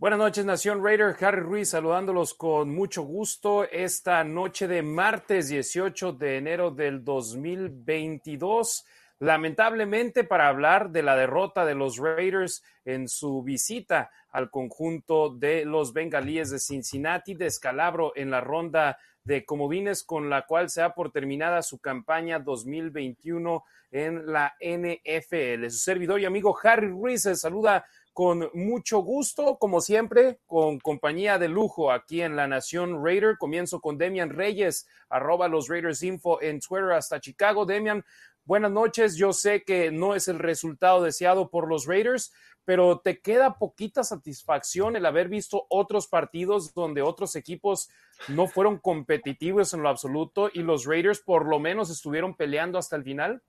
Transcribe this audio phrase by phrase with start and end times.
[0.00, 1.16] Buenas noches, Nación Raider.
[1.20, 8.86] Harry Ruiz saludándolos con mucho gusto esta noche de martes 18 de enero del 2022.
[9.18, 15.64] Lamentablemente, para hablar de la derrota de los Raiders en su visita al conjunto de
[15.64, 20.94] los Bengalíes de Cincinnati, descalabro en la ronda de comodines con la cual se da
[20.94, 25.64] por terminada su campaña 2021 en la NFL.
[25.70, 27.84] Su servidor y amigo Harry Ruiz se saluda
[28.18, 33.38] con mucho gusto, como siempre, con compañía de lujo aquí en La Nación Raider.
[33.38, 37.64] Comienzo con Demian Reyes, arroba los Raiders Info en Twitter hasta Chicago.
[37.64, 38.04] Demian,
[38.44, 39.14] buenas noches.
[39.14, 42.32] Yo sé que no es el resultado deseado por los Raiders,
[42.64, 47.88] pero te queda poquita satisfacción el haber visto otros partidos donde otros equipos
[48.26, 52.96] no fueron competitivos en lo absoluto y los Raiders por lo menos estuvieron peleando hasta
[52.96, 53.44] el final.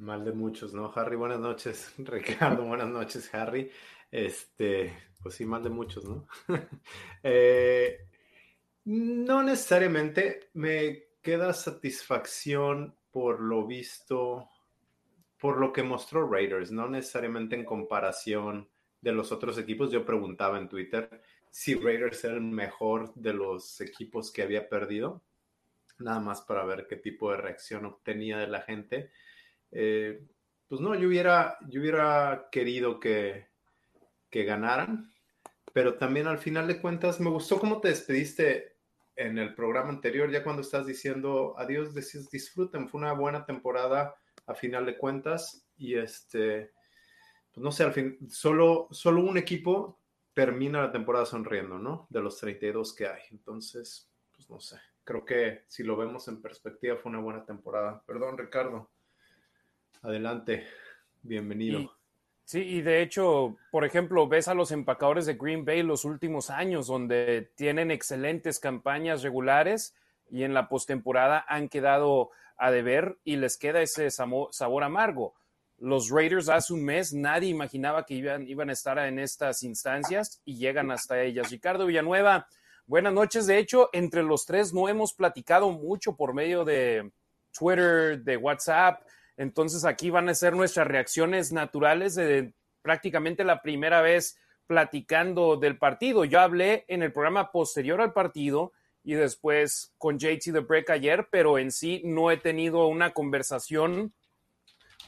[0.00, 0.90] Mal de muchos, ¿no?
[0.96, 1.92] Harry, buenas noches.
[1.98, 3.70] Ricardo, buenas noches, Harry.
[4.10, 6.26] Este, pues sí, mal de muchos, ¿no?
[7.22, 8.08] Eh,
[8.86, 14.48] no necesariamente me queda satisfacción por lo visto,
[15.38, 18.70] por lo que mostró Raiders, no necesariamente en comparación
[19.02, 19.92] de los otros equipos.
[19.92, 25.22] Yo preguntaba en Twitter si Raiders era el mejor de los equipos que había perdido,
[25.98, 29.10] nada más para ver qué tipo de reacción obtenía de la gente.
[29.72, 30.26] Eh,
[30.68, 33.48] pues no, yo hubiera, yo hubiera querido que,
[34.30, 35.12] que ganaran,
[35.72, 38.76] pero también al final de cuentas me gustó cómo te despediste
[39.16, 44.14] en el programa anterior, ya cuando estás diciendo adiós, decís disfruten, fue una buena temporada
[44.46, 46.72] a final de cuentas y este,
[47.52, 50.00] pues no sé, al fin, solo, solo un equipo
[50.32, 52.06] termina la temporada sonriendo, ¿no?
[52.08, 53.22] De los 32 que hay.
[53.30, 58.02] Entonces, pues no sé, creo que si lo vemos en perspectiva fue una buena temporada.
[58.06, 58.90] Perdón, Ricardo.
[60.02, 60.66] Adelante,
[61.22, 61.96] bienvenido.
[62.44, 66.50] sí, y de hecho, por ejemplo, ves a los empacadores de Green Bay los últimos
[66.50, 69.94] años, donde tienen excelentes campañas regulares
[70.30, 75.34] y en la postemporada han quedado a deber y les queda ese sabor amargo.
[75.78, 80.42] Los Raiders hace un mes nadie imaginaba que iban, iban a estar en estas instancias
[80.44, 81.50] y llegan hasta ellas.
[81.50, 82.46] Ricardo Villanueva,
[82.86, 83.46] buenas noches.
[83.46, 87.10] De hecho, entre los tres no hemos platicado mucho por medio de
[87.58, 89.00] Twitter, de WhatsApp.
[89.40, 92.52] Entonces aquí van a ser nuestras reacciones naturales de
[92.82, 96.26] prácticamente la primera vez platicando del partido.
[96.26, 101.28] Yo hablé en el programa posterior al partido y después con JT The Break ayer,
[101.30, 104.12] pero en sí no he tenido una conversación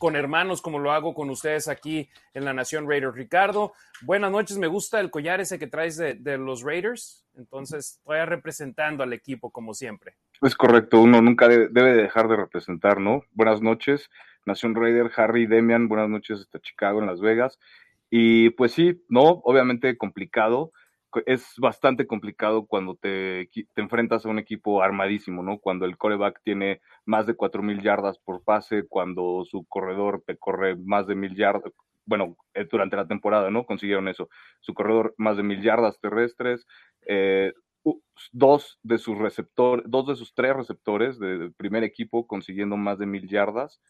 [0.03, 3.15] con hermanos como lo hago con ustedes aquí en la Nación Raiders.
[3.15, 3.73] Ricardo,
[4.05, 9.05] buenas noches, me gusta el collar ese que traes de, los Raiders, entonces estoy representando
[9.05, 10.17] al equipo como siempre.
[10.41, 13.23] Es correcto, uno nunca debe dejar de representar, ¿no?
[13.31, 14.11] Buenas noches,
[14.45, 17.61] Nación Raider, Harry, Demian, buenas noches hasta Chicago, en Las Vegas.
[18.11, 20.73] Y pues sí, no, obviamente complicado.
[21.27, 25.59] Es bastante complicado cuando te, te enfrentas a un equipo armadísimo, ¿no?
[25.59, 30.77] Cuando el coreback tiene más de 4.000 yardas por pase, cuando su corredor te corre
[30.77, 31.73] más de mil yardas,
[32.07, 33.65] bueno, eh, durante la temporada, ¿no?
[33.65, 34.29] Consiguieron eso.
[34.61, 36.67] Su corredor más de mil yardas terrestres,
[37.07, 37.53] eh,
[38.33, 43.07] dos de sus receptores, dos de sus tres receptores del primer equipo consiguiendo más de
[43.07, 43.81] mil yardas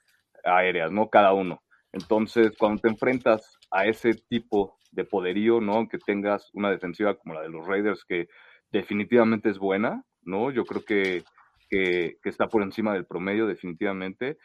[0.44, 1.08] aéreas, ¿no?
[1.10, 1.62] Cada uno.
[1.92, 5.88] Entonces, cuando te enfrentas a ese tipo de poderío, ¿no?
[5.88, 8.28] Que tengas una defensiva como la de los Raiders, que
[8.70, 10.50] definitivamente es buena, ¿no?
[10.50, 11.24] Yo creo que,
[11.68, 14.38] que, está por encima del promedio, definitivamente.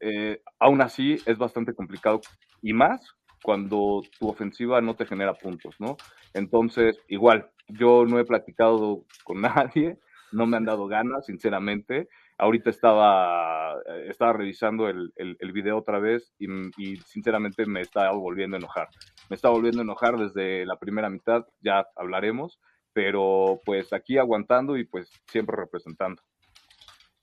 [0.00, 2.20] Eh, aún así, es bastante complicado
[2.62, 3.00] y más
[3.42, 5.96] cuando tu ofensiva no te genera puntos, ¿no?
[6.34, 9.98] Entonces, igual, yo no he platicado con nadie,
[10.32, 12.08] no me han dado ganas, sinceramente.
[12.38, 16.46] Ahorita estaba, eh, estaba revisando el, el, video otra vez y,
[16.76, 18.88] y, sinceramente me estaba volviendo a enojar.
[19.28, 22.60] Me estaba volviendo a enojar desde la primera mitad, ya hablaremos,
[22.92, 26.22] pero pues aquí aguantando y pues siempre representando.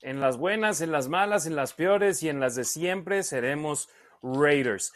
[0.02, 3.88] En las buenas, en las malas, en las peores y en las de siempre seremos
[4.22, 4.92] Raiders.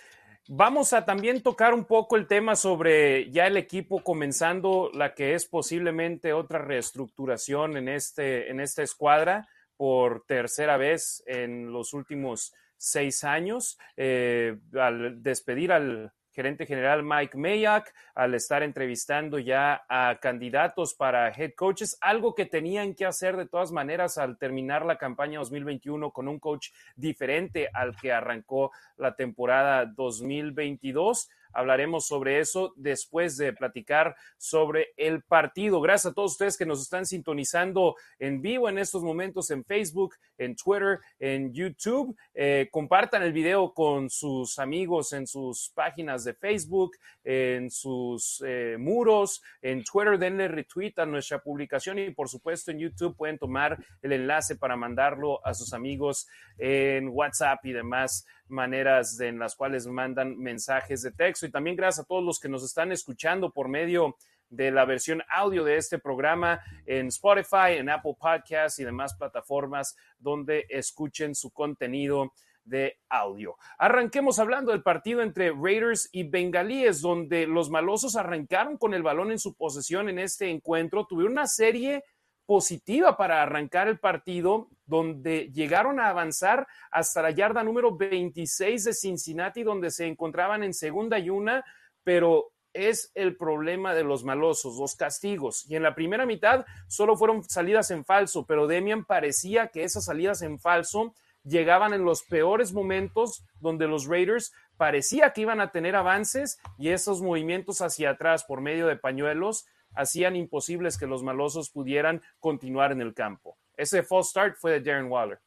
[0.49, 5.34] Vamos a también tocar un poco el tema sobre ya el equipo comenzando la que
[5.34, 9.49] es posiblemente otra reestructuración en, este, en esta escuadra
[9.81, 13.79] por tercera vez en los últimos seis años.
[13.97, 21.31] Eh, al despedir al gerente general Mike Mayak al estar entrevistando ya a candidatos para
[21.31, 26.11] head coaches, algo que tenían que hacer de todas maneras al terminar la campaña 2021
[26.11, 31.31] con un coach diferente al que arrancó la temporada 2022.
[31.52, 35.81] Hablaremos sobre eso después de platicar sobre el partido.
[35.81, 40.14] Gracias a todos ustedes que nos están sintonizando en vivo en estos momentos en Facebook,
[40.38, 42.17] en Twitter, en YouTube.
[42.35, 46.93] Eh, compartan el video con sus amigos en sus páginas de Facebook,
[47.25, 50.19] en sus eh, muros, en Twitter.
[50.19, 54.76] Denle retweet a nuestra publicación y por supuesto en YouTube pueden tomar el enlace para
[54.76, 61.12] mandarlo a sus amigos en WhatsApp y demás maneras en las cuales mandan mensajes de
[61.12, 61.47] texto.
[61.47, 64.17] Y también gracias a todos los que nos están escuchando por medio
[64.49, 69.97] de la versión audio de este programa en Spotify, en Apple Podcasts y demás plataformas
[70.19, 72.32] donde escuchen su contenido
[72.64, 73.56] de audio.
[73.79, 79.31] Arranquemos hablando del partido entre Raiders y Bengalíes, donde los malosos arrancaron con el balón
[79.32, 81.06] en su posesión en este encuentro.
[81.06, 82.05] Tuvieron una serie
[82.50, 88.93] positiva para arrancar el partido, donde llegaron a avanzar hasta la yarda número 26 de
[88.93, 91.64] Cincinnati, donde se encontraban en segunda y una,
[92.02, 95.64] pero es el problema de los malosos, los castigos.
[95.70, 100.06] Y en la primera mitad solo fueron salidas en falso, pero Demian parecía que esas
[100.06, 101.14] salidas en falso
[101.44, 106.88] llegaban en los peores momentos donde los Raiders parecía que iban a tener avances y
[106.88, 112.92] esos movimientos hacia atrás por medio de pañuelos hacían imposibles que los malosos pudieran continuar
[112.92, 113.58] en el campo.
[113.76, 115.40] Ese false start fue de Darren Waller.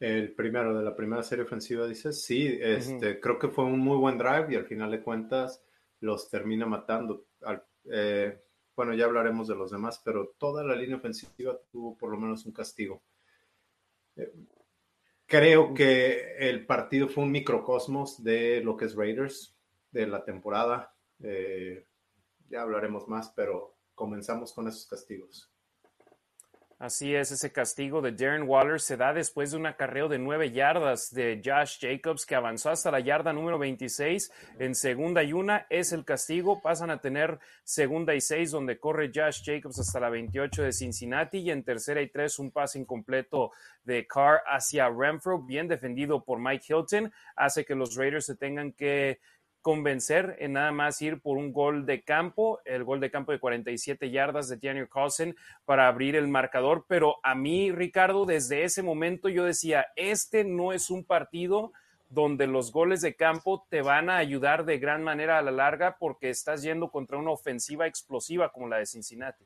[0.00, 3.96] El primero de la primera serie ofensiva, dices, sí, este, creo que fue un muy
[3.96, 5.62] buen drive y al final de cuentas
[6.00, 7.26] los termina matando.
[7.90, 8.38] Eh,
[8.76, 12.46] bueno, ya hablaremos de los demás, pero toda la línea ofensiva tuvo por lo menos
[12.46, 13.02] un castigo.
[14.14, 14.32] Eh,
[15.26, 19.56] creo que el partido fue un microcosmos de lo que es Raiders,
[19.90, 20.94] de la temporada.
[21.20, 21.86] Eh,
[22.48, 25.52] ya hablaremos más, pero comenzamos con esos castigos.
[26.78, 30.52] Así es, ese castigo de Darren Waller se da después de un acarreo de nueve
[30.52, 34.30] yardas de Josh Jacobs que avanzó hasta la yarda número 26
[34.60, 35.66] en segunda y una.
[35.70, 36.62] Es el castigo.
[36.62, 41.38] Pasan a tener segunda y seis donde corre Josh Jacobs hasta la 28 de Cincinnati
[41.38, 43.50] y en tercera y tres un pase incompleto
[43.82, 48.70] de Carr hacia Renfro, bien defendido por Mike Hilton, hace que los Raiders se tengan
[48.70, 49.18] que
[49.62, 53.40] convencer en nada más ir por un gol de campo, el gol de campo de
[53.40, 55.34] 47 yardas de Daniel Carlson
[55.64, 60.72] para abrir el marcador, pero a mí, Ricardo, desde ese momento yo decía, este no
[60.72, 61.72] es un partido
[62.10, 65.96] donde los goles de campo te van a ayudar de gran manera a la larga
[65.98, 69.44] porque estás yendo contra una ofensiva explosiva como la de Cincinnati.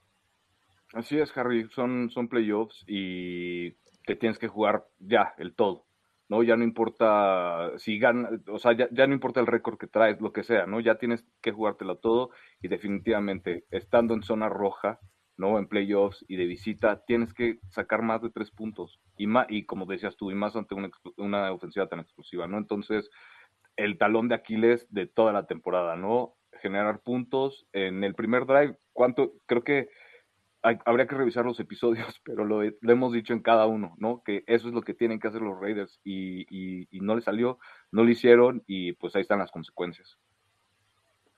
[0.93, 3.73] Así es, Harry, son, son playoffs y
[4.06, 5.87] te tienes que jugar ya el todo.
[6.32, 6.43] ¿No?
[6.43, 10.32] Ya no importa si gana, o sea, ya, no importa el récord que traes, lo
[10.32, 10.81] que sea, ¿no?
[10.81, 12.31] Ya tienes que jugártelo todo
[12.62, 14.99] y definitivamente estando en zona roja,
[15.37, 15.58] ¿no?
[15.58, 19.67] En playoffs y de visita, tienes que sacar más de tres puntos y, más, y
[19.67, 20.88] como decías tú, y más ante una,
[21.19, 22.56] una ofensiva tan explosiva, ¿no?
[22.56, 23.11] Entonces,
[23.76, 26.32] el talón de Aquiles de toda la temporada, ¿no?
[26.62, 29.34] Generar puntos en el primer drive, ¿cuánto?
[29.44, 29.90] Creo que
[30.62, 34.23] habría que revisar los episodios, pero lo, hemos dicho en cada uno, ¿no?
[34.25, 36.47] Que eso es lo que tienen que hacer los Raiders y,
[36.91, 37.59] y no le salió,
[37.91, 40.19] no lo hicieron y pues ahí están las consecuencias.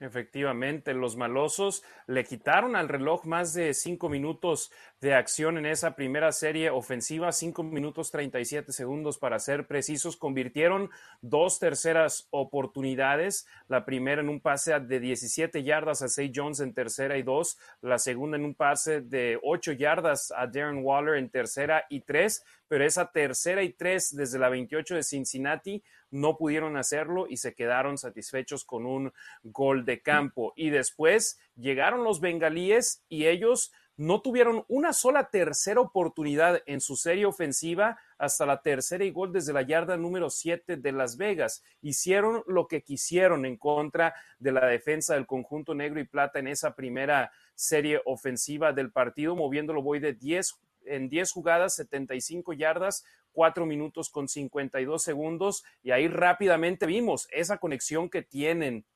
[0.04, 4.70] Efectivamente, los malosos le quitaron al reloj más de cinco minutos
[5.00, 10.16] de acción en esa primera serie ofensiva, cinco minutos 37 segundos para ser precisos.
[10.16, 10.90] Convirtieron
[11.22, 16.74] dos terceras oportunidades, la primera en un pase de 17 yardas a Say Jones en
[16.74, 21.30] tercera y dos, la segunda en un pase de 8 yardas a Darren Waller en
[21.30, 25.82] tercera y tres, pero esa tercera y tres desde la 28 de Cincinnati
[26.14, 30.52] no pudieron hacerlo y se quedaron satisfechos con un gol de campo.
[30.54, 36.96] Y después llegaron los bengalíes y ellos no tuvieron una sola tercera oportunidad en su
[36.96, 41.64] serie ofensiva hasta la tercera y gol desde la yarda número 7 de Las Vegas.
[41.80, 46.46] Hicieron lo que quisieron en contra de la defensa del conjunto negro y plata en
[46.48, 53.04] esa primera serie ofensiva del partido, moviéndolo voy de 10 en 10 jugadas, 75 yardas,
[53.34, 58.86] 4 minutos con 52 segundos y ahí rápidamente vimos esa conexión que tienen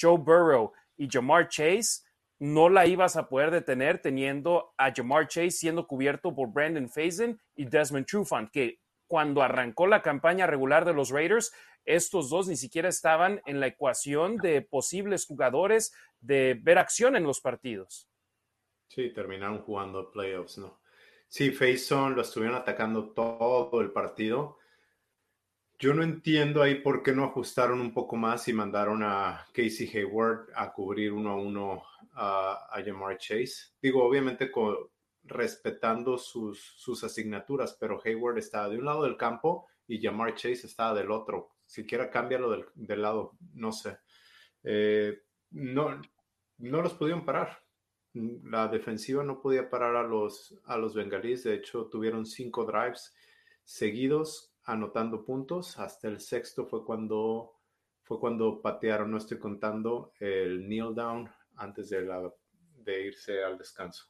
[0.00, 2.04] Joe Burrow y Jamar Chase.
[2.38, 7.38] No la ibas a poder detener teniendo a Jamar Chase siendo cubierto por Brandon Faison
[7.54, 11.52] y Desmond Trufant, que cuando arrancó la campaña regular de los Raiders,
[11.84, 17.24] estos dos ni siquiera estaban en la ecuación de posibles jugadores de ver acción en
[17.24, 18.08] los partidos.
[18.88, 20.81] Sí, terminaron jugando playoffs, ¿no?
[21.34, 24.58] Sí, Faison lo estuvieron atacando todo el partido.
[25.78, 29.88] Yo no entiendo ahí por qué no ajustaron un poco más y mandaron a Casey
[29.94, 33.72] Hayward a cubrir uno a uno a, a Jamar Chase.
[33.80, 34.50] Digo, obviamente
[35.22, 40.66] respetando sus, sus asignaturas, pero Hayward estaba de un lado del campo y Jamar Chase
[40.66, 41.52] estaba del otro.
[41.64, 43.96] Siquiera cámbialo del, del lado, no sé.
[44.64, 45.22] Eh,
[45.52, 45.98] no,
[46.58, 47.61] no los pudieron parar.
[48.14, 51.44] La defensiva no podía parar a los, a los bengalíes.
[51.44, 53.14] De hecho, tuvieron cinco drives
[53.64, 55.78] seguidos anotando puntos.
[55.78, 57.54] Hasta el sexto fue cuando,
[58.02, 62.30] fue cuando patearon, no estoy contando, el kneel down antes de,
[62.76, 64.06] de irse al descanso.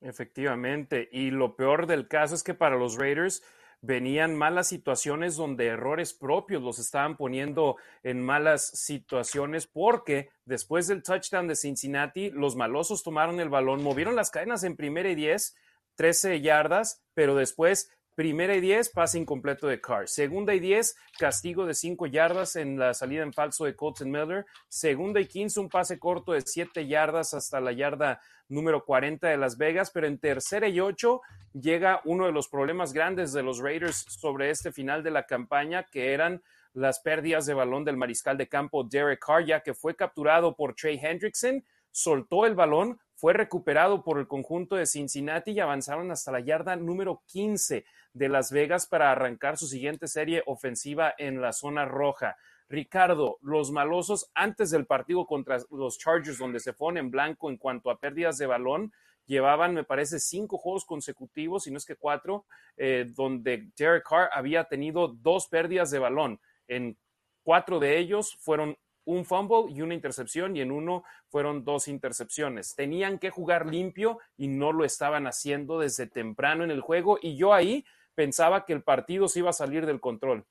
[0.00, 1.08] Efectivamente.
[1.12, 3.42] Y lo peor del caso es que para los Raiders
[3.82, 11.02] venían malas situaciones donde errores propios los estaban poniendo en malas situaciones porque después del
[11.02, 15.56] touchdown de Cincinnati, los malosos tomaron el balón, movieron las cadenas en primera y diez,
[15.96, 20.08] 13 yardas, pero después Primera y 10, pase incompleto de Carr.
[20.08, 24.44] Segunda y 10, castigo de 5 yardas en la salida en falso de Colton Miller.
[24.68, 29.36] Segunda y 15, un pase corto de 7 yardas hasta la yarda número 40 de
[29.36, 29.90] Las Vegas.
[29.90, 31.20] Pero en tercera y 8
[31.52, 35.84] llega uno de los problemas grandes de los Raiders sobre este final de la campaña,
[35.84, 36.42] que eran
[36.74, 40.74] las pérdidas de balón del mariscal de campo Derek Carr, ya que fue capturado por
[40.74, 46.32] Trey Hendrickson, soltó el balón, fue recuperado por el conjunto de Cincinnati y avanzaron hasta
[46.32, 51.52] la yarda número 15 de Las Vegas para arrancar su siguiente serie ofensiva en la
[51.52, 52.36] zona roja.
[52.68, 57.56] Ricardo, los malosos antes del partido contra los Chargers, donde se pone en blanco en
[57.56, 58.92] cuanto a pérdidas de balón,
[59.26, 64.30] llevaban, me parece, cinco juegos consecutivos, si no es que cuatro, eh, donde Derek Carr
[64.32, 66.40] había tenido dos pérdidas de balón.
[66.68, 66.96] En
[67.42, 72.74] cuatro de ellos fueron un fumble y una intercepción y en uno fueron dos intercepciones.
[72.74, 77.36] Tenían que jugar limpio y no lo estaban haciendo desde temprano en el juego y
[77.36, 80.44] yo ahí pensaba que el partido se iba a salir del control.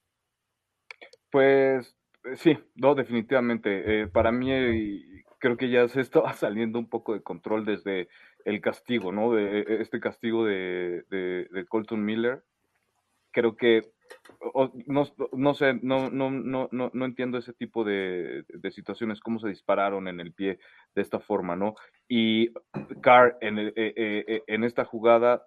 [1.32, 4.02] Pues eh, sí, no, definitivamente.
[4.04, 8.10] Eh, para mí eh, creo que ya se estaba saliendo un poco de control desde
[8.46, 9.34] el castigo, ¿no?
[9.34, 12.44] De este castigo de, de, Colton Miller.
[13.32, 13.82] Creo que
[14.88, 19.50] no, no, sé, no, no, no, no, entiendo ese tipo de, de, situaciones, cómo se
[19.50, 20.58] dispararon en el pie
[20.96, 21.76] de esta forma, ¿no?
[22.08, 22.52] Y
[23.02, 25.46] Carr en, en esta jugada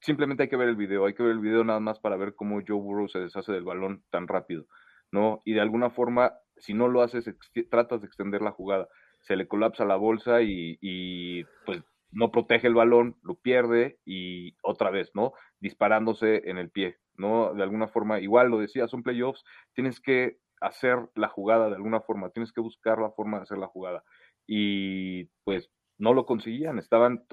[0.00, 2.34] simplemente hay que ver el video, hay que ver el video nada más para ver
[2.34, 4.66] cómo Joe Burrow se deshace del balón tan rápido,
[5.10, 5.40] ¿no?
[5.44, 7.24] Y de alguna forma, si no lo haces,
[7.70, 8.88] tratas de extender la jugada,
[9.20, 14.90] se le colapsa la bolsa y, pues no protege el balón, lo pierde y otra
[14.90, 15.32] vez, ¿no?
[15.60, 17.52] Disparándose en el pie, ¿no?
[17.52, 22.00] De alguna forma, igual lo decía, son playoffs, tienes que hacer la jugada de alguna
[22.00, 24.04] forma, tienes que buscar la forma de hacer la jugada.
[24.46, 27.26] Y pues no lo conseguían, estaban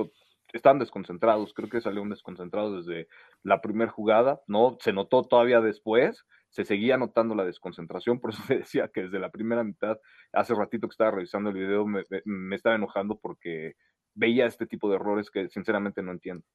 [0.57, 3.07] estaban desconcentrados, creo que salieron desconcentrados desde
[3.43, 4.77] la primera jugada, ¿no?
[4.79, 9.19] Se notó todavía después, se seguía notando la desconcentración, por eso te decía que desde
[9.19, 10.00] la primera mitad,
[10.31, 13.75] hace ratito que estaba revisando el video, me, me estaba enojando porque
[14.13, 16.45] veía este tipo de errores que sinceramente no entiendo.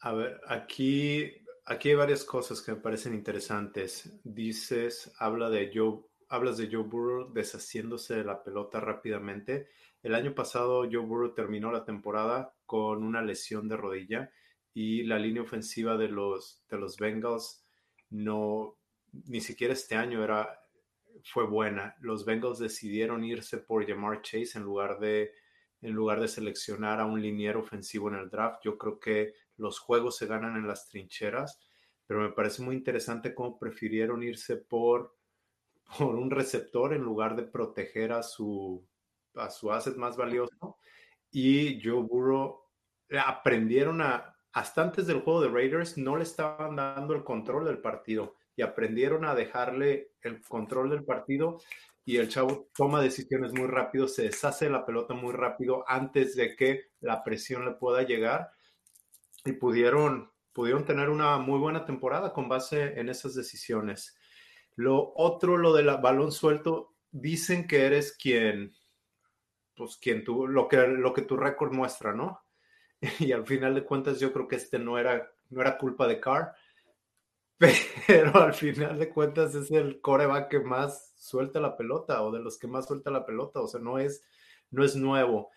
[0.00, 1.32] A ver, aquí,
[1.64, 4.20] aquí hay varias cosas que me parecen interesantes.
[4.22, 9.68] Dices, habla de Joe, hablas de Joe Burrow deshaciéndose de la pelota rápidamente.
[10.06, 14.30] El año pasado Joe Burrow terminó la temporada con una lesión de rodilla
[14.72, 17.66] y la línea ofensiva de los, de los Bengals
[18.10, 18.78] no,
[19.10, 20.60] ni siquiera este año era,
[21.24, 21.96] fue buena.
[21.98, 25.32] Los Bengals decidieron irse por Jamar Chase en lugar de,
[25.82, 28.60] en lugar de seleccionar a un liniero ofensivo en el draft.
[28.62, 31.58] Yo creo que los juegos se ganan en las trincheras,
[32.06, 35.16] pero me parece muy interesante cómo prefirieron irse por,
[35.98, 38.86] por un receptor en lugar de proteger a su,
[39.36, 40.78] a su asset más valioso.
[41.30, 42.62] Y Joe Burrow
[43.24, 47.78] aprendieron a, hasta antes del juego de Raiders, no le estaban dando el control del
[47.78, 51.58] partido y aprendieron a dejarle el control del partido
[52.04, 56.54] y el chavo toma decisiones muy rápido, se deshace la pelota muy rápido antes de
[56.54, 58.50] que la presión le pueda llegar
[59.44, 64.16] y pudieron, pudieron tener una muy buena temporada con base en esas decisiones.
[64.76, 68.72] Lo otro, lo del balón suelto, dicen que eres quien,
[69.76, 72.42] pues quien tú, lo que, lo que tu récord muestra, ¿no?
[73.20, 76.18] Y al final de cuentas yo creo que este no era, no era culpa de
[76.18, 76.54] Carr,
[78.06, 82.40] pero al final de cuentas es el coreback que más suelta la pelota o de
[82.40, 84.22] los que más suelta la pelota, o sea, no es,
[84.70, 85.50] no es nuevo.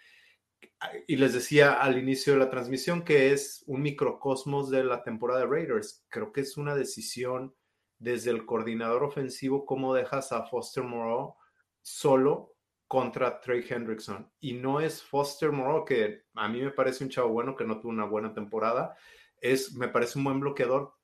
[1.08, 5.42] Y les decía al inicio de la transmisión que es un microcosmos de la temporada
[5.42, 6.06] de Raiders.
[6.10, 7.54] Creo que es una decisión
[7.98, 11.36] desde el coordinador ofensivo cómo dejas a Foster Moreau
[11.82, 12.56] solo
[12.90, 14.28] contra Trey Hendrickson.
[14.42, 17.80] Y no es Foster Moreau, que a mí me parece un chavo bueno que no
[17.80, 18.98] tuvo una buena temporada.
[19.40, 20.96] Es, me parece un buen bloqueador,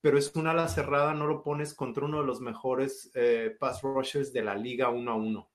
[0.00, 3.82] pero es una ala cerrada, no lo pones contra uno de los mejores eh, pass
[3.82, 5.50] rushers de la liga uno a uno.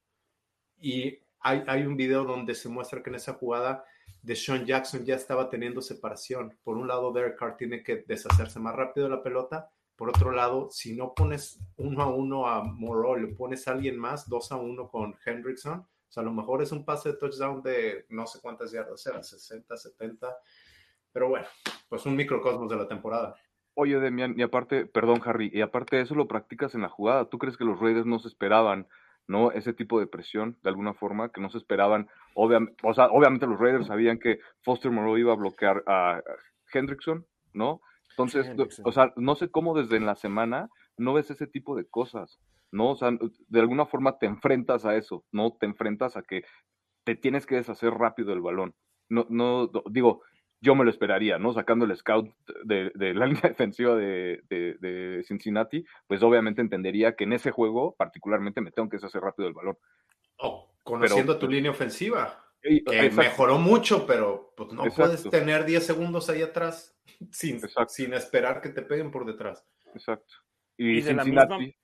[0.77, 3.85] Y hay, hay, un video donde se muestra que en esa jugada
[4.21, 6.59] de Sean Jackson ya estaba teniendo separación.
[6.61, 9.71] Por un lado, Derek Carr tiene que deshacerse más rápido de la pelota.
[9.99, 13.99] Por otro lado, si no pones uno a uno a Moreau, le pones a alguien
[13.99, 17.17] más, dos a uno con Hendrickson, o sea, a lo mejor es un pase de
[17.17, 20.37] touchdown de no sé cuántas yardas eran, 60, 70.
[21.11, 21.47] Pero bueno,
[21.89, 23.35] pues un microcosmos de la temporada.
[23.73, 27.25] Oye, Demian, y aparte, perdón, Harry, y aparte de eso lo practicas en la jugada.
[27.25, 28.87] ¿Tú crees que los Raiders no se esperaban,
[29.27, 29.51] no?
[29.51, 32.07] Ese tipo de presión, de alguna forma, que no se esperaban.
[32.35, 36.23] Obviamente, o sea, obviamente los Raiders sabían que Foster Moreau iba a bloquear a
[36.71, 37.81] Hendrickson, ¿no?
[38.19, 41.85] Entonces, o sea, no sé cómo desde en la semana no ves ese tipo de
[41.85, 42.39] cosas,
[42.71, 42.91] ¿no?
[42.91, 45.55] O sea, de alguna forma te enfrentas a eso, ¿no?
[45.57, 46.43] Te enfrentas a que
[47.05, 48.75] te tienes que deshacer rápido el balón.
[49.07, 50.21] No, no, digo,
[50.59, 51.53] yo me lo esperaría, ¿no?
[51.53, 52.29] Sacando el scout
[52.65, 58.71] de, la línea defensiva de, Cincinnati, pues obviamente entendería que en ese juego particularmente me
[58.71, 59.77] tengo que deshacer rápido el balón.
[60.39, 66.29] Oh, conociendo tu línea ofensiva, que mejoró mucho, pero pues, no puedes tener 10 segundos
[66.29, 66.97] ahí atrás
[67.31, 69.65] sin, sin esperar que te peguen por detrás.
[69.93, 70.33] Exacto.
[70.77, 71.75] Y, Cincinnati,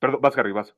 [0.00, 0.74] Perdón, vas, Harry, vas,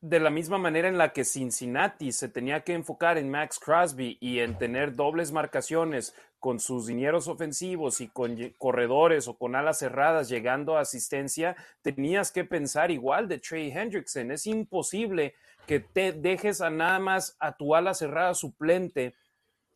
[0.00, 4.18] De la misma manera en la que Cincinnati se tenía que enfocar en Max Crosby
[4.20, 9.78] y en tener dobles marcaciones con sus dineros ofensivos y con corredores o con alas
[9.78, 14.32] cerradas llegando a asistencia, tenías que pensar igual de Trey Hendrickson.
[14.32, 19.14] Es imposible que te dejes a nada más a tu ala cerrada suplente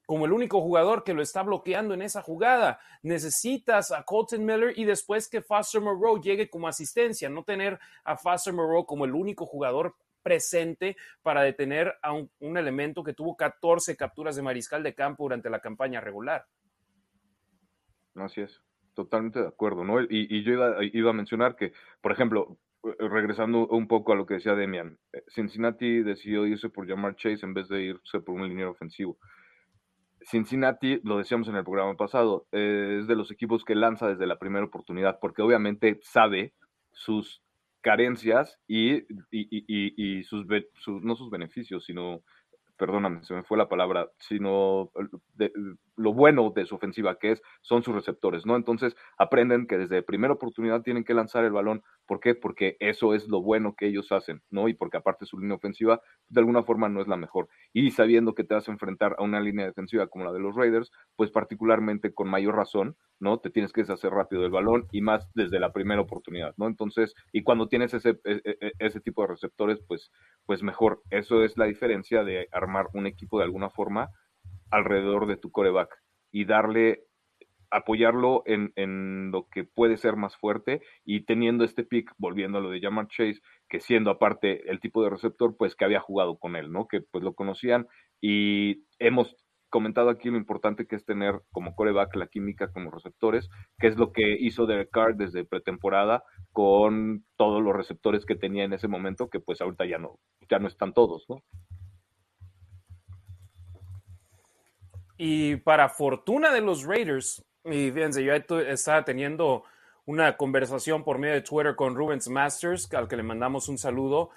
[0.09, 2.81] como el único jugador que lo está bloqueando en esa jugada.
[3.03, 8.17] Necesitas a Colton Miller y después que Foster Moreau llegue como asistencia, no tener a
[8.17, 13.97] Foster Moreau como el único jugador presente para detener a un, elemento que tuvo 14
[13.97, 16.47] capturas de mariscal de campo durante la campaña regular.
[18.15, 18.63] Así es,
[18.95, 20.01] totalmente de acuerdo, ¿no?
[20.01, 22.57] Y, yo iba, iba, a mencionar que, por ejemplo,
[22.99, 27.45] regresando un poco a lo que decía Demian, eh, Cincinnati decidió irse por llamar Chase
[27.45, 29.19] en vez de irse por un liniero ofensivo.
[30.21, 34.39] Cincinnati, lo decíamos en el programa pasado, es de los equipos que lanza desde la
[34.39, 36.55] primera oportunidad, porque obviamente sabe
[36.93, 37.43] sus
[37.81, 40.45] carencias y, y, sus,
[41.03, 42.23] no sus beneficios, sino
[42.79, 44.91] perdóname, se me fue la palabra, sino
[45.97, 48.57] lo bueno de su ofensiva, que es, son sus receptores, ¿no?
[48.57, 51.83] Entonces aprenden que desde primera oportunidad tienen que lanzar el balón.
[52.07, 52.35] ¿Por qué?
[52.35, 54.69] Porque eso es lo bueno que ellos hacen, ¿no?
[54.69, 57.49] Y porque aparte su línea ofensiva de alguna forma no es la mejor.
[57.73, 60.55] Y sabiendo que te vas a enfrentar a una línea defensiva como la de los
[60.55, 63.41] Raiders, pues particularmente con mayor razón, ¿no?
[63.41, 66.69] Te tienes que deshacer rápido del balón y más desde la primera oportunidad, ¿no?
[66.69, 70.11] Entonces, y cuando tienes ese, e, e, e, ese tipo de receptores, pues,
[70.47, 71.03] pues mejor.
[71.11, 74.11] Eso es la diferencia de armar un equipo de alguna forma
[74.71, 75.91] alrededor de tu coreback
[76.31, 77.05] y darle,
[77.71, 82.61] apoyarlo en, en, lo que puede ser más fuerte y teniendo este pick, volviendo a
[82.61, 86.39] lo de Jamar Chase, que siendo aparte el tipo de receptor, pues que había jugado
[86.39, 86.87] con él, ¿no?
[86.87, 87.87] Que pues lo conocían
[88.21, 89.37] y hemos
[89.69, 93.89] comentado aquí lo importante que es tener como coreback la química con los receptores, que
[93.89, 98.73] es lo que hizo Derek Carr desde pretemporada con todos los receptores que tenía en
[98.73, 100.19] ese momento, que pues ahorita ya no,
[100.51, 101.43] ya no están todos, ¿no?
[105.19, 109.65] Y para fortuna de los Raiders, y fíjense, yo estaba teniendo
[110.07, 114.31] una conversación por medio de Twitter con Rubens Masters, al que le mandamos un saludo,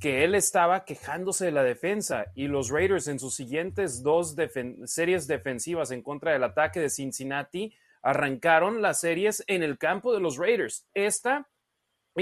[0.00, 4.36] que él estaba quejándose de la defensa y los Raiders en sus siguientes dos
[4.84, 10.20] series defensivas en contra del ataque de Cincinnati arrancaron las series en el campo de
[10.20, 10.86] los Raiders.
[10.94, 11.48] Esta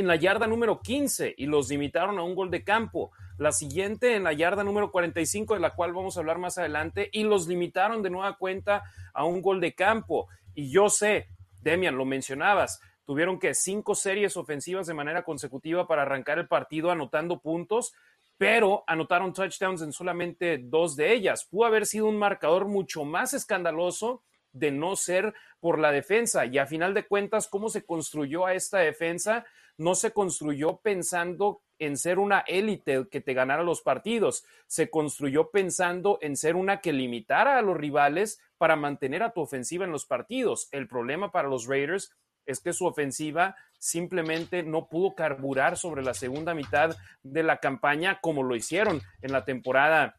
[0.01, 3.13] en la yarda número 15 y los limitaron a un gol de campo.
[3.39, 7.11] La siguiente en la yarda número 45, de la cual vamos a hablar más adelante,
[7.13, 10.29] y los limitaron de nueva cuenta a un gol de campo.
[10.55, 11.29] Y yo sé,
[11.61, 16.91] Demian, lo mencionabas, tuvieron que cinco series ofensivas de manera consecutiva para arrancar el partido
[16.91, 17.93] anotando puntos,
[18.39, 21.47] pero anotaron touchdowns en solamente dos de ellas.
[21.51, 26.47] Pudo haber sido un marcador mucho más escandaloso de no ser por la defensa.
[26.47, 29.45] Y a final de cuentas, ¿cómo se construyó a esta defensa?
[29.79, 35.51] No se construyó pensando en ser una élite que te ganara los partidos, se construyó
[35.51, 39.93] pensando en ser una que limitara a los rivales para mantener a tu ofensiva en
[39.93, 40.69] los partidos.
[40.73, 46.15] El problema para los Raiders es que su ofensiva simplemente no pudo carburar sobre la
[46.15, 50.17] segunda mitad de la campaña como lo hicieron en la temporada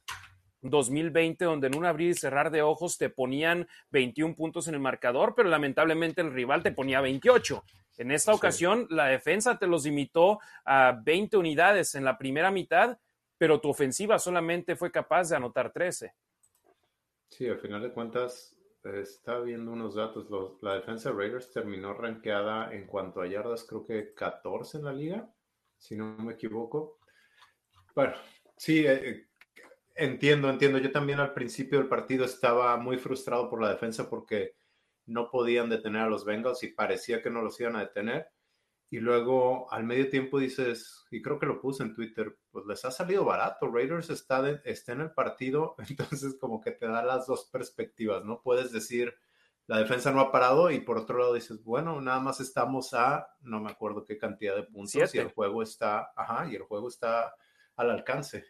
[0.62, 4.80] 2020, donde en un abrir y cerrar de ojos te ponían 21 puntos en el
[4.80, 7.63] marcador, pero lamentablemente el rival te ponía 28.
[7.98, 12.98] En esta ocasión, la defensa te los limitó a 20 unidades en la primera mitad,
[13.38, 16.14] pero tu ofensiva solamente fue capaz de anotar 13.
[17.30, 18.58] Sí, al final de cuentas,
[18.96, 20.28] Está viendo unos datos.
[20.62, 24.94] la defensa de Raiders terminó rankeada en cuanto a yardas, creo que 14 en la
[24.94, 25.30] liga,
[25.78, 27.00] si no me equivoco.
[27.94, 28.14] Bueno,
[28.56, 29.28] sí, eh, eh,
[29.96, 30.78] entiendo, entiendo.
[30.78, 34.56] Yo también al principio del partido estaba muy frustrado por la defensa porque
[35.08, 38.28] no podían detener a los Bengals y parecía que no los iban a detener.
[38.89, 42.86] Y luego al medio tiempo dices, y creo que lo puse en Twitter, pues les
[42.86, 43.67] ha salido barato.
[43.67, 48.41] Raiders está, está en el partido, entonces como que te da las dos perspectivas, ¿no?
[48.41, 49.13] Puedes decir,
[49.65, 53.28] la defensa no ha parado y por otro lado dices, bueno, nada más estamos a,
[53.41, 56.88] no me acuerdo qué cantidad de puntos y el juego está, ajá, y el juego
[56.88, 57.34] está
[57.76, 58.46] al alcance.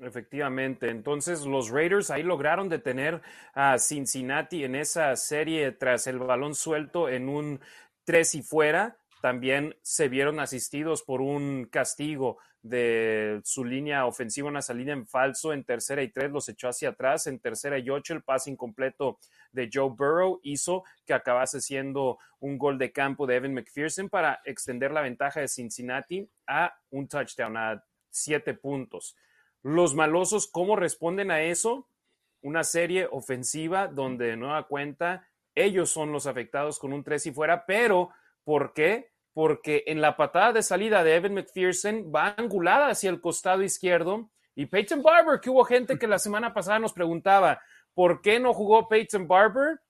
[0.00, 3.20] Efectivamente, entonces los Raiders ahí lograron detener
[3.52, 7.60] a Cincinnati en esa serie tras el balón suelto en un
[8.04, 8.96] tres y fuera.
[9.20, 15.52] También se vieron asistidos por un castigo de su línea ofensiva, una salida en falso
[15.52, 17.26] en tercera y tres, los echó hacia atrás.
[17.26, 19.18] En tercera y ocho, el pase incompleto
[19.50, 24.40] de Joe Burrow hizo que acabase siendo un gol de campo de Evan McPherson para
[24.44, 29.16] extender la ventaja de Cincinnati a un touchdown, a siete puntos.
[29.62, 31.88] Los malosos, ¿cómo responden a eso?
[32.40, 37.32] Una serie ofensiva donde de nueva cuenta ellos son los afectados con un 3 y
[37.32, 38.10] fuera, pero
[38.44, 39.10] ¿por qué?
[39.32, 44.30] Porque en la patada de salida de Evan McPherson va angulada hacia el costado izquierdo
[44.54, 47.60] y Peyton Barber, que hubo gente que la semana pasada nos preguntaba,
[47.92, 49.80] ¿por qué no jugó Peyton Barber?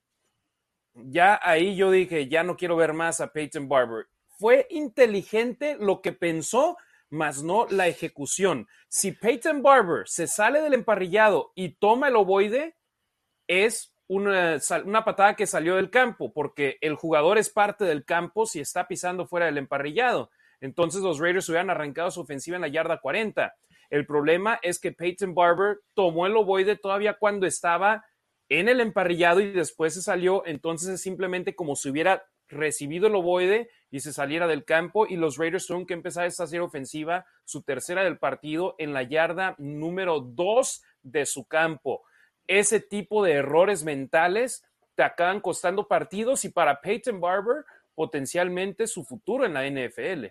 [0.93, 4.07] Ya ahí yo dije, ya no quiero ver más a Peyton Barber.
[4.39, 6.77] Fue inteligente lo que pensó
[7.09, 8.67] más no la ejecución.
[8.87, 12.75] Si Peyton Barber se sale del emparrillado y toma el ovoide,
[13.47, 18.45] es una, una, patada que salió del campo, porque el jugador es parte del campo
[18.45, 20.31] si está pisando fuera del emparrillado.
[20.61, 23.53] Entonces los Raiders hubieran arrancado su ofensiva en la yarda 40.
[23.89, 28.05] El problema es que Peyton Barber tomó el ovoide todavía cuando estaba
[28.49, 30.45] en el emparrillado y después se salió.
[30.45, 35.15] Entonces es simplemente como si hubiera recibido el ovoide y se saliera del campo y
[35.15, 39.55] los Raiders tuvieron que empezar esta serie ofensiva, su tercera del partido, en la yarda
[39.57, 42.03] número dos de su campo.
[42.47, 47.63] Ese tipo de errores mentales te acaban costando partidos y para Peyton Barber
[47.95, 50.27] potencialmente su futuro en la NFL.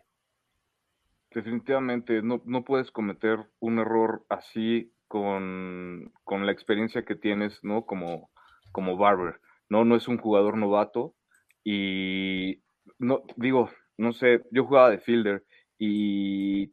[1.30, 7.84] Definitivamente, no, no puedes cometer un error así con, con, la experiencia que tienes, ¿no?
[7.84, 8.30] Como,
[8.72, 9.40] como Barber.
[9.68, 11.14] No, no es un jugador novato,
[11.70, 12.62] y
[12.98, 15.44] no, digo, no sé, yo jugaba de fielder
[15.78, 16.72] y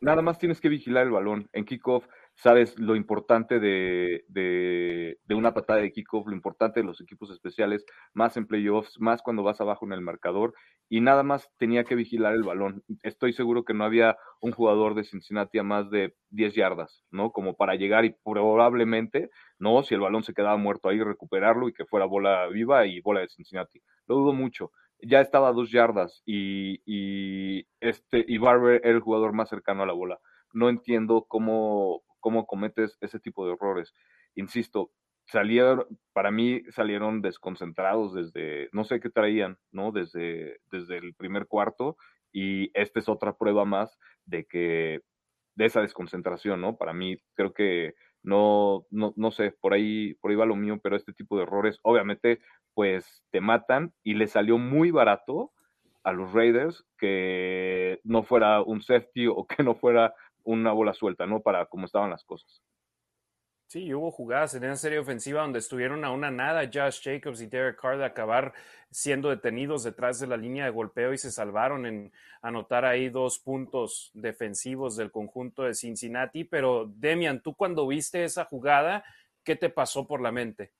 [0.00, 1.48] nada más tienes que vigilar el balón.
[1.52, 7.00] En kickoff sabes lo importante de, de, una patada de kickoff, lo importante de los
[7.00, 10.54] equipos especiales, más en playoffs, más cuando vas abajo en el marcador,
[10.88, 12.82] y nada más tenía que vigilar el balón.
[13.02, 17.30] Estoy seguro que no había un jugador de Cincinnati a más de 10 yardas, ¿no?
[17.32, 19.82] Como para llegar y probablemente, ¿no?
[19.82, 23.20] Si el balón se quedaba muerto ahí, recuperarlo y que fuera bola viva y bola
[23.20, 23.80] de Cincinnati.
[24.06, 24.72] Lo dudo mucho.
[25.00, 29.82] Ya estaba a dos yardas y, y, este, y Barber era el jugador más cercano
[29.82, 30.18] a la bola.
[30.52, 33.92] No entiendo cómo, cómo cometes ese tipo de errores.
[34.34, 34.90] Insisto,
[35.26, 35.84] salieron,
[36.14, 39.92] para mí salieron desconcentrados desde, no sé qué traían, ¿no?
[39.92, 41.98] Desde, desde el primer cuarto
[42.32, 45.02] y esta es otra prueba más de que,
[45.54, 46.78] de esa desconcentración, ¿no?
[46.78, 50.80] Para mí creo que no, no, no sé, por ahí, por ahí va lo mío,
[50.82, 52.40] pero este tipo de errores, obviamente,
[52.72, 55.52] pues te matan y le salió muy barato
[56.04, 61.26] a los Raiders que no fuera un safety o que no fuera una bola suelta,
[61.26, 61.40] ¿no?
[61.40, 62.62] Para cómo estaban las cosas.
[63.66, 67.46] Sí, hubo jugadas en esa serie ofensiva donde estuvieron a una nada Josh Jacobs y
[67.46, 68.52] Derek Carr de acabar
[68.90, 73.40] siendo detenidos detrás de la línea de golpeo y se salvaron en anotar ahí dos
[73.40, 76.44] puntos defensivos del conjunto de Cincinnati.
[76.44, 79.04] Pero Demian, tú cuando viste esa jugada,
[79.42, 80.72] ¿qué te pasó por la mente?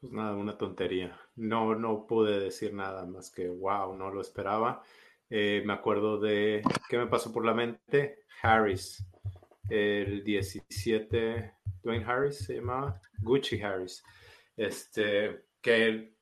[0.00, 1.14] Pues nada, una tontería.
[1.36, 4.82] No, no pude decir nada más que wow, no lo esperaba.
[5.34, 8.26] Eh, me acuerdo de qué me pasó por la mente.
[8.42, 9.02] Harris,
[9.70, 14.04] el 17, Dwayne Harris se llamaba, Gucci Harris,
[14.58, 16.16] este, que,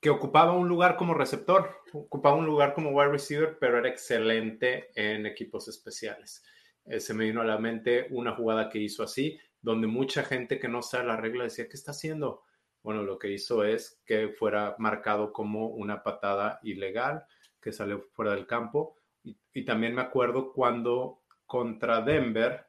[0.00, 4.88] que ocupaba un lugar como receptor, ocupaba un lugar como wide receiver, pero era excelente
[4.94, 6.42] en equipos especiales.
[6.86, 10.58] Eh, se me vino a la mente una jugada que hizo así, donde mucha gente
[10.58, 12.44] que no sabe la regla decía, ¿qué está haciendo?
[12.82, 17.26] Bueno, lo que hizo es que fuera marcado como una patada ilegal
[17.62, 18.96] que salió fuera del campo.
[19.22, 22.66] Y, también me acuerdo cuando contra Denver,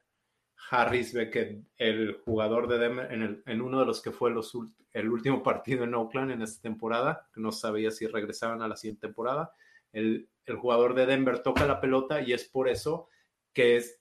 [0.70, 4.56] Harris ve que el jugador de Denver, en, uno de los que fue los,
[4.92, 8.76] el último partido en Oakland en esta temporada, que no sabía si regresaban a la
[8.76, 9.52] siguiente temporada,
[9.92, 13.08] el, el jugador de Denver toca la pelota y es por eso
[13.52, 14.00] que es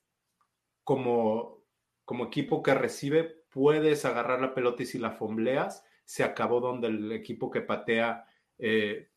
[0.83, 1.63] como,
[2.05, 6.87] como equipo que recibe, puedes agarrar la pelota y si la fombleas, se acabó donde
[6.87, 8.25] el equipo que patea
[8.57, 9.09] eh,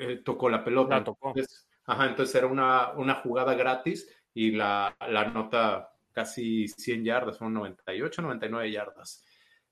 [0.00, 0.96] eh, tocó la pelota.
[0.96, 7.36] Entonces, ajá, entonces era una, una jugada gratis y la, la, nota casi 100 yardas,
[7.36, 9.24] son 98, 99 yardas.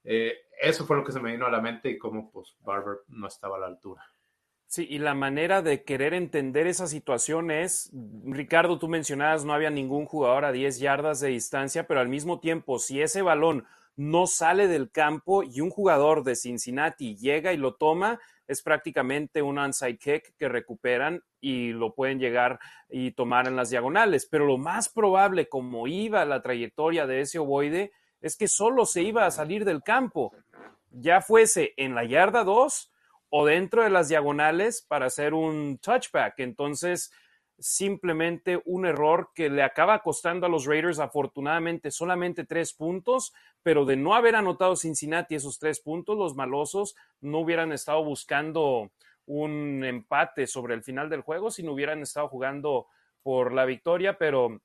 [0.04, 2.98] Eh, eso fue lo que se me vino a la mente y cómo pues Barber
[3.08, 4.02] no estaba a la altura.
[4.66, 7.90] Sí, y la manera de querer entender esa situación es,
[8.26, 12.38] Ricardo, tú mencionabas, no había ningún jugador a 10 yardas de distancia, pero al mismo
[12.38, 13.64] tiempo, si ese balón
[13.98, 19.42] no sale del campo y un jugador de Cincinnati llega y lo toma, es prácticamente
[19.42, 24.26] un onside kick que recuperan y lo pueden llegar y tomar en las diagonales.
[24.30, 29.02] Pero lo más probable, como iba la trayectoria de ese ovoide, es que solo se
[29.02, 30.32] iba a salir del campo,
[30.92, 32.92] ya fuese en la yarda 2
[33.30, 36.38] o dentro de las diagonales para hacer un touchback.
[36.38, 37.12] Entonces,
[37.58, 43.84] simplemente un error que le acaba costando a los Raiders afortunadamente solamente tres puntos, pero
[43.84, 48.90] de no haber anotado Cincinnati esos tres puntos, los malosos no hubieran estado buscando
[49.26, 52.86] un empate sobre el final del juego, sino hubieran estado jugando
[53.22, 54.60] por la victoria, pero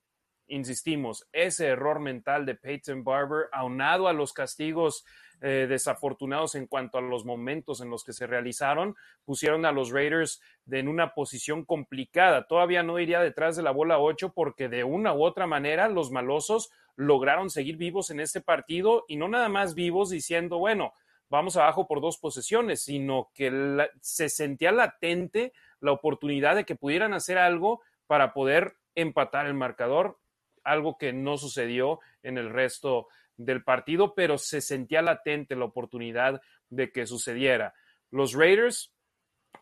[0.48, 5.06] insistimos, ese error mental de Peyton Barber, aunado a los castigos
[5.42, 9.92] eh, desafortunados en cuanto a los momentos en los que se realizaron, pusieron a los
[9.92, 12.48] Raiders en una posición complicada.
[12.48, 16.12] Todavía no iría detrás de la bola 8 porque de una u otra manera los
[16.12, 20.94] malosos lograron seguir vivos en este partido y no nada más vivos diciendo, bueno,
[21.30, 27.14] vamos abajo por dos posesiones, sino que se sentía latente la oportunidad de que pudieran
[27.14, 30.20] hacer algo para poder empatar el marcador
[30.64, 36.42] algo que no sucedió en el resto del partido, pero se sentía latente la oportunidad
[36.70, 37.74] de que sucediera.
[38.12, 38.94] Los Raiders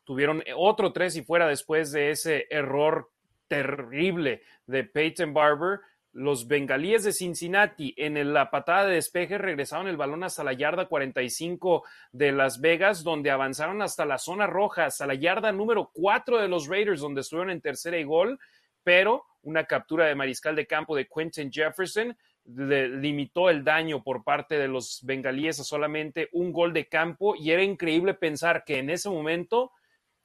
[0.03, 3.09] tuvieron otro tres y fuera después de ese error
[3.47, 5.79] terrible de Peyton Barber.
[6.13, 10.87] Los bengalíes de Cincinnati en la patada de despeje regresaron el balón hasta la yarda
[10.87, 16.41] 45 de Las Vegas, donde avanzaron hasta la zona roja, hasta la yarda número 4
[16.41, 18.37] de los Raiders, donde estuvieron en tercera y gol,
[18.83, 22.15] pero una captura de mariscal de campo de Quentin Jefferson
[22.45, 27.35] le limitó el daño por parte de los bengalíes a solamente un gol de campo
[27.35, 29.71] y era increíble pensar que en ese momento,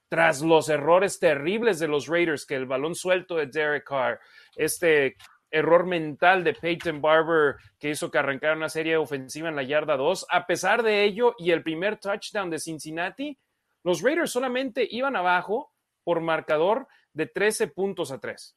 [0.09, 4.21] tras los errores terribles de los Raiders, que el balón suelto de Derek Carr,
[4.55, 5.16] este
[5.51, 9.97] error mental de Peyton Barber que hizo que arrancara una serie ofensiva en la yarda
[9.97, 13.38] 2, a pesar de ello y el primer touchdown de Cincinnati,
[13.85, 18.57] los Raiders solamente iban abajo por marcador de 13 puntos a 3.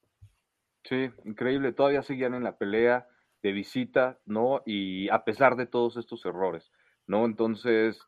[0.83, 1.71] Sí, increíble.
[1.71, 3.07] Todavía seguían en la pelea
[3.41, 4.61] de visita, ¿no?
[4.65, 6.69] Y a pesar de todos estos errores,
[7.07, 7.25] ¿no?
[7.25, 8.01] Entonces,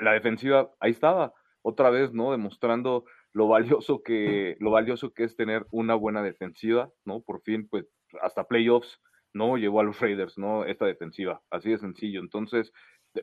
[0.00, 2.32] la defensiva ahí estaba, otra vez, ¿no?
[2.32, 7.20] Demostrando lo valioso que, lo valioso que es tener una buena defensiva, ¿no?
[7.20, 7.84] Por fin, pues,
[8.22, 9.02] hasta playoffs,
[9.34, 9.58] ¿no?
[9.58, 10.64] Llevó a los Raiders, ¿no?
[10.64, 12.20] Esta defensiva, así de sencillo.
[12.20, 12.72] Entonces,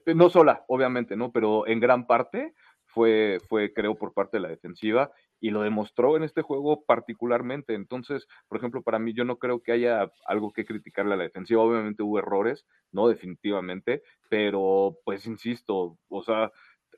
[0.06, 1.32] no sola, obviamente, ¿no?
[1.32, 2.54] Pero en gran parte
[2.86, 5.12] fue, fue, creo, por parte de la defensiva
[5.46, 7.76] y lo demostró en este juego particularmente.
[7.76, 11.26] Entonces, por ejemplo, para mí yo no creo que haya algo que criticarle a la
[11.26, 11.62] defensiva.
[11.62, 16.52] Obviamente hubo errores, no definitivamente, pero pues insisto, o sea,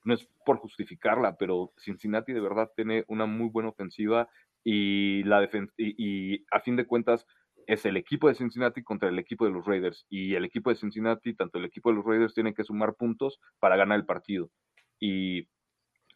[0.05, 4.29] no es por justificarla, pero Cincinnati de verdad tiene una muy buena ofensiva
[4.63, 5.43] y la
[5.75, 7.25] y, y a fin de cuentas
[7.65, 10.77] es el equipo de Cincinnati contra el equipo de los Raiders y el equipo de
[10.77, 14.49] Cincinnati, tanto el equipo de los Raiders tienen que sumar puntos para ganar el partido.
[15.01, 15.49] Y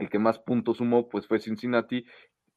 [0.01, 2.05] el que más puntos sumó pues fue Cincinnati,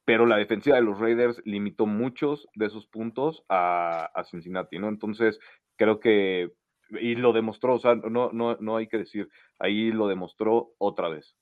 [0.03, 4.89] pero la defensiva de los Raiders limitó muchos de esos puntos a, Cincinnati, ¿no?
[4.89, 5.39] Entonces,
[5.75, 6.51] creo que,
[6.89, 9.29] y lo demostró, o sea, no, no, no hay que decir,
[9.59, 11.35] ahí lo demostró otra vez.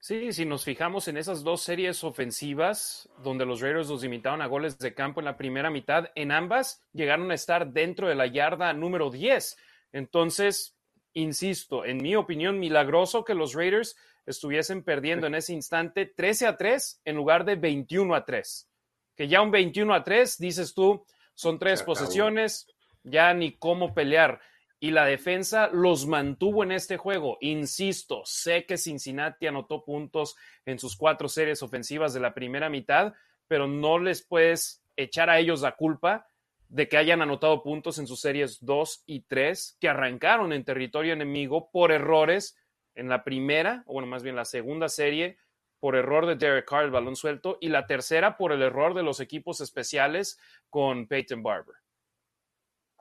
[0.00, 4.46] Sí, si nos fijamos en esas dos series ofensivas, donde los Raiders los limitaron a
[4.46, 8.26] goles de campo en la primera mitad, en ambas llegaron a estar dentro de la
[8.26, 9.56] yarda número 10.
[9.92, 10.76] Entonces,
[11.12, 16.56] insisto, en mi opinión, milagroso que los Raiders estuviesen perdiendo en ese instante 13 a
[16.56, 18.68] 3 en lugar de 21 a 3.
[19.16, 21.04] Que ya un 21 a 3, dices tú,
[21.34, 22.66] son tres posesiones,
[23.02, 24.40] ya ni cómo pelear.
[24.80, 27.38] Y la defensa los mantuvo en este juego.
[27.40, 30.34] Insisto, sé que Cincinnati anotó puntos
[30.66, 33.12] en sus cuatro series ofensivas de la primera mitad,
[33.46, 36.26] pero no les puedes echar a ellos la culpa
[36.68, 41.12] de que hayan anotado puntos en sus series 2 y 3, que arrancaron en territorio
[41.12, 42.56] enemigo por errores
[42.94, 45.38] en la primera, o bueno, más bien la segunda serie,
[45.80, 49.02] por error de Derek Carr, el balón suelto, y la tercera por el error de
[49.02, 50.38] los equipos especiales
[50.70, 51.74] con Peyton Barber.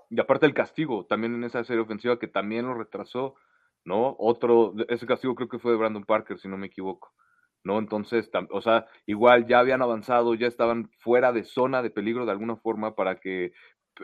[0.10, 3.36] Y aparte el castigo, también en esa serie ofensiva que también lo retrasó,
[3.86, 4.15] ¿no?
[4.19, 7.13] Otro, ese castigo creo que fue de Brandon Parker, si no me equivoco,
[7.63, 7.80] ¿no?
[7.80, 12.32] Entonces, o sea, igual ya habían avanzado, ya estaban fuera de zona de peligro de
[12.32, 13.54] alguna forma para que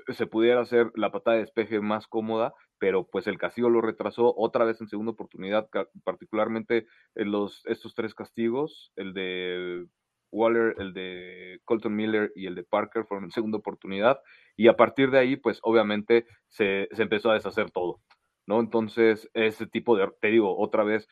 [0.10, 4.34] se pudiera hacer la patada de despeje más cómoda, pero pues el castigo lo retrasó
[4.38, 5.70] otra vez en segunda oportunidad,
[6.04, 9.88] particularmente en los, estos tres castigos, el de
[10.32, 14.20] Waller, el de Colton Miller y el de Parker fueron en segunda oportunidad,
[14.56, 18.02] y a partir de ahí, pues obviamente se, se empezó a deshacer todo,
[18.46, 18.60] ¿no?
[18.60, 21.08] Entonces, ese tipo de, te digo, otra vez,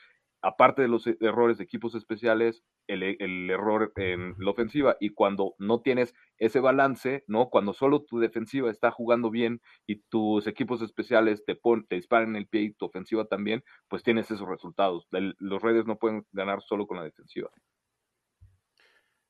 [0.45, 4.95] aparte de los errores de equipos especiales, el, el, error en la ofensiva.
[4.99, 7.49] Y cuando no tienes ese balance, ¿no?
[7.49, 12.29] Cuando solo tu defensiva está jugando bien y tus equipos especiales te, pon, te disparan
[12.29, 15.07] en el pie y tu ofensiva también, pues tienes esos resultados.
[15.09, 17.49] los Raiders no pueden ganar solo con la defensiva.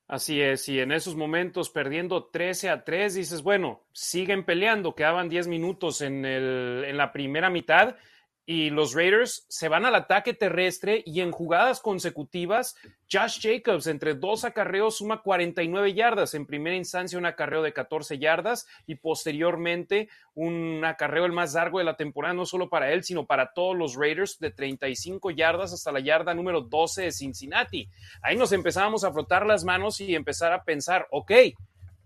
[0.08, 5.30] Así es, y en esos momentos perdiendo 13 a 3, dices, bueno, siguen peleando, quedaban
[5.30, 7.96] 10 minutos en, el, en la primera mitad
[8.46, 12.76] y los Raiders se van al ataque terrestre y en jugadas consecutivas,
[13.12, 16.34] Josh Jacobs entre dos acarreos suma 49 yardas.
[16.36, 21.80] En primera instancia un acarreo de 14 yardas y posteriormente un acarreo el más largo
[21.80, 25.74] de la temporada, no solo para él, sino para todos los Raiders de 35 yardas
[25.74, 27.90] hasta la yarda número 12 de Cincinnati.
[28.22, 31.32] Ahí nos empezamos a frotar las manos y empezar a pensar, ok,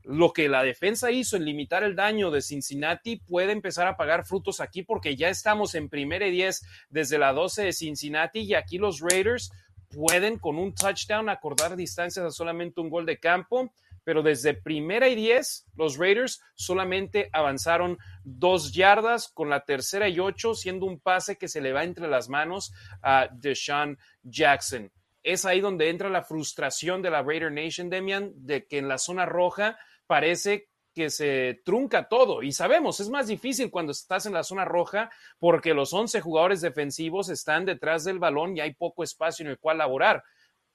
[0.10, 4.26] lo que la defensa hizo en limitar el daño de Cincinnati puede empezar a pagar
[4.26, 8.56] frutos aquí porque ya estamos en primera y diez desde la 12 de Cincinnati y
[8.56, 9.52] aquí los Raiders
[9.88, 13.72] pueden con un touchdown acordar distancias a solamente un gol de campo,
[14.04, 20.19] pero desde primera y diez los Raiders solamente avanzaron dos yardas con la tercera y
[20.19, 24.91] ocho siendo un pase que se le va entre las manos a Deshaun Jackson.
[25.22, 28.98] Es ahí donde entra la frustración de la Raider Nation, Demian, de que en la
[28.98, 29.78] zona roja
[30.10, 32.41] parece que se trunca todo.
[32.41, 36.62] Y sabemos, es más difícil cuando estás en la zona roja porque los 11 jugadores
[36.62, 40.24] defensivos están detrás del balón y hay poco espacio en el cual laborar.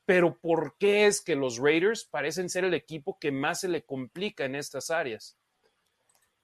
[0.06, 3.82] Pero ¿por qué es que los Raiders parecen ser el equipo que más se le
[3.82, 5.36] complica en estas áreas?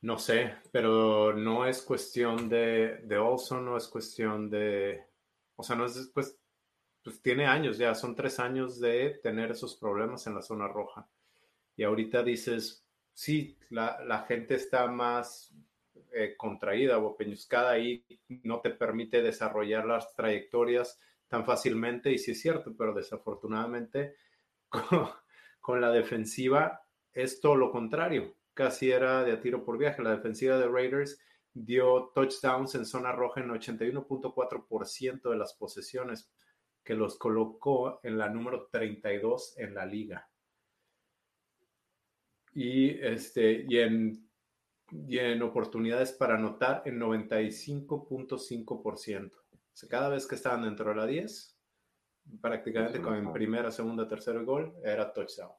[0.00, 5.05] No sé, pero no es cuestión de, de Olson, no es cuestión de,
[5.55, 6.37] o sea, no es, pues,
[7.05, 11.07] pues tiene años ya, son tres años de tener esos problemas en la zona roja
[11.80, 15.50] y ahorita dices, sí, la, gente está más
[16.12, 18.04] eh, contraída o peñuscada y
[18.42, 24.14] no te permite desarrollar las trayectorias tan fácilmente, y sí es cierto, pero desafortunadamente
[25.62, 26.82] con, la defensiva
[27.14, 30.02] es todo lo contrario, casi era de a tiro por viaje.
[30.02, 31.18] La defensiva de Raiders
[31.54, 36.30] dio touchdowns en zona roja en 81.4% de las posesiones,
[36.84, 40.29] que los colocó en la número 32 en la liga
[42.52, 44.28] y, este, y, en,
[44.90, 49.32] y en oportunidades para anotar en 95.5%.
[49.32, 49.38] O
[49.72, 51.56] sea, cada vez que estaban dentro de la 10,
[52.40, 55.52] prácticamente con en primera, segunda, tercer gol, era touchdown.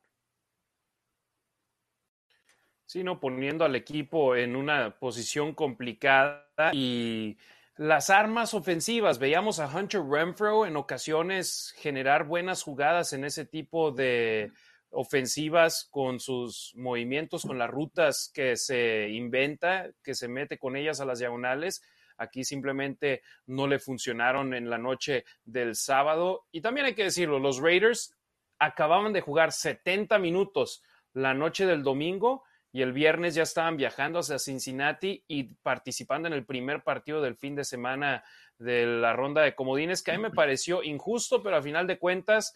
[2.86, 7.38] Sí, no, poniendo al equipo en una posición complicada y
[7.78, 9.18] las armas ofensivas.
[9.18, 14.52] Veíamos a Hunter Renfro en ocasiones generar buenas jugadas en ese tipo de,
[14.92, 21.00] ofensivas con sus movimientos, con las rutas que se inventa, que se mete con ellas
[21.00, 21.82] a las diagonales.
[22.18, 26.46] Aquí simplemente no le funcionaron en la noche del sábado.
[26.52, 28.16] Y también hay que decirlo, los Raiders
[28.60, 34.20] acababan de jugar 70 minutos la noche del domingo y el viernes ya estaban viajando
[34.20, 38.24] hacia Cincinnati y participando en el primer partido del fin de semana
[38.58, 41.98] de la ronda de comodines, que a mí me pareció injusto, pero a final de
[41.98, 42.56] cuentas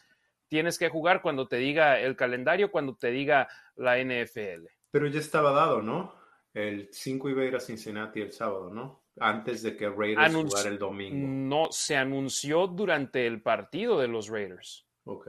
[0.55, 4.67] tienes que jugar cuando te diga el calendario, cuando te diga la NFL.
[4.89, 6.15] Pero ya estaba dado, ¿no?
[6.53, 9.03] El 5 iba a ir a Cincinnati el sábado, ¿no?
[9.19, 11.27] Antes de que Raiders jugara el domingo.
[11.27, 14.87] No, se anunció durante el partido de los Raiders.
[15.03, 15.27] Ok.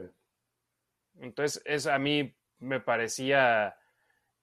[1.18, 3.74] Entonces, es, a mí me parecía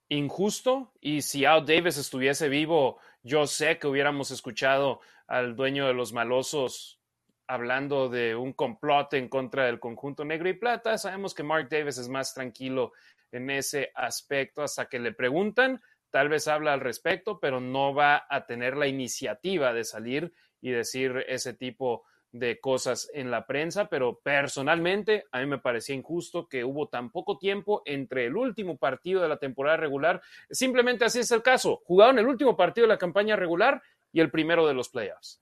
[0.10, 5.93] injusto y si Al Davis estuviese vivo, yo sé que hubiéramos escuchado al dueño de
[5.93, 7.00] los malosos
[7.47, 10.97] hablando de un complot en contra del conjunto negro y plata.
[10.97, 12.93] Sabemos que Mark Davis es más tranquilo
[13.32, 18.25] en ese aspecto hasta que le preguntan, tal vez habla al respecto, pero no va
[18.29, 23.89] a tener la iniciativa de salir y decir ese tipo de cosas en la prensa,
[23.89, 28.77] pero personalmente a mí me parecía injusto que hubo tan poco tiempo entre el último
[28.77, 30.21] partido de la temporada regular.
[30.50, 31.81] Simplemente así es el caso.
[31.85, 33.81] Jugaron el último partido de la campaña regular
[34.12, 35.41] y el primero de los playoffs.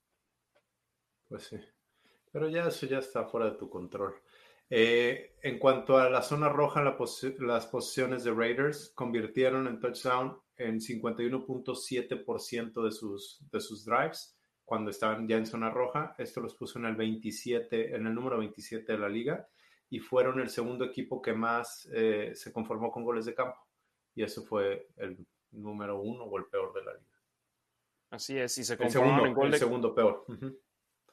[1.30, 1.58] Pues sí.
[2.32, 4.16] Pero ya eso ya está fuera de tu control.
[4.70, 10.80] Eh, en cuanto a la zona roja, las posiciones de Raiders convirtieron en touchdown en
[10.80, 16.16] 51.7% de sus, de sus drives cuando estaban ya en zona roja.
[16.18, 19.48] Esto los puso en el 27, en el número 27 de la liga
[19.90, 23.60] y fueron el segundo equipo que más eh, se conformó con goles de campo.
[24.16, 25.18] Y eso fue el
[25.52, 27.12] número uno o el peor de la liga.
[28.10, 29.58] Así es, y se conformaron en gol de...
[29.58, 30.26] segundo peor.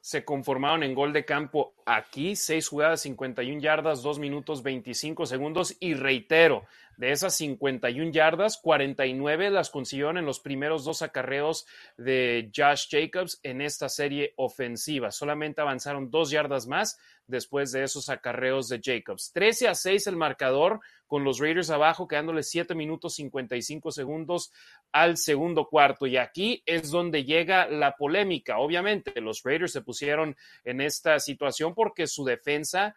[0.01, 5.75] Se conformaron en gol de campo aquí, seis jugadas, 51 yardas, 2 minutos 25 segundos.
[5.79, 6.65] Y reitero,
[6.99, 11.65] de esas 51 yardas, 49 las consiguieron en los primeros dos acarreos
[11.97, 15.11] de Josh Jacobs en esta serie ofensiva.
[15.11, 16.99] Solamente avanzaron dos yardas más
[17.29, 19.31] después de esos acarreos de Jacobs.
[19.33, 24.51] 13 a 6 el marcador con los Raiders abajo, quedándole 7 minutos 55 segundos
[24.91, 26.07] al segundo cuarto.
[26.07, 28.59] Y aquí es donde llega la polémica.
[28.59, 32.95] Obviamente, los Raiders se pusieron en esta situación porque su defensa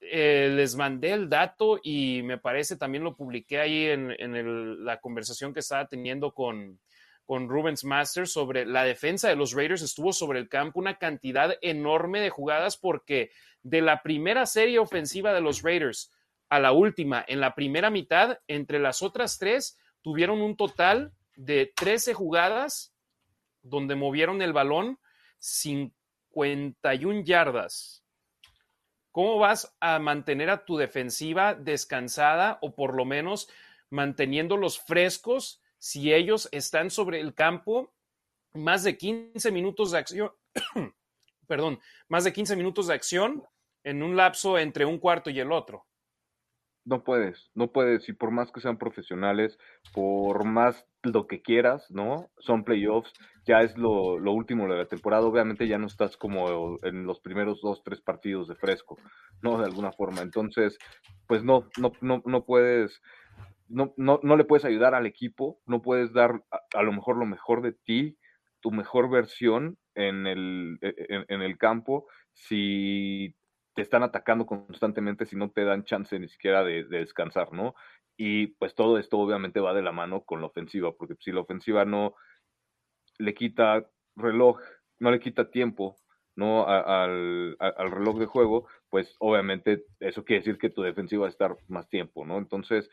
[0.00, 5.52] eh, les mandé el dato y me parece también lo publiqué ahí en, la conversación
[5.52, 6.78] que estaba teniendo con,
[7.28, 9.82] con Rubens Masters sobre la defensa de los Raiders.
[9.82, 15.34] Estuvo sobre el campo una cantidad enorme de jugadas porque de la primera serie ofensiva
[15.34, 16.10] de los Raiders
[16.48, 21.70] a la última, en la primera mitad, entre las otras tres, tuvieron un total de
[21.76, 22.94] 13 jugadas
[23.60, 24.98] donde movieron el balón
[25.36, 28.02] 51 yardas.
[29.12, 33.50] ¿Cómo vas a mantener a tu defensiva descansada o por lo menos
[33.90, 37.94] manteniéndolos frescos si ellos están sobre el campo
[38.54, 40.30] más de 15 minutos de acción?
[41.46, 43.44] perdón, más de 15 minutos de acción
[43.84, 45.88] en un lapso entre un cuarto y el otro
[46.88, 49.58] no puedes, no puedes, y por más que sean profesionales,
[49.92, 52.30] por más lo que quieras, ¿no?
[52.38, 53.12] Son playoffs,
[53.46, 57.60] ya es lo, último de la temporada, obviamente ya no estás como en los primeros
[57.60, 58.96] dos, tres partidos de fresco,
[59.42, 59.58] ¿no?
[59.58, 60.22] De alguna forma.
[60.22, 60.78] Entonces,
[61.26, 63.02] pues no, no, no, no puedes,
[63.68, 66.42] no, no, no le puedes ayudar al equipo, no puedes dar
[66.74, 68.18] a, lo mejor lo mejor de ti,
[68.60, 73.34] tu mejor versión en el, e, e, en el campo, si
[73.74, 77.74] te están atacando constantemente si no te dan chance ni siquiera de, descansar, ¿no?
[78.16, 81.42] Y pues todo esto obviamente va de la mano con la ofensiva, porque si la
[81.42, 82.14] ofensiva no
[83.18, 84.58] le quita reloj,
[84.98, 85.96] no le quita tiempo,
[86.34, 86.66] ¿no?
[86.68, 91.56] al, reloj de juego, pues obviamente eso quiere decir que tu defensiva va a estar
[91.68, 92.38] más tiempo, ¿no?
[92.38, 92.90] Entonces,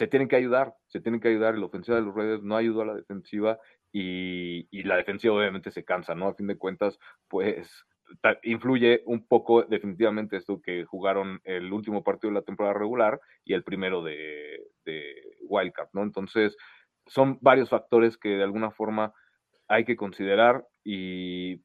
[0.00, 2.80] se tienen que ayudar, se tienen que ayudar, la ofensiva de los Raiders no ayudó
[2.80, 3.58] a la defensiva
[3.92, 6.28] y, y, la defensiva obviamente se cansa, ¿no?
[6.28, 6.98] A fin de cuentas,
[7.28, 7.84] pues
[8.44, 13.52] influye un poco definitivamente esto que jugaron el último partido de la temporada regular y
[13.52, 16.02] el primero de, de Wildcard, ¿no?
[16.02, 16.56] Entonces,
[17.06, 19.12] son varios factores que de alguna forma
[19.68, 21.60] hay que considerar y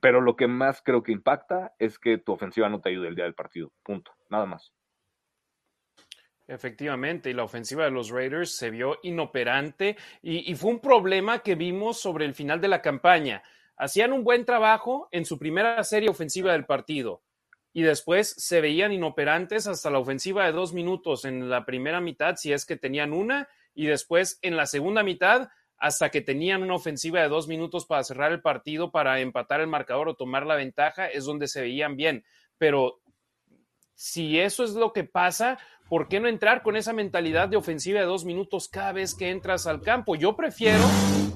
[0.00, 3.14] pero lo que más creo que impacta es que tu ofensiva no te ayude el
[3.14, 4.72] día del partido, punto, nada más.
[6.46, 11.38] Efectivamente, y la ofensiva de los Raiders se vio inoperante y, y, fue un problema
[11.38, 13.42] que vimos sobre el final de la campaña
[13.76, 17.22] hacían un buen trabajo en su primera serie ofensiva del partido
[17.72, 22.36] y después se veían inoperantes hasta la ofensiva de dos minutos en la primera mitad,
[22.36, 26.74] si es que tenían una, y después en la segunda mitad hasta que tenían una
[26.74, 30.54] ofensiva de dos minutos para cerrar el partido, para empatar el marcador o tomar la
[30.54, 32.24] ventaja, es donde se veían bien.
[32.56, 33.00] Pero
[34.02, 38.00] si eso es lo que pasa, ¿por qué no entrar con esa mentalidad de ofensiva
[38.00, 40.16] de dos minutos cada vez que entras al campo?
[40.16, 40.82] Yo prefiero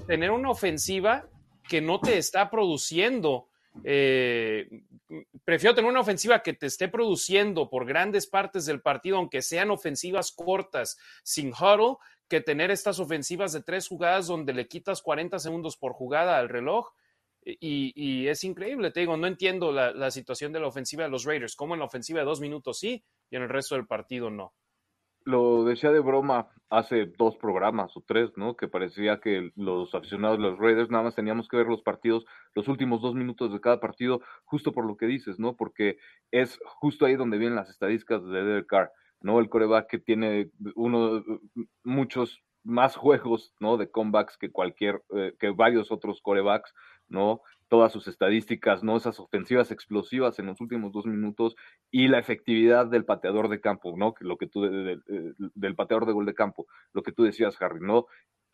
[0.08, 1.28] tener una ofensiva
[1.68, 3.46] que no te está produciendo.
[3.84, 4.82] Eh,
[5.44, 9.70] prefiero tener una ofensiva que te esté produciendo por grandes partes del partido, aunque sean
[9.70, 15.38] ofensivas cortas, sin huddle, que tener estas ofensivas de tres jugadas donde le quitas 40
[15.38, 16.88] segundos por jugada al reloj.
[17.48, 21.24] Y, es increíble, te digo, no entiendo la, la situación de la ofensiva de los
[21.24, 24.30] Raiders, como en la ofensiva de dos minutos sí y en el resto del partido
[24.30, 24.52] no
[25.26, 28.56] lo decía de broma hace dos programas o tres, ¿no?
[28.56, 32.24] Que parecía que los aficionados de los Raiders nada más teníamos que ver los partidos,
[32.54, 35.56] los últimos dos minutos de cada partido, justo por lo que dices, ¿no?
[35.56, 35.98] Porque
[36.30, 39.40] es justo ahí donde vienen las estadísticas de Derek Carr, ¿no?
[39.40, 41.24] El coreback que tiene uno,
[41.82, 43.76] muchos más juegos, ¿no?
[43.78, 46.72] De comebacks que cualquier, eh, que varios otros corebacks,
[47.08, 47.42] ¿no?
[47.68, 48.96] todas sus estadísticas, ¿no?
[48.96, 51.56] Esas ofensivas explosivas en los últimos dos minutos
[51.90, 54.14] y la efectividad del pateador de campo, ¿no?
[54.20, 58.06] Lo que tú, del pateador de gol de campo, lo que tú decías, Harry, ¿no?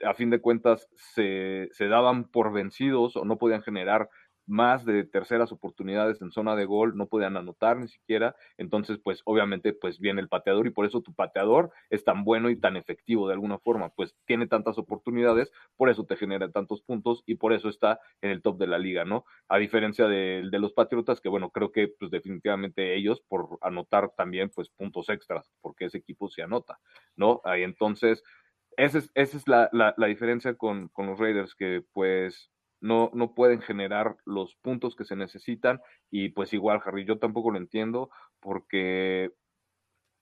[0.04, 4.08] A fin de cuentas, se, se daban por vencidos o no podían generar
[4.46, 9.22] más de terceras oportunidades en zona de gol, no podían anotar ni siquiera, entonces pues
[9.24, 12.76] obviamente pues viene el pateador y por eso tu pateador es tan bueno y tan
[12.76, 17.36] efectivo de alguna forma, pues tiene tantas oportunidades, por eso te genera tantos puntos y
[17.36, 19.24] por eso está en el top de la liga, ¿no?
[19.48, 24.10] A diferencia de, de los Patriotas, que bueno, creo que pues definitivamente ellos por anotar
[24.16, 26.78] también pues puntos extras, porque ese equipo se anota,
[27.16, 27.40] ¿no?
[27.44, 28.22] Ahí entonces...
[28.78, 32.50] Esa es, esa es la, la, la diferencia con, con los Raiders, que pues
[32.82, 35.80] no, no pueden generar los puntos que se necesitan
[36.10, 38.10] y pues igual, Harry, yo tampoco lo entiendo
[38.40, 39.32] porque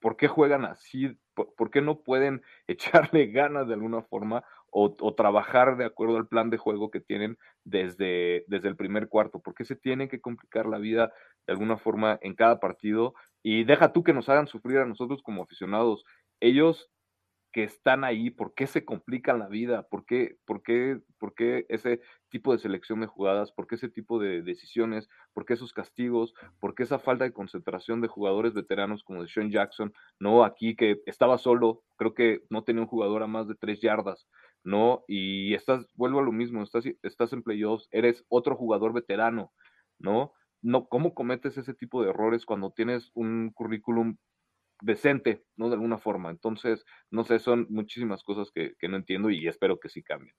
[0.00, 1.16] ¿por qué juegan así?
[1.34, 6.50] ¿Por, qué no pueden echarle ganas de alguna forma o, trabajar de acuerdo al plan
[6.50, 9.40] de juego que tienen desde, desde el primer cuarto?
[9.40, 11.12] ¿Por qué se tienen que complicar la vida
[11.46, 13.14] de alguna forma en cada partido?
[13.42, 16.04] Y deja tú que nos hagan sufrir a nosotros como aficionados.
[16.40, 16.90] Ellos
[17.52, 21.66] que están ahí, por qué se complican la vida, por qué, por qué, por qué
[21.68, 25.72] ese tipo de selección de jugadas, por qué ese tipo de decisiones, por qué esos
[25.72, 30.44] castigos, por qué esa falta de concentración de jugadores veteranos como de Sean Jackson, no
[30.44, 34.28] aquí que estaba solo, creo que no tenía un jugador a más de tres yardas,
[34.62, 35.04] ¿no?
[35.08, 39.52] Y estás, vuelvo a lo mismo, estás, estás en playoffs, eres otro jugador veterano,
[39.98, 40.32] ¿no?
[40.62, 44.18] No, ¿cómo cometes ese tipo de errores cuando tienes un currículum
[44.80, 45.68] decente, ¿no?
[45.68, 46.30] De alguna forma.
[46.30, 50.34] Entonces, no sé, son muchísimas cosas que, no entiendo y espero que sí cambien.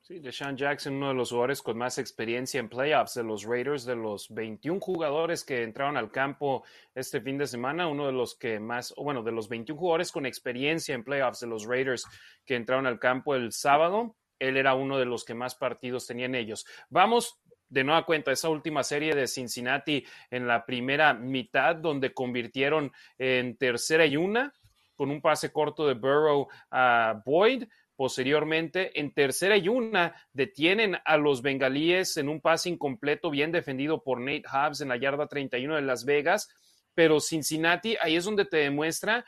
[0.00, 3.84] Sí, Deshaun Jackson, uno de los jugadores con más experiencia en playoffs de los Raiders,
[3.84, 6.64] de los 21 jugadores que entraron al campo
[6.94, 10.24] este fin de semana, uno de los que más, bueno, de los 21 jugadores con
[10.24, 12.06] experiencia en playoffs de los Raiders
[12.46, 16.34] que entraron al campo el sábado, él era uno de los que más partidos tenían
[16.34, 16.64] ellos.
[16.88, 22.92] Vamos de nueva cuenta esa última serie de Cincinnati en la primera mitad, donde convirtieron
[23.18, 24.52] en tercera y una
[24.98, 27.64] con un pase corto de Burrow a Boyd.
[27.94, 34.02] Posteriormente, en tercera y una, detienen a los bengalíes en un pase incompleto, bien defendido
[34.02, 36.48] por Nate Hobbs en la yarda 31 de Las Vegas.
[36.94, 39.24] Pero Cincinnati, ahí es donde te demuestra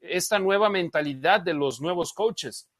[0.00, 2.70] esta nueva mentalidad de los nuevos coaches.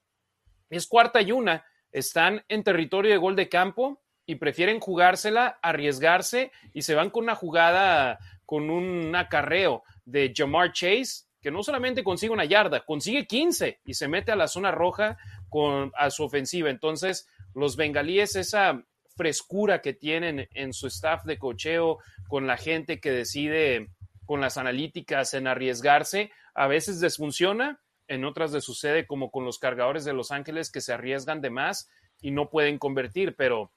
[0.68, 6.52] Es cuarta y una, están en territorio de gol de campo, y prefieren jugársela, arriesgarse
[6.72, 12.04] y se van con una jugada, con un acarreo de Jamar Chase, que no solamente
[12.04, 15.18] consigue una yarda, consigue 15 y se mete a la zona roja
[15.48, 16.70] con, a su ofensiva.
[16.70, 17.26] Entonces,
[17.56, 18.84] los bengalíes, esa
[19.16, 23.90] frescura que tienen en su staff de cocheo, con la gente que decide
[24.26, 29.58] con las analíticas en arriesgarse, a veces desfunciona, en otras les sucede como con los
[29.58, 33.72] cargadores de Los Ángeles que se arriesgan de más y no pueden convertir, pero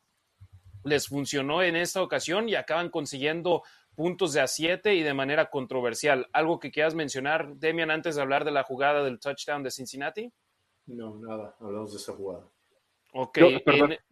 [0.83, 3.63] les funcionó en esta ocasión y acaban consiguiendo
[3.95, 6.27] puntos de a 7 y de manera controversial.
[6.33, 10.31] ¿Algo que quieras mencionar, Demian, antes de hablar de la jugada del touchdown de Cincinnati?
[10.87, 12.47] No, nada, hablamos de esa jugada.
[13.13, 13.37] Ok.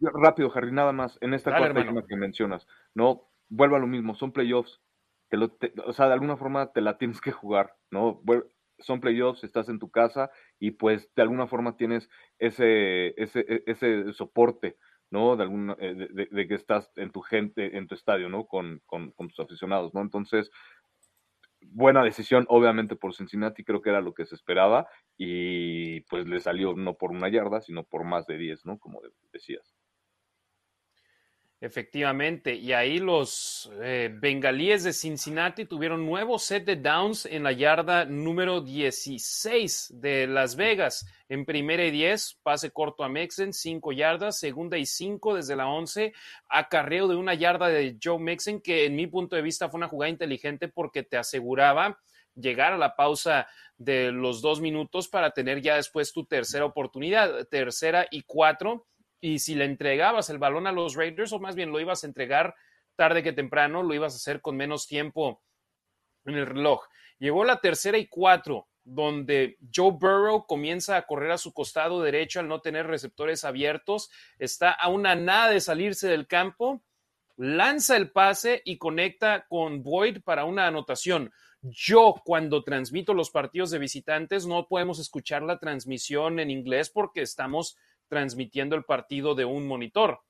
[0.00, 1.18] Rápido, Harry, nada más.
[1.20, 4.80] En esta cuarta que mencionas, no, vuelvo a lo mismo, son playoffs.
[5.84, 8.22] o sea, de alguna forma te la tienes que jugar, ¿no?
[8.78, 12.08] Son playoffs, estás en tu casa y pues de alguna forma tienes
[12.38, 14.76] ese, ese, e, ese soporte
[15.12, 15.36] ¿no?
[15.36, 18.46] De, alguna, eh, de, que estás en tu gente, en tu estadio, ¿no?
[18.46, 20.00] Con, con, tus aficionados, ¿no?
[20.00, 20.50] Entonces,
[21.60, 26.40] buena decisión, obviamente por Cincinnati, creo que era lo que se esperaba y pues le
[26.40, 28.78] salió no por una yarda, sino por más de 10, ¿no?
[28.78, 29.00] Como
[29.32, 29.71] decías.
[31.64, 37.52] Efectivamente, y ahí los eh, bengalíes de Cincinnati tuvieron nuevo set de downs en la
[37.52, 41.06] yarda número 16 de Las Vegas.
[41.28, 45.68] En primera y 10, pase corto a Mixon, 5 yardas, segunda y 5 desde la
[45.68, 46.12] 11,
[46.48, 49.86] acarreo de una yarda de Joe Mixon, que en mi punto de vista fue una
[49.86, 51.96] jugada inteligente porque te aseguraba
[52.34, 53.46] llegar a la pausa
[53.76, 58.88] de los dos minutos para tener ya después tu tercera oportunidad, tercera y cuatro
[59.22, 62.08] y si le entregabas el balón a los Raiders, o más bien lo ibas a
[62.08, 62.56] entregar
[62.96, 65.40] tarde que temprano, lo ibas a hacer con menos tiempo
[66.24, 66.82] en el reloj.
[67.20, 72.40] Llegó la tercera y cuatro, donde Joe Burrow comienza a correr a su costado derecho
[72.40, 74.10] al no tener receptores abiertos,
[74.40, 76.82] está a una nada de salirse del campo,
[77.36, 81.32] lanza el pase y conecta con Boyd para una anotación.
[81.62, 87.22] Yo cuando transmito los partidos de visitantes no podemos escuchar la transmisión en inglés porque
[87.22, 87.76] estamos
[88.12, 90.20] transmitiendo el partido de un monitor.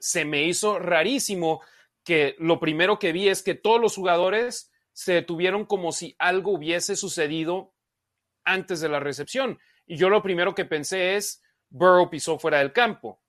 [0.00, 1.62] Se me hizo rarísimo
[2.02, 6.50] que lo primero que vi es que todos los jugadores se detuvieron como si algo
[6.50, 7.72] hubiese sucedido
[8.42, 9.60] antes de la recepción.
[9.86, 13.22] Y yo lo primero que pensé es, Burrow pisó fuera del campo.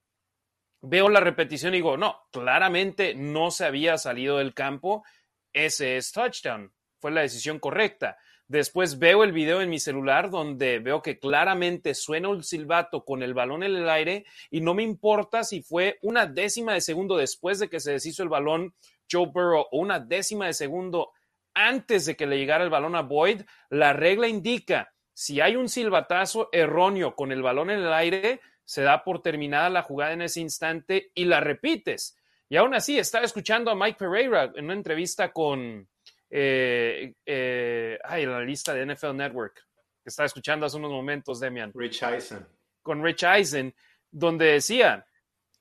[0.82, 5.06] Veo la repetición y digo, no, claramente no se había salido del campo.
[5.54, 6.74] Ese es touchdown.
[6.98, 8.18] Fue la decisión correcta.
[8.52, 13.24] Después veo el video en mi celular donde veo que claramente suena un silbato con
[13.24, 17.16] el balón en el aire y no me importa si fue una décima de segundo
[17.16, 18.74] después de que se deshizo el balón
[19.10, 21.14] Joe Burrow o una décima de segundo
[21.54, 23.44] antes de que le llegara el balón a Boyd.
[23.70, 28.82] La regla indica si hay un silbatazo erróneo con el balón en el aire, se
[28.82, 32.18] da por terminada la jugada en ese instante y la repites.
[32.50, 35.88] Y aún así, estaba escuchando a Mike Pereira en una entrevista con,
[36.34, 39.56] eh, eh, ay, la lista de NFL Network,
[40.02, 41.72] que estaba escuchando hace unos momentos, Demian.
[41.76, 42.48] Rich Eisen.
[42.82, 43.76] Con Rich Eisen,
[44.10, 45.06] donde decía,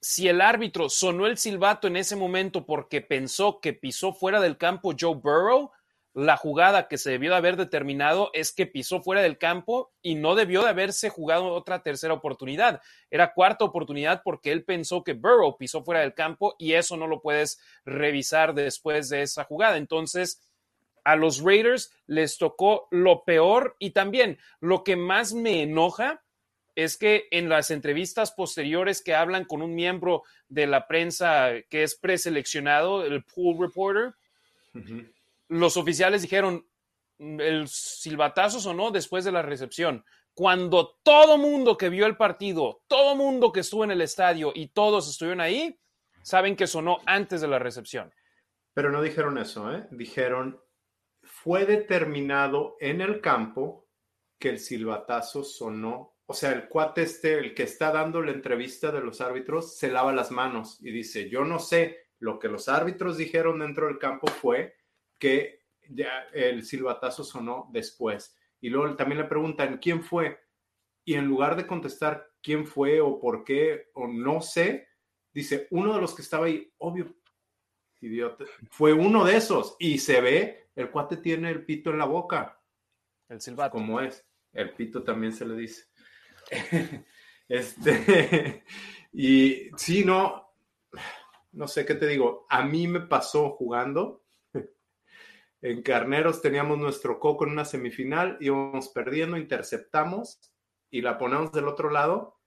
[0.01, 4.57] si el árbitro sonó el silbato en ese momento porque pensó que pisó fuera del
[4.57, 5.73] campo Joe Burrow,
[6.13, 10.17] la jugada que se debió de haber determinado es que pisó fuera del campo y
[10.17, 12.81] no debió de haberse jugado otra tercera oportunidad.
[13.11, 17.07] Era cuarta oportunidad porque él pensó que Burrow pisó fuera del campo y eso no
[17.07, 19.77] lo puedes revisar después de esa jugada.
[19.77, 20.41] Entonces,
[21.05, 26.23] a los Raiders les tocó lo peor y también lo que más me enoja
[26.75, 31.83] es que en las entrevistas posteriores que hablan con un miembro de la prensa que
[31.83, 34.15] es preseleccionado, el pool reporter,
[35.49, 36.67] los oficiales dijeron,
[37.19, 40.05] el silbatazo sonó después de la recepción.
[40.33, 44.69] Cuando todo mundo que vio el partido, todo mundo que estuvo en el estadio y
[44.69, 45.79] todos estuvieron ahí,
[46.23, 48.13] saben que sonó antes de la recepción.
[48.73, 49.87] Pero no dijeron eso, ¿eh?
[49.91, 50.61] Dijeron,
[51.43, 53.89] fue determinado en el campo
[54.39, 56.19] que el silbatazo sonó.
[56.27, 59.91] O sea, el cuate este, el que está dando la entrevista de los árbitros, se
[59.91, 63.99] lava las manos y dice, yo no sé, lo que los árbitros dijeron dentro del
[63.99, 64.77] campo fue
[65.19, 68.37] que ya el silbatazo sonó después.
[68.61, 70.39] Y luego también le preguntan, ¿quién fue?
[71.07, 74.89] Y en lugar de contestar quién fue o por qué o no sé,
[75.33, 77.17] dice, uno de los que estaba ahí, obvio,
[78.03, 79.77] idiota, fue uno de esos.
[79.79, 82.61] Y se ve, el cuate tiene el pito en la boca.
[83.29, 83.73] El silbato.
[83.73, 84.27] Como es.
[84.53, 85.85] El pito también se le dice.
[87.49, 88.65] este,
[89.13, 90.53] y sí, no,
[91.53, 92.47] no sé qué te digo.
[92.49, 94.25] A mí me pasó jugando
[95.63, 100.41] en Carneros teníamos nuestro coco en una semifinal, íbamos perdiendo, interceptamos
[100.91, 102.41] y la ponemos del otro lado.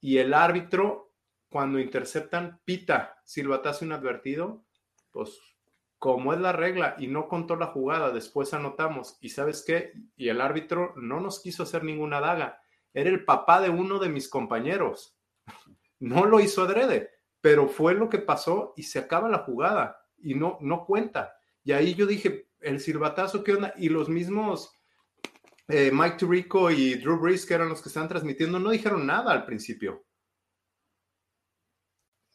[0.00, 1.14] Y el árbitro,
[1.48, 4.64] cuando interceptan, pita, silbatazo inadvertido,
[5.12, 5.38] pues
[6.02, 9.18] como es la regla y no contó la jugada, después anotamos.
[9.20, 9.92] ¿Y sabes qué?
[10.16, 12.60] Y el árbitro no nos quiso hacer ninguna daga.
[12.92, 15.16] Era el papá de uno de mis compañeros.
[16.00, 20.34] No lo hizo adrede, pero fue lo que pasó y se acaba la jugada y
[20.34, 21.36] no, no cuenta.
[21.62, 23.72] Y ahí yo dije, el silbatazo, ¿qué onda?
[23.76, 24.76] Y los mismos
[25.68, 29.30] eh, Mike Tirico y Drew Brees, que eran los que estaban transmitiendo, no dijeron nada
[29.30, 30.02] al principio.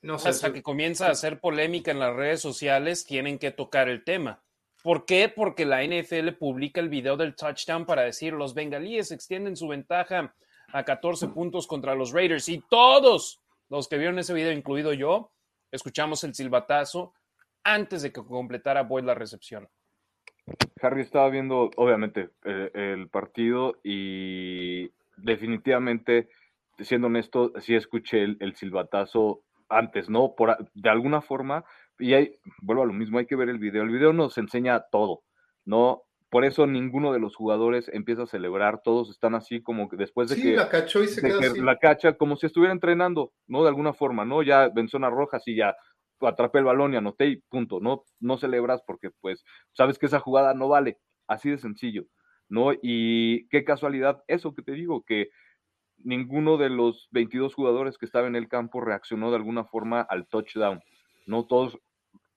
[0.02, 3.90] No sé, Hasta que comienza a hacer polémica en las redes sociales, tienen que tocar
[3.90, 4.42] el tema.
[4.84, 5.28] ¿Por qué?
[5.28, 10.34] Porque la NFL publica el video del touchdown para decir los bengalíes extienden su ventaja
[10.72, 15.32] a 14 puntos contra los Raiders y todos los que vieron ese video, incluido yo,
[15.72, 17.14] escuchamos el silbatazo
[17.64, 19.68] antes de que completara Boyd la recepción.
[20.82, 26.30] Harry estaba viendo, obviamente, el, partido y definitivamente,
[26.80, 30.34] siendo honesto, sí escuché el, silbatazo antes, ¿no?
[30.36, 31.64] Por, de alguna forma,
[32.00, 33.84] y hay, vuelvo a lo mismo, hay que ver el video.
[33.84, 35.24] El video nos enseña todo,
[35.66, 36.04] ¿no?
[36.30, 40.30] Por eso ninguno de los jugadores empieza a celebrar, todos están así como que después
[40.30, 41.62] de sí, que la cachó y se quedó así.
[41.62, 43.64] la cacha como si estuviera entrenando, ¿no?
[43.64, 44.44] De alguna forma, ¿no?
[44.44, 45.76] Ya en zona roja, sí, ya
[46.22, 50.20] atrapé el balón y anoté y punto, no, no celebras porque pues sabes que esa
[50.20, 50.98] jugada no vale,
[51.28, 52.04] así de sencillo,
[52.50, 52.72] ¿no?
[52.82, 55.30] Y qué casualidad eso que te digo, que
[56.04, 60.28] ninguno de los 22 jugadores que estaban en el campo reaccionó de alguna forma al
[60.28, 60.82] touchdown,
[61.26, 61.80] no todos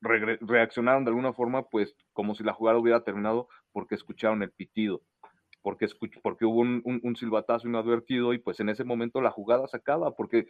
[0.01, 5.03] reaccionaron de alguna forma pues como si la jugada hubiera terminado porque escucharon el pitido
[5.63, 5.89] porque,
[6.23, 10.15] porque hubo un, un, silbatazo inadvertido y pues en ese momento la jugada se acaba,
[10.15, 10.47] porque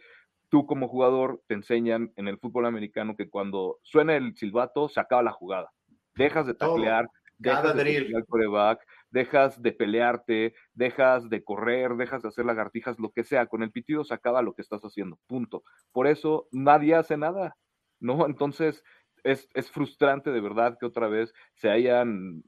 [0.49, 4.99] tú como jugador te enseñan en el fútbol americano que cuando suena el silbato se
[4.99, 5.71] acaba la jugada.
[6.15, 7.09] Dejas de taclear,
[7.41, 13.23] dejas de coreback, dejas de pelearte, dejas de correr, dejas de hacer lagartijas, lo que
[13.23, 13.47] sea.
[13.47, 15.19] Con el pitido se acaba lo que estás haciendo.
[15.27, 15.63] Punto.
[15.91, 17.55] Por eso nadie hace nada.
[17.99, 18.25] ¿No?
[18.25, 18.83] Entonces
[19.23, 22.41] es, es frustrante de verdad que otra vez se hayan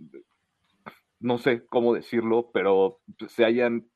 [1.24, 3.88] no sé cómo decirlo, pero se hayan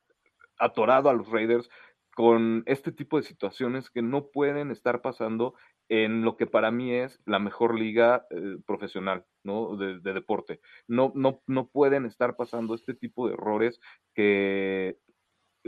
[0.57, 1.69] atorado a los Raiders
[2.15, 5.53] con este tipo de situaciones que no pueden estar pasando
[5.89, 9.75] en lo que para mí es la mejor liga eh, profesional, ¿no?
[9.77, 10.59] De, de, deporte.
[10.87, 13.79] No, no, no pueden estar pasando este tipo de errores
[14.13, 14.99] que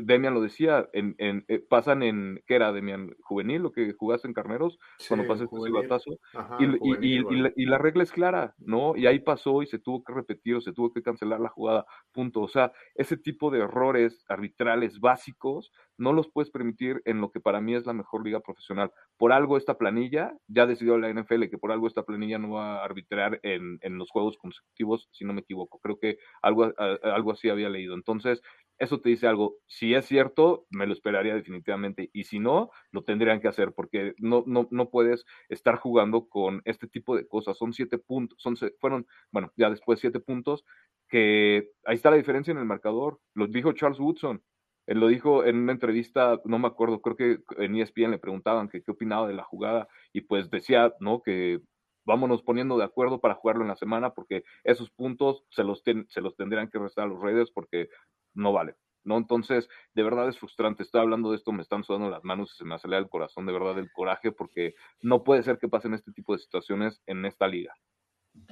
[0.04, 3.16] Demian lo decía, en, en, eh, pasan en, ¿qué era Demian?
[3.22, 4.80] ¿Juvenil lo que jugaste en Carneros?
[5.08, 6.12] cuando pasas el batazo.
[6.60, 8.96] y, y, la, regla es clara, ¿no?
[8.96, 11.86] Y ahí pasó y se tuvo que repetir o se tuvo que cancelar la jugada,
[12.12, 12.42] punto.
[12.42, 17.42] O sea, ese tipo de errores arbitrales básicos no los puedes permitir en lo que
[17.42, 18.92] para mí es la mejor liga profesional.
[19.18, 22.78] Por algo esta planilla, ya decidió la NFL que por algo esta planilla no va
[22.78, 25.80] a arbitrar en, en los juegos consecutivos, si no me equivoco.
[25.80, 26.74] Creo que algo,
[27.04, 27.96] algo así había leído.
[27.96, 28.42] Entonces,
[28.80, 29.58] eso te dice algo.
[29.68, 32.10] Si es cierto, me lo esperaría definitivamente.
[32.14, 36.62] Y si no, lo tendrían que hacer porque no, no, no puedes estar jugando con
[36.66, 37.58] este tipo de cosas.
[37.58, 40.66] Son siete puntos, son, fueron, bueno, ya después siete puntos,
[41.10, 43.20] que ahí está la diferencia en el marcador.
[43.34, 44.42] Lo dijo Charles Woodson.
[44.88, 48.70] Él lo dijo en una entrevista, no me acuerdo, creo que en ESPN le preguntaban
[48.70, 51.22] qué opinaba de la jugada y pues decía, ¿no?
[51.22, 51.62] Que
[52.06, 56.22] vámonos poniendo de acuerdo para jugarlo en la semana porque esos puntos se los, se
[56.22, 57.90] los tendrían que restar a los Raiders porque
[58.34, 58.76] no vale.
[59.04, 59.18] ¿no?
[59.18, 60.84] Entonces, de verdad es frustrante.
[60.84, 63.46] Estoy hablando de esto, me están sudando las manos y se me acelera el corazón,
[63.46, 67.26] de verdad, el coraje, porque no puede ser que pasen este tipo de situaciones en
[67.26, 67.74] esta liga.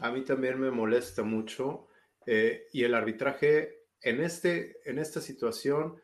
[0.01, 1.87] A mí también me molesta mucho
[2.25, 6.01] eh, y el arbitraje en, este, en esta situación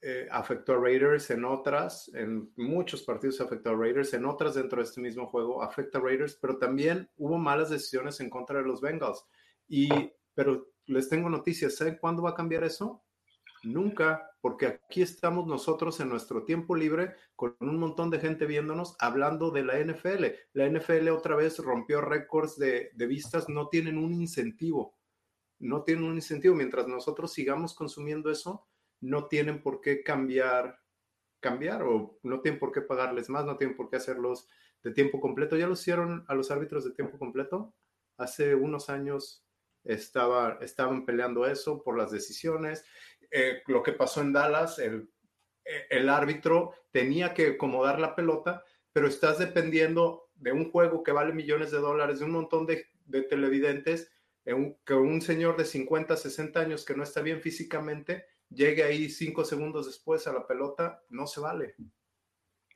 [0.00, 4.78] eh, afectó a Raiders, en otras, en muchos partidos afectó a Raiders, en otras dentro
[4.78, 8.64] de este mismo juego afecta a Raiders, pero también hubo malas decisiones en contra de
[8.64, 9.24] los Bengals.
[9.68, 9.88] Y,
[10.34, 13.04] pero les tengo noticias, ¿saben cuándo va a cambiar eso?
[13.64, 18.96] Nunca, porque aquí estamos nosotros en nuestro tiempo libre con un montón de gente viéndonos
[18.98, 20.24] hablando de la NFL.
[20.52, 24.96] La NFL otra vez rompió récords de, de vistas, no tienen un incentivo,
[25.60, 26.56] no tienen un incentivo.
[26.56, 28.66] Mientras nosotros sigamos consumiendo eso,
[29.00, 30.80] no tienen por qué cambiar,
[31.38, 34.48] cambiar o no tienen por qué pagarles más, no tienen por qué hacerlos
[34.82, 35.56] de tiempo completo.
[35.56, 37.74] Ya lo hicieron a los árbitros de tiempo completo.
[38.16, 39.44] Hace unos años
[39.84, 42.84] estaba, estaban peleando eso por las decisiones.
[43.30, 45.10] Eh, lo que pasó en Dallas, el,
[45.64, 51.12] eh, el árbitro tenía que acomodar la pelota, pero estás dependiendo de un juego que
[51.12, 54.10] vale millones de dólares, de un montón de, de televidentes,
[54.44, 59.44] que un señor de 50, 60 años que no está bien físicamente llegue ahí cinco
[59.44, 61.76] segundos después a la pelota, no se vale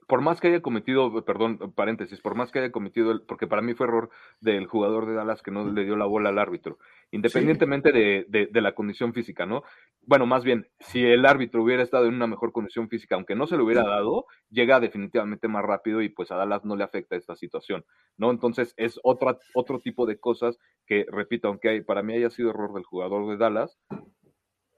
[0.06, 3.74] por más que haya cometido, perdón, paréntesis, por más que haya cometido, porque para mí
[3.74, 6.78] fue error del jugador de Dallas que no le dio la bola al árbitro,
[7.10, 9.62] independientemente de, la condición física, ¿no?
[10.02, 13.46] Bueno, más bien, si el árbitro hubiera estado en una mejor condición física, aunque no
[13.46, 17.16] se lo hubiera dado, llega definitivamente más rápido y pues a Dallas no le afecta
[17.16, 17.84] esta situación,
[18.16, 18.30] ¿no?
[18.30, 22.72] Entonces es otra, otro tipo de cosas que, repito, aunque para mí haya sido error
[22.74, 23.76] del jugador de Dallas,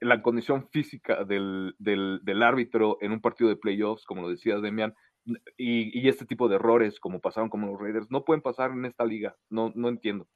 [0.01, 4.59] la condición física del, del, del, árbitro en un partido de playoffs, como lo decía
[4.59, 4.95] Demian,
[5.57, 9.05] y, este tipo de errores como pasaron como los Raiders no pueden pasar en esta
[9.05, 9.35] liga.
[9.49, 10.27] No, no entiendo.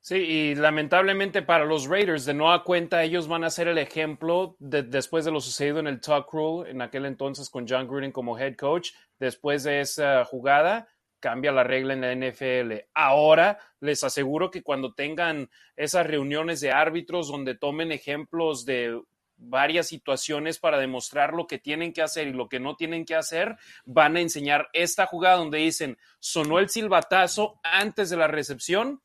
[0.00, 3.76] Sí, y lamentablemente para los Raiders, de no a cuenta, ellos van a ser el
[3.76, 8.12] ejemplo después de lo sucedido en el Talk Rule, en aquel entonces con John Gruden
[8.12, 8.92] como head coach.
[9.18, 10.88] Después de esa jugada,
[11.20, 12.86] cambia la regla en la NFL.
[12.94, 19.02] Ahora les aseguro que cuando tengan esas reuniones de árbitros donde tomen ejemplos de
[19.38, 23.14] varias situaciones para demostrar lo que tienen que hacer y lo que no tienen que
[23.14, 29.00] hacer, van a enseñar esta jugada donde dicen, sonó el silbatazo antes de la recepción,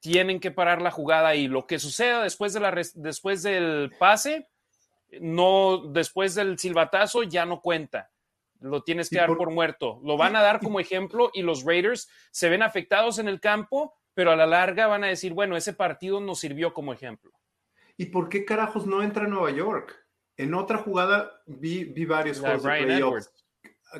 [0.00, 4.48] tienen que parar la jugada y lo que suceda después, de la después del pase,
[5.20, 8.10] no, después del silbatazo ya no cuenta.
[8.60, 10.00] Lo tienes que dar por, muerto.
[10.02, 13.94] Lo van a dar como ejemplo y los Raiders se ven afectados en el campo,
[14.14, 17.30] pero a la larga van a decir, bueno, ese partido nos sirvió como ejemplo.
[17.98, 19.94] ¿Y por qué carajos no entra a Nueva York?
[20.36, 23.24] En otra jugada vi, vi varios juegos de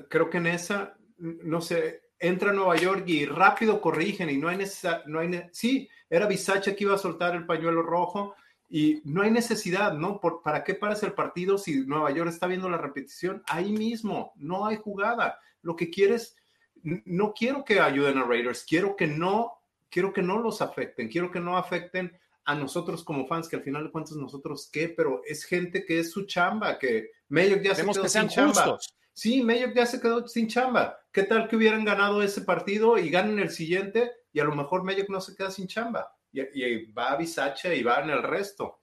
[0.08, 4.48] Creo que en esa, no sé, entra a Nueva York y rápido corrigen y no
[4.48, 8.36] hay necesidad, no hay, sí, era Bisacha que iba a soltar el pañuelo rojo
[8.68, 10.20] y no hay necesidad, ¿no?
[10.20, 13.42] Por, ¿Para qué paras el partido si Nueva York está viendo la repetición?
[13.48, 15.40] Ahí mismo, no hay jugada.
[15.62, 16.36] Lo que quieres,
[16.82, 19.54] no quiero que ayuden a Raiders, quiero que no,
[19.90, 22.16] quiero que no los afecten, quiero que no afecten
[22.48, 26.00] a nosotros como fans, que al final de cuentas nosotros qué, pero es gente que
[26.00, 28.78] es su chamba, que Mayock ya se quedó sin chamba.
[29.12, 30.98] Sí, Mayock ya se quedó sin chamba.
[31.12, 34.82] ¿Qué tal que hubieran ganado ese partido y ganen el siguiente y a lo mejor
[34.82, 36.10] Mayock no se queda sin chamba?
[36.32, 38.80] Y, va a Bisache y va en el resto.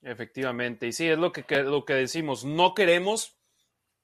[0.00, 3.36] Efectivamente, y sí, es lo que, lo que decimos, no queremos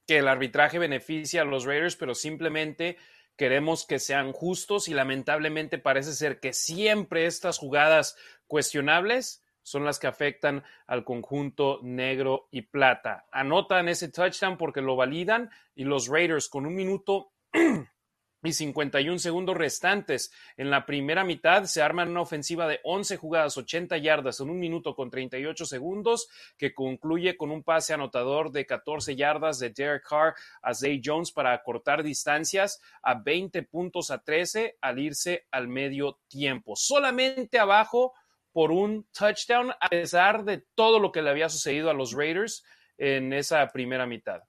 [0.07, 2.99] que el arbitraje beneficie a los Raiders, pero simplemente
[3.41, 9.99] queremos que sean justos y lamentablemente parece ser que siempre estas jugadas cuestionables son las
[9.99, 13.25] que afectan al conjunto negro y plata.
[13.33, 17.33] Anotan ese touchdown porque lo validan y los Raiders con un minuto
[18.43, 20.33] y 51 segundos restantes.
[20.57, 24.59] En la primera mitad se arman una ofensiva de 11 jugadas, 80 yardas en un
[24.59, 30.09] minuto con 38 segundos, que concluye con un pase anotador de 14 yardas de Derek
[30.09, 35.69] Carr a Zay Jones para cortar distancias a 20 puntos a 13 al irse al
[35.69, 36.77] medio tiempo.
[36.77, 38.15] Solamente abajo
[38.53, 42.65] por un touchdown, a pesar de todo lo que le había sucedido a los Raiders
[42.99, 44.43] en esa primera mitad.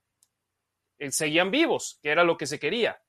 [0.98, 3.00] Eh, seguían vivos, que era lo que se quería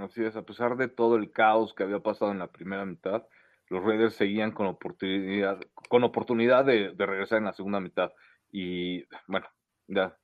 [0.00, 3.26] Así es, a pesar de todo el caos que había pasado en la primera mitad,
[3.68, 8.12] los Raiders seguían con oportunidad, con oportunidad de, regresar en la segunda mitad.
[8.52, 9.46] Y bueno,
[9.88, 10.16] ya,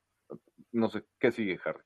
[0.71, 1.83] no sé, ¿qué sigue, Harry?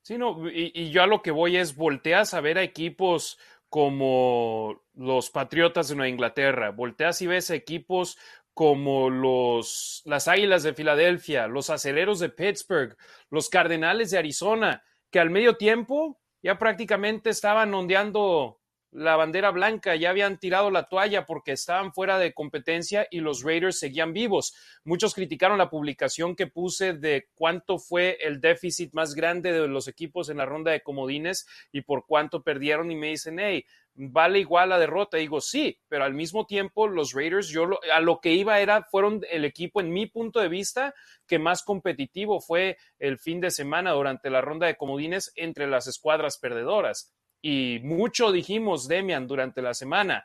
[0.00, 4.84] Sí, no, y, yo a lo que voy es volteas a ver a equipos como
[4.94, 8.16] los Patriotas de Nueva Inglaterra, volteas y ves a equipos
[8.54, 12.96] como los, las Águilas de Filadelfia, los Aceleros de Pittsburgh,
[13.28, 18.60] los Cardenales de Arizona, que al medio tiempo ya prácticamente estaban ondeando
[18.96, 23.42] la bandera blanca, ya habían tirado la toalla porque estaban fuera de competencia y los
[23.42, 24.54] Raiders seguían vivos.
[24.84, 29.86] Muchos criticaron la publicación que puse de cuánto fue el déficit más grande de los
[29.86, 34.38] equipos en la ronda de comodines y por cuánto perdieron y me dicen, hey, vale
[34.38, 35.18] igual la derrota.
[35.18, 39.20] digo, sí, pero al mismo tiempo los Raiders, yo a lo que iba era, fueron
[39.30, 40.94] el equipo, en mi punto de vista,
[41.26, 45.86] que más competitivo fue el fin de semana durante la ronda de comodines entre las
[45.86, 47.12] escuadras perdedoras
[47.42, 50.24] y mucho dijimos, Demian, durante la semana,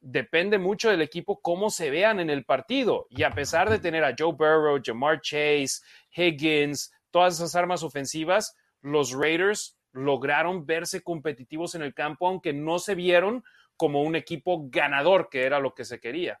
[0.00, 3.06] depende mucho del equipo cómo se vean en el partido.
[3.10, 5.80] Y a pesar de tener a Joe Burrow, Jamar Chase,
[6.14, 12.78] Higgins, todas esas armas ofensivas, los Raiders lograron verse competitivos en el campo, aunque no
[12.78, 13.44] se vieron
[13.76, 16.40] como un equipo ganador, que era lo que se quería.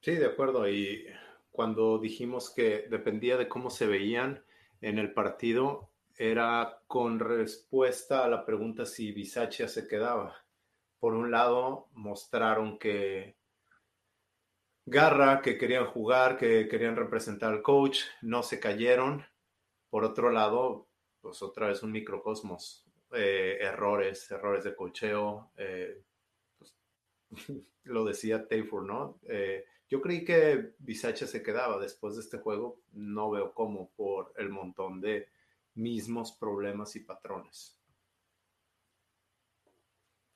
[0.00, 0.68] Sí, de acuerdo.
[0.68, 1.06] Y
[1.50, 4.44] cuando dijimos que dependía de cómo se veían
[4.80, 10.34] en el partido, era con respuesta a la pregunta si Bisaccia se quedaba.
[10.98, 13.36] Por un lado, mostraron que
[14.86, 19.24] garra, que querían jugar, que querían representar al coach, no se cayeron.
[19.90, 20.88] Por otro lado,
[21.20, 25.50] pues otra vez un microcosmos, eh, errores, errores de cocheo.
[25.56, 26.02] Eh,
[26.58, 26.74] pues,
[27.84, 29.18] lo decía Tayford, ¿no?
[29.28, 32.80] Eh, yo creí que Bisaccia se quedaba después de este juego.
[32.92, 35.28] No veo cómo por el montón de
[35.76, 37.78] mismos problemas y patrones.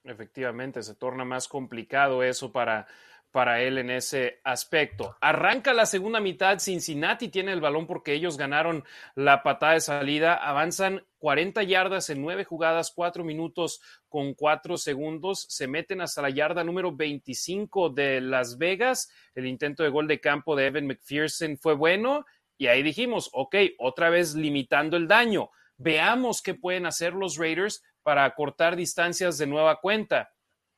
[0.05, 2.87] Efectivamente, se torna más complicado eso para,
[3.31, 5.17] para él en ese aspecto.
[5.21, 8.85] Arranca la segunda mitad, Cincinnati tiene el balón porque ellos ganaron
[9.15, 15.47] la patada de salida, avanzan 40 yardas en 9 jugadas, 4 minutos con 4 segundos,
[15.49, 20.21] se meten hasta la yarda número 25 de Las Vegas, el intento de gol de
[20.21, 22.25] campo de Evan McPherson fue bueno
[22.61, 25.51] y ahí dijimos, ok, otra vez limitando el daño.
[25.79, 30.35] Veamos qué pueden hacer los Raiders para cortar distancias de nueva cuenta.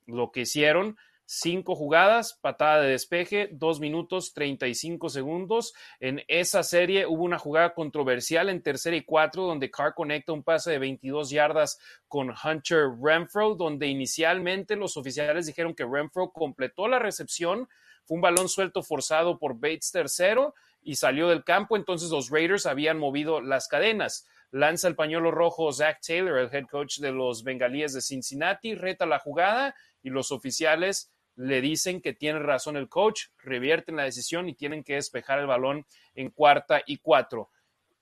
[0.07, 5.75] Lo que hicieron, cinco jugadas, patada de despeje, dos minutos, 35 segundos.
[5.99, 10.45] En esa serie hubo una jugada controversial en tercera y cuatro, donde Carr conecta un
[10.45, 16.87] pase de 22 yardas con Hunter Renfro, donde inicialmente los oficiales dijeron que Renfro completó
[16.87, 17.69] la recepción.
[18.05, 22.67] Fue un balón suelto forzado por Bates tercero y salió del campo, entonces los Raiders
[22.67, 24.27] habían movido las cadenas.
[24.51, 29.07] Lanza el pañuelo rojo Zach Taylor, el head coach de los Bengalíes de Cincinnati, reta
[29.07, 34.49] la jugada y los oficiales le dicen que tiene razón el coach, revierten la decisión
[34.49, 37.51] y tienen que despejar el balón en cuarta y cuatro.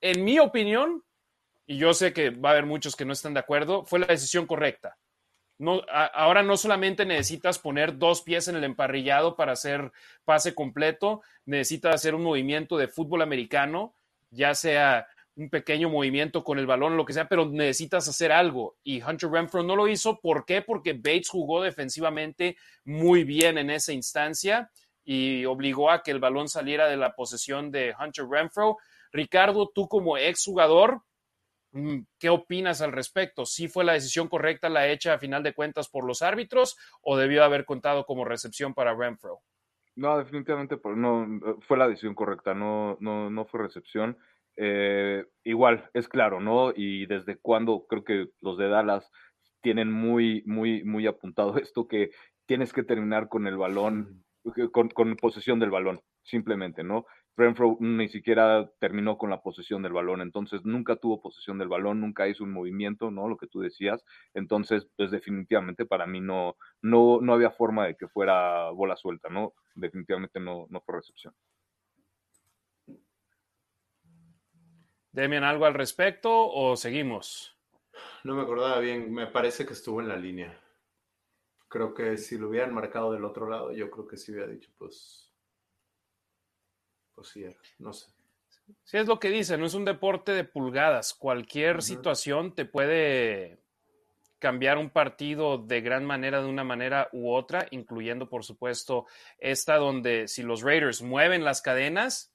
[0.01, 1.05] En mi opinión,
[1.66, 4.07] y yo sé que va a haber muchos que no están de acuerdo, fue la
[4.07, 4.99] decisión correcta
[6.14, 9.92] ahora no solamente necesitas poner dos pies en el emparrillado para hacer
[10.24, 13.94] pase completo, necesitas hacer un movimiento de fútbol americano,
[14.30, 15.06] ya sea
[15.36, 18.76] un pequeño movimiento con el balón, lo que sea, pero necesitas hacer algo.
[18.82, 20.20] Y Hunter Renfro no lo hizo.
[20.20, 20.61] ¿Por qué?
[20.62, 24.70] Porque Bates jugó defensivamente muy bien en esa instancia
[25.04, 28.76] y obligó a que el balón saliera de la posesión de Hunter Renfro.
[29.12, 31.02] Ricardo, tú como exjugador,
[32.18, 33.46] ¿Qué opinas al respecto?
[33.46, 37.16] ¿Sí fue la decisión correcta la hecha a final de cuentas por los árbitros o
[37.16, 39.40] debió haber contado como recepción para Renfro?
[39.96, 44.18] No, definitivamente no, fue la decisión correcta, no, no, no fue recepción.
[44.56, 46.72] Eh, igual, es claro, ¿no?
[46.74, 49.10] Y desde cuando creo que los de Dallas
[49.60, 52.10] tienen muy, muy, muy apuntado esto que
[52.46, 54.24] tienes que terminar con el balón,
[54.72, 57.06] con, con posesión del balón, simplemente, ¿no?
[57.37, 62.01] Renfro ni siquiera terminó con la posesión del balón, entonces nunca tuvo posesión del balón,
[62.01, 63.28] nunca hizo un movimiento, ¿no?
[63.28, 64.05] Lo que tú decías.
[64.35, 69.28] Entonces, pues definitivamente para mí no, no, no había forma de que fuera bola suelta,
[69.28, 69.55] ¿no?
[69.74, 71.35] Definitivamente no, no fue recepción.
[75.12, 77.57] Demian, ¿algo al respecto o seguimos?
[78.22, 80.61] No me acordaba bien, me parece que estuvo en la línea.
[81.68, 84.70] Creo que si lo hubieran marcado del otro lado, yo creo que sí hubiera dicho,
[84.78, 85.30] pues
[87.24, 87.44] sí
[87.78, 88.06] no sé.
[88.84, 91.14] Sí, es lo que dice, no es un deporte de pulgadas.
[91.14, 93.58] Cualquier situación te puede
[94.38, 99.06] cambiar un partido de gran manera de una manera u otra, incluyendo, por supuesto,
[99.38, 102.32] esta donde si los Raiders mueven las cadenas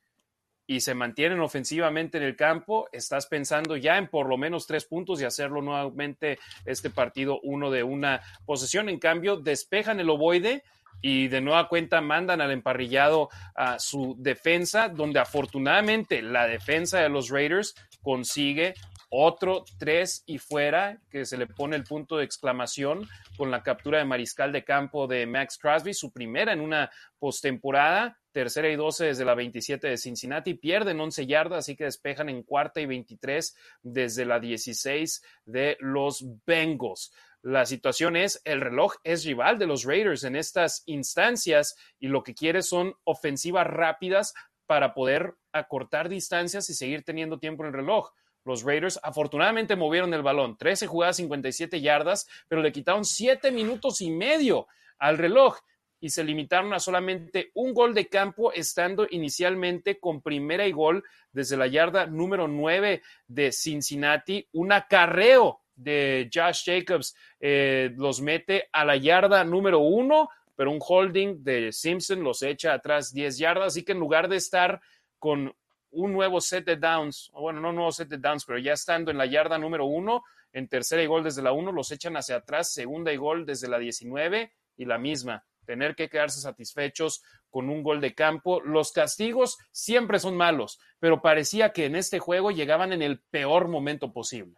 [0.67, 4.85] y se mantienen ofensivamente en el campo, estás pensando ya en por lo menos tres
[4.85, 8.89] puntos y hacerlo nuevamente este partido uno de una posesión.
[8.89, 10.63] En cambio, despejan el ovoide
[11.01, 17.09] y de nueva cuenta mandan al emparrillado a su defensa, donde afortunadamente la defensa de
[17.09, 18.73] los Raiders consigue
[19.09, 23.99] otro tres y fuera, que se le pone el punto de exclamación con la captura
[23.99, 28.17] de mariscal de campo de Max Crosby, su primera en una postemporada.
[28.31, 32.43] tercera y 12 desde la 27 de Cincinnati, pierden 11 yardas, así que despejan en
[32.43, 37.13] cuarta y 23 desde la 16 de los Bengals.
[37.45, 42.23] La situación es, el reloj es rival de los Raiders en estas instancias y lo
[42.23, 44.33] que quiere son ofensivas rápidas
[44.65, 48.09] para poder acortar distancias y seguir teniendo tiempo en el reloj.
[48.45, 54.01] Los Raiders afortunadamente movieron el balón, 13 jugadas, 57 yardas, pero le quitaron 7 minutos
[54.01, 54.65] y medio
[54.97, 55.59] al reloj
[55.99, 61.03] y se limitaron a solamente un gol de campo, estando inicialmente con primera y gol
[61.31, 68.69] desde la yarda número 9 de Cincinnati, un acarreo de Josh Jacobs eh, los mete
[68.71, 73.67] a la yarda número 1, pero un holding de Simpson los echa atrás 10 yardas,
[73.67, 74.81] así que en lugar de estar
[75.19, 75.53] con
[75.91, 79.11] un nuevo set de downs, bueno, no un nuevo set de downs, pero ya estando
[79.11, 80.23] en la yarda número 1,
[80.53, 83.67] en tercera y gol desde la 1, los echan hacia atrás, segunda y gol desde
[83.67, 88.61] la 19 y la misma tener que quedarse satisfechos con un gol de campo.
[88.61, 93.67] Los castigos siempre son malos, pero parecía que en este juego llegaban en el peor
[93.67, 94.55] momento posible.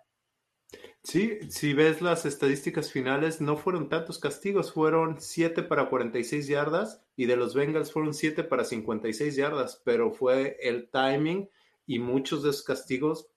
[1.04, 7.02] Sí, si ves las estadísticas finales, no fueron tantos castigos, fueron 7 para 46 yardas
[7.16, 11.50] y de los Bengals fueron 7 para 56 yardas, pero fue el timing
[11.86, 13.30] y muchos de esos castigos,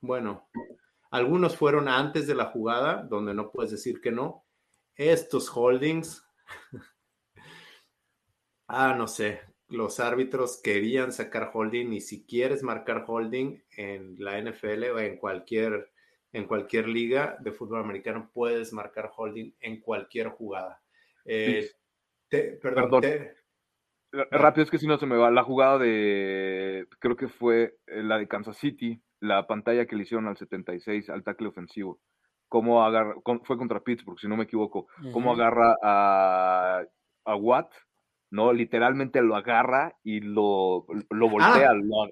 [0.00, 0.48] bueno,
[1.10, 4.44] algunos fueron antes de la jugada, donde no puedes decir que no.
[4.96, 6.24] Estos holdings,
[8.66, 14.40] ah, no sé, los árbitros querían sacar holding y si quieres marcar holding en la
[14.40, 15.92] NFL o en cualquier
[16.32, 20.80] en cualquier liga de fútbol americano puedes marcar holding en cualquier jugada.
[21.24, 21.68] Eh,
[22.30, 23.02] perdón.
[24.12, 28.02] Rápido es que si no se me va la jugada de, creo que fue eh,
[28.02, 32.00] la de Kansas City, la pantalla que le hicieron al 76, al tackle ofensivo.
[32.48, 33.14] Cómo agarra,
[33.44, 34.88] fue contra Pittsburgh, si no me equivoco.
[35.12, 36.82] Cómo agarra a,
[37.24, 37.72] a Watt,
[38.30, 38.52] ¿no?
[38.52, 41.70] Literalmente lo agarra y lo, lo voltea.
[41.70, 42.08] Ah.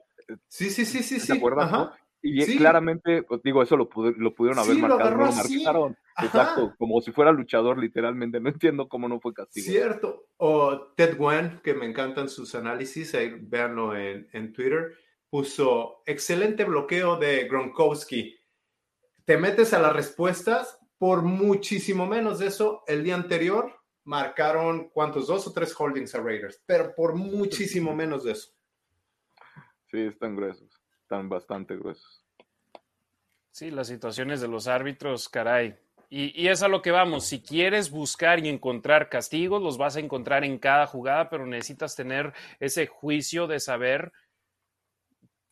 [0.47, 1.27] sí, sí, sí, sí.
[1.27, 1.91] ¿Te acuerdas?
[2.21, 5.97] Y claramente, pues, digo, eso lo, lo pudieron haber marcado, lo, marcaron.
[6.21, 8.41] Exacto, como si fuera luchador, literalmente.
[8.41, 9.71] No entiendo cómo no fue castigo.
[9.71, 10.27] Cierto.
[10.37, 14.97] O Ted Gwen, que me encantan sus análisis, ahí véanlo en, en Twitter,
[15.31, 18.37] puso excelente bloqueo de Gronkowski.
[19.25, 22.83] Te metes a las respuestas por muchísimo menos de eso.
[22.89, 25.29] El día anterior marcaron, ¿cuántos?
[25.29, 28.51] Dos o tres holdings a Raiders, pero por muchísimo menos de eso.
[29.91, 30.78] Sí, están gruesos
[31.09, 32.23] están bastante gruesos.
[33.51, 35.75] Sí, las situaciones de los árbitros, caray.
[36.11, 37.25] Y, y, es a lo que vamos.
[37.25, 41.97] Si quieres buscar y encontrar castigos, los vas a encontrar en cada jugada, pero necesitas
[41.97, 44.13] tener ese juicio de saber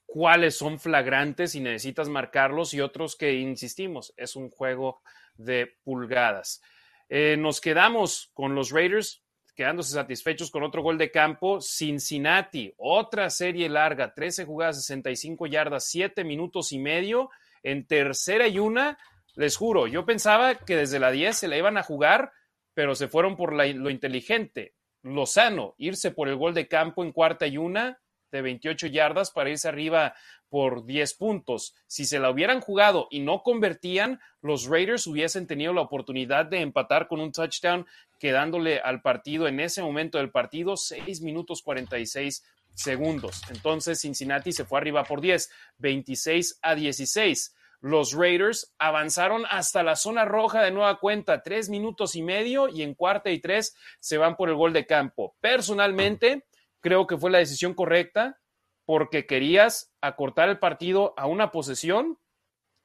[0.04, 5.00] cuáles son flagrantes y necesitas marcarlos y otros que, insistimos, es un juego
[5.36, 6.62] de pulgadas.
[7.08, 9.22] Eh, nos quedamos con los Raiders
[9.56, 11.60] quedándose satisfechos con otro gol de campo.
[11.60, 17.30] Cincinnati, otra serie larga, 13 jugadas, 65 yardas, 7 minutos y medio.
[17.62, 18.98] En tercera y una,
[19.34, 22.32] les juro, yo pensaba que desde la 10 se la iban a jugar,
[22.74, 27.12] pero se fueron por lo inteligente, lo sano, irse por el gol de campo en
[27.12, 27.98] cuarta y una
[28.30, 30.14] de 28 yardas para irse arriba
[30.48, 31.74] por 10 puntos.
[31.86, 36.60] Si se la hubieran jugado y no convertían, los Raiders hubiesen tenido la oportunidad de
[36.60, 37.86] empatar con un touchdown,
[38.18, 42.44] quedándole al partido en ese momento del partido 6 minutos 46
[42.74, 43.42] segundos.
[43.50, 47.54] Entonces Cincinnati se fue arriba por 10, 26 a 16.
[47.80, 52.82] Los Raiders avanzaron hasta la zona roja de nueva cuenta, tres minutos y medio, y
[52.82, 55.36] en cuarta y tres se van por el gol de campo.
[55.40, 56.46] Personalmente,
[56.80, 58.38] creo que fue la decisión correcta
[58.86, 62.18] porque querías acortar el partido a una posesión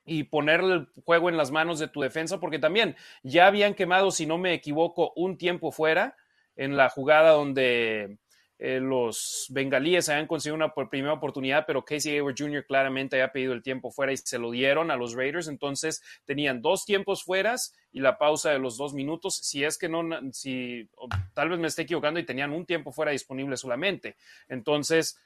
[0.03, 4.11] y ponerle el juego en las manos de tu defensa, porque también ya habían quemado,
[4.11, 6.17] si no me equivoco, un tiempo fuera
[6.55, 8.17] en la jugada donde
[8.57, 12.65] eh, los bengalíes habían conseguido una primera oportunidad, pero Casey Hayward Jr.
[12.65, 16.61] claramente había pedido el tiempo fuera y se lo dieron a los Raiders, entonces tenían
[16.61, 20.89] dos tiempos fueras y la pausa de los dos minutos, si es que no, si
[21.33, 24.15] tal vez me esté equivocando y tenían un tiempo fuera disponible solamente.
[24.47, 25.19] Entonces,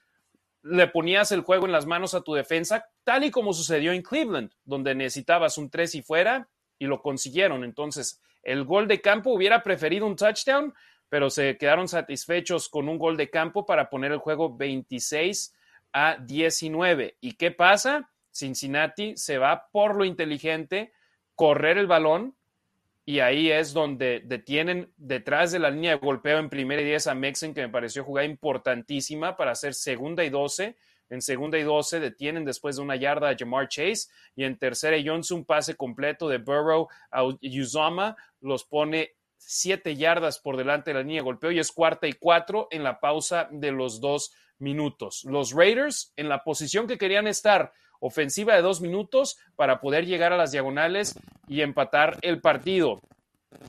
[0.65, 4.01] le ponías el juego en las manos a tu defensa, tal y como sucedió en
[4.01, 6.49] Cleveland, donde necesitabas un tres y fuera
[6.79, 7.63] y lo consiguieron.
[7.63, 10.73] Entonces, el gol de campo hubiera preferido un touchdown,
[11.07, 15.53] pero se quedaron satisfechos con un gol de campo para poner el juego 26
[15.93, 17.17] a 19.
[17.21, 18.09] ¿Y qué pasa?
[18.31, 20.93] Cincinnati se va por lo inteligente,
[21.35, 22.35] correr el balón,
[23.05, 27.05] y ahí es donde detienen detrás de la línea de golpeo en primera y diez
[27.05, 30.75] a Mexen, que me pareció jugada importantísima para hacer segunda y doce.
[31.09, 34.97] En segunda y doce detienen después de una yarda a Jamar Chase y en tercera
[34.97, 40.89] y once un pase completo de Burrow a Uzoma los pone siete yardas por delante
[40.89, 44.01] de la línea de golpeo y es cuarta y cuatro en la pausa de los
[44.01, 45.23] dos minutos.
[45.25, 50.33] Los Raiders en la posición que querían estar, ofensiva de dos minutos para poder llegar
[50.33, 53.01] a las diagonales y empatar el partido.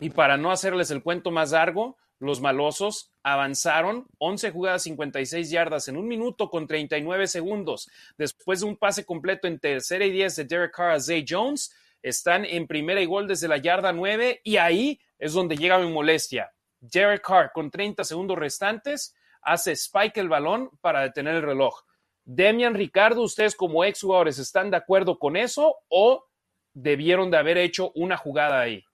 [0.00, 5.88] Y para no hacerles el cuento más largo, los malosos avanzaron 11 jugadas 56 yardas
[5.88, 7.88] en un minuto con 39 segundos.
[8.16, 11.74] Después de un pase completo en tercera y 10 de Derek Carr a Zay Jones,
[12.02, 15.92] están en primera y gol desde la yarda 9 y ahí es donde llega mi
[15.92, 16.52] molestia.
[16.80, 21.82] Derek Carr con 30 segundos restantes hace spike el balón para detener el reloj.
[22.26, 26.26] Demian Ricardo, ustedes como ex jugadores, ¿están de acuerdo con eso o
[26.74, 28.84] debieron de haber hecho una jugada ahí?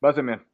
[0.00, 0.48] Vas, Demian.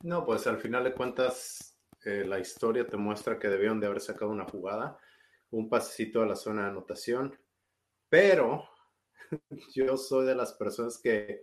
[0.00, 4.00] No, pues al final de cuentas, eh, la historia te muestra que debieron de haber
[4.00, 4.98] sacado una jugada,
[5.50, 7.38] un pasecito a la zona de anotación,
[8.08, 8.66] pero
[9.74, 11.42] yo soy de las personas que,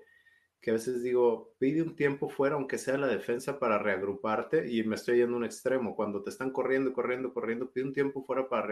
[0.61, 4.83] que a veces digo, pide un tiempo fuera, aunque sea la defensa, para reagruparte, y
[4.83, 5.95] me estoy yendo a un extremo.
[5.95, 8.67] Cuando te están corriendo, corriendo, corriendo, pide un tiempo fuera para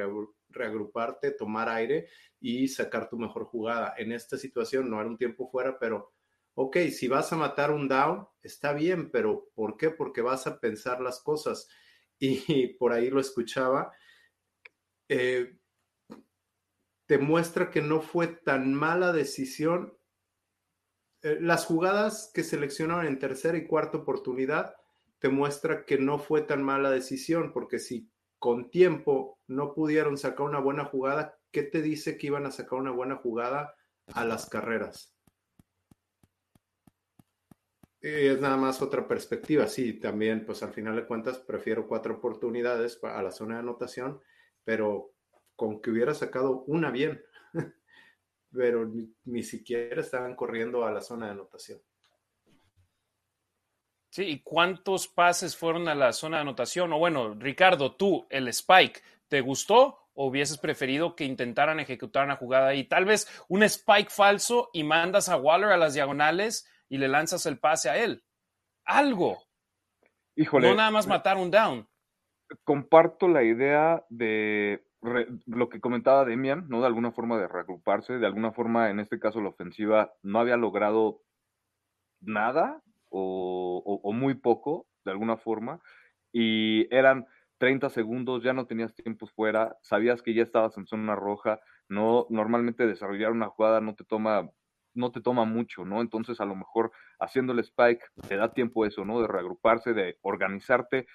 [0.50, 2.08] reagruparte, tomar aire
[2.40, 3.96] y sacar tu mejor jugada.
[3.98, 6.14] En esta situación no era un tiempo fuera, pero
[6.54, 9.90] ok, si vas a matar un down, está bien, pero ¿por qué?
[9.90, 11.68] Porque vas a pensar las cosas.
[12.22, 13.94] Y por ahí lo escuchaba.
[15.08, 15.58] Eh,
[17.06, 19.98] te muestra que no fue tan mala decisión.
[21.22, 24.76] Eh, las jugadas que seleccionaron en tercera y cuarta oportunidad
[25.20, 30.46] te muestra que no fue tan mala decisión, porque si con tiempo no pudieron sacar
[30.46, 33.76] una buena jugada, ¿qué te dice que iban a sacar una buena jugada
[34.14, 35.14] a las carreras?
[38.02, 39.68] es nada más otra perspectiva.
[39.68, 44.22] Sí, también, pues al final de cuentas, prefiero cuatro oportunidades a la zona de anotación,
[44.64, 45.14] pero
[45.56, 47.22] con que hubiera sacado una bien,
[48.52, 48.90] pero
[49.26, 51.80] ni, siquiera estaban corriendo a la zona de anotación.
[54.10, 56.92] Sí, ¿y cuántos pases fueron a la zona de anotación?
[56.94, 62.36] O bueno, Ricardo, tú, el Spike, ¿te gustó o hubieses preferido que intentaran ejecutar una
[62.36, 62.86] jugada ahí?
[62.86, 67.46] Tal vez un Spike falso y mandas a Waller a las diagonales y le lanzas
[67.46, 68.24] el pase a él.
[68.84, 69.44] Algo.
[70.36, 70.70] Híjole.
[70.70, 71.88] No nada más matar un down.
[72.64, 76.82] Comparto la idea de lo que comentaba Demian, ¿no?
[76.82, 80.58] De alguna forma de reagruparse, de alguna forma, en este caso, la ofensiva no había
[80.58, 81.22] logrado
[82.22, 85.80] nada o, o muy poco, de alguna forma,
[86.32, 87.26] y eran
[87.58, 92.28] 30 segundos, ya no tenías tiempos fuera, sabías que ya estabas en zona roja, no,
[92.30, 94.50] normalmente desarrollar una jugada no te toma
[94.96, 96.02] no te toma mucho, ¿no?
[96.02, 99.22] Entonces, a lo mejor haciendo el spike te da tiempo eso, ¿no?
[99.22, 101.06] De reagruparse, de organizarte.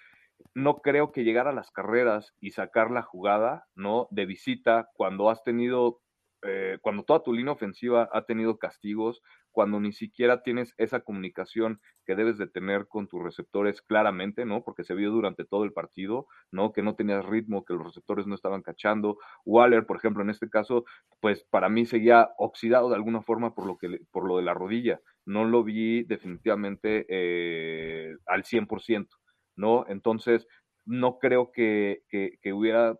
[0.54, 4.08] No creo que llegar a las carreras y sacar la jugada, ¿no?
[4.10, 6.00] De visita, cuando has tenido
[6.46, 11.80] eh, cuando toda tu línea ofensiva ha tenido castigos, cuando ni siquiera tienes esa comunicación
[12.04, 14.62] que debes de tener con tus receptores claramente, ¿no?
[14.62, 16.72] Porque se vio durante todo el partido, ¿no?
[16.72, 19.16] Que no tenías ritmo, que los receptores no estaban cachando.
[19.46, 20.84] Waller, por ejemplo, en este caso,
[21.20, 24.52] pues para mí seguía oxidado de alguna forma por lo, que, por lo de la
[24.52, 25.00] rodilla.
[25.24, 29.08] No lo vi definitivamente eh, al 100%,
[29.56, 29.84] ¿no?
[29.88, 30.46] Entonces,
[30.84, 32.98] no creo que, que hubiera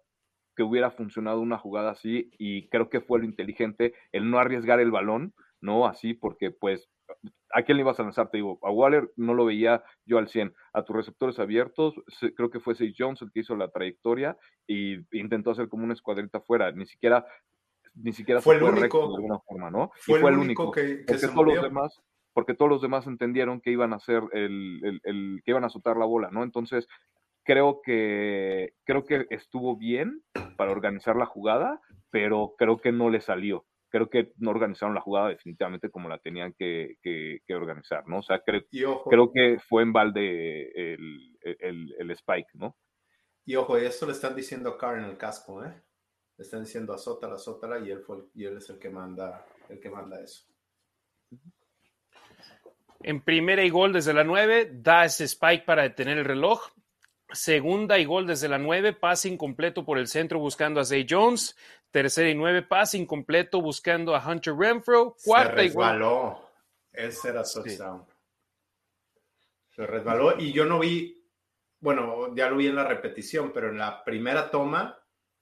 [0.57, 4.79] que hubiera funcionado una jugada así y creo que fue lo inteligente el no arriesgar
[4.79, 5.85] el balón, ¿no?
[5.85, 6.89] Así porque pues
[7.57, 8.31] ¿A quién le ibas a lanzar?
[8.31, 10.53] Te digo, a Waller no lo veía yo al 100.
[10.73, 11.95] A tus receptores abiertos,
[12.35, 14.37] creo que fue Sage Jones el que hizo la trayectoria
[14.67, 16.73] y intentó hacer como una escuadrita afuera.
[16.73, 17.25] Ni siquiera,
[17.95, 19.93] ni siquiera fue el único, de alguna forma, ¿no?
[19.95, 22.03] Fue, el único, que, todos los demás,
[22.35, 25.71] porque todos los demás entendieron que iban a hacer el, el, el, que iban a
[25.71, 26.43] soltar la bola, ¿no?
[26.43, 26.87] Entonces,
[27.45, 30.23] creo que, creo que estuvo bien
[30.57, 31.81] para organizar la jugada,
[32.11, 33.65] pero creo que no le salió.
[33.91, 36.97] Creo que no organizaron la jugada definitivamente como la tenían que,
[37.51, 38.19] organizar, ¿no?
[38.19, 38.63] O sea, creo,
[39.09, 41.39] creo que fue en balde el,
[41.99, 42.77] el, spike, ¿no?
[43.45, 45.81] Y ojo, esto le están diciendo a Carr en el casco, ¿eh?
[46.37, 49.79] Le están diciendo azótala, azótala, y él, fue, y él es el que manda, el
[49.79, 50.45] que manda eso.
[53.01, 56.71] En primera y gol desde la 9, da ese spike para detener el reloj.
[57.31, 61.57] Segunda y gol desde la 9, pase incompleto por el centro buscando a Zay Jones.
[61.91, 65.17] Tercera y 9, pase incompleto buscando a Hunter Renfro.
[65.25, 66.51] Cuarta Se resbaló.
[66.93, 68.05] Ese era touchdown.
[69.71, 71.29] Se resbaló y yo no vi,
[71.81, 74.97] bueno, ya lo vi en la repetición, pero en la primera toma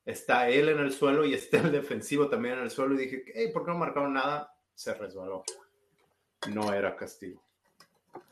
[0.05, 3.25] está él en el suelo y está el defensivo también en el suelo y dije,
[3.35, 4.55] hey, ¿por qué no marcaron nada?
[4.75, 5.45] Se resbaló.
[6.49, 7.43] No era castigo.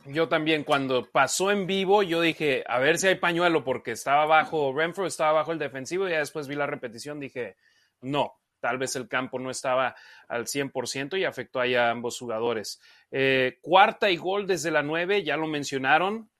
[0.06, 4.24] Yo también, cuando pasó en vivo, yo dije, a ver si hay pañuelo, porque estaba
[4.24, 7.56] bajo Renfro, estaba bajo el defensivo, y ya después vi la repetición, dije,
[8.00, 9.94] no, tal vez el campo no estaba
[10.28, 12.80] al 100% y afectó ahí a ambos jugadores.
[13.10, 16.30] Eh, cuarta y gol desde la 9, ya lo mencionaron.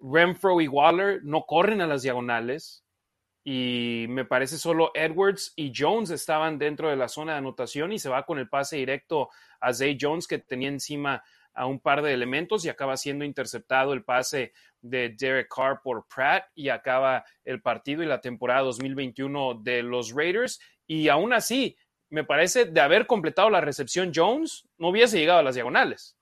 [0.00, 2.81] Renfro y Waller no corren a las diagonales
[3.44, 7.98] y me parece solo Edwards y Jones estaban dentro de la zona de anotación y
[7.98, 11.22] se va con el pase directo a Zay Jones que tenía encima
[11.54, 16.06] a un par de elementos y acaba siendo interceptado el pase de Derek Carr por
[16.06, 20.60] Pratt y acaba el partido y la temporada 2021 de los Raiders.
[20.86, 21.76] Y aún así,
[22.08, 26.16] me parece de haber completado la recepción Jones, no hubiese llegado a las diagonales.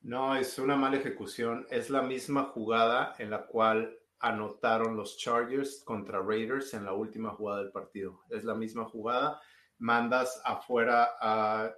[0.00, 1.66] No, es una mala ejecución.
[1.70, 7.30] Es la misma jugada en la cual anotaron los Chargers contra Raiders en la última
[7.30, 8.22] jugada del partido.
[8.30, 9.40] Es la misma jugada.
[9.78, 11.70] Mandas afuera a,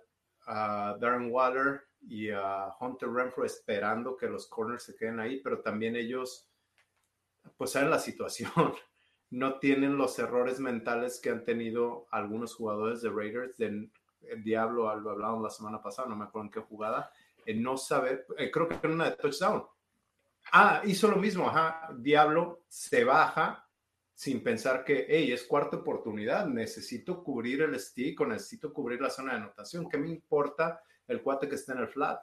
[0.46, 5.60] a Darren Waller y a Hunter Renfro esperando que los corners se queden ahí, pero
[5.60, 6.48] también ellos,
[7.56, 8.52] pues saben la situación,
[9.30, 13.90] no tienen los errores mentales que han tenido algunos jugadores de Raiders, del
[14.28, 17.10] el Diablo, lo hablábamos la semana pasada, no me acuerdo en qué jugada,
[17.46, 19.64] en no saber, eh, creo que en una de touchdown.
[20.52, 23.68] Ah, hizo lo mismo, ajá, Diablo se baja
[24.14, 29.10] sin pensar que, hey, es cuarta oportunidad, necesito cubrir el stick o necesito cubrir la
[29.10, 30.80] zona de anotación, ¿qué me importa?
[31.06, 32.22] el cuate que está en el flat.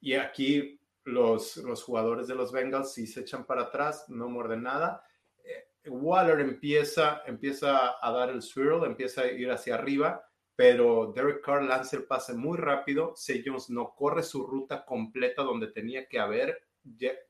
[0.00, 4.62] Y aquí los, los jugadores de los Bengals sí se echan para atrás, no muerden
[4.62, 5.04] nada.
[5.44, 10.24] Eh, Waller empieza, empieza a dar el swirl, empieza a ir hacia arriba,
[10.56, 13.14] pero Derek Carr lanza el pase muy rápido.
[13.16, 16.62] Say Jones no corre su ruta completa donde tenía que haber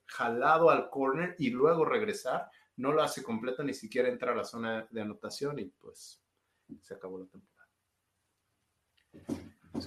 [0.07, 2.51] jalado al corner y luego regresar.
[2.77, 6.23] No lo hace completa, ni siquiera entra a la zona de anotación y pues
[6.81, 7.61] se acabó la temporada.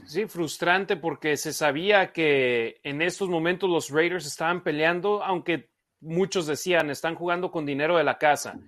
[0.06, 6.48] Sí, frustrante porque se sabía que en estos momentos los Raiders estaban peleando, aunque muchos
[6.48, 8.60] decían, están jugando con dinero de la casa.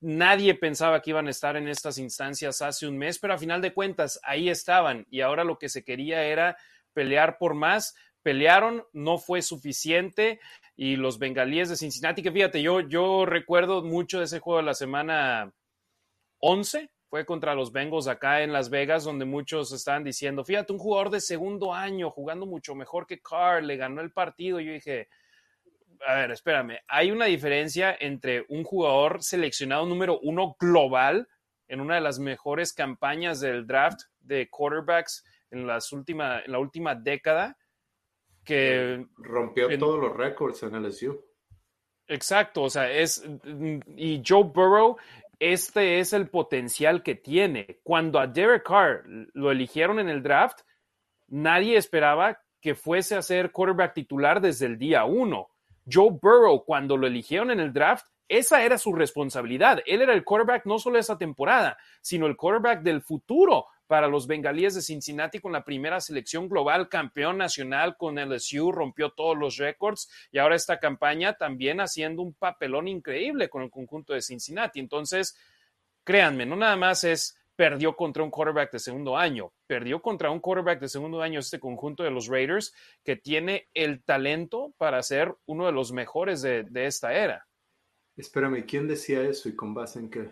[0.00, 3.62] nadie pensaba que iban a estar en estas instancias hace un mes, pero a final
[3.62, 6.56] de cuentas ahí estaban y ahora lo que se quería era
[6.92, 7.94] pelear por más.
[8.24, 10.40] Pelearon, no fue suficiente
[10.74, 14.66] y los bengalíes de Cincinnati, que fíjate, yo, yo recuerdo mucho de ese juego de
[14.66, 15.52] la semana
[16.38, 20.80] 11, fue contra los Bengals acá en Las Vegas, donde muchos estaban diciendo, fíjate, un
[20.80, 24.58] jugador de segundo año jugando mucho mejor que Carr, le ganó el partido.
[24.58, 25.08] Yo dije,
[26.06, 31.28] a ver, espérame, hay una diferencia entre un jugador seleccionado número uno global
[31.68, 36.94] en una de las mejores campañas del draft de quarterbacks en, las en la última
[36.94, 37.56] década,
[38.44, 39.06] que...
[39.16, 41.20] Rompió todos los récords en LSU.
[42.06, 43.24] Exacto, o sea, es...
[43.96, 44.96] Y Joe Burrow
[45.38, 47.80] este es el potencial que tiene.
[47.82, 49.04] Cuando a Derek Carr
[49.34, 50.60] lo eligieron en el draft,
[51.28, 55.50] nadie esperaba que fuese a ser quarterback titular desde el día uno.
[55.90, 59.80] Joe Burrow, cuando lo eligieron en el draft, esa era su responsabilidad.
[59.84, 64.08] Él era el quarterback no solo de esa temporada, sino el quarterback del futuro para
[64.08, 69.36] los bengalíes de Cincinnati con la primera selección global, campeón nacional con LSU, rompió todos
[69.36, 74.22] los récords y ahora esta campaña también haciendo un papelón increíble con el conjunto de
[74.22, 74.80] Cincinnati.
[74.80, 75.36] Entonces,
[76.04, 80.40] créanme, no nada más es perdió contra un quarterback de segundo año, perdió contra un
[80.40, 82.74] quarterback de segundo año este conjunto de los Raiders
[83.04, 87.46] que tiene el talento para ser uno de los mejores de, de esta era.
[88.16, 90.30] Espérame, ¿quién decía eso y con base en qué?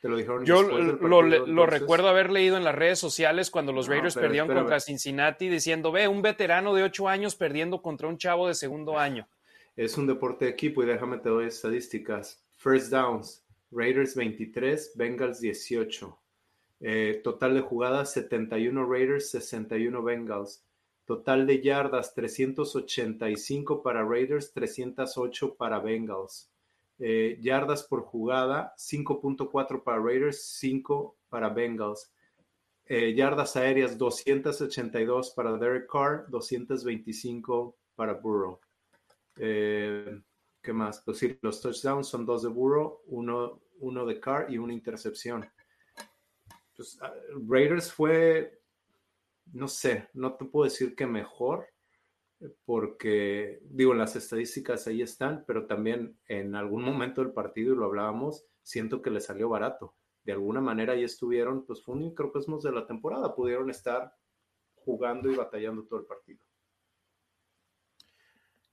[0.00, 5.48] Yo lo, recuerdo haber leído en las redes sociales cuando los Raiders perdieron contra Cincinnati
[5.48, 9.28] diciendo, ve, un veterano de ocho años perdiendo contra un chavo de segundo año.
[9.74, 12.44] Es un deporte de equipo y déjame te doy estadísticas.
[12.56, 16.18] First downs, Raiders 23, Bengals 18.
[16.80, 20.64] Eh, total de jugadas, 71 Raiders, 61 Bengals.
[21.06, 26.50] Total de yardas, 385 para Raiders, 308 para Bengals.
[27.00, 32.12] Eh, yardas por jugada, 5.4 para Raiders, 5 para Bengals.
[32.86, 38.58] Eh, yardas aéreas, 282 para Derek Carr, 225 para Burrow.
[39.36, 40.20] Eh,
[40.62, 41.02] ¿Qué más?
[41.04, 45.48] Pues sí, los touchdowns son dos de Burrow, uno, uno de Carr y una intercepción.
[46.76, 47.12] Pues, ah,
[47.46, 48.60] Raiders fue,
[49.52, 51.68] no sé, no te puedo decir que mejor,
[52.64, 57.86] porque, digo, las estadísticas ahí están, pero también en algún momento del partido, y lo
[57.86, 59.94] hablábamos, siento que le salió barato.
[60.24, 64.12] De alguna manera ahí estuvieron, pues fue un microcosmos de la temporada, pudieron estar
[64.74, 66.40] jugando y batallando todo el partido.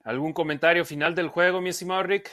[0.03, 2.29] ¿Algún comentario final del juego, mi estimado Rick?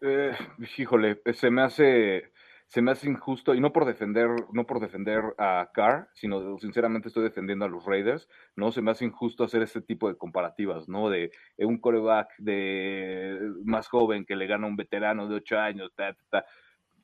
[0.00, 0.36] Eh,
[0.76, 2.32] híjole, se me hace
[2.68, 7.08] se me hace injusto, y no por defender, no por defender a Carr, sino sinceramente
[7.08, 8.72] estoy defendiendo a los Raiders, ¿no?
[8.72, 11.08] Se me hace injusto hacer este tipo de comparativas, ¿no?
[11.08, 15.92] De, un coreback de más joven que le gana a un veterano de ocho años,
[15.96, 16.44] ta, ta,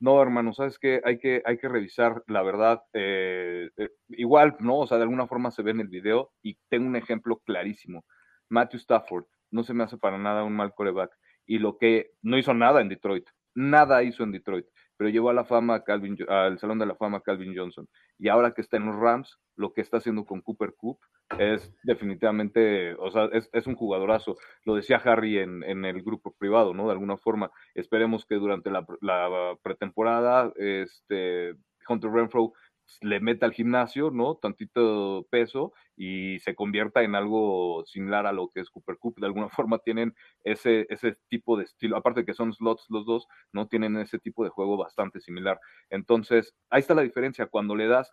[0.01, 2.83] no, hermano, sabes que hay que, hay que revisar la verdad.
[2.93, 4.81] Eh, eh, igual, ¿no?
[4.81, 8.05] O sea, de alguna forma se ve en el video y tengo un ejemplo clarísimo.
[8.51, 11.11] Matthew Stafford no se me hace para nada un mal coreback.
[11.47, 15.35] Y lo que no hizo nada en Detroit, nada hizo en Detroit pero llevó a
[15.35, 17.89] la fama Calvin, al Salón de la Fama Calvin Johnson.
[18.19, 20.99] Y ahora que está en los Rams, lo que está haciendo con Cooper Coop
[21.39, 24.37] es definitivamente, o sea, es, un jugadorazo.
[24.65, 26.87] Lo decía Harry en, en, el grupo privado, ¿no?
[26.87, 31.55] De alguna forma, esperemos que durante la, la pretemporada, este,
[31.89, 32.53] Hunter Renfro
[33.01, 34.37] le meta al gimnasio, ¿no?
[34.37, 39.19] Tantito peso y se convierta en algo similar a lo que es Cooper Cup.
[39.19, 43.07] De alguna forma tienen ese, ese tipo de estilo, aparte de que son slots los
[43.07, 43.69] dos, ¿no?
[43.69, 45.61] Tienen ese tipo de juego bastante similar.
[45.91, 47.47] Entonces, ahí está la diferencia.
[47.47, 48.13] Cuando le das,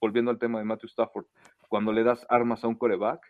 [0.00, 1.26] volviendo al tema de Matthew Stafford,
[1.68, 3.20] cuando le das armas a un coreback,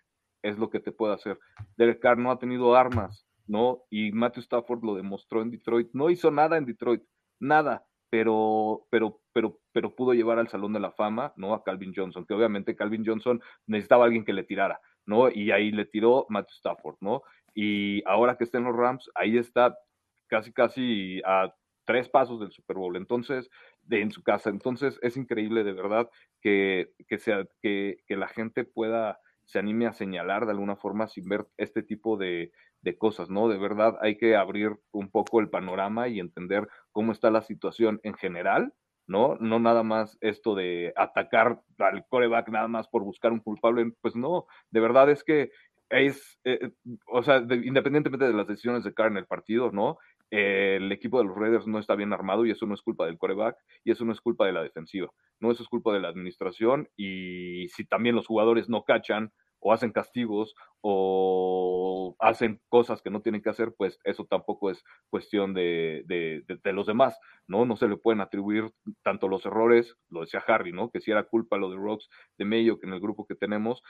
[0.42, 1.38] es lo que te puede hacer.
[1.76, 3.84] Derek Carr no ha tenido armas, ¿no?
[3.90, 5.90] Y Matthew Stafford lo demostró en Detroit.
[5.92, 7.02] No hizo nada en Detroit,
[7.38, 11.54] nada pero, pero, pero, pero pudo llevar al Salón de la Fama, ¿no?
[11.54, 15.30] A Calvin Johnson, que obviamente Calvin Johnson necesitaba a alguien que le tirara, ¿no?
[15.30, 17.22] Y ahí le tiró Matthew Stafford, ¿no?
[17.54, 19.78] Y ahora que está en los Rams, ahí está
[20.26, 21.54] casi, casi a
[21.84, 23.48] tres pasos del Super Bowl, entonces,
[23.82, 24.50] de, en su casa.
[24.50, 26.08] Entonces, es increíble de verdad
[26.40, 29.20] que, que, sea, que, que la gente pueda,
[29.50, 32.52] se anime a señalar de alguna forma sin ver este tipo de,
[32.82, 33.48] de cosas, ¿no?
[33.48, 38.00] De verdad hay que abrir un poco el panorama y entender cómo está la situación
[38.04, 38.72] en general,
[39.08, 39.36] ¿no?
[39.40, 44.14] No nada más esto de atacar al coreback nada más por buscar un culpable, pues
[44.14, 45.50] no, de verdad es que
[45.90, 46.70] es, eh,
[47.08, 49.98] o sea, independientemente de las decisiones de Carr en el partido, ¿no?
[50.30, 53.18] El equipo de los Raiders no está bien armado y eso no es culpa del
[53.18, 56.08] coreback y eso no es culpa de la defensiva, no, eso es culpa de la
[56.08, 63.10] administración y si también los jugadores no cachan o hacen castigos o hacen cosas que
[63.10, 67.66] no tienen que hacer, pues eso tampoco es cuestión de, de, los demás, ¿no?
[67.66, 70.90] No se le pueden atribuir tanto los errores, lo decía Harry, ¿no?
[70.90, 72.08] Que si era culpa lo de Rocks,
[72.38, 73.82] de Mayo, que en el grupo que tenemos,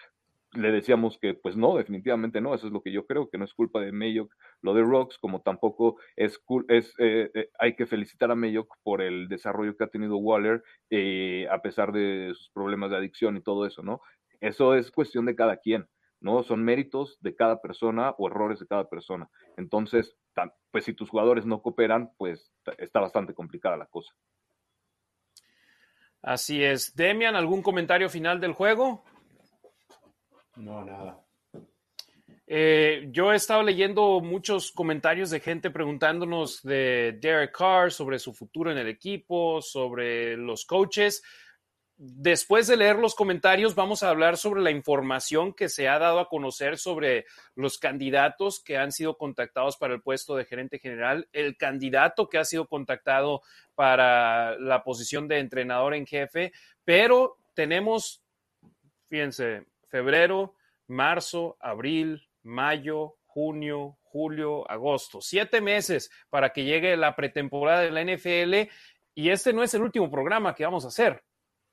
[0.53, 3.45] le decíamos que pues no, definitivamente no, eso es lo que yo creo, que no
[3.45, 7.87] es culpa de Mayock lo de Rocks, como tampoco es, es eh, eh, hay que
[7.87, 12.51] felicitar a Mayock por el desarrollo que ha tenido Waller, eh, a pesar de sus
[12.51, 14.01] problemas de adicción y todo eso, ¿no?
[14.41, 15.87] Eso es cuestión de cada quien,
[16.21, 16.43] ¿no?
[16.43, 19.29] Son méritos de cada persona o errores de cada persona.
[19.57, 20.17] Entonces,
[20.71, 24.15] pues si tus jugadores no cooperan, pues está bastante complicada la cosa.
[26.23, 26.95] Así es.
[26.97, 29.05] Demian, ¿algún comentario final del juego?
[30.61, 31.25] No, nada.
[32.47, 38.35] Eh, yo he estado leyendo muchos comentarios de gente preguntándonos de Derek Carr sobre su
[38.35, 41.23] futuro en el equipo, sobre los coaches
[42.03, 46.19] después de leer los comentarios, vamos a hablar sobre la información que se ha dado
[46.19, 51.29] a conocer sobre los candidatos que han sido contactados para el puesto de gerente general,
[51.35, 53.43] el candidato que ha sido contactado
[53.75, 56.53] para la posición de entrenador en jefe,
[56.87, 58.25] pero tenemos,
[59.05, 60.55] fíjense, febrero,
[60.87, 68.03] marzo, abril, mayo, junio, julio, agosto, siete meses para que llegue la pretemporada de la
[68.03, 68.71] NFL.
[69.15, 71.23] Y este no es el último programa que vamos a hacer.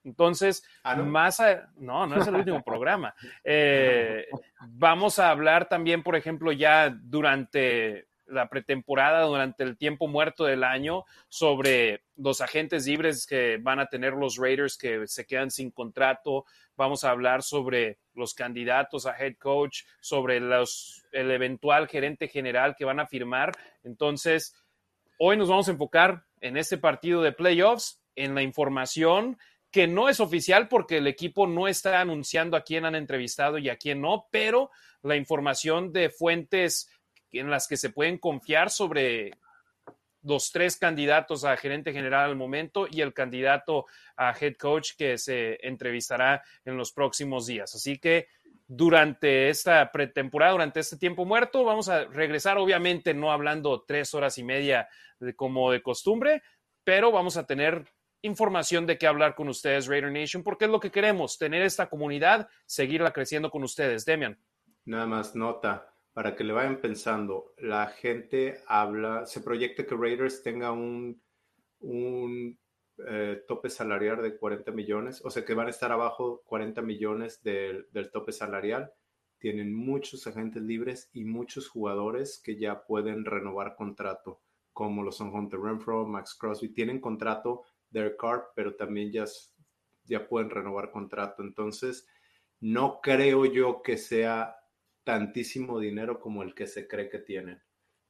[0.03, 1.05] Entonces, ah, no?
[1.05, 1.41] más
[1.75, 3.13] no, no es el último programa.
[3.43, 4.25] Eh,
[4.61, 10.63] vamos a hablar también, por ejemplo, ya durante la pretemporada, durante el tiempo muerto del
[10.63, 15.71] año, sobre los agentes libres que van a tener los Raiders que se quedan sin
[15.71, 16.45] contrato.
[16.75, 22.75] Vamos a hablar sobre los candidatos a head coach, sobre los, el eventual gerente general
[22.77, 23.51] que van a firmar.
[23.83, 24.55] Entonces,
[25.19, 29.37] hoy nos vamos a enfocar en este partido de playoffs, en la información
[29.71, 33.69] que no es oficial porque el equipo no está anunciando a quién han entrevistado y
[33.69, 34.71] a quién no, pero
[35.03, 36.89] la información de fuentes
[37.31, 39.31] en las que se pueden confiar sobre
[40.23, 43.85] los tres candidatos a gerente general al momento y el candidato
[44.15, 47.73] a head coach que se entrevistará en los próximos días.
[47.75, 48.27] Así que
[48.67, 54.37] durante esta pretemporada, durante este tiempo muerto, vamos a regresar, obviamente no hablando tres horas
[54.37, 54.89] y media
[55.35, 56.43] como de costumbre,
[56.83, 57.85] pero vamos a tener
[58.21, 61.87] información de qué hablar con ustedes, Raider Nation, porque es lo que queremos, tener esta
[61.87, 64.05] comunidad, seguirla creciendo con ustedes.
[64.05, 64.37] Demian.
[64.85, 70.41] Nada más nota, para que le vayan pensando, la gente habla, se proyecta que Raiders
[70.41, 71.21] tenga un,
[71.79, 72.57] un
[73.07, 77.43] eh, tope salarial de 40 millones, o sea que van a estar abajo 40 millones
[77.43, 78.91] del, del tope salarial.
[79.37, 84.41] Tienen muchos agentes libres y muchos jugadores que ya pueden renovar contrato,
[84.73, 86.69] como lo son Hunter Renfro, Max Crosby.
[86.69, 87.61] Tienen contrato
[87.91, 89.25] Derek Carr, pero también ya,
[90.05, 91.43] ya pueden renovar contrato.
[91.43, 92.07] Entonces,
[92.59, 94.56] no creo yo que sea
[95.07, 97.63] tantísimo dinero como el que se cree que tienen.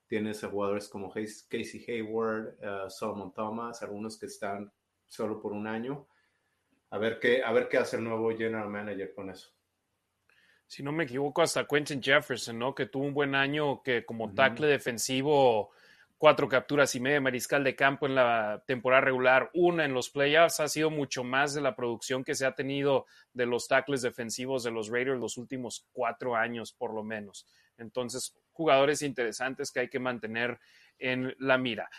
[0.07, 4.73] Tienes a jugadores como Casey Hayward, uh, Solomon Thomas, algunos que están
[5.05, 6.07] solo por un año.
[6.89, 9.51] A ver qué, a ver qué hace el nuevo general manager con eso.
[10.65, 12.73] Si no me equivoco, hasta Quentin Jefferson, ¿no?
[12.73, 15.69] Que tuvo un buen año, que como tackle defensivo
[16.17, 20.59] cuatro capturas y media mariscal de campo en la temporada regular, una en los playoffs,
[20.59, 24.63] ha sido mucho más de la producción que se ha tenido de los tackles defensivos
[24.63, 27.45] de los Raiders los últimos cuatro años, por lo menos.
[27.77, 30.59] Entonces, jugadores interesantes que hay que mantener
[30.97, 31.89] en la mira.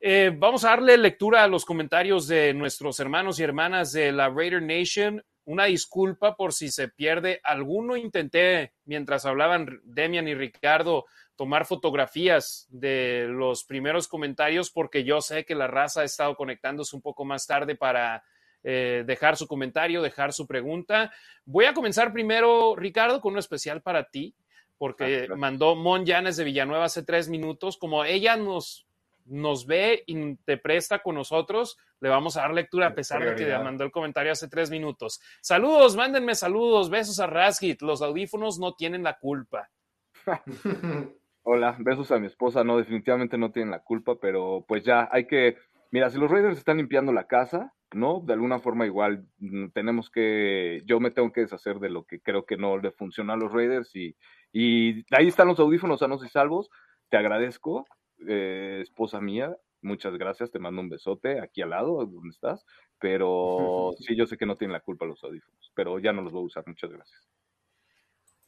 [0.00, 4.30] Eh, vamos a darle lectura a los comentarios de nuestros hermanos y hermanas de la
[4.30, 5.22] Raider Nation.
[5.48, 7.96] Una disculpa por si se pierde alguno.
[7.96, 11.06] Intenté, mientras hablaban Demian y Ricardo,
[11.36, 16.94] tomar fotografías de los primeros comentarios porque yo sé que la raza ha estado conectándose
[16.94, 18.22] un poco más tarde para
[18.62, 21.14] eh, dejar su comentario, dejar su pregunta.
[21.46, 24.34] Voy a comenzar primero, Ricardo, con un especial para ti,
[24.76, 27.78] porque ah, mandó Mon Llanes de Villanueva hace tres minutos.
[27.78, 28.86] Como ella nos,
[29.28, 33.34] nos ve y te presta con nosotros, le vamos a dar lectura a pesar de
[33.34, 35.20] que mandó el comentario hace tres minutos.
[35.40, 37.82] Saludos, mándenme saludos, besos a Rasgit.
[37.82, 39.70] Los audífonos no tienen la culpa.
[41.42, 42.62] Hola, besos a mi esposa.
[42.62, 45.56] No, definitivamente no tienen la culpa, pero pues ya hay que.
[45.90, 48.20] Mira, si los Raiders están limpiando la casa, ¿no?
[48.20, 52.20] De alguna forma igual mm, tenemos que, yo me tengo que deshacer de lo que
[52.20, 54.14] creo que no le funciona a los Raiders y,
[54.52, 56.68] y ahí están los audífonos sanos y salvos.
[57.08, 57.86] Te agradezco,
[58.26, 62.64] eh, esposa mía, muchas gracias, te mando un besote aquí al lado, donde estás,
[62.98, 66.32] pero sí, yo sé que no tienen la culpa los audífonos, pero ya no los
[66.32, 67.28] voy a usar, muchas gracias.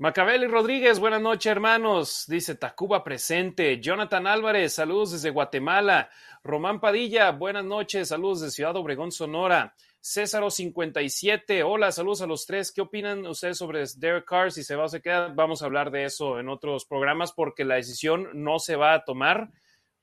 [0.00, 2.24] Macabeli Rodríguez, buenas noches, hermanos.
[2.26, 3.82] Dice Tacuba presente.
[3.82, 6.08] Jonathan Álvarez, saludos desde Guatemala.
[6.42, 9.74] Román Padilla, buenas noches, saludos de Ciudad Obregón, Sonora.
[10.02, 12.72] Césaro 57, hola, saludos a los tres.
[12.72, 14.50] ¿Qué opinan ustedes sobre Derek Carr?
[14.50, 17.66] Si se va o se queda, vamos a hablar de eso en otros programas porque
[17.66, 19.50] la decisión no se va a tomar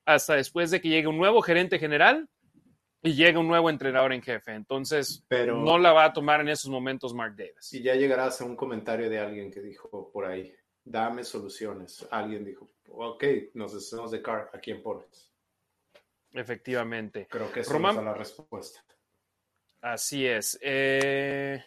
[0.04, 2.28] hasta después de que llegue un nuevo gerente general
[3.02, 4.52] y llega un nuevo entrenador en jefe.
[4.52, 7.72] Entonces, Pero, no la va a tomar en esos momentos Mark Davis.
[7.74, 10.54] Y ya llegarás a un comentario de alguien que dijo por ahí,
[10.84, 12.06] dame soluciones.
[12.12, 15.32] Alguien dijo, ok, nos deshacemos de Carr, ¿a quién pones?
[16.32, 17.26] Efectivamente.
[17.28, 18.84] Creo que esa es la respuesta.
[19.80, 20.58] Así es.
[20.62, 21.64] Eh...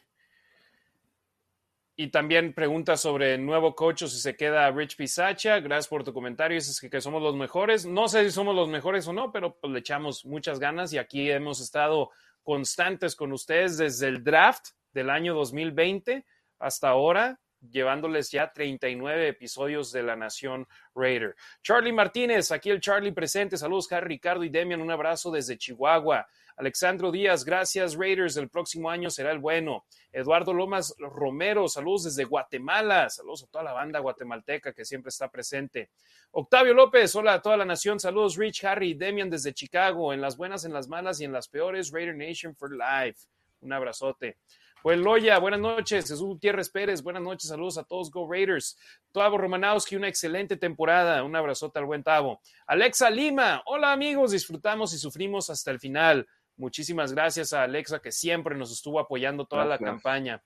[1.95, 5.59] Y también pregunta sobre nuevo coach o si se queda Rich Pisacha.
[5.59, 6.55] Gracias por tu comentario.
[6.55, 7.85] Dices que, que, somos los mejores.
[7.85, 10.97] No sé si somos los mejores o no, pero pues, le echamos muchas ganas y
[10.97, 12.09] aquí hemos estado
[12.41, 16.25] constantes con ustedes desde el draft del año 2020
[16.57, 17.39] hasta ahora,
[17.69, 21.35] llevándoles ya 39 episodios de La Nación Raider.
[21.61, 23.57] Charlie Martínez, aquí el Charlie presente.
[23.57, 24.81] Saludos, Harry, Ricardo y Demian.
[24.81, 26.27] Un abrazo desde Chihuahua.
[26.57, 29.85] Alexandro Díaz, gracias Raiders, el próximo año será el bueno.
[30.11, 35.29] Eduardo Lomas Romero, saludos desde Guatemala, saludos a toda la banda guatemalteca que siempre está
[35.29, 35.89] presente.
[36.31, 40.37] Octavio López, hola a toda la nación, saludos Rich, Harry, Demian desde Chicago, en las
[40.37, 43.27] buenas, en las malas y en las peores, Raider Nation for Life.
[43.61, 44.37] Un abrazote.
[44.81, 46.05] Pues Loya, buenas noches.
[46.05, 47.49] Jesús Gutiérrez Pérez, buenas noches.
[47.49, 48.75] Saludos a todos, Go Raiders.
[49.11, 51.23] Tavo Romanowski, una excelente temporada.
[51.23, 52.41] Un abrazote al buen Tavo.
[52.65, 56.27] Alexa Lima, hola amigos, disfrutamos y sufrimos hasta el final.
[56.61, 60.43] Muchísimas gracias a Alexa que siempre nos estuvo apoyando toda la campaña.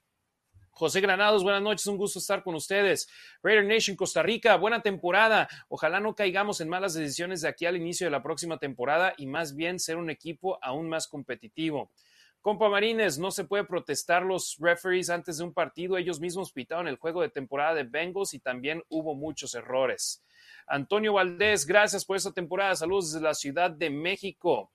[0.70, 3.06] José Granados, buenas noches, un gusto estar con ustedes.
[3.42, 5.46] Raider Nation Costa Rica, buena temporada.
[5.68, 9.26] Ojalá no caigamos en malas decisiones de aquí al inicio de la próxima temporada y
[9.26, 11.90] más bien ser un equipo aún más competitivo.
[12.40, 15.98] Compa Marines, no se puede protestar los referees antes de un partido.
[15.98, 20.24] Ellos mismos pitaron el juego de temporada de Bengals y también hubo muchos errores.
[20.66, 22.74] Antonio Valdés, gracias por esta temporada.
[22.74, 24.72] Saludos desde la Ciudad de México.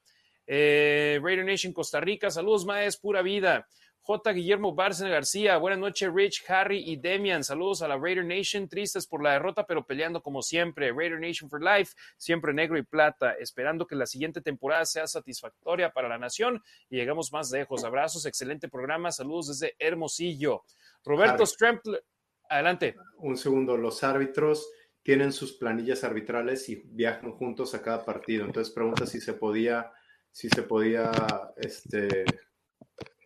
[0.48, 3.68] Eh, Raider Nation Costa Rica, saludos, Maes, pura vida.
[4.04, 4.34] J.
[4.34, 7.44] Guillermo Bárcena García, buenas noches, Rich, Harry y Demian.
[7.44, 10.92] Saludos a la Raider Nation, tristes por la derrota, pero peleando como siempre.
[10.92, 15.92] Raider Nation for Life, siempre negro y plata, esperando que la siguiente temporada sea satisfactoria
[15.92, 17.84] para la nación y llegamos más lejos.
[17.84, 19.12] Abrazos, excelente programa.
[19.12, 20.64] Saludos desde Hermosillo.
[21.06, 22.04] Roberto Strempler,
[22.50, 22.96] adelante.
[23.18, 24.68] Un segundo, los árbitros
[25.04, 28.46] tienen sus planillas arbitrales y viajan juntos a cada partido.
[28.46, 29.92] Entonces pregunta si se podía
[30.32, 31.12] si se podía,
[31.58, 32.26] este,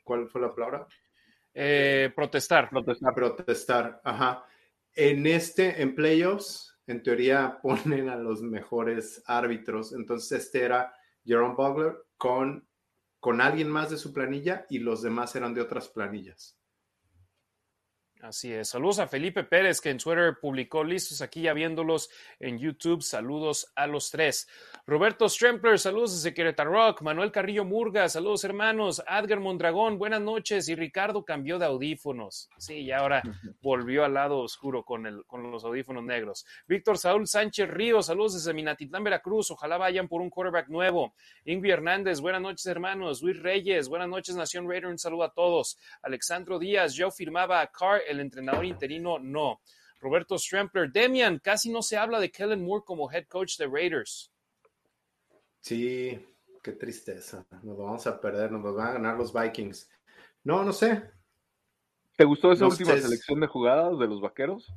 [0.03, 0.87] ¿cuál fue la palabra?
[1.53, 2.69] Eh, protestar.
[2.69, 3.13] Protestar.
[3.13, 4.45] Protestar, ajá.
[4.93, 9.93] En este, en playoffs, en teoría ponen a los mejores árbitros.
[9.93, 12.67] Entonces este era Jerome Bugler con,
[13.19, 16.57] con alguien más de su planilla y los demás eran de otras planillas.
[18.25, 18.69] Así es.
[18.69, 23.03] Saludos a Felipe Pérez, que en Twitter publicó listos aquí ya viéndolos en YouTube.
[23.03, 24.47] Saludos a los tres.
[24.87, 27.03] Roberto Strempler, saludos desde Querétaro Rock.
[27.03, 29.03] Manuel Carrillo Murga, saludos hermanos.
[29.05, 30.67] Adgar Mondragón, buenas noches.
[30.69, 32.49] Y Ricardo cambió de audífonos.
[32.57, 33.21] Sí, y ahora
[33.61, 36.47] volvió al lado oscuro con, el, con los audífonos negros.
[36.67, 39.51] Víctor Saúl Sánchez Ríos, saludos desde Minatitlán, Veracruz.
[39.51, 41.13] Ojalá vayan por un quarterback nuevo.
[41.45, 43.21] Ingrid Hernández, buenas noches hermanos.
[43.21, 44.87] Luis Reyes, buenas noches Nación Raider.
[44.87, 45.77] Un saludo a todos.
[46.01, 49.61] Alexandro Díaz, yo firmaba a Carr el entrenador interino no.
[49.99, 54.31] Roberto Strempler, Demian, casi no se habla de Kellen Moore como head coach de Raiders.
[55.61, 56.23] Sí,
[56.61, 57.45] qué tristeza.
[57.63, 59.89] Nos vamos a perder, nos van a ganar los Vikings.
[60.43, 61.03] No, no sé.
[62.15, 64.71] ¿Te gustó esa última selección de jugadas de los vaqueros?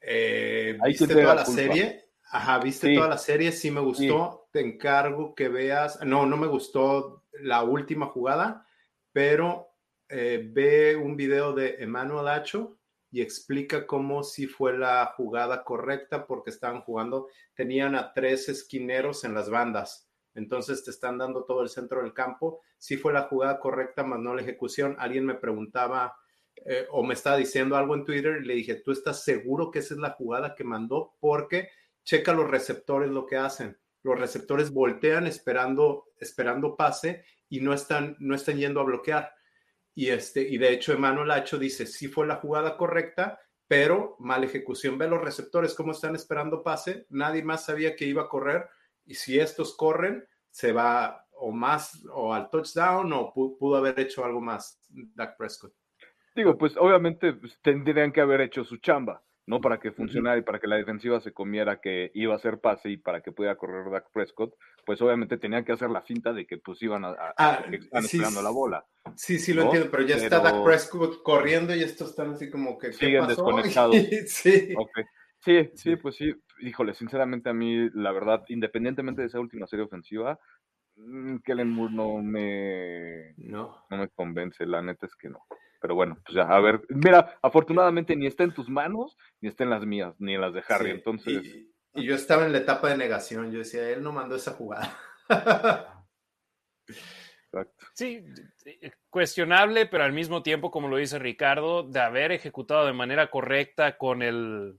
[0.00, 2.04] Eh, ¿Viste toda la, serie?
[2.30, 3.50] Ajá, ¿viste toda la serie?
[3.50, 4.48] Sí me gustó.
[4.52, 6.04] Te encargo que veas.
[6.04, 8.66] No, no me gustó la última jugada,
[9.12, 9.67] pero
[10.08, 12.78] eh, ve un video de Emmanuel Acho
[13.10, 19.24] y explica cómo si fue la jugada correcta porque estaban jugando, tenían a tres esquineros
[19.24, 23.22] en las bandas, entonces te están dando todo el centro del campo, si fue la
[23.22, 24.94] jugada correcta, más no la ejecución.
[24.98, 26.16] Alguien me preguntaba
[26.64, 29.80] eh, o me estaba diciendo algo en Twitter y le dije, ¿tú estás seguro que
[29.80, 31.16] esa es la jugada que mandó?
[31.18, 31.70] Porque
[32.04, 33.78] checa los receptores lo que hacen.
[34.02, 39.32] Los receptores voltean esperando, esperando pase y no están, no están yendo a bloquear
[39.98, 44.46] y, este, y de hecho, Emmanuel Lacho dice, sí fue la jugada correcta, pero mala
[44.46, 44.96] ejecución.
[44.96, 47.06] Ve los receptores cómo están esperando pase.
[47.10, 48.68] Nadie más sabía que iba a correr.
[49.04, 54.24] Y si estos corren, se va o más o al touchdown o pudo haber hecho
[54.24, 55.74] algo más Dak Prescott.
[56.36, 59.24] Digo, pues obviamente pues, tendrían que haber hecho su chamba.
[59.48, 59.62] ¿No?
[59.62, 62.90] Para que funcionara y para que la defensiva se comiera que iba a hacer pase
[62.90, 64.54] y para que pudiera correr Dak Prescott,
[64.84, 68.50] pues obviamente tenían que hacer la cinta de que pues iban a, ah, esperando la
[68.50, 68.84] bola.
[69.16, 72.76] Sí, sí lo entiendo, pero ya está Dak Prescott corriendo y estos están así como
[72.76, 73.96] que siguen desconectados.
[74.26, 74.74] sí.
[75.40, 79.86] sí, sí, pues sí, híjole, sinceramente a mí la verdad, independientemente de esa última serie
[79.86, 80.38] ofensiva,
[80.96, 83.86] mm, Kellen Moore no me no.
[83.88, 85.40] no me convence, la neta es que no.
[85.80, 89.64] Pero bueno, pues ya, a ver, mira, afortunadamente ni está en tus manos, ni está
[89.64, 91.44] en las mías, ni en las de Harry, entonces...
[91.44, 94.96] Y, yo estaba en la etapa de negación, yo decía, él no mandó esa jugada.
[96.88, 97.86] Exacto.
[97.94, 98.24] Sí,
[99.10, 103.96] cuestionable, pero al mismo tiempo, como lo dice Ricardo, de haber ejecutado de manera correcta
[103.96, 104.78] con el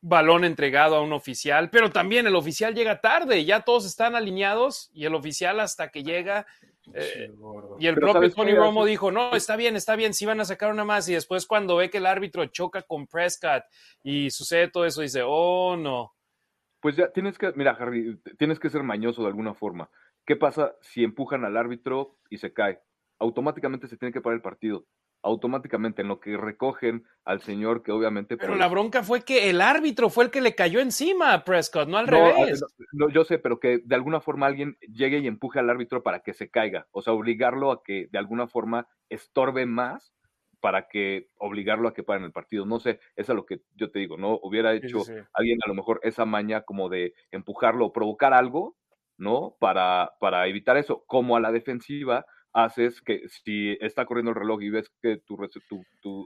[0.00, 4.90] balón entregado a un oficial, pero también el oficial llega tarde, ya todos están alineados
[4.92, 6.46] y el oficial hasta que llega
[6.94, 7.32] eh,
[7.78, 10.72] y el propio Tony Romo dijo, no, está bien, está bien, sí van a sacar
[10.72, 11.08] una más.
[11.08, 13.64] Y después cuando ve que el árbitro choca con Prescott
[14.02, 16.14] y sucede todo eso, dice, oh, no.
[16.80, 19.90] Pues ya tienes que, mira, Harry, tienes que ser mañoso de alguna forma.
[20.24, 22.80] ¿Qué pasa si empujan al árbitro y se cae?
[23.18, 24.86] Automáticamente se tiene que parar el partido
[25.28, 28.36] automáticamente en lo que recogen al señor que obviamente...
[28.36, 31.88] Pero la bronca fue que el árbitro fue el que le cayó encima a Prescott,
[31.88, 32.64] no al revés.
[32.92, 36.20] No, yo sé, pero que de alguna forma alguien llegue y empuje al árbitro para
[36.20, 40.12] que se caiga, o sea, obligarlo a que de alguna forma estorbe más
[40.60, 42.66] para que obligarlo a que pare en el partido.
[42.66, 44.38] No sé, eso es lo que yo te digo, ¿no?
[44.42, 48.76] Hubiera hecho alguien a lo mejor esa maña como de empujarlo o provocar algo,
[49.16, 49.56] ¿no?
[49.60, 54.62] Para, para evitar eso, como a la defensiva haces que si está corriendo el reloj
[54.62, 55.36] y ves que tu,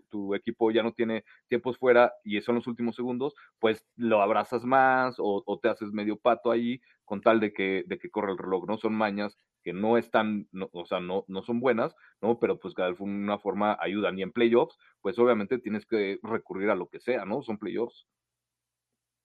[0.08, 4.64] tu, equipo ya no tiene tiempos fuera y son los últimos segundos, pues lo abrazas
[4.64, 8.38] más o, te haces medio pato ahí con tal de que, de que corre el
[8.38, 8.66] reloj.
[8.66, 12.38] No son mañas que no están, o sea, no, son buenas, ¿no?
[12.38, 14.18] Pero pues de alguna forma ayudan.
[14.18, 17.42] Y en playoffs, pues obviamente tienes que recurrir a lo que sea, ¿no?
[17.42, 18.06] Son playoffs.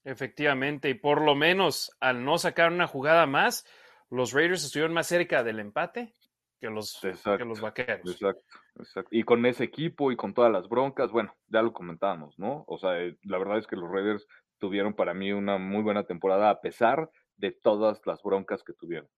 [0.03, 3.65] Efectivamente, y por lo menos al no sacar una jugada más,
[4.10, 6.14] los Raiders estuvieron más cerca del empate
[6.60, 8.12] que los, los vaqueros.
[8.12, 8.44] Exacto,
[8.78, 9.10] exacto.
[9.12, 12.64] Y con ese equipo y con todas las broncas, bueno, ya lo comentábamos, ¿no?
[12.68, 14.28] O sea, eh, la verdad es que los Raiders
[14.58, 19.10] tuvieron para mí una muy buena temporada a pesar de todas las broncas que tuvieron.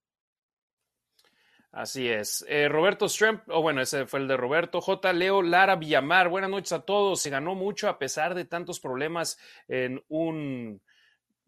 [1.72, 2.44] Así es.
[2.50, 4.82] Eh, Roberto Stremp, o bueno, ese fue el de Roberto.
[4.82, 5.14] J.
[5.14, 7.22] Leo Lara Villamar, buenas noches a todos.
[7.22, 9.38] Se ganó mucho a pesar de tantos problemas
[9.68, 10.82] en un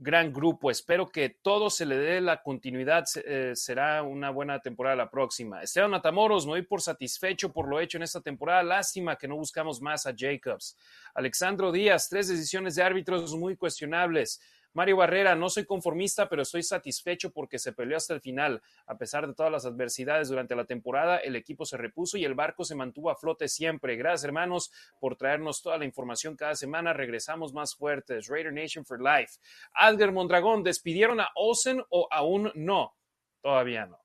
[0.01, 0.71] gran grupo.
[0.71, 3.05] Espero que todo se le dé la continuidad.
[3.23, 5.61] Eh, será una buena temporada la próxima.
[5.61, 8.63] Esteban Matamoros, me doy por satisfecho por lo hecho en esta temporada.
[8.63, 10.75] Lástima que no buscamos más a Jacobs.
[11.13, 14.41] Alexandro Díaz, tres decisiones de árbitros muy cuestionables.
[14.73, 18.61] Mario Barrera, no soy conformista, pero estoy satisfecho porque se peleó hasta el final.
[18.85, 22.35] A pesar de todas las adversidades durante la temporada, el equipo se repuso y el
[22.35, 23.95] barco se mantuvo a flote siempre.
[23.97, 26.93] Gracias, hermanos, por traernos toda la información cada semana.
[26.93, 28.27] Regresamos más fuertes.
[28.27, 29.39] Raider Nation for Life.
[29.73, 32.95] Adger Mondragón, ¿despidieron a Olsen o aún no?
[33.41, 33.99] Todavía no.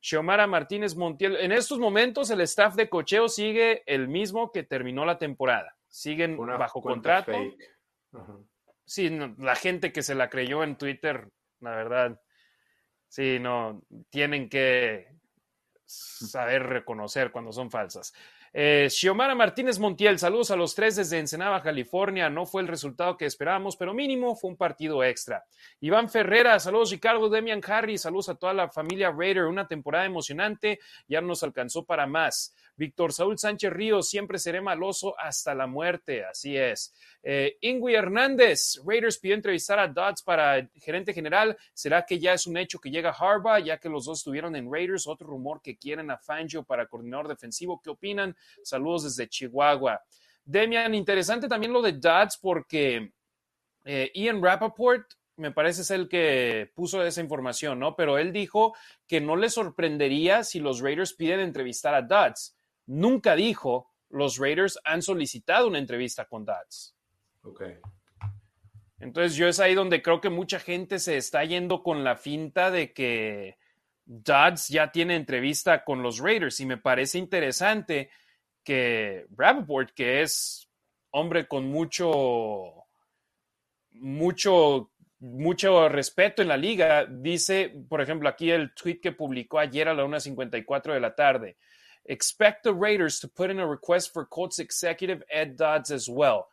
[0.00, 1.36] Xiomara Martínez Montiel.
[1.36, 5.76] En estos momentos el staff de cocheo sigue el mismo que terminó la temporada.
[5.88, 7.32] siguen bajo contrato.
[8.84, 11.28] Sí, la gente que se la creyó en Twitter,
[11.60, 12.20] la verdad,
[13.08, 15.08] sí, no, tienen que
[15.86, 18.12] saber reconocer cuando son falsas.
[18.54, 22.28] Eh, Xiomara Martínez Montiel, saludos a los tres desde Ensenada, California.
[22.28, 25.44] No fue el resultado que esperábamos, pero mínimo fue un partido extra.
[25.80, 29.44] Iván Ferrera, saludos Ricardo, Demian Harry, saludos a toda la familia Raider.
[29.44, 32.54] Una temporada emocionante, ya nos alcanzó para más.
[32.76, 36.94] Víctor Saúl Sánchez Ríos, siempre seré maloso hasta la muerte, así es.
[37.22, 41.56] Eh, Ingui Hernández, Raiders pidió entrevistar a Dodds para gerente general.
[41.74, 44.72] ¿Será que ya es un hecho que llega Harbaugh, ya que los dos estuvieron en
[44.72, 45.06] Raiders?
[45.06, 47.80] Otro rumor que quieren a Fangio para coordinador defensivo.
[47.82, 48.36] ¿Qué opinan?
[48.62, 50.02] Saludos desde Chihuahua.
[50.44, 53.12] Demian, interesante también lo de Dodds porque
[53.84, 57.96] eh, Ian Rappaport me parece es el que puso esa información, ¿no?
[57.96, 58.74] Pero él dijo
[59.06, 62.56] que no le sorprendería si los Raiders piden entrevistar a Dodds.
[62.86, 66.94] Nunca dijo los Raiders han solicitado una entrevista con Dodds.
[67.42, 67.62] Ok.
[69.00, 72.70] Entonces yo es ahí donde creo que mucha gente se está yendo con la finta
[72.70, 73.58] de que
[74.04, 78.10] Dodds ya tiene entrevista con los Raiders y me parece interesante
[78.62, 80.68] que Rappaport, que es
[81.10, 82.84] hombre con mucho,
[83.90, 89.88] mucho, mucho respeto en la liga, dice, por ejemplo, aquí el tweet que publicó ayer
[89.88, 91.56] a la 1.54 de la tarde.
[92.04, 96.46] Expect the Raiders to put in a request for Colts executive Ed Dodds as well.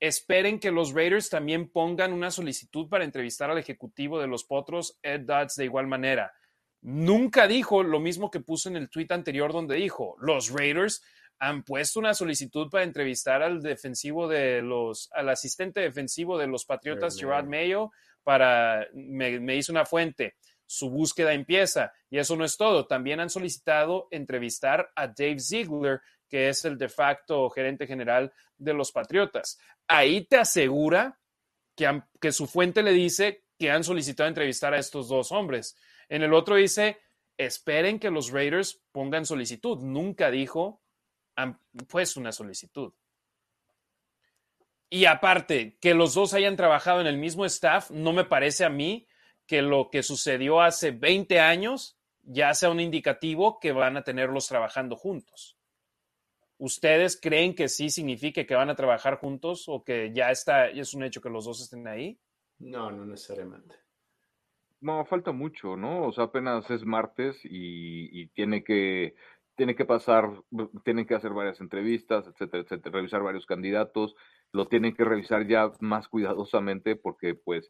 [0.00, 4.98] Esperen que los Raiders también pongan una solicitud para entrevistar al ejecutivo de los Potros,
[5.02, 6.32] Ed Dodds, de igual manera.
[6.80, 11.02] Nunca dijo lo mismo que puso en el tweet anterior donde dijo, los Raiders
[11.40, 16.64] han puesto una solicitud para entrevistar al defensivo de los, al asistente defensivo de los
[16.64, 17.90] Patriotas, Gerard Mayo,
[18.22, 20.36] para, me, me hizo una fuente.
[20.70, 21.94] Su búsqueda empieza.
[22.10, 22.86] Y eso no es todo.
[22.86, 28.74] También han solicitado entrevistar a Dave Ziegler, que es el de facto gerente general de
[28.74, 29.58] los Patriotas.
[29.86, 31.18] Ahí te asegura
[31.74, 35.74] que, que su fuente le dice que han solicitado entrevistar a estos dos hombres.
[36.10, 36.98] En el otro dice,
[37.38, 39.78] esperen que los Raiders pongan solicitud.
[39.78, 40.82] Nunca dijo
[41.34, 41.58] han
[41.88, 42.92] puesto una solicitud.
[44.90, 48.70] Y aparte, que los dos hayan trabajado en el mismo staff, no me parece a
[48.70, 49.06] mí
[49.48, 54.46] que lo que sucedió hace 20 años ya sea un indicativo que van a tenerlos
[54.46, 55.56] trabajando juntos.
[56.58, 60.92] ¿Ustedes creen que sí signifique que van a trabajar juntos o que ya está, es
[60.92, 62.18] un hecho que los dos estén ahí?
[62.58, 63.76] No, no necesariamente.
[64.80, 66.06] No, falta mucho, ¿no?
[66.06, 69.14] O sea, apenas es martes y tiene que
[69.58, 70.30] tiene que pasar,
[70.84, 74.14] tienen que hacer varias entrevistas, etcétera, etcétera, revisar varios candidatos,
[74.52, 77.68] lo tienen que revisar ya más cuidadosamente porque pues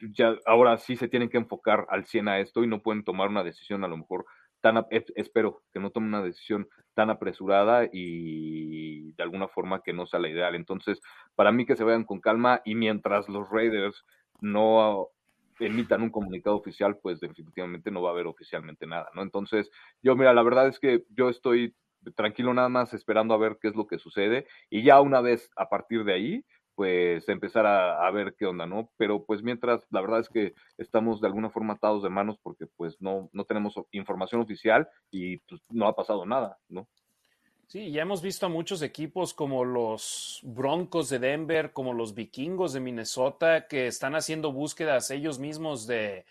[0.00, 3.28] ya ahora sí se tienen que enfocar al 100 a esto y no pueden tomar
[3.28, 4.24] una decisión a lo mejor
[4.60, 10.06] tan, espero que no tomen una decisión tan apresurada y de alguna forma que no
[10.06, 10.54] sea la ideal.
[10.54, 11.02] Entonces,
[11.34, 14.04] para mí que se vayan con calma y mientras los Raiders
[14.40, 15.08] no
[15.60, 19.20] emitan un comunicado oficial, pues definitivamente no va a haber oficialmente nada, ¿no?
[19.20, 19.70] Entonces,
[20.02, 21.76] yo, mira, la verdad es que yo estoy
[22.16, 25.50] tranquilo nada más esperando a ver qué es lo que sucede y ya una vez
[25.56, 26.44] a partir de ahí,
[26.74, 28.90] pues empezar a, ver qué onda, ¿no?
[28.96, 32.66] Pero pues mientras, la verdad es que estamos de alguna forma atados de manos porque
[32.76, 36.88] pues no, no tenemos información oficial y pues no ha pasado nada, ¿no?
[37.66, 42.72] Sí, ya hemos visto a muchos equipos como los Broncos de Denver, como los Vikingos
[42.72, 46.26] de Minnesota, que están haciendo búsquedas ellos mismos de,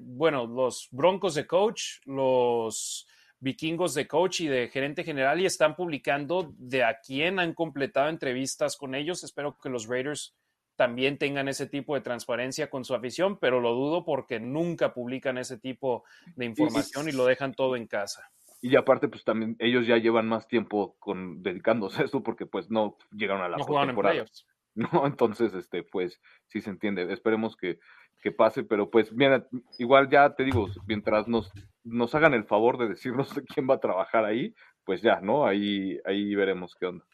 [0.00, 3.06] bueno, los Broncos de coach, los
[3.40, 8.08] Vikingos de coach y de gerente general y están publicando de a quién han completado
[8.08, 9.24] entrevistas con ellos.
[9.24, 10.34] Espero que los Raiders
[10.76, 15.38] también tengan ese tipo de transparencia con su afición, pero lo dudo porque nunca publican
[15.38, 16.04] ese tipo
[16.36, 18.30] de información y lo dejan todo en casa.
[18.60, 22.70] Y aparte, pues también ellos ya llevan más tiempo con dedicándose a esto porque pues
[22.70, 24.24] no llegaron a la no temporada.
[24.76, 27.10] No, entonces, este, pues sí se entiende.
[27.10, 27.78] Esperemos que,
[28.20, 29.48] que, pase, pero pues mira,
[29.78, 31.50] igual ya te digo, mientras nos,
[31.86, 34.54] nos hagan el favor de decirnos quién va a trabajar ahí,
[34.84, 35.46] pues ya, ¿no?
[35.46, 37.04] Ahí, ahí veremos qué onda.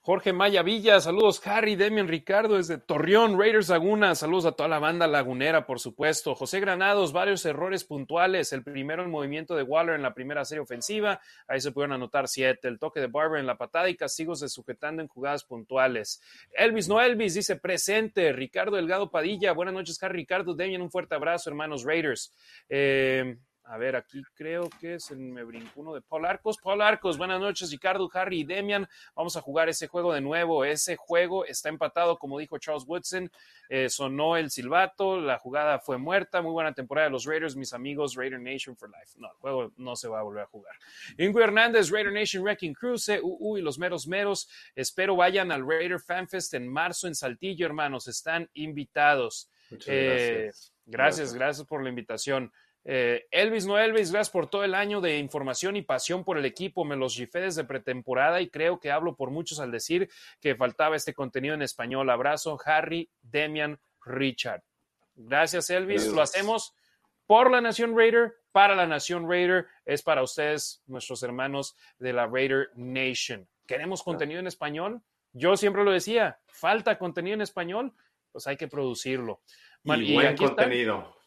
[0.00, 4.78] Jorge Maya Villa, saludos Harry, Demian Ricardo desde Torreón, Raiders Laguna, saludos a toda la
[4.78, 6.34] banda lagunera, por supuesto.
[6.34, 8.54] José Granados, varios errores puntuales.
[8.54, 12.26] El primero, el movimiento de Waller en la primera serie ofensiva, ahí se pudieron anotar
[12.26, 12.68] siete.
[12.68, 16.22] El toque de Barber en la patada y castigos de sujetando en jugadas puntuales.
[16.52, 18.32] Elvis, no Elvis, dice presente.
[18.32, 22.32] Ricardo Delgado Padilla, buenas noches, Harry Ricardo, Demian, un fuerte abrazo, hermanos Raiders.
[22.70, 23.36] Eh,
[23.70, 26.56] a ver, aquí creo que se me brincó uno de Paul Arcos.
[26.56, 28.88] Paul Arcos, buenas noches, Ricardo, Harry y Demian.
[29.14, 30.64] Vamos a jugar ese juego de nuevo.
[30.64, 33.30] Ese juego está empatado, como dijo Charles Woodson.
[33.68, 36.40] Eh, sonó el silbato, la jugada fue muerta.
[36.40, 39.18] Muy buena temporada de los Raiders, mis amigos, Raider Nation for Life.
[39.18, 40.74] No, el juego no se va a volver a jugar.
[41.18, 44.48] Ingrid Hernández, Raider Nation Wrecking Crew, CUU y los meros meros.
[44.74, 48.08] Espero vayan al Raider Fanfest en marzo en Saltillo, hermanos.
[48.08, 49.50] Están invitados.
[49.86, 50.72] Eh, gracias.
[50.86, 52.50] gracias, gracias por la invitación.
[52.90, 56.46] Eh, Elvis, no Elvis, gracias por todo el año de información y pasión por el
[56.46, 56.86] equipo.
[56.86, 60.08] Me los gifé desde pretemporada y creo que hablo por muchos al decir
[60.40, 62.08] que faltaba este contenido en español.
[62.08, 64.62] Abrazo, Harry, Demian, Richard.
[65.14, 66.06] Gracias, Elvis.
[66.06, 66.74] Lo hacemos
[67.26, 69.66] por la Nación Raider, para la Nación Raider.
[69.84, 73.46] Es para ustedes, nuestros hermanos de la Raider Nation.
[73.66, 75.02] ¿Queremos contenido en español?
[75.34, 77.92] Yo siempre lo decía, falta contenido en español,
[78.32, 79.42] pues hay que producirlo.
[79.84, 81.17] y, buen contenido.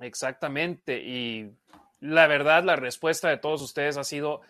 [0.00, 1.02] Exactamente.
[1.02, 1.50] Y
[2.00, 4.40] la verdad, la respuesta de todos ustedes ha sido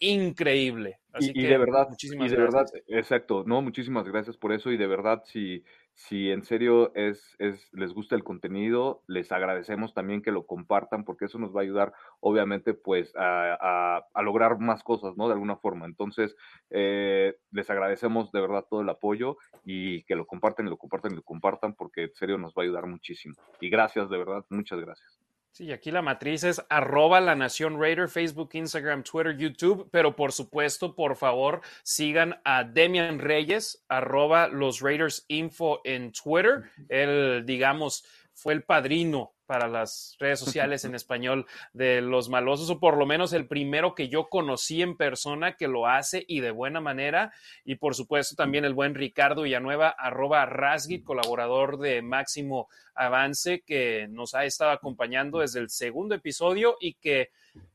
[0.00, 0.98] increíble.
[1.12, 4.76] Así y, de verdad, muchísimas y de verdad, exacto, no, muchísimas gracias por eso y
[4.76, 5.64] de verdad, si,
[5.98, 11.04] si en serio es, es, les gusta el contenido, les agradecemos también que lo compartan
[11.04, 15.26] porque eso nos va a ayudar, obviamente, pues a, a, lograr más cosas, ¿no?
[15.26, 15.86] De alguna forma.
[15.86, 16.36] Entonces,
[16.70, 21.12] eh, les agradecemos de verdad todo el apoyo y que lo compartan y lo compartan
[21.12, 23.34] y lo compartan porque en serio nos va a ayudar muchísimo.
[23.60, 25.27] Y gracias, de verdad, muchas gracias.
[25.50, 30.32] Sí, aquí la matriz es arroba la Nación Raider, Facebook, Instagram, Twitter, YouTube, pero por
[30.32, 36.70] supuesto, por favor, sigan a Demian Reyes, arroba los Raiders Info en Twitter.
[36.88, 38.04] Él, digamos,
[38.34, 43.06] fue el padrino para las redes sociales en español de los malosos, o por lo
[43.06, 47.32] menos el primero que yo conocí en persona que lo hace y de buena manera.
[47.64, 54.06] Y por supuesto también el buen Ricardo Villanueva, arroba Rasgit, colaborador de Máximo Avance, que
[54.10, 57.30] nos ha estado acompañando desde el segundo episodio y que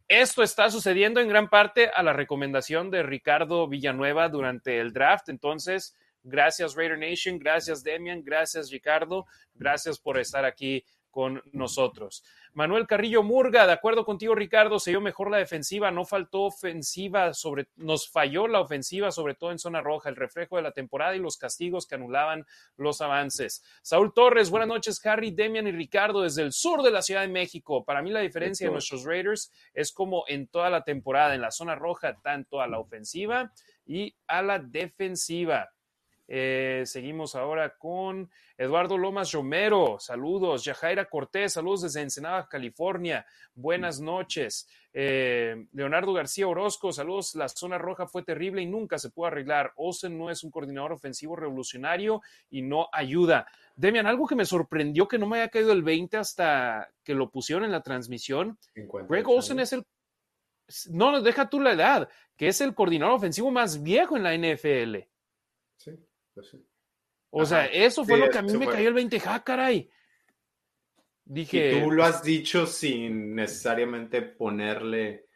[0.08, 5.30] esto está sucediendo en gran parte a la recomendación de Ricardo Villanueva durante el draft.
[5.30, 9.26] Entonces, gracias Raider Nation, gracias Demian, gracias Ricardo,
[9.56, 12.24] gracias por estar aquí con nosotros.
[12.54, 17.36] Manuel Carrillo Murga, de acuerdo contigo, Ricardo, se dio mejor la defensiva, no faltó ofensiva,
[17.36, 21.16] sobre, nos falló la ofensiva, sobre todo en zona roja, el reflejo de la temporada
[21.16, 22.46] y los castigos que anulaban
[22.78, 23.64] los avances.
[23.84, 27.28] Saúl Torres, buenas noches, Harry, Demian y Ricardo, desde el sur de la Ciudad de
[27.28, 27.86] México.
[27.86, 31.52] Para mí la diferencia de nuestros Raiders es como en toda la temporada, en la
[31.52, 33.54] zona roja, tanto a la ofensiva
[33.86, 35.70] y a la defensiva.
[36.36, 38.28] Eh, seguimos ahora con
[38.58, 40.66] Eduardo Lomas Romero, saludos.
[40.66, 43.24] Yajaira Cortés, saludos desde Ensenada, California.
[43.54, 44.68] Buenas noches.
[44.92, 47.36] Eh, Leonardo García Orozco, saludos.
[47.36, 49.74] La zona roja fue terrible y nunca se pudo arreglar.
[49.76, 53.46] Olsen no es un coordinador ofensivo revolucionario y no ayuda.
[53.76, 57.30] Demian, algo que me sorprendió que no me haya caído el 20 hasta que lo
[57.30, 58.58] pusieron en la transmisión.
[58.74, 59.86] Greg Olsen es el.
[60.90, 64.98] No, deja tú la edad, que es el coordinador ofensivo más viejo en la NFL.
[65.78, 65.92] Sí.
[66.34, 66.56] Pues
[67.30, 69.90] o sea, eso fue lo que a mí me cayó el 20, ja, caray.
[71.26, 71.78] Dije.
[71.78, 75.28] Y tú lo has dicho sin necesariamente ponerle,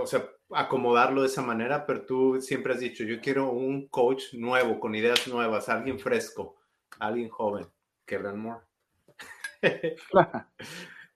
[0.00, 4.34] o sea, acomodarlo de esa manera, pero tú siempre has dicho, yo quiero un coach
[4.34, 6.56] nuevo, con ideas nuevas, alguien fresco,
[6.98, 7.66] alguien joven.
[8.06, 8.60] Kellen Moore.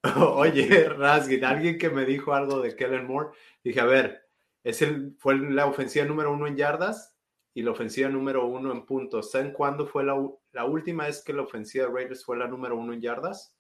[0.17, 3.31] Oye, Rasgit, alguien que me dijo algo de Kellen Moore,
[3.63, 4.29] dije, a ver,
[4.63, 7.16] ¿es el, ¿fue la ofensiva número uno en yardas?
[7.57, 9.31] Y la ofensiva número uno en puntos.
[9.31, 10.15] ¿Saben cuándo fue la,
[10.53, 13.57] la última vez que la ofensiva de Raiders fue la número uno en yardas?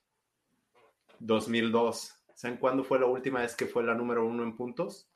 [1.20, 2.14] 2002.
[2.35, 5.09] ¿Saben cuándo fue la última vez que fue la número uno en puntos?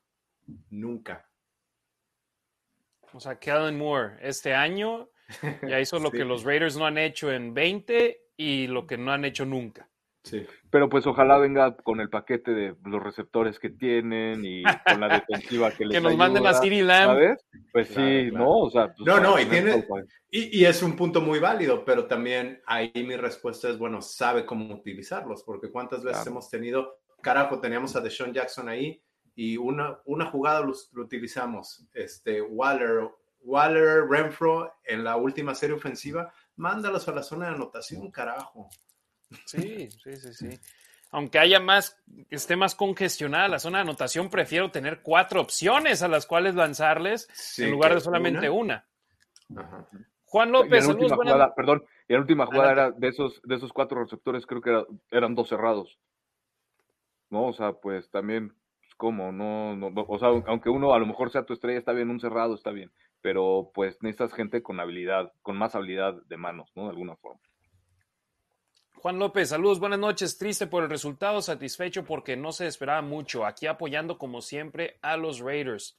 [0.70, 1.28] Nunca.
[3.12, 5.10] O sea, Kellen Moore este año
[5.68, 9.12] ya hizo lo que los Raiders no han hecho en 20 y lo que no
[9.12, 9.89] han hecho nunca.
[10.22, 10.46] Sí.
[10.70, 15.08] Pero pues ojalá venga con el paquete de los receptores que tienen y con la
[15.26, 17.36] defensiva que les Que nos manden a Siri Lamb.
[17.72, 18.58] Pues sí, ¿no?
[18.58, 19.86] O sea, pues, no, no, y, tiene,
[20.30, 24.44] y, y, es un punto muy válido, pero también ahí mi respuesta es, bueno, sabe
[24.44, 29.02] cómo utilizarlos, porque cuántas veces hemos tenido, carajo, teníamos a Deshaun Jackson ahí
[29.34, 33.08] y una, una jugada lo, lo utilizamos, este, Waller,
[33.42, 38.68] Waller, Renfro en la última serie ofensiva, mándalos a la zona de anotación, carajo.
[39.46, 40.60] Sí, sí, sí, sí.
[41.12, 42.00] Aunque haya más,
[42.30, 47.28] esté más congestionada la zona de anotación, prefiero tener cuatro opciones a las cuales lanzarles
[47.58, 48.86] en lugar de solamente una.
[50.24, 51.12] Juan López, saludos.
[51.12, 54.84] Jugada, perdón, y la última jugada era de esos, de esos cuatro receptores, creo que
[55.10, 55.98] eran dos cerrados.
[57.28, 57.46] ¿No?
[57.46, 58.50] O sea, pues también,
[58.80, 59.32] pues, ¿cómo?
[59.32, 62.20] No, no, o sea, aunque uno a lo mejor sea tu estrella, está bien, un
[62.20, 66.84] cerrado está bien, pero pues necesitas gente con habilidad, con más habilidad de manos, ¿no?
[66.84, 67.40] De alguna forma.
[69.00, 70.36] Juan López, saludos, buenas noches.
[70.36, 73.46] Triste por el resultado, satisfecho porque no se esperaba mucho.
[73.46, 75.96] Aquí apoyando como siempre a los Raiders.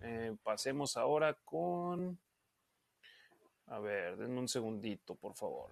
[0.00, 2.20] Eh, pasemos ahora con...
[3.66, 5.70] A ver, denme un segundito, por favor.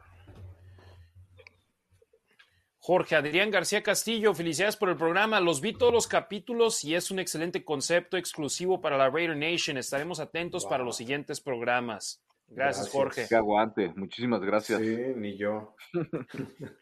[2.80, 5.38] Jorge Adrián García Castillo, felicidades por el programa.
[5.38, 9.78] Los vi todos los capítulos y es un excelente concepto exclusivo para la Raider Nation.
[9.78, 12.20] Estaremos atentos para los siguientes programas.
[12.48, 13.26] Gracias, Jorge.
[13.28, 13.92] Que aguante.
[13.96, 14.80] Muchísimas gracias.
[14.80, 15.74] Sí, ni yo.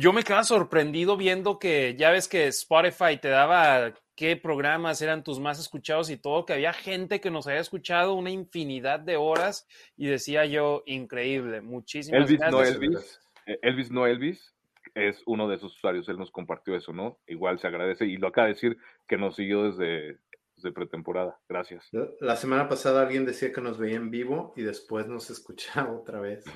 [0.00, 5.22] yo me quedaba sorprendido viendo que ya ves que Spotify te daba qué programas eran
[5.22, 9.16] tus más escuchados y todo, que había gente que nos había escuchado una infinidad de
[9.16, 12.52] horas y decía yo, increíble, muchísimas Elvis, gracias.
[12.52, 14.54] No Elvis, eh, Elvis no Elvis,
[14.96, 17.18] es uno de esos usuarios, él nos compartió eso, ¿no?
[17.28, 18.76] Igual se agradece y lo acaba de decir
[19.06, 20.18] que nos siguió desde,
[20.58, 21.38] desde pretemporada.
[21.48, 21.88] Gracias.
[22.20, 26.20] La semana pasada alguien decía que nos veía en vivo y después nos escuchaba otra
[26.20, 26.44] vez.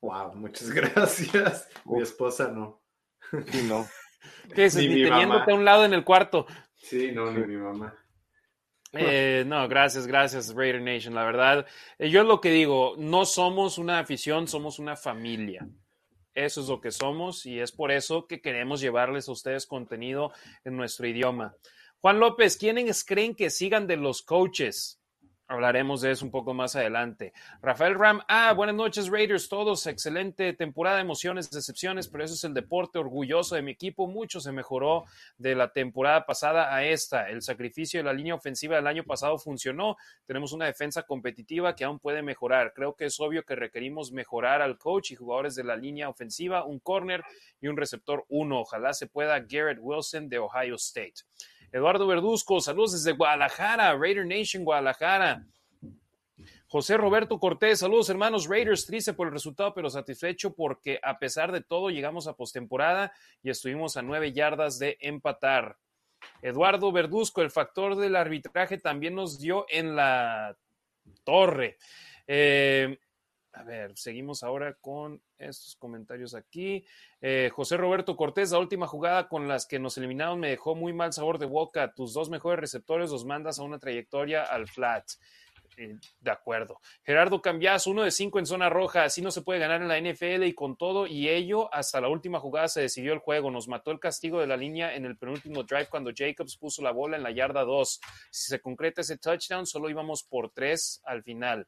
[0.00, 1.68] Wow, muchas gracias.
[1.84, 2.82] Mi esposa no.
[3.48, 3.86] Sí, no.
[4.54, 4.76] ¿Qué es?
[4.76, 6.46] Ni, ni teniéndote a un lado en el cuarto.
[6.74, 7.94] Sí, no, ni mi mamá.
[8.96, 11.16] Eh, no, gracias, gracias, Raider Nation.
[11.16, 11.66] La verdad,
[11.98, 15.68] eh, yo es lo que digo, no somos una afición, somos una familia.
[16.32, 20.32] Eso es lo que somos y es por eso que queremos llevarles a ustedes contenido
[20.64, 21.56] en nuestro idioma.
[22.04, 25.00] Juan López, ¿quiénes creen que sigan de los coaches?
[25.46, 27.32] Hablaremos de eso un poco más adelante.
[27.62, 32.52] Rafael Ram, ah, buenas noches Raiders, todos, excelente temporada, emociones, decepciones, pero eso es el
[32.52, 35.04] deporte, orgulloso de mi equipo, mucho se mejoró
[35.38, 37.30] de la temporada pasada a esta.
[37.30, 41.84] El sacrificio de la línea ofensiva del año pasado funcionó, tenemos una defensa competitiva que
[41.84, 42.74] aún puede mejorar.
[42.74, 46.66] Creo que es obvio que requerimos mejorar al coach y jugadores de la línea ofensiva,
[46.66, 47.22] un corner
[47.62, 48.60] y un receptor uno.
[48.60, 51.22] Ojalá se pueda Garrett Wilson de Ohio State.
[51.74, 55.44] Eduardo Verduzco, saludos desde Guadalajara, Raider Nation Guadalajara.
[56.68, 61.50] José Roberto Cortés, saludos hermanos Raiders, triste por el resultado, pero satisfecho porque a pesar
[61.50, 65.76] de todo llegamos a postemporada y estuvimos a nueve yardas de empatar.
[66.42, 70.56] Eduardo Verduzco, el factor del arbitraje también nos dio en la
[71.24, 71.78] torre.
[72.28, 73.00] Eh,
[73.54, 76.84] a ver, seguimos ahora con estos comentarios aquí.
[77.20, 80.92] Eh, José Roberto Cortés, la última jugada con las que nos eliminaron me dejó muy
[80.92, 81.94] mal sabor de boca.
[81.94, 85.04] Tus dos mejores receptores los mandas a una trayectoria al flat.
[85.76, 86.80] Eh, de acuerdo.
[87.04, 89.04] Gerardo Cambias, uno de cinco en zona roja.
[89.04, 92.08] Así no se puede ganar en la NFL y con todo y ello, hasta la
[92.08, 93.50] última jugada se decidió el juego.
[93.50, 96.92] Nos mató el castigo de la línea en el penúltimo drive cuando Jacobs puso la
[96.92, 98.00] bola en la yarda 2.
[98.30, 101.66] Si se concreta ese touchdown, solo íbamos por tres al final.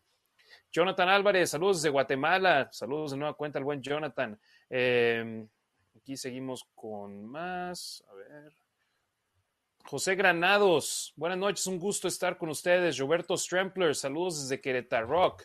[0.71, 4.39] Jonathan Álvarez, saludos desde Guatemala, saludos de nueva cuenta al buen Jonathan.
[4.69, 5.47] Eh,
[5.97, 8.53] aquí seguimos con más, a ver.
[9.85, 12.99] José Granados, buenas noches, un gusto estar con ustedes.
[12.99, 15.45] Roberto Strempler, saludos desde Querétaro Rock.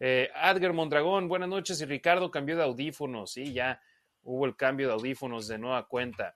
[0.00, 1.80] Eh, Adger Mondragón, buenas noches.
[1.80, 3.80] Y Ricardo cambió de audífonos, sí, ya
[4.22, 6.34] hubo el cambio de audífonos de nueva cuenta.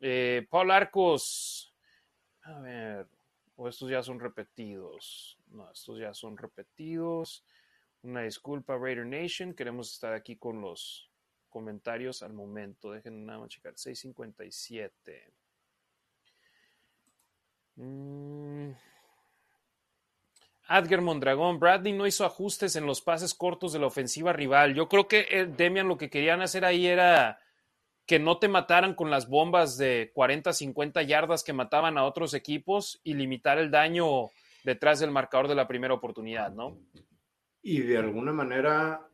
[0.00, 1.72] Eh, Paul Arcos,
[2.42, 3.06] a ver,
[3.56, 5.38] o estos ya son repetidos.
[5.48, 7.44] No, estos ya son repetidos.
[8.06, 9.52] Una disculpa, Raider Nation.
[9.52, 11.10] Queremos estar aquí con los
[11.48, 12.92] comentarios al momento.
[12.92, 13.72] Dejen nada más checar.
[13.76, 15.32] 657.
[17.74, 18.70] Mm.
[20.68, 24.74] Adger Mondragón, Bradley no hizo ajustes en los pases cortos de la ofensiva rival.
[24.74, 27.40] Yo creo que eh, Demian lo que querían hacer ahí era
[28.06, 32.34] que no te mataran con las bombas de 40, 50 yardas que mataban a otros
[32.34, 34.30] equipos y limitar el daño
[34.62, 36.78] detrás del marcador de la primera oportunidad, ¿no?
[37.68, 39.08] Y de alguna manera,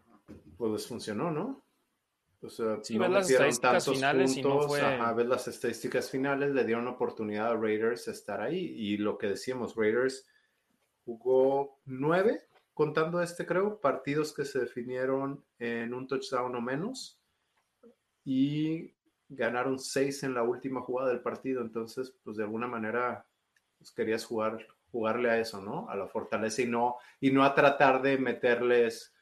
[0.58, 1.64] pues funcionó, ¿no?
[2.42, 4.80] O sea, sí, no ves las estadísticas finales puntos, y no fue...
[4.82, 8.58] Ajá, ves las estadísticas finales, le dieron oportunidad a Raiders estar ahí.
[8.58, 10.28] Y lo que decíamos, Raiders
[11.06, 12.42] jugó nueve,
[12.74, 17.18] contando este creo, partidos que se definieron en un touchdown o menos.
[18.22, 18.92] Y
[19.30, 21.62] ganaron seis en la última jugada del partido.
[21.62, 23.26] Entonces, pues de alguna manera,
[23.78, 24.58] pues querías jugar,
[24.92, 25.88] jugarle a eso, ¿no?
[25.88, 29.12] A la fortaleza y no, y no a tratar de meterles...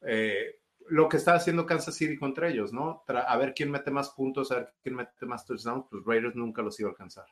[0.00, 0.54] Eh,
[0.90, 3.04] lo que está haciendo Kansas City contra ellos, ¿no?
[3.06, 6.62] A ver quién mete más puntos, a ver quién mete más touchdowns, pues Raiders nunca
[6.62, 7.26] los iba a alcanzar.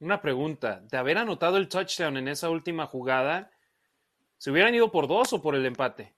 [0.00, 3.50] Una pregunta, de haber anotado el touchdown en esa última jugada,
[4.36, 6.14] ¿se hubieran ido por dos o por el empate?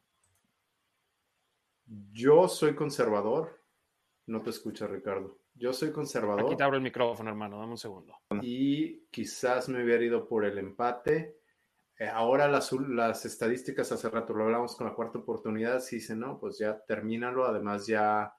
[2.12, 3.62] Yo soy conservador.
[4.26, 5.38] No te escucha, Ricardo.
[5.58, 6.44] Yo soy conservador.
[6.44, 8.14] Aquí te abro el micrófono, hermano, dame un segundo.
[8.42, 11.40] Y quizás me hubiera ido por el empate.
[11.98, 16.20] Eh, ahora las, las, estadísticas, hace rato lo hablamos con la cuarta oportunidad, sí dicen,
[16.20, 17.44] no, pues ya termínalo.
[17.44, 18.32] Además, ya,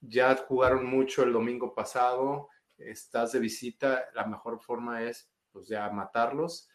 [0.00, 2.48] ya jugaron mucho el domingo pasado.
[2.78, 4.04] Estás de visita.
[4.14, 6.68] La mejor forma es, pues ya matarlos.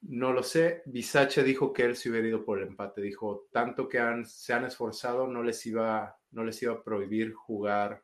[0.00, 0.82] No lo sé.
[0.86, 3.02] Bisache dijo que él se hubiera ido por el empate.
[3.02, 7.34] Dijo, tanto que han, se han esforzado, no les iba, no les iba a prohibir
[7.34, 8.02] jugar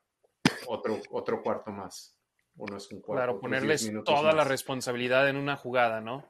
[0.67, 2.19] otro, otro cuarto más.
[2.57, 3.23] Uno es un cuarto.
[3.23, 6.25] Claro, ponerles toda la responsabilidad en una jugada, ¿no?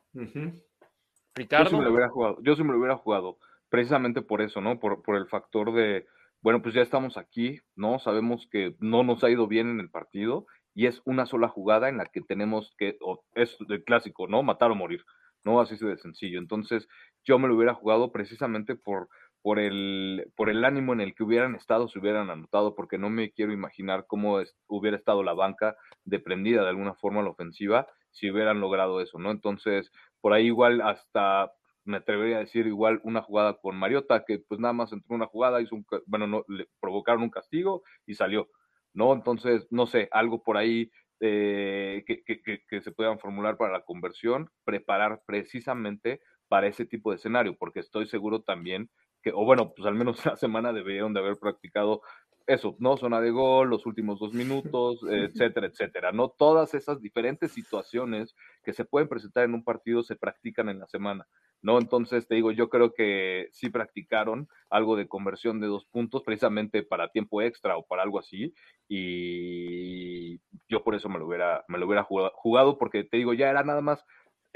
[1.34, 1.64] Ricardo.
[1.64, 2.38] Yo sí me lo hubiera jugado.
[2.42, 3.38] Yo sí me lo hubiera jugado.
[3.68, 4.78] Precisamente por eso, ¿no?
[4.80, 6.06] Por, por el factor de,
[6.40, 7.98] bueno, pues ya estamos aquí, ¿no?
[7.98, 11.88] Sabemos que no nos ha ido bien en el partido y es una sola jugada
[11.88, 12.98] en la que tenemos que,
[13.34, 14.42] es el clásico, ¿no?
[14.42, 15.04] Matar o morir,
[15.42, 15.60] ¿no?
[15.60, 16.38] Así de sencillo.
[16.38, 16.86] Entonces,
[17.24, 19.08] yo me lo hubiera jugado precisamente por,
[19.46, 23.10] por, el, por el ánimo en el que hubieran estado, se hubieran anotado, porque no
[23.10, 27.86] me quiero imaginar cómo hubiera estado la banca deprendida de alguna forma a la ofensiva
[28.10, 29.30] si hubieran logrado eso, ¿no?
[29.30, 31.52] Entonces, por ahí igual hasta
[31.84, 35.26] me atrevería a decir igual una jugada con Mariota, que pues nada más entró una
[35.26, 38.48] jugada, hizo un, bueno, no, le provocaron un castigo y salió,
[38.94, 39.12] ¿no?
[39.12, 40.90] Entonces, no sé, algo por ahí
[41.20, 47.12] eh, que, que, que, se puedan formular para la conversión, preparar precisamente para ese tipo
[47.12, 48.90] de escenario, porque estoy seguro también
[49.26, 52.02] que, o bueno, pues al menos la semana debieron de haber practicado
[52.46, 52.96] eso, ¿no?
[52.96, 56.28] Zona de gol, los últimos dos minutos, etcétera, etcétera, ¿no?
[56.28, 60.86] Todas esas diferentes situaciones que se pueden presentar en un partido se practican en la
[60.86, 61.26] semana,
[61.60, 61.78] ¿no?
[61.80, 66.84] Entonces, te digo, yo creo que sí practicaron algo de conversión de dos puntos precisamente
[66.84, 68.54] para tiempo extra o para algo así,
[68.88, 70.38] y
[70.68, 73.64] yo por eso me lo hubiera, me lo hubiera jugado, porque te digo, ya era
[73.64, 74.06] nada más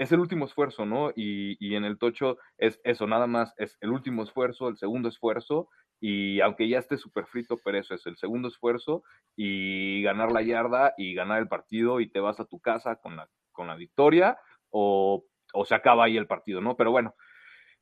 [0.00, 1.10] es el último esfuerzo, ¿no?
[1.10, 5.10] Y, y, en el tocho es eso, nada más es el último esfuerzo, el segundo
[5.10, 5.68] esfuerzo,
[6.00, 9.04] y aunque ya esté súper frito, pero eso es el segundo esfuerzo
[9.36, 13.14] y ganar la yarda y ganar el partido y te vas a tu casa con
[13.14, 14.38] la, con la victoria
[14.70, 15.22] o,
[15.52, 16.78] o se acaba ahí el partido, ¿no?
[16.78, 17.14] Pero bueno,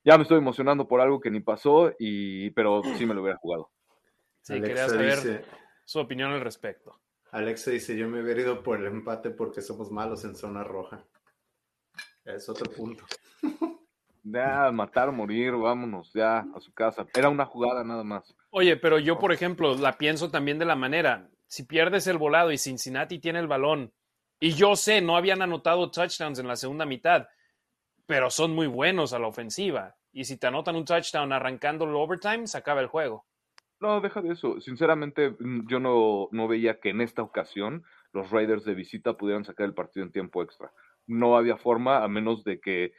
[0.03, 3.39] ya me estoy emocionando por algo que ni pasó, y, pero sí me lo hubiera
[3.39, 3.71] jugado.
[4.41, 5.45] Sí, quería saber
[5.85, 7.01] su opinión al respecto.
[7.31, 11.05] Alexa dice, yo me hubiera ido por el empate porque somos malos en zona roja.
[12.35, 13.05] Es otro punto.
[14.25, 17.07] Ya, matar morir, vámonos ya a su casa.
[17.15, 18.35] Era una jugada nada más.
[18.51, 22.53] Oye, pero yo, por ejemplo, la pienso también de la manera, si pierdes el volado
[22.53, 23.91] y Cincinnati tiene el balón,
[24.39, 27.27] y yo sé, no habían anotado touchdowns en la segunda mitad,
[28.05, 29.97] pero son muy buenos a la ofensiva.
[30.13, 33.25] Y si te anotan un touchdown arrancando el overtime, se acaba el juego.
[33.81, 34.61] No, deja de eso.
[34.61, 39.45] Sinceramente, mm, yo no, no veía que en esta ocasión los Raiders de visita pudieran
[39.45, 40.71] sacar el partido en tiempo extra.
[41.09, 42.93] No había forma, a menos de que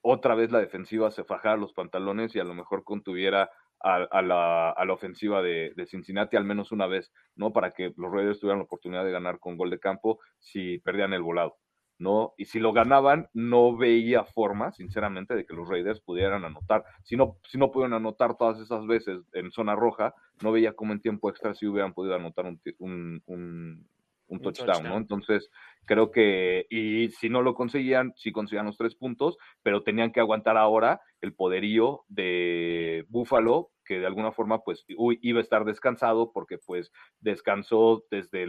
[0.00, 3.50] otra vez la defensiva se fajara los pantalones y a lo mejor contuviera
[3.82, 7.52] a, la, ofensiva de, Cincinnati al menos una vez, ¿no?
[7.52, 11.14] Para que los Raiders tuvieran la oportunidad de ganar con gol de campo si perdían
[11.14, 11.56] el volado,
[11.98, 12.34] ¿no?
[12.36, 16.84] Y si lo ganaban, no veía forma, sinceramente, de que los Raiders pudieran anotar.
[17.04, 20.92] Si no, si no pudieron anotar todas esas veces en zona roja, no veía cómo
[20.92, 22.60] en tiempo extra si hubieran podido anotar un,
[23.26, 23.86] un,
[24.30, 24.96] un touchdown, ¿no?
[24.96, 25.50] Entonces,
[25.90, 30.20] creo que, y si no lo conseguían, sí conseguían los tres puntos, pero tenían que
[30.20, 36.30] aguantar ahora el poderío de Buffalo, que de alguna forma, pues, iba a estar descansado
[36.32, 38.46] porque, pues, descansó desde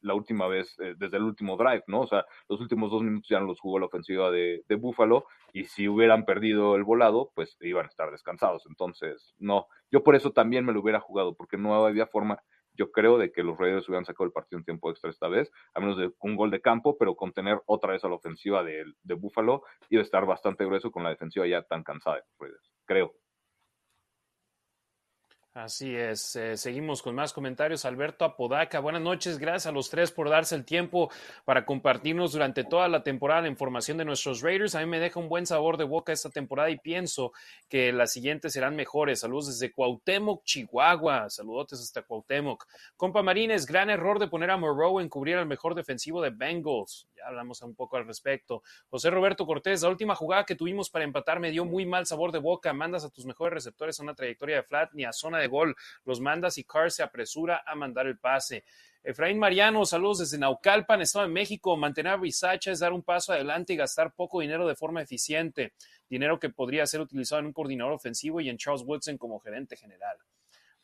[0.00, 2.00] la última vez, eh, desde el último drive, ¿no?
[2.00, 5.64] O sea, los últimos dos minutos ya los jugó la ofensiva de, de Buffalo, y
[5.64, 8.64] si hubieran perdido el volado, pues iban a estar descansados.
[8.66, 12.42] Entonces, no, yo por eso también me lo hubiera jugado, porque no había forma
[12.78, 15.50] yo creo de que los Raiders hubieran sacado el partido en tiempo extra esta vez,
[15.74, 18.84] a menos de un gol de campo, pero contener otra vez a la ofensiva de,
[19.16, 23.14] Buffalo a estar bastante grueso con la defensiva ya tan cansada de los creo.
[25.58, 26.36] Así es.
[26.36, 27.84] Eh, seguimos con más comentarios.
[27.84, 29.38] Alberto Apodaca, buenas noches.
[29.38, 31.10] Gracias a los tres por darse el tiempo
[31.44, 34.76] para compartirnos durante toda la temporada la información de nuestros Raiders.
[34.76, 37.32] A mí me deja un buen sabor de boca esta temporada y pienso
[37.68, 39.18] que las siguientes serán mejores.
[39.18, 41.28] Saludos desde Cuauhtémoc, Chihuahua.
[41.28, 42.64] Saludotes hasta Cuauhtémoc.
[42.96, 47.08] Compa Marines, gran error de poner a Moreau en cubrir al mejor defensivo de Bengals.
[47.16, 48.62] Ya hablamos un poco al respecto.
[48.90, 52.30] José Roberto Cortés, la última jugada que tuvimos para empatar me dio muy mal sabor
[52.30, 52.72] de boca.
[52.72, 55.74] Mandas a tus mejores receptores a una trayectoria de flat ni a zona de gol.
[56.04, 58.64] Los mandas y Carr se apresura a mandar el pase.
[59.02, 61.76] Efraín Mariano, saludos desde Naucalpan, Estado de México.
[61.76, 65.72] Mantener a Bisacha es dar un paso adelante y gastar poco dinero de forma eficiente.
[66.08, 69.76] Dinero que podría ser utilizado en un coordinador ofensivo y en Charles Woodson como gerente
[69.76, 70.18] general.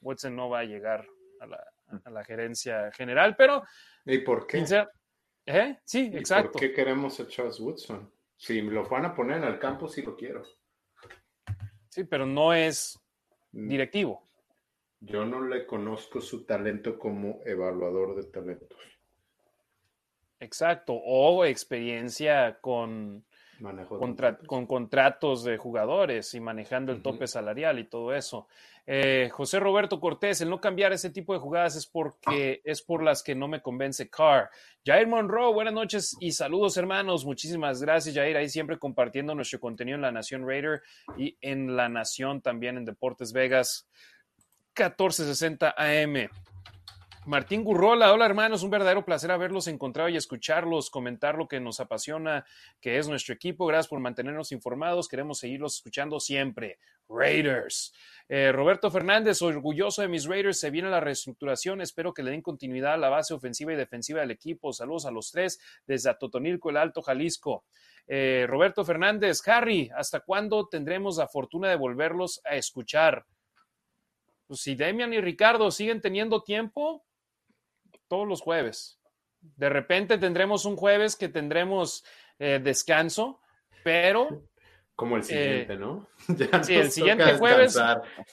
[0.00, 1.06] Woodson no va a llegar
[1.40, 3.62] a la, gerencia general, pero.
[4.04, 4.64] ¿Y por qué?
[5.46, 5.78] ¿Eh?
[5.84, 6.52] Sí, exacto.
[6.52, 8.10] ¿Por qué queremos a Charles Woodson?
[8.36, 10.42] Si lo van a poner en el campo, sí lo quiero.
[11.88, 12.98] Sí, pero no es
[13.52, 13.68] mm.
[13.68, 14.26] directivo.
[15.06, 18.78] Yo no le conozco su talento como evaluador de talentos.
[20.40, 23.24] Exacto, o experiencia con
[24.46, 28.48] con contratos de jugadores y manejando el tope salarial y todo eso.
[28.86, 33.02] Eh, José Roberto Cortés, el no cambiar ese tipo de jugadas es porque es por
[33.02, 34.50] las que no me convence Carr.
[34.84, 37.24] Jair Monroe, buenas noches y saludos hermanos.
[37.24, 40.82] Muchísimas gracias Jair, ahí siempre compartiendo nuestro contenido en La Nación Raider
[41.16, 43.88] y en La Nación también en Deportes Vegas
[44.76, 46.28] 1460 AM.
[47.26, 51.78] Martín Gurrola, hola hermanos, un verdadero placer haberlos encontrado y escucharlos, comentar lo que nos
[51.78, 52.44] apasiona,
[52.80, 53.66] que es nuestro equipo.
[53.66, 56.78] Gracias por mantenernos informados, queremos seguirlos escuchando siempre.
[57.08, 57.94] Raiders.
[58.28, 62.42] Eh, Roberto Fernández, orgulloso de mis Raiders, se viene la reestructuración, espero que le den
[62.42, 64.72] continuidad a la base ofensiva y defensiva del equipo.
[64.72, 67.64] Saludos a los tres desde Atotonilco, el Alto Jalisco.
[68.06, 73.24] Eh, Roberto Fernández, Harry, ¿hasta cuándo tendremos la fortuna de volverlos a escuchar?
[74.46, 77.04] Pues si Demian y Ricardo siguen teniendo tiempo,
[78.08, 78.98] todos los jueves.
[79.40, 82.04] De repente tendremos un jueves que tendremos
[82.38, 83.40] eh, descanso,
[83.82, 84.42] pero...
[84.96, 86.08] Como el siguiente, ¿no?
[86.62, 87.76] sí, el siguiente jueves.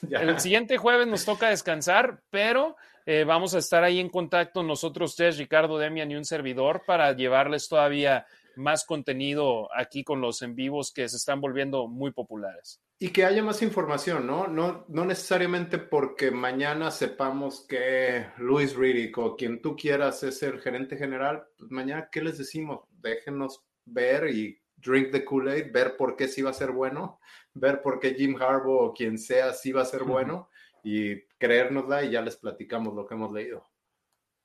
[0.08, 5.16] El siguiente jueves nos toca descansar, pero eh, vamos a estar ahí en contacto nosotros
[5.16, 10.54] tres, Ricardo, Demian y un servidor, para llevarles todavía más contenido aquí con los en
[10.54, 12.80] vivos que se están volviendo muy populares.
[13.02, 14.46] Y que haya más información, ¿no?
[14.46, 20.60] No, no necesariamente porque mañana sepamos que Luis Riddick o quien tú quieras es el
[20.60, 22.84] gerente general, pues mañana, ¿qué les decimos?
[22.92, 27.18] Déjenos ver y drink the Kool-Aid, ver por qué sí va a ser bueno,
[27.54, 30.48] ver por qué Jim Harbaugh o quien sea sí va a ser bueno
[30.84, 33.68] y creérnosla y ya les platicamos lo que hemos leído.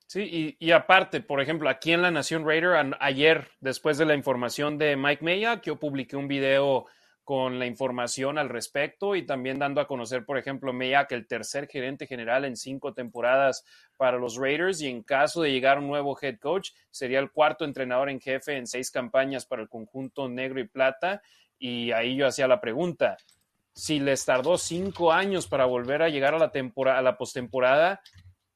[0.07, 4.79] Sí, y, aparte, por ejemplo, aquí en La Nación Raider, ayer, después de la información
[4.79, 6.87] de Mike Maya, que yo publiqué un video
[7.27, 11.67] con la información al respecto y también dando a conocer, por ejemplo, que el tercer
[11.67, 13.65] gerente general en cinco temporadas
[13.97, 17.65] para los Raiders y en caso de llegar un nuevo head coach, sería el cuarto
[17.65, 21.21] entrenador en jefe en seis campañas para el conjunto negro y plata.
[21.59, 23.17] Y ahí yo hacía la pregunta,
[23.73, 27.99] si les tardó cinco años para volver a llegar a la, temporada, a la postemporada,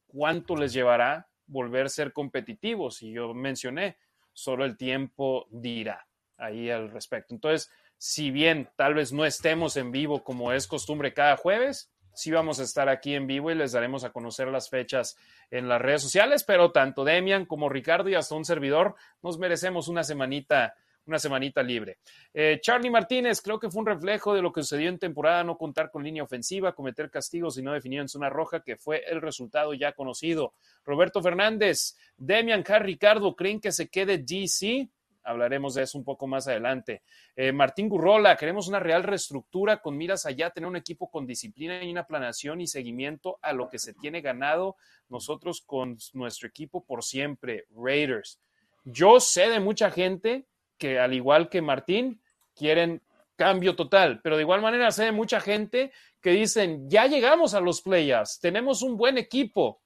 [0.08, 3.04] ¿cuánto les llevará volver a ser competitivos?
[3.04, 3.98] Y yo mencioné,
[4.32, 6.08] solo el tiempo dirá
[6.38, 7.36] ahí al respecto.
[7.36, 7.70] Entonces,
[8.04, 12.60] si bien tal vez no estemos en vivo como es costumbre cada jueves, sí vamos
[12.60, 15.16] a estar aquí en vivo y les daremos a conocer las fechas
[15.52, 19.88] en las redes sociales, pero tanto Demian como Ricardo y hasta un servidor nos merecemos
[19.88, 20.74] una semanita
[21.06, 22.00] una semanita libre.
[22.34, 25.58] Eh, Charlie Martínez, creo que fue un reflejo de lo que sucedió en temporada, no
[25.58, 29.22] contar con línea ofensiva, cometer castigos y no definir en zona roja, que fue el
[29.22, 30.54] resultado ya conocido.
[30.86, 34.90] Roberto Fernández, Demian, Car, Ricardo, ¿creen que se quede DC?
[35.24, 37.04] Hablaremos de eso un poco más adelante.
[37.36, 41.84] Eh, Martín Gurrola, queremos una real reestructura con miras allá, tener un equipo con disciplina
[41.84, 44.76] y una planeación y seguimiento a lo que se tiene ganado
[45.10, 48.40] nosotros con nuestro equipo por siempre, Raiders.
[48.84, 52.22] Yo sé de mucha gente que, al igual que Martín,
[52.56, 53.02] quieren
[53.36, 55.92] cambio total, pero de igual manera sé de mucha gente
[56.22, 59.82] que dicen, ya llegamos a los playoffs, tenemos un buen equipo,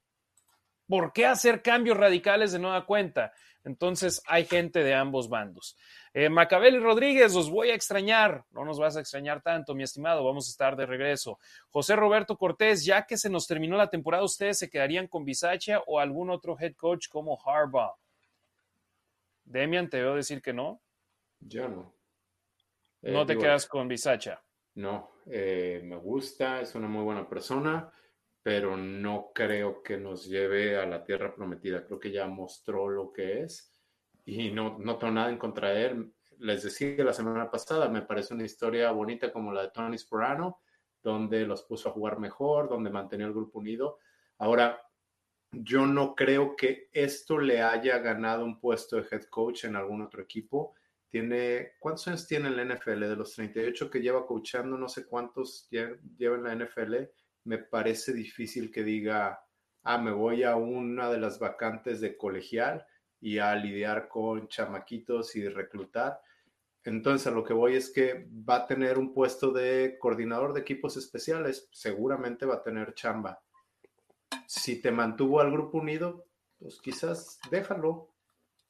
[0.88, 3.32] ¿por qué hacer cambios radicales de nueva cuenta?
[3.66, 5.76] Entonces hay gente de ambos bandos.
[6.14, 8.46] Eh, Macabel y Rodríguez, os voy a extrañar.
[8.52, 10.24] No nos vas a extrañar tanto, mi estimado.
[10.24, 11.40] Vamos a estar de regreso.
[11.70, 15.82] José Roberto Cortés, ya que se nos terminó la temporada, ¿ustedes se quedarían con Bisacha
[15.88, 17.96] o algún otro head coach como Harbaugh?
[19.44, 20.80] Demian, te veo decir que no.
[21.40, 21.94] Yo no.
[23.02, 24.42] no eh, te quedas con Bisacha.
[24.76, 27.92] No, eh, me gusta, es una muy buena persona
[28.46, 31.84] pero no creo que nos lleve a la tierra prometida.
[31.84, 33.74] Creo que ya mostró lo que es
[34.24, 36.14] y no, no tengo nada en contra de él.
[36.38, 40.60] Les decía la semana pasada, me parece una historia bonita como la de Tony Sporano,
[41.02, 43.98] donde los puso a jugar mejor, donde mantenía el grupo unido.
[44.38, 44.80] Ahora,
[45.52, 50.04] yo no creo que esto le haya ganado un puesto de head coach en algún
[50.04, 50.76] otro equipo.
[51.10, 53.00] Tiene, ¿cuántos años tiene en la NFL?
[53.00, 57.06] De los 38 que lleva coachando, no sé cuántos lleva en la NFL
[57.46, 59.44] me parece difícil que diga,
[59.84, 62.86] ah, me voy a una de las vacantes de colegial
[63.22, 66.20] y a lidiar con chamaquitos y reclutar.
[66.84, 70.62] Entonces, a lo que voy es que va a tener un puesto de coordinador de
[70.62, 73.42] equipos especiales, seguramente va a tener chamba.
[74.48, 76.26] Si te mantuvo al grupo unido,
[76.60, 78.12] pues quizás déjalo,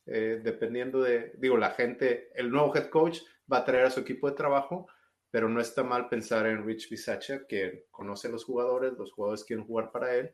[0.05, 3.19] eh, dependiendo de, digo, la gente, el nuevo head coach
[3.51, 4.87] va a traer a su equipo de trabajo
[5.35, 9.43] pero no está mal pensar en Rich Bisaccia, que conoce a los jugadores, los jugadores
[9.43, 10.31] quieren jugar para él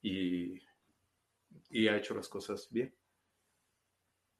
[0.00, 0.60] y,
[1.70, 2.94] y ha hecho las cosas bien.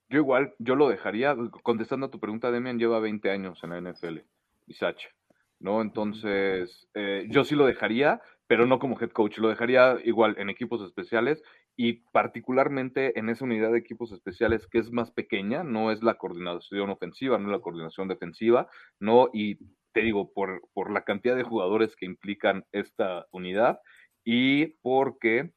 [0.08, 1.34] Yo igual, yo lo dejaría,
[1.64, 4.18] contestando a tu pregunta, Demian lleva 20 años en la NFL,
[4.66, 5.10] Bisaccia,
[5.58, 5.82] ¿no?
[5.82, 10.48] Entonces, eh, yo sí lo dejaría, pero no como head coach, lo dejaría igual en
[10.48, 11.42] equipos especiales
[11.74, 16.14] y particularmente en esa unidad de equipos especiales que es más pequeña, no es la
[16.14, 18.68] coordinación ofensiva, no es la coordinación defensiva,
[19.00, 19.58] no, y
[19.94, 23.78] te digo, por, por la cantidad de jugadores que implican esta unidad
[24.24, 25.52] y porque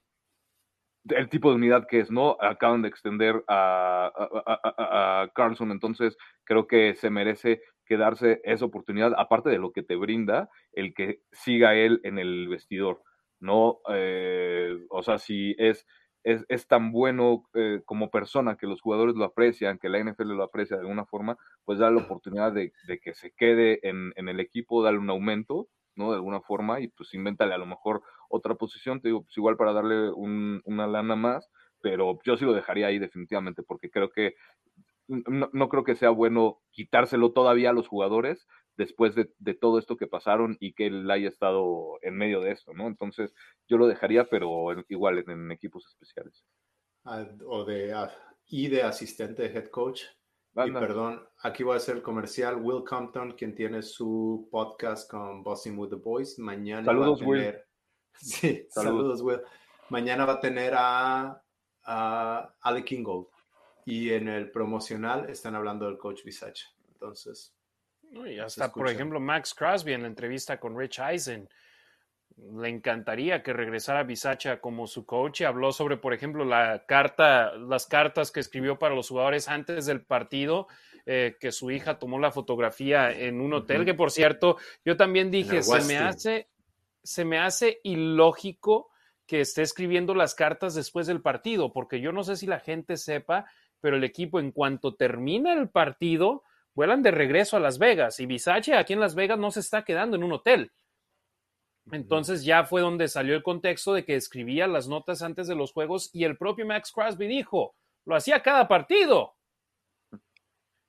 [1.09, 2.37] el tipo de unidad que es, ¿no?
[2.39, 4.11] Acaban de extender a,
[5.33, 10.49] Carlson, entonces creo que se merece quedarse esa oportunidad, aparte de lo que te brinda
[10.73, 13.01] el que siga él en el vestidor,
[13.39, 13.79] ¿no?
[13.89, 15.85] Eh, o sea, si es
[16.27, 20.43] es, tan bueno eh, como persona que los jugadores lo aprecian, que la NFL lo
[20.43, 24.83] aprecia de alguna forma, pues da la oportunidad de, que se quede en, el equipo,
[24.83, 26.09] darle un aumento, ¿no?
[26.11, 29.55] De alguna forma, y pues invéntale a lo mejor otra posición, te digo, pues igual
[29.55, 31.49] para darle una lana más,
[31.81, 34.35] pero yo sí lo dejaría ahí definitivamente, porque creo que
[35.07, 38.45] no, no, creo que sea bueno quitárselo todavía a los jugadores,
[38.77, 42.73] después de, todo esto que pasaron y que él haya estado en medio de esto,
[42.73, 42.87] ¿no?
[42.87, 43.33] Entonces
[43.67, 46.45] yo lo dejaría, pero igual en, equipos especiales.
[47.03, 48.11] Ah, o de, ah,
[48.45, 50.03] y de asistente de head coach.
[50.65, 52.55] Y perdón, aquí voy a hacer el comercial.
[52.59, 57.29] Will Compton, quien tiene su podcast con Bossing with the Boys, mañana saludos, va a
[57.29, 57.53] tener.
[57.55, 57.63] Will.
[58.19, 59.21] Sí, saludos.
[59.21, 59.41] Will.
[59.89, 61.39] Mañana va a tener a,
[61.83, 63.27] a Ale Kingold.
[63.85, 66.63] Y en el promocional están hablando del coach Visage.
[66.89, 67.56] Entonces,
[68.11, 71.47] y hasta, por ejemplo, Max Crosby en la entrevista con Rich Eisen,
[72.37, 77.53] le encantaría que regresara Bisacha como su coach y habló sobre, por ejemplo, la carta,
[77.57, 80.67] las cartas que escribió para los jugadores antes del partido,
[81.05, 85.31] eh, que su hija tomó la fotografía en un hotel, que por cierto, yo también
[85.31, 86.47] dije, se me hace,
[87.01, 88.89] se me hace ilógico
[89.25, 92.97] que esté escribiendo las cartas después del partido, porque yo no sé si la gente
[92.97, 93.45] sepa,
[93.81, 96.43] pero el equipo en cuanto termina el partido,
[96.77, 99.83] vuelan de regreso a Las Vegas y Visache aquí en Las Vegas no se está
[99.83, 100.71] quedando en un hotel.
[101.91, 105.73] Entonces ya fue donde salió el contexto de que escribía las notas antes de los
[105.73, 107.73] juegos y el propio Max Crosby dijo,
[108.05, 109.33] lo hacía cada partido.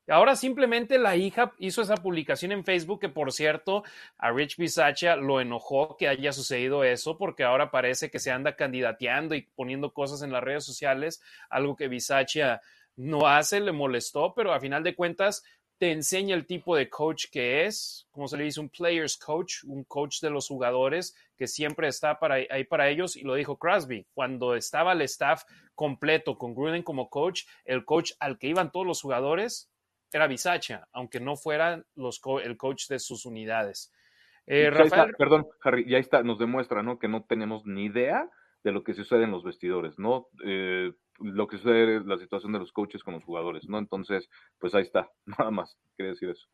[0.06, 3.82] Ahora simplemente la hija hizo esa publicación en Facebook que por cierto
[4.18, 8.56] a Rich Bisaccia lo enojó que haya sucedido eso porque ahora parece que se anda
[8.56, 12.60] candidateando y poniendo cosas en las redes sociales, algo que Bisaccia
[12.98, 15.44] no hace, le molestó, pero a final de cuentas
[15.78, 19.64] te enseña el tipo de coach que es, como se le dice, un players coach,
[19.64, 23.58] un coach de los jugadores que siempre está para, ahí para ellos, y lo dijo
[23.58, 25.44] Crosby, cuando estaba el staff
[25.74, 29.70] completo con Gruden como coach, el coach al que iban todos los jugadores
[30.12, 33.92] era Bisacha, aunque no fuera los el coach de sus unidades.
[34.46, 35.14] Eh, Rafael...
[35.16, 36.98] perdón, Harry, ya está, nos demuestra, ¿no?
[36.98, 38.28] Que no tenemos ni idea
[38.64, 40.28] de lo que sucede en los vestidores, ¿no?
[40.44, 43.78] Eh, lo que sucede la situación de los coaches con los jugadores, ¿no?
[43.78, 44.28] Entonces,
[44.58, 46.46] pues ahí está, nada más, quería decir eso.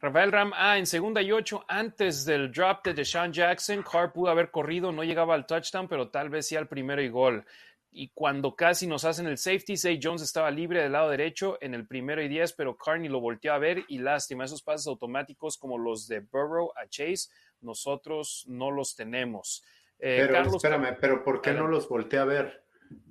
[0.00, 4.30] Rafael Ram, ah, en segunda y ocho, antes del drop de Deshaun Jackson, Carr pudo
[4.30, 7.44] haber corrido, no llegaba al touchdown, pero tal vez sí al primero y gol.
[7.90, 11.74] Y cuando casi nos hacen el safety, Zay Jones estaba libre del lado derecho en
[11.74, 15.56] el primero y diez, pero Carney lo volteó a ver y lástima, esos pases automáticos
[15.56, 17.30] como los de Burrow a Chase,
[17.60, 19.64] nosotros no los tenemos.
[19.98, 22.63] Eh, pero espérame, pero ¿por qué no los volteé a ver?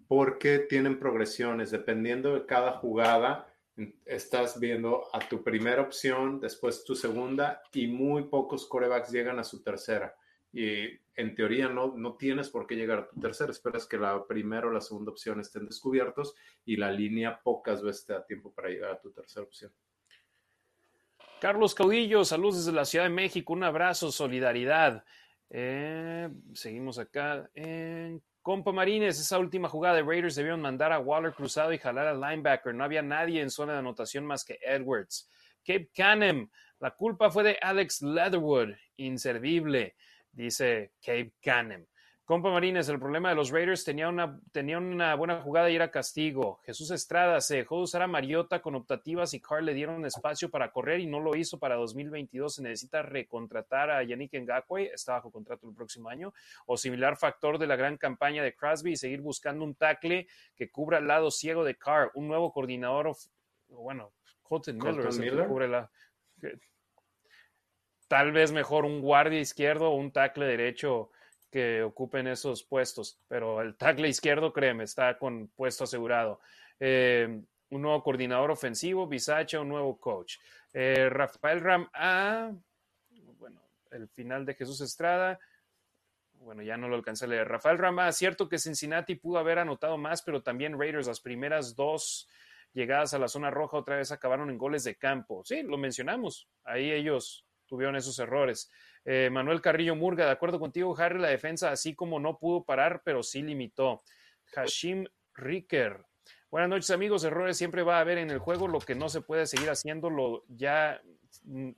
[0.08, 1.72] Porque tienen progresiones.
[1.72, 3.48] Dependiendo de cada jugada,
[4.06, 9.44] estás viendo a tu primera opción, después tu segunda y muy pocos corebacks llegan a
[9.44, 10.16] su tercera.
[10.52, 14.26] Y en teoría no, no tienes por qué llegar a tu tercera, esperas que la
[14.28, 18.52] primera o la segunda opción estén descubiertos y la línea pocas veces te da tiempo
[18.54, 19.72] para llegar a tu tercera opción.
[21.42, 25.04] Carlos Caudillo, saludos desde la Ciudad de México, un abrazo, solidaridad.
[25.50, 27.50] Eh, seguimos acá.
[27.54, 32.08] en Compa Marines, esa última jugada de Raiders debieron mandar a Waller cruzado y jalar
[32.08, 32.76] al linebacker.
[32.76, 35.30] No había nadie en zona de anotación más que Edwards.
[35.66, 36.50] Cape Canem,
[36.80, 39.96] la culpa fue de Alex Leatherwood, inservible,
[40.34, 41.86] dice Cape Canem.
[42.26, 45.92] Compa Marines, el problema de los Raiders tenía una, tenía una buena jugada y era
[45.92, 46.62] castigo.
[46.64, 50.50] Jesús Estrada se dejó de usar a Mariota con optativas y Carl le dieron espacio
[50.50, 52.56] para correr y no lo hizo para 2022.
[52.56, 56.34] Se necesita recontratar a Yannick Ngakwe, está bajo contrato el próximo año,
[56.66, 60.26] o similar factor de la gran campaña de Crosby y seguir buscando un tackle
[60.56, 63.12] que cubra el lado ciego de Carr, un nuevo coordinador,
[63.68, 64.14] bueno,
[64.44, 65.92] Colton Miller, Que cubre la,
[68.08, 71.10] tal vez mejor un guardia izquierdo o un tackle derecho
[71.54, 76.40] que ocupen esos puestos, pero el tackle izquierdo, créeme, está con puesto asegurado.
[76.80, 80.38] Eh, un nuevo coordinador ofensivo, Bisacha, un nuevo coach.
[80.74, 82.52] Eh, Rafael Ram, ah,
[83.38, 83.62] bueno,
[83.92, 85.40] el final de Jesús Estrada,
[86.40, 87.48] bueno, ya no lo alcancé a leer.
[87.48, 92.28] Rafael Rama, cierto que Cincinnati pudo haber anotado más, pero también Raiders, las primeras dos
[92.74, 95.44] llegadas a la zona roja otra vez acabaron en goles de campo.
[95.46, 96.50] Sí, lo mencionamos.
[96.64, 98.72] Ahí ellos tuvieron esos errores.
[99.06, 103.02] Eh, Manuel Carrillo Murga, de acuerdo contigo, Harry, la defensa así como no pudo parar,
[103.04, 104.02] pero sí limitó.
[104.56, 106.06] Hashim Ricker.
[106.50, 107.24] Buenas noches, amigos.
[107.24, 108.68] Errores siempre va a haber en el juego.
[108.68, 111.02] Lo que no se puede seguir haciendo, lo ya.
[111.44, 111.72] Mm,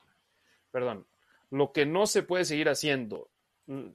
[0.69, 1.07] perdón.
[1.49, 3.30] Lo que no se puede seguir haciendo.
[3.68, 3.88] Mm,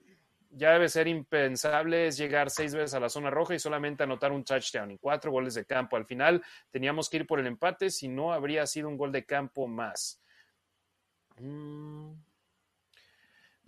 [0.49, 4.31] ya debe ser impensable es llegar seis veces a la zona roja y solamente anotar
[4.31, 5.95] un touchdown y cuatro goles de campo.
[5.95, 9.25] Al final teníamos que ir por el empate, si no habría sido un gol de
[9.25, 10.21] campo más.
[11.37, 12.11] Mm.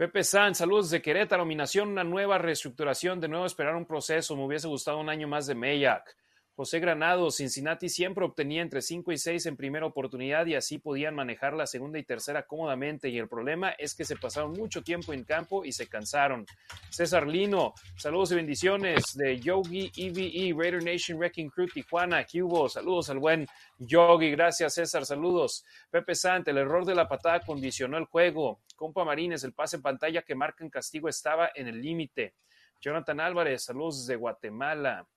[0.04, 4.44] Pepe San, saludos de Querétaro, nominación, una nueva reestructuración, de nuevo esperar un proceso, me
[4.44, 6.18] hubiese gustado un año más de Mayak.
[6.56, 11.16] José Granado, Cincinnati siempre obtenía entre 5 y 6 en primera oportunidad y así podían
[11.16, 15.14] manejar la segunda y tercera cómodamente y el problema es que se pasaron mucho tiempo
[15.14, 16.46] en campo y se cansaron.
[16.92, 22.70] César Lino, saludos y bendiciones de Yogi EVE, Raider Nation Wrecking Crew Tijuana, hubo?
[22.70, 23.48] saludos al buen
[23.80, 25.66] Yogi, gracias César, saludos.
[25.90, 28.60] Pepe Sant, el error de la patada condicionó el juego.
[28.76, 32.36] Compa Marines, el pase en pantalla que marca en castigo estaba en el límite.
[32.80, 35.08] Jonathan Álvarez, saludos de Guatemala.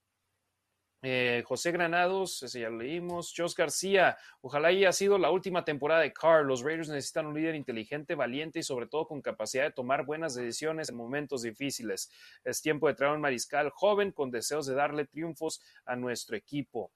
[1.02, 3.32] Eh, José Granados, ese ya lo leímos.
[3.36, 6.44] Jos García, ojalá haya sido la última temporada de Carr.
[6.44, 10.34] Los Raiders necesitan un líder inteligente, valiente y sobre todo con capacidad de tomar buenas
[10.34, 12.10] decisiones en momentos difíciles.
[12.44, 16.90] Es tiempo de traer un mariscal joven con deseos de darle triunfos a nuestro equipo.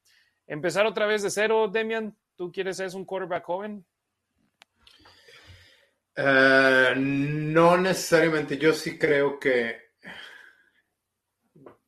[0.46, 2.16] Empezar otra vez de cero, Demian.
[2.36, 3.84] ¿Tú quieres ser un quarterback joven?
[6.16, 8.56] Eh, no necesariamente.
[8.56, 9.92] Yo sí creo que,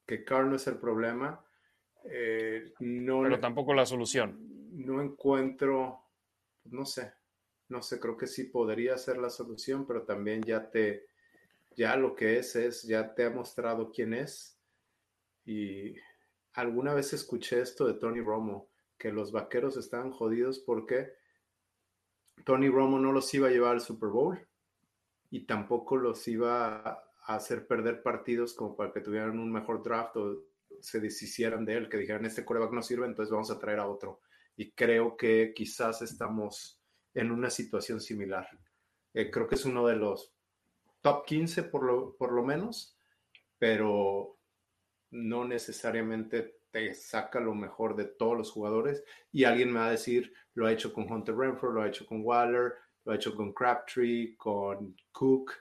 [0.06, 1.42] que Carr no es el problema
[2.04, 4.38] eh, no, Pero tampoco la solución.
[4.72, 6.00] No encuentro,
[6.64, 7.12] no sé,
[7.68, 11.06] no sé, creo que sí podría ser la solución, pero también ya te,
[11.76, 14.58] ya lo que es, es, ya te ha mostrado quién es.
[15.44, 15.94] Y
[16.54, 18.68] alguna vez escuché esto de Tony Romo,
[18.98, 21.12] que los vaqueros estaban jodidos porque
[22.44, 24.46] Tony Romo no los iba a llevar al Super Bowl
[25.30, 26.76] y tampoco los iba
[27.24, 30.42] a hacer perder partidos como para que tuvieran un mejor draft o
[30.82, 33.88] se deshicieran de él, que dijeran, este coreback no sirve, entonces vamos a traer a
[33.88, 34.20] otro.
[34.56, 36.82] Y creo que quizás estamos
[37.14, 38.48] en una situación similar.
[39.14, 40.34] Eh, creo que es uno de los
[41.00, 42.96] top 15 por lo, por lo menos,
[43.58, 44.38] pero
[45.10, 49.04] no necesariamente te saca lo mejor de todos los jugadores.
[49.30, 52.06] Y alguien me va a decir, lo ha hecho con Hunter Renfro, lo ha hecho
[52.06, 55.52] con Waller, lo ha hecho con Crabtree, con Cook,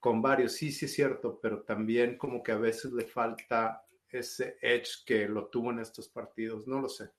[0.00, 0.52] con varios.
[0.52, 3.84] Sí, sí es cierto, pero también como que a veces le falta
[4.18, 7.10] ese edge que lo tuvo en estos partidos, no lo sé.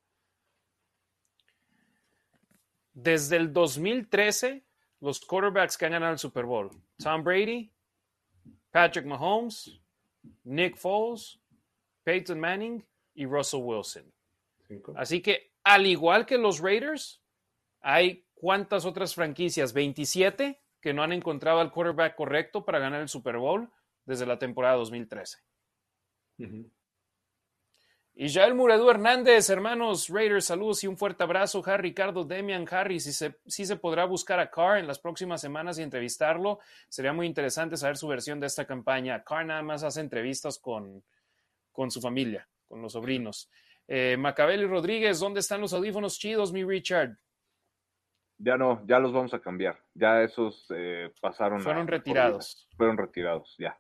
[2.94, 4.66] Desde el 2013,
[5.02, 7.72] los quarterbacks que han ganado el Super Bowl, Tom Brady,
[8.72, 9.80] Patrick Mahomes,
[10.44, 11.40] Nick Foles,
[12.04, 14.12] Peyton Manning y Russell Wilson.
[14.96, 17.22] Así que, al igual que los Raiders,
[17.82, 23.10] hay cuántas otras franquicias, 27, que no han encontrado al quarterback correcto para ganar el
[23.10, 23.70] Super Bowl
[24.06, 25.40] desde la temporada 2013.
[26.38, 26.46] Y
[28.16, 31.62] el Muradú Hernández, hermanos Raiders, saludos y un fuerte abrazo.
[31.66, 35.42] Harry, Ricardo, Demian, Harry, si se, si se podrá buscar a Carr en las próximas
[35.42, 36.60] semanas y entrevistarlo.
[36.88, 39.24] Sería muy interesante saber su versión de esta campaña.
[39.24, 41.04] Carr nada más hace entrevistas con,
[41.72, 43.50] con su familia, con los sobrinos.
[43.88, 47.18] Eh, Macabel y Rodríguez, ¿dónde están los audífonos chidos, mi Richard?
[48.38, 49.78] Ya no, ya los vamos a cambiar.
[49.94, 51.62] Ya esos eh, pasaron.
[51.62, 52.68] Fueron retirados.
[52.76, 53.78] Fueron retirados, ya.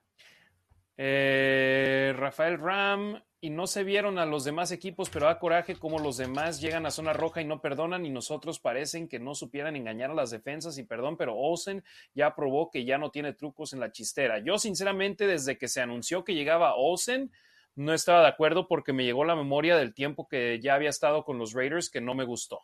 [0.97, 5.99] Eh, Rafael Ram, y no se vieron a los demás equipos, pero da coraje como
[5.99, 9.75] los demás llegan a zona roja y no perdonan y nosotros parecen que no supieran
[9.75, 11.83] engañar a las defensas y perdón, pero Olsen
[12.15, 14.39] ya probó que ya no tiene trucos en la chistera.
[14.39, 17.31] Yo sinceramente desde que se anunció que llegaba Olsen
[17.75, 21.23] no estaba de acuerdo porque me llegó la memoria del tiempo que ya había estado
[21.23, 22.61] con los Raiders que no me gustó.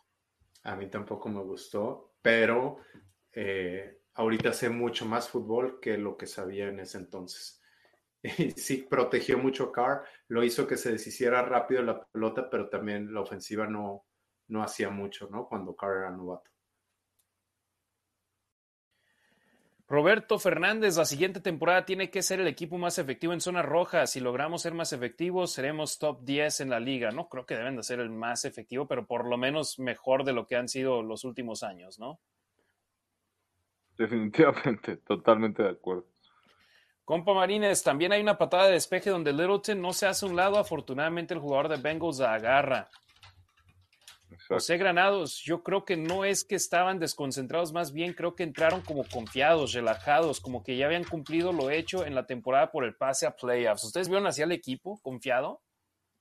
[0.63, 2.77] A mí tampoco me gustó, pero
[3.33, 7.60] eh, ahorita sé mucho más fútbol que lo que sabía en ese entonces.
[8.55, 13.13] sí protegió mucho a Carr, lo hizo que se deshiciera rápido la pelota, pero también
[13.13, 14.05] la ofensiva no,
[14.47, 15.47] no hacía mucho, ¿no?
[15.47, 16.51] Cuando Carr era novato.
[19.91, 24.07] Roberto Fernández, la siguiente temporada tiene que ser el equipo más efectivo en zona roja.
[24.07, 27.11] Si logramos ser más efectivos, seremos top 10 en la liga.
[27.11, 30.31] No creo que deben de ser el más efectivo, pero por lo menos mejor de
[30.31, 32.21] lo que han sido los últimos años, ¿no?
[33.97, 36.07] Definitivamente, totalmente de acuerdo.
[37.11, 40.57] Compa Marines, también hay una patada de despeje donde Littleton no se hace un lado.
[40.57, 42.87] Afortunadamente, el jugador de Bengals la agarra.
[44.47, 48.79] José Granados, yo creo que no es que estaban desconcentrados, más bien creo que entraron
[48.79, 52.95] como confiados, relajados, como que ya habían cumplido lo hecho en la temporada por el
[52.95, 53.83] pase a playoffs.
[53.83, 55.59] ¿Ustedes vieron hacia el equipo confiado?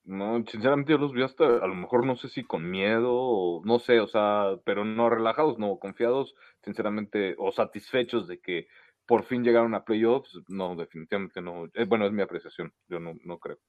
[0.03, 3.61] No, sinceramente yo los vi hasta, a lo mejor no sé si con miedo o
[3.63, 6.35] no sé, o sea, pero no relajados, no, confiados,
[6.65, 8.67] sinceramente, o satisfechos de que
[9.05, 11.65] por fin llegaron a playoffs, no, definitivamente no.
[11.73, 13.59] Eh, bueno, es mi apreciación, yo no, no creo.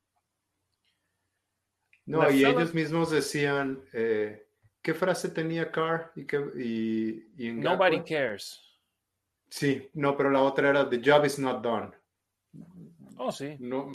[2.06, 4.46] No, y ellos mismos decían, eh,
[4.82, 6.12] ¿qué frase tenía Carr?
[6.16, 8.60] Y, y, Nobody cares.
[9.48, 11.92] Sí, no, pero la otra era, the job is not done.
[13.16, 13.56] Oh, sí.
[13.60, 13.92] No,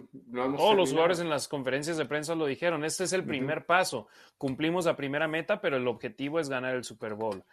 [0.55, 2.85] Todos los jugadores en las conferencias de prensa lo dijeron.
[2.85, 4.07] Este es el primer paso.
[4.37, 7.43] Cumplimos la primera meta, pero el objetivo es ganar el Super Bowl.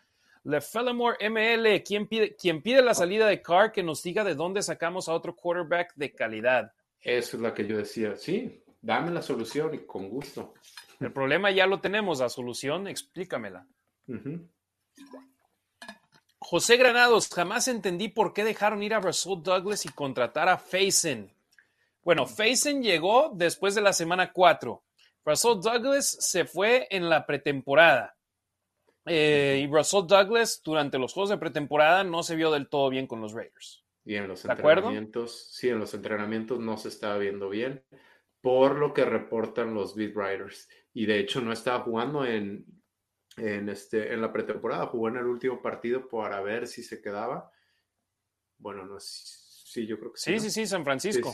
[0.44, 4.62] LeFellamore ML, quien pide, quien pide la salida de Carr, que nos diga de dónde
[4.62, 6.72] sacamos a otro quarterback de calidad.
[7.00, 8.16] Eso es la que yo decía.
[8.16, 10.54] Sí, dame la solución y con gusto.
[11.00, 13.66] El problema ya lo tenemos, la solución, explícamela.
[16.38, 21.32] José Granados, jamás entendí por qué dejaron ir a Russell Douglas y contratar a Faison.
[22.02, 24.82] Bueno, Faison llegó después de la semana 4.
[25.24, 28.14] Russell Douglas se fue en la pretemporada.
[29.06, 33.06] Eh, y Russell Douglas durante los juegos de pretemporada no se vio del todo bien
[33.06, 33.85] con los Raiders.
[34.05, 37.82] Y en los entrenamientos, sí, en los entrenamientos no se estaba viendo bien,
[38.40, 40.68] por lo que reportan los beat writers.
[40.93, 42.66] Y de hecho no estaba jugando en,
[43.36, 47.51] en, este, en la pretemporada, jugó en el último partido para ver si se quedaba.
[48.59, 50.32] Bueno, no sí, yo creo que sí.
[50.32, 51.32] Sí, sí, sí, San Francisco.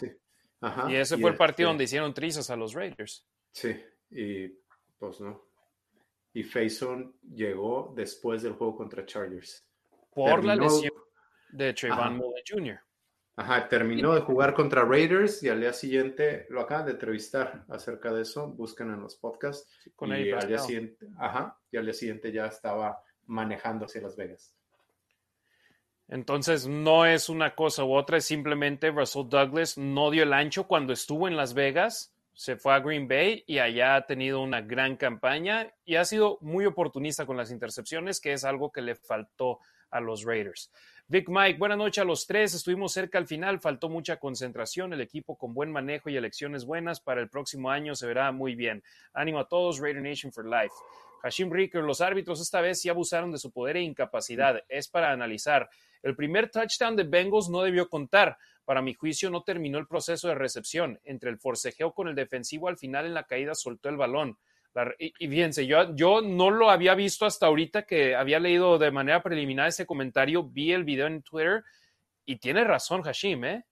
[0.89, 3.27] y ese fue el partido este donde hicieron trizas a los Raiders.
[3.53, 3.77] Sí,
[4.11, 4.49] y
[4.99, 5.50] pues no.
[6.33, 9.67] Y Faison llegó después del juego contra Chargers.
[10.15, 10.93] Por la lesión
[11.51, 12.81] de Trayvon Mullen Jr.
[13.37, 18.13] Ajá, terminó de jugar contra Raiders y al día siguiente lo acaban de entrevistar acerca
[18.13, 18.49] de eso.
[18.49, 19.67] Buscan en los podcasts.
[19.97, 24.17] con y al día siguiente, ajá, y al día siguiente ya estaba manejando hacia Las
[24.17, 24.55] Vegas.
[26.09, 30.67] Entonces, no es una cosa u otra, es simplemente Russell Douglas no dio el ancho
[30.67, 34.63] cuando estuvo en Las Vegas, se fue a Green Bay y allá ha tenido una
[34.63, 38.95] gran campaña y ha sido muy oportunista con las intercepciones, que es algo que le
[38.95, 39.59] faltó
[39.91, 40.73] a los Raiders.
[41.07, 42.55] Vic Mike, buenas noches a los tres.
[42.55, 44.95] Estuvimos cerca al final, faltó mucha concentración.
[44.95, 48.55] El equipo con buen manejo y elecciones buenas para el próximo año se verá muy
[48.55, 48.83] bien.
[49.13, 50.73] Ánimo a todos, Raider Nation for Life.
[51.23, 54.63] Hashim Ricker, los árbitros esta vez sí abusaron de su poder e incapacidad.
[54.67, 55.69] Es para analizar.
[56.03, 58.39] El primer touchdown de Bengals no debió contar.
[58.65, 61.01] Para mi juicio, no terminó el proceso de recepción.
[61.05, 64.39] Entre el forcejeo con el defensivo, al final en la caída soltó el balón
[64.99, 69.23] y, fíjense, yo, yo no lo había visto hasta ahorita que había leído de manera
[69.23, 71.65] preliminar ese comentario, vi el video en Twitter
[72.25, 73.65] y tiene razón Hashim, ¿eh?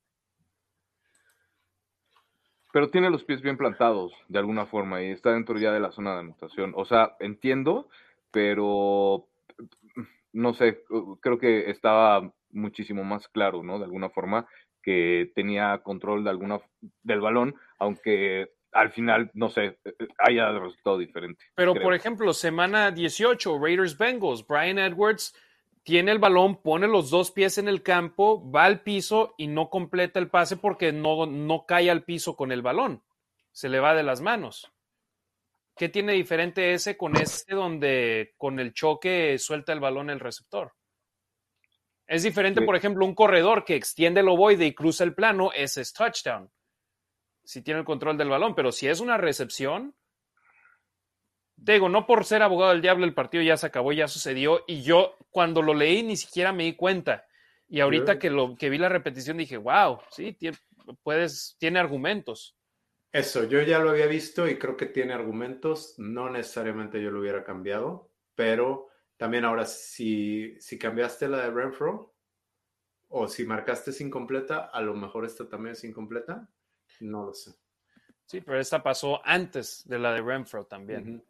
[2.73, 5.91] Pero tiene los pies bien plantados de alguna forma y está dentro ya de la
[5.91, 6.73] zona de anotación.
[6.77, 7.89] O sea, entiendo,
[8.31, 9.27] pero
[10.33, 10.83] no sé,
[11.21, 13.79] creo que estaba muchísimo más claro, ¿no?
[13.79, 14.47] De alguna forma
[14.89, 16.63] que tenía control de alguna
[17.03, 21.45] del balón, aunque al final, no sé, eh, eh, haya resultado diferente.
[21.55, 25.37] Pero, por ejemplo, semana 18, Raiders Bengals, Brian Edwards
[25.83, 29.69] tiene el balón, pone los dos pies en el campo, va al piso y no
[29.69, 33.03] completa el pase porque no, no cae al piso con el balón.
[33.53, 34.73] Se le va de las manos.
[35.77, 40.73] ¿Qué tiene diferente ese con este donde con el choque suelta el balón el receptor?
[42.09, 45.83] Es diferente, por ejemplo, un corredor que extiende el ovoide y cruza el plano, ese
[45.83, 46.51] es touchdown
[47.49, 49.95] si tiene el control del balón, pero si es una recepción,
[51.57, 54.83] digo, no por ser abogado del diablo, el partido ya se acabó, ya sucedió, y
[54.83, 57.27] yo cuando lo leí ni siquiera me di cuenta.
[57.67, 60.59] Y ahorita que, lo, que vi la repetición dije, wow, sí, tiene,
[61.03, 62.55] puedes, tiene argumentos.
[63.13, 65.95] Eso, yo ya lo había visto y creo que tiene argumentos.
[65.97, 68.88] No necesariamente yo lo hubiera cambiado, pero
[69.19, 72.15] también ahora si, si cambiaste la de Renfro
[73.09, 76.49] o si marcaste es incompleta, a lo mejor esta también es incompleta.
[77.01, 77.53] No lo sé.
[78.27, 81.25] Sí, pero esta pasó antes de la de Renfro también.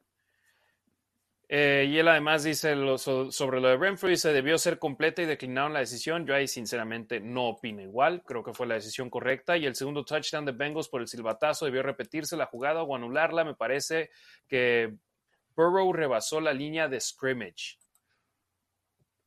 [1.50, 5.72] Eh, y él además dice sobre lo de Renfro, dice, debió ser completa y declinaron
[5.72, 6.26] la decisión.
[6.26, 9.56] Yo ahí sinceramente no opino igual, creo que fue la decisión correcta.
[9.56, 13.44] Y el segundo touchdown de Bengals por el silbatazo debió repetirse la jugada o anularla.
[13.44, 14.10] Me parece
[14.46, 14.98] que
[15.58, 17.80] Burrow rebasó la línea de scrimmage.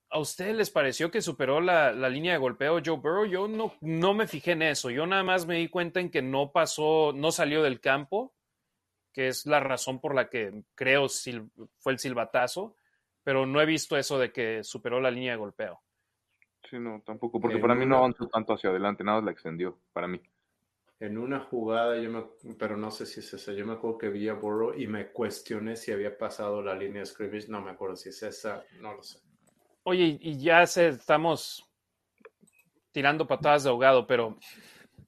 [0.09, 3.25] ¿A ustedes les pareció que superó la, línea de golpeo Joe Burrow?
[3.25, 4.89] Yo no, no me fijé en eso.
[4.89, 8.33] Yo nada más me di cuenta en que no pasó, no salió del campo,
[9.11, 11.07] que es la razón por la que creo
[11.79, 12.77] fue el silbatazo,
[13.23, 15.81] pero no he visto eso de que superó la línea de golpeo.
[16.69, 20.07] Sí, no, tampoco, porque para mí no avanzó tanto hacia adelante, nada la extendió, para
[20.07, 20.21] mí.
[21.01, 22.23] En una jugada, yo me,
[22.59, 25.07] pero no sé si es esa, yo me acuerdo que vi a Burrow y me
[25.07, 28.93] cuestioné si había pasado la línea de scrimmage, no me acuerdo si es esa, no
[28.93, 29.17] lo sé.
[29.81, 31.67] Oye, y ya se, estamos
[32.91, 34.37] tirando patadas de ahogado, pero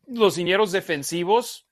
[0.07, 1.67] los dineros defensivos,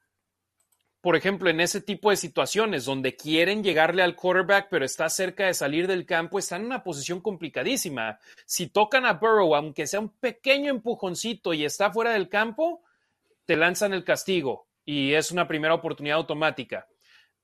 [1.02, 5.48] por ejemplo, en ese tipo de situaciones donde quieren llegarle al quarterback, pero está cerca
[5.48, 8.20] de salir del campo, están en una posición complicadísima.
[8.46, 12.84] Si tocan a Burrow, aunque sea un pequeño empujoncito y está fuera del campo,
[13.52, 16.88] te lanzan el castigo y es una primera oportunidad automática.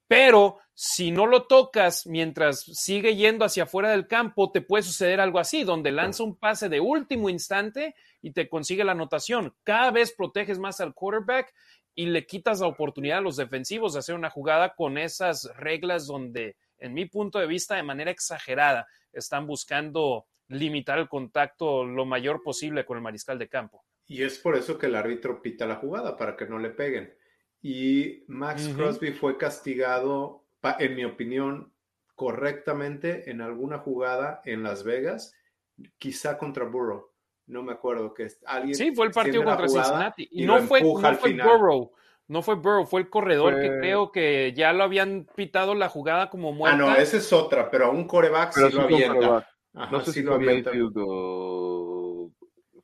[0.07, 5.19] Pero si no lo tocas mientras sigue yendo hacia afuera del campo, te puede suceder
[5.19, 9.53] algo así, donde lanza un pase de último instante y te consigue la anotación.
[9.65, 11.53] Cada vez proteges más al quarterback
[11.93, 16.07] y le quitas la oportunidad a los defensivos de hacer una jugada con esas reglas
[16.07, 22.05] donde, en mi punto de vista, de manera exagerada, están buscando limitar el contacto lo
[22.05, 23.83] mayor posible con el mariscal de campo.
[24.07, 27.13] Y es por eso que el árbitro pita la jugada, para que no le peguen.
[27.61, 30.45] Y Max Crosby fue castigado,
[30.79, 31.73] en mi opinión,
[32.15, 35.35] correctamente en alguna jugada en Las Vegas,
[35.97, 37.11] quizá contra Burrow.
[37.47, 38.75] No me acuerdo que alguien.
[38.75, 40.27] Sí, fue el partido contra Cincinnati.
[40.31, 41.91] Y, no fue, no fue Burrow.
[42.27, 46.29] No fue Burrow, fue el corredor que creo que ya lo habían pitado la jugada
[46.29, 46.75] como muerta.
[46.75, 49.47] Ah, no, esa es otra, pero a un coreback sí lo avienta.
[49.73, 51.76] no sé si lo Mayfield o...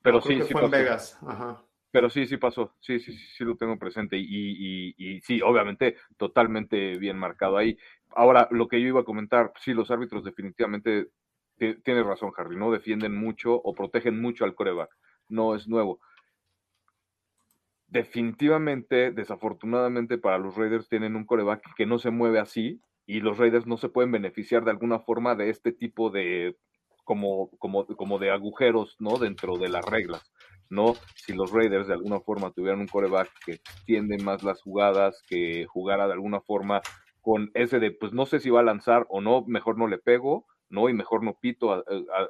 [0.04, 1.18] Pero sí, sí fue en Vegas.
[1.26, 1.64] Ajá.
[1.94, 5.96] Pero sí, sí pasó, sí, sí, sí, lo tengo presente y, y, y, sí, obviamente
[6.18, 7.78] totalmente bien marcado ahí.
[8.10, 11.10] Ahora, lo que yo iba a comentar, sí, los árbitros definitivamente,
[11.58, 14.90] tienes razón, Harry, no defienden mucho o protegen mucho al coreback,
[15.30, 16.00] no es nuevo.
[17.88, 23.38] Definitivamente, desafortunadamente para los Raiders tienen un coreback que no se mueve así y los
[23.38, 26.58] Raiders no se pueden beneficiar de alguna forma de este tipo de
[27.04, 29.18] como, como, como de agujeros, ¿no?
[29.18, 30.32] Dentro de las reglas.
[30.70, 30.96] ¿no?
[31.16, 35.66] Si los Raiders de alguna forma tuvieran un coreback que extiende más las jugadas, que
[35.68, 36.82] jugara de alguna forma
[37.22, 40.00] con ese de, pues no sé si va a lanzar o no, mejor no le
[40.00, 40.90] pego, ¿no?
[40.90, 41.84] Y mejor no pito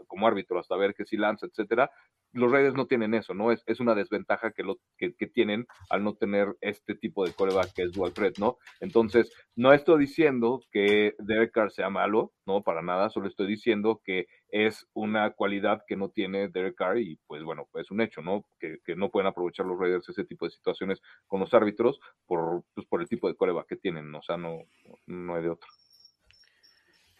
[0.08, 1.90] como árbitro hasta ver que si lanza, etcétera
[2.34, 3.52] los Raiders no tienen eso, ¿no?
[3.52, 7.74] Es, es una desventaja que, lo, que, tienen al no tener este tipo de coreback
[7.74, 8.58] que es dual threat, ¿no?
[8.82, 14.02] Entonces, no estoy diciendo que Derek Carr sea malo, no, para nada, solo estoy diciendo
[14.04, 18.22] que es una cualidad que no tiene Derek Carr y pues bueno, es un hecho,
[18.22, 18.46] ¿no?
[18.60, 22.86] Que, no pueden aprovechar los Raiders ese tipo de situaciones con los árbitros por, pues,
[22.88, 24.60] por el tipo de coreback que tienen, o sea, no,
[25.06, 25.70] no hay de otro.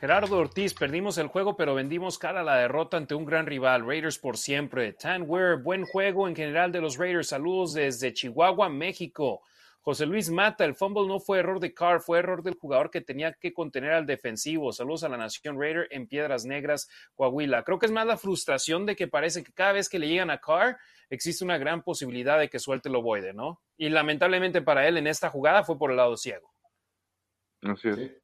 [0.04, 3.88] Gerardo Ortiz, perdimos el juego, pero vendimos cara a la derrota ante un gran rival,
[3.88, 4.92] Raiders por siempre.
[4.92, 7.30] Tan Weir, buen juego en general de los Raiders.
[7.30, 9.44] Saludos desde Chihuahua, México.
[9.80, 13.00] José Luis Mata, el fumble no fue error de Carr, fue error del jugador que
[13.00, 14.74] tenía que contener al defensivo.
[14.74, 17.64] Saludos a la Nación Raider en Piedras Negras, Coahuila.
[17.64, 20.32] Creo que es más la frustración de que parece que cada vez que le llegan
[20.32, 20.76] a Carr
[21.10, 23.62] existe una gran posibilidad de que suelte el ovoide, ¿no?
[23.78, 26.52] Y lamentablemente para él en esta jugada fue por el lado ciego.
[27.62, 28.23] Así es.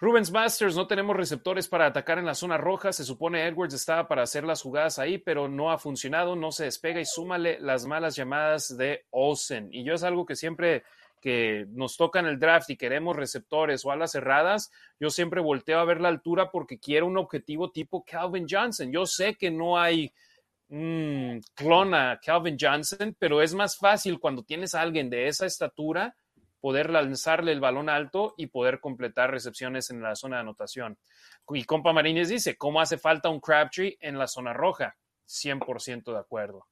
[0.00, 2.92] Rubens Masters, no tenemos receptores para atacar en la zona roja.
[2.92, 6.66] Se supone Edwards estaba para hacer las jugadas ahí, pero no ha funcionado, no se
[6.66, 9.68] despega y súmale las malas llamadas de Olsen.
[9.72, 10.84] Y yo es algo que siempre
[11.20, 14.70] que nos toca en el draft y queremos receptores o alas cerradas,
[15.00, 18.92] yo siempre volteo a ver la altura porque quiero un objetivo tipo Calvin Johnson.
[18.92, 20.12] Yo sé que no hay
[20.68, 26.14] mmm, clona Calvin Johnson, pero es más fácil cuando tienes a alguien de esa estatura
[26.60, 30.98] poder lanzarle el balón alto y poder completar recepciones en la zona de anotación.
[31.50, 34.96] Y compa Marínez dice, ¿cómo hace falta un Crabtree en la zona roja?
[35.26, 36.66] 100% de acuerdo.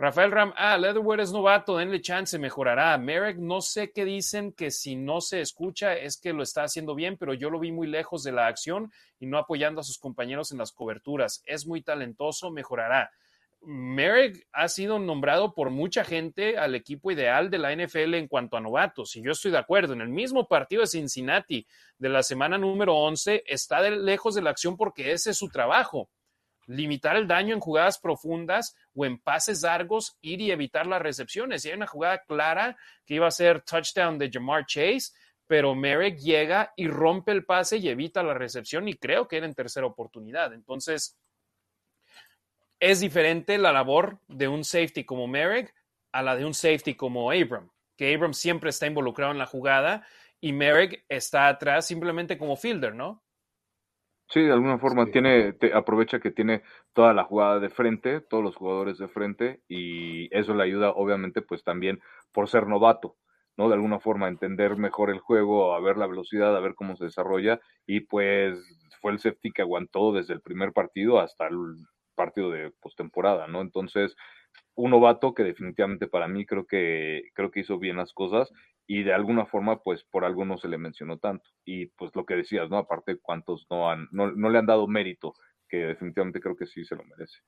[0.00, 2.96] Rafael Ram, ah, Leatherwood es novato, denle chance, mejorará.
[2.98, 6.94] Merrick, no sé qué dicen que si no se escucha es que lo está haciendo
[6.94, 9.98] bien, pero yo lo vi muy lejos de la acción y no apoyando a sus
[9.98, 11.42] compañeros en las coberturas.
[11.46, 13.10] Es muy talentoso, mejorará.
[13.62, 18.56] Merrick ha sido nombrado por mucha gente al equipo ideal de la NFL en cuanto
[18.56, 19.92] a novatos, y yo estoy de acuerdo.
[19.92, 21.66] En el mismo partido de Cincinnati
[21.98, 25.48] de la semana número 11 está de lejos de la acción porque ese es su
[25.48, 26.08] trabajo.
[26.66, 31.64] Limitar el daño en jugadas profundas o en pases largos, ir y evitar las recepciones.
[31.64, 32.76] Y hay una jugada clara
[33.06, 35.12] que iba a ser touchdown de Jamar Chase,
[35.46, 39.46] pero Merrick llega y rompe el pase y evita la recepción y creo que era
[39.46, 40.52] en tercera oportunidad.
[40.52, 41.16] Entonces,
[42.80, 45.74] es diferente la labor de un safety como Merrick
[46.12, 50.06] a la de un safety como Abram, que Abram siempre está involucrado en la jugada
[50.40, 53.22] y Merrick está atrás simplemente como fielder, ¿no?
[54.30, 58.56] Sí, de alguna forma tiene, aprovecha que tiene toda la jugada de frente, todos los
[58.56, 63.16] jugadores de frente, y eso le ayuda, obviamente, pues también por ser novato,
[63.56, 63.68] ¿no?
[63.68, 66.94] De alguna forma a entender mejor el juego, a ver la velocidad, a ver cómo
[66.96, 68.58] se desarrolla, y pues
[69.00, 71.56] fue el safety que aguantó desde el primer partido hasta el
[72.18, 73.60] partido de postemporada, ¿no?
[73.62, 74.16] Entonces,
[74.74, 78.52] un novato que definitivamente para mí creo que creo que hizo bien las cosas
[78.86, 82.24] y de alguna forma pues por algo no se le mencionó tanto y pues lo
[82.24, 85.34] que decías no aparte cuántos no han no, no le han dado mérito
[85.68, 87.38] que definitivamente creo que sí se lo merece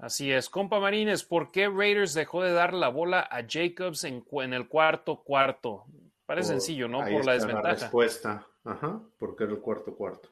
[0.00, 4.24] Así es, compa Marines, ¿por qué Raiders dejó de dar la bola a Jacobs en,
[4.30, 5.86] en el cuarto cuarto?
[6.24, 6.98] Parece sencillo, ¿no?
[6.98, 7.68] por la desventaja.
[7.68, 10.28] La respuesta, ajá, porque era el cuarto cuarto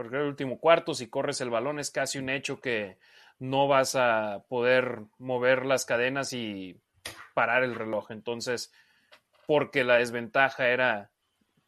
[0.00, 2.96] porque el último cuarto, si corres el balón, es casi un hecho que
[3.38, 6.80] no vas a poder mover las cadenas y
[7.34, 8.10] parar el reloj.
[8.10, 8.72] Entonces,
[9.46, 11.09] porque la desventaja era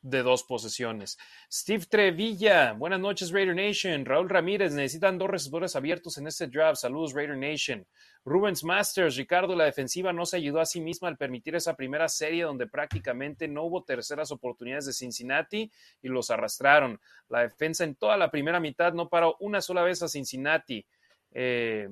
[0.03, 1.17] de dos posesiones.
[1.51, 4.05] Steve Trevilla, buenas noches Raider Nation.
[4.05, 6.81] Raúl Ramírez, necesitan dos receptores abiertos en este draft.
[6.81, 7.87] Saludos Raider Nation.
[8.25, 12.09] Rubens Masters, Ricardo, la defensiva no se ayudó a sí misma al permitir esa primera
[12.09, 15.71] serie donde prácticamente no hubo terceras oportunidades de Cincinnati
[16.03, 17.01] y los arrastraron.
[17.29, 20.85] La defensa en toda la primera mitad no paró una sola vez a Cincinnati.
[21.33, 21.89] Eh,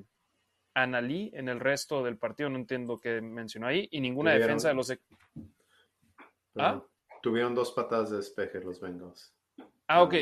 [0.73, 4.75] Analí en el resto del partido, no entiendo qué mencionó ahí, y ninguna defensa de
[4.75, 4.93] los...
[6.57, 6.81] ¿Ah?
[7.23, 9.35] Tuvieron dos patadas de despeje los Bengals.
[9.87, 10.15] Ah, ok.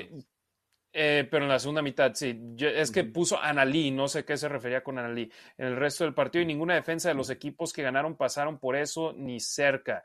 [0.92, 2.40] Eh, pero en la segunda mitad, sí.
[2.58, 5.30] es que puso Analí, no sé qué se refería con Analí.
[5.56, 8.74] En el resto del partido y ninguna defensa de los equipos que ganaron pasaron por
[8.74, 10.02] eso ni cerca.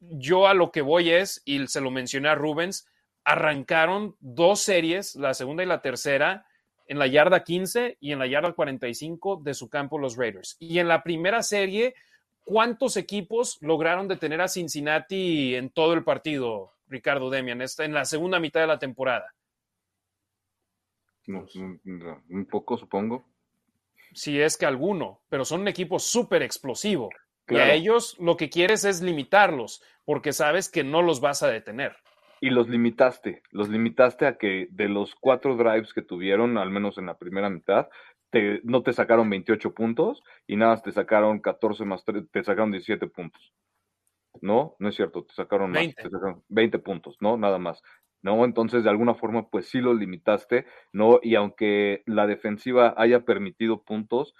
[0.00, 2.88] Yo a lo que voy es, y se lo mencioné a Rubens,
[3.24, 6.46] arrancaron dos series, la segunda y la tercera,
[6.86, 10.56] en la yarda 15 y en la yarda 45 de su campo los Raiders.
[10.58, 11.94] Y en la primera serie
[12.50, 18.40] ¿Cuántos equipos lograron detener a Cincinnati en todo el partido, Ricardo Demian, en la segunda
[18.40, 19.32] mitad de la temporada?
[21.28, 23.24] un poco, supongo.
[24.14, 27.10] Si es que alguno, pero son un equipo súper explosivo.
[27.46, 31.48] Y a ellos lo que quieres es limitarlos, porque sabes que no los vas a
[31.48, 31.94] detener.
[32.40, 36.98] Y los limitaste, los limitaste a que de los cuatro drives que tuvieron, al menos
[36.98, 37.86] en la primera mitad,
[38.64, 42.70] no te sacaron 28 puntos y nada más te sacaron 14 más 3, te sacaron
[42.70, 43.52] 17 puntos.
[44.40, 45.94] No, no es cierto, te sacaron 20.
[45.96, 47.36] más, te sacaron 20 puntos, ¿no?
[47.36, 47.82] Nada más.
[48.22, 48.44] ¿No?
[48.44, 51.20] Entonces, de alguna forma, pues sí lo limitaste, ¿no?
[51.22, 54.34] Y aunque la defensiva haya permitido puntos,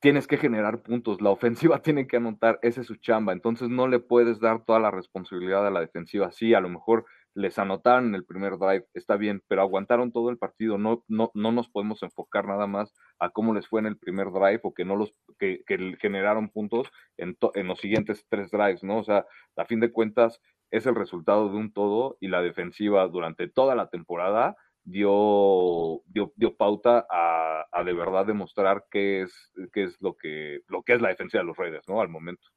[0.00, 1.20] tienes que generar puntos.
[1.20, 3.32] La ofensiva tiene que anotar, ese es su chamba.
[3.34, 6.32] Entonces, no le puedes dar toda la responsabilidad a la defensiva.
[6.32, 7.04] Sí, a lo mejor
[7.34, 11.30] les anotaron en el primer drive, está bien, pero aguantaron todo el partido, no, no,
[11.34, 14.74] no nos podemos enfocar nada más a cómo les fue en el primer drive o
[14.74, 15.62] que no los, que,
[16.00, 18.98] generaron puntos en, en los siguientes tres drives, ¿no?
[18.98, 19.26] O sea,
[19.56, 20.40] a fin de cuentas
[20.70, 26.32] es el resultado de un todo y la defensiva durante toda la temporada dio, dio,
[26.36, 30.94] dio pauta a, a, de verdad demostrar qué es, qué es lo que, lo que
[30.94, 32.00] es la defensiva de los Raiders, ¿no?
[32.00, 32.48] Al momento.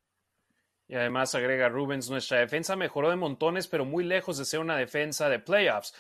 [0.94, 4.78] Y además agrega Rubens, nuestra defensa mejoró de montones, pero muy lejos de ser una
[4.78, 5.96] defensa de playoffs.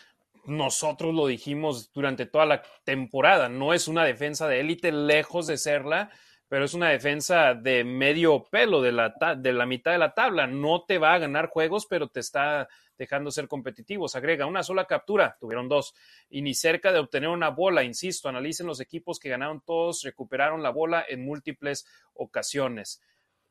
[0.45, 5.57] Nosotros lo dijimos durante toda la temporada, no es una defensa de élite, lejos de
[5.57, 6.11] serla,
[6.47, 10.45] pero es una defensa de medio pelo, de la, de la mitad de la tabla.
[10.45, 14.15] No te va a ganar juegos, pero te está dejando ser competitivos.
[14.15, 15.95] Agrega una sola captura, tuvieron dos,
[16.29, 17.83] y ni cerca de obtener una bola.
[17.83, 23.01] Insisto, analicen los equipos que ganaron todos, recuperaron la bola en múltiples ocasiones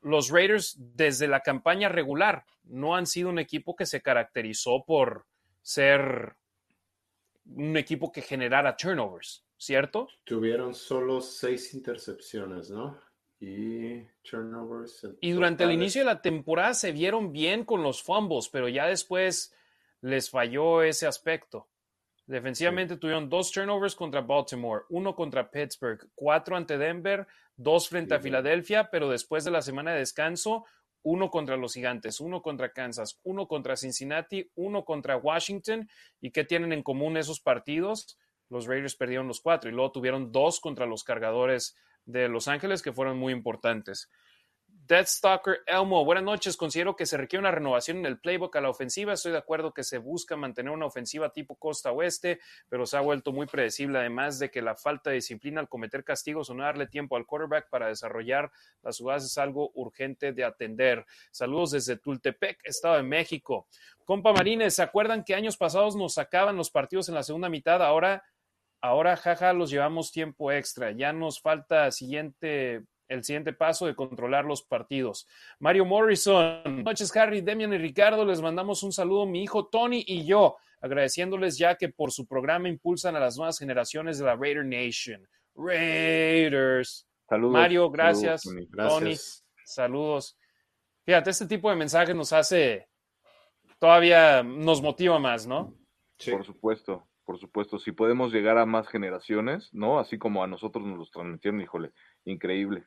[0.03, 5.27] los Raiders desde la campaña regular no han sido un equipo que se caracterizó por
[5.63, 6.37] ser
[7.47, 10.09] un equipo que generara turnovers, ¿cierto?
[10.25, 12.99] Tuvieron solo seis intercepciones, ¿no?
[13.41, 15.09] Y turnovers.
[15.21, 18.87] Y durante el inicio de la temporada se vieron bien con los fumbles, pero ya
[18.87, 19.55] después
[20.01, 21.69] les falló ese aspecto.
[22.27, 27.27] Defensivamente tuvieron dos turnovers contra Baltimore, uno contra Pittsburgh, cuatro ante Denver,
[27.57, 30.65] dos frente a Filadelfia, pero después de la semana de descanso,
[31.03, 35.89] uno contra los Gigantes, uno contra Kansas, uno contra Cincinnati, uno contra Washington.
[36.21, 38.19] ¿Y qué tienen en común esos partidos?
[38.49, 42.83] Los Raiders perdieron los cuatro y luego tuvieron dos contra los cargadores de Los Ángeles
[42.83, 44.11] que fueron muy importantes.
[44.85, 46.57] Deathstalker Elmo, buenas noches.
[46.57, 49.13] Considero que se requiere una renovación en el playbook a la ofensiva.
[49.13, 53.01] Estoy de acuerdo que se busca mantener una ofensiva tipo costa oeste, pero se ha
[53.01, 56.65] vuelto muy predecible, además de que la falta de disciplina al cometer castigos o no
[56.65, 58.51] darle tiempo al quarterback para desarrollar
[58.83, 61.07] las jugadas es algo urgente de atender.
[61.31, 63.69] Saludos desde Tultepec, Estado de México.
[64.05, 67.83] Compa Marines, ¿se acuerdan que años pasados nos sacaban los partidos en la segunda mitad?
[67.83, 68.25] Ahora,
[68.81, 70.91] ahora, jaja, los llevamos tiempo extra.
[70.91, 72.83] Ya nos falta siguiente
[73.13, 75.29] el siguiente paso de controlar los partidos.
[75.59, 80.05] Mario Morrison, buenas noches Harry, Demian y Ricardo, les mandamos un saludo, mi hijo Tony
[80.07, 84.37] y yo, agradeciéndoles ya que por su programa impulsan a las nuevas generaciones de la
[84.37, 85.27] Raider Nation.
[85.55, 87.07] Raiders.
[87.29, 87.53] Saludos.
[87.53, 88.43] Mario, gracias.
[88.77, 89.15] Tony,
[89.65, 90.39] saludos.
[91.05, 92.89] Fíjate, este tipo de mensajes nos hace,
[93.79, 95.75] todavía nos motiva más, ¿no?
[96.19, 96.31] Sí.
[96.31, 97.79] Por supuesto, por supuesto.
[97.79, 99.99] Si podemos llegar a más generaciones, ¿no?
[99.99, 101.93] Así como a nosotros nos los transmitieron, híjole,
[102.25, 102.87] increíble.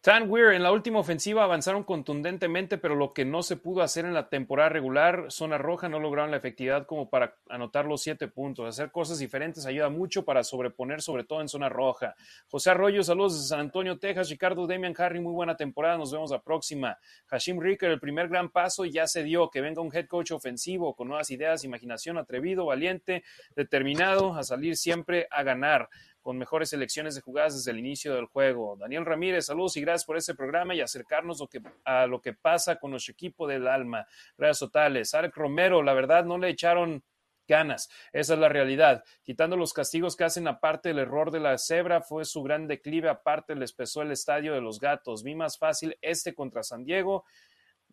[0.00, 4.04] Tan Weir en la última ofensiva avanzaron contundentemente, pero lo que no se pudo hacer
[4.04, 8.28] en la temporada regular, zona roja, no lograron la efectividad como para anotar los siete
[8.28, 8.68] puntos.
[8.68, 12.14] Hacer cosas diferentes ayuda mucho para sobreponer, sobre todo en zona roja.
[12.46, 14.30] José Arroyo, saludos desde San Antonio, Texas.
[14.30, 15.98] Ricardo Demian Harry, muy buena temporada.
[15.98, 16.96] Nos vemos la próxima.
[17.26, 19.50] Hashim Ricker, el primer gran paso ya se dio.
[19.50, 23.24] Que venga un head coach ofensivo con nuevas ideas, imaginación, atrevido, valiente,
[23.56, 25.88] determinado a salir siempre a ganar.
[26.20, 28.76] Con mejores selecciones de jugadas desde el inicio del juego.
[28.76, 31.42] Daniel Ramírez, saludos y gracias por este programa y acercarnos
[31.84, 34.06] a lo que pasa con nuestro equipo del alma.
[34.36, 35.14] Gracias totales.
[35.14, 37.02] Arek Romero, la verdad no le echaron
[37.48, 37.88] ganas.
[38.12, 39.02] Esa es la realidad.
[39.22, 43.08] Quitando los castigos que hacen aparte del error de la cebra, fue su gran declive,
[43.08, 45.24] aparte les pesó el estadio de los gatos.
[45.24, 47.24] Vi más fácil este contra San Diego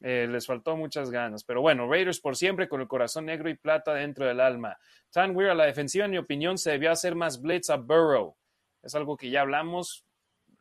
[0.02, 1.44] eh, les faltó muchas ganas.
[1.44, 4.78] Pero bueno, Raiders por siempre con el corazón negro y plata dentro del alma.
[5.12, 8.36] Tan Weir a la defensiva, en mi opinión, se debió hacer más blitz a Burrow.
[8.84, 10.06] Es algo que ya hablamos.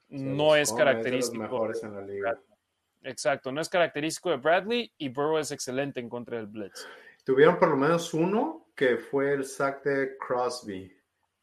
[0.09, 1.71] no es característico.
[3.03, 6.87] Exacto, no es característico de Bradley y Burrow es excelente en contra del blitz.
[7.25, 10.91] Tuvieron por lo menos uno que fue el sack de Crosby.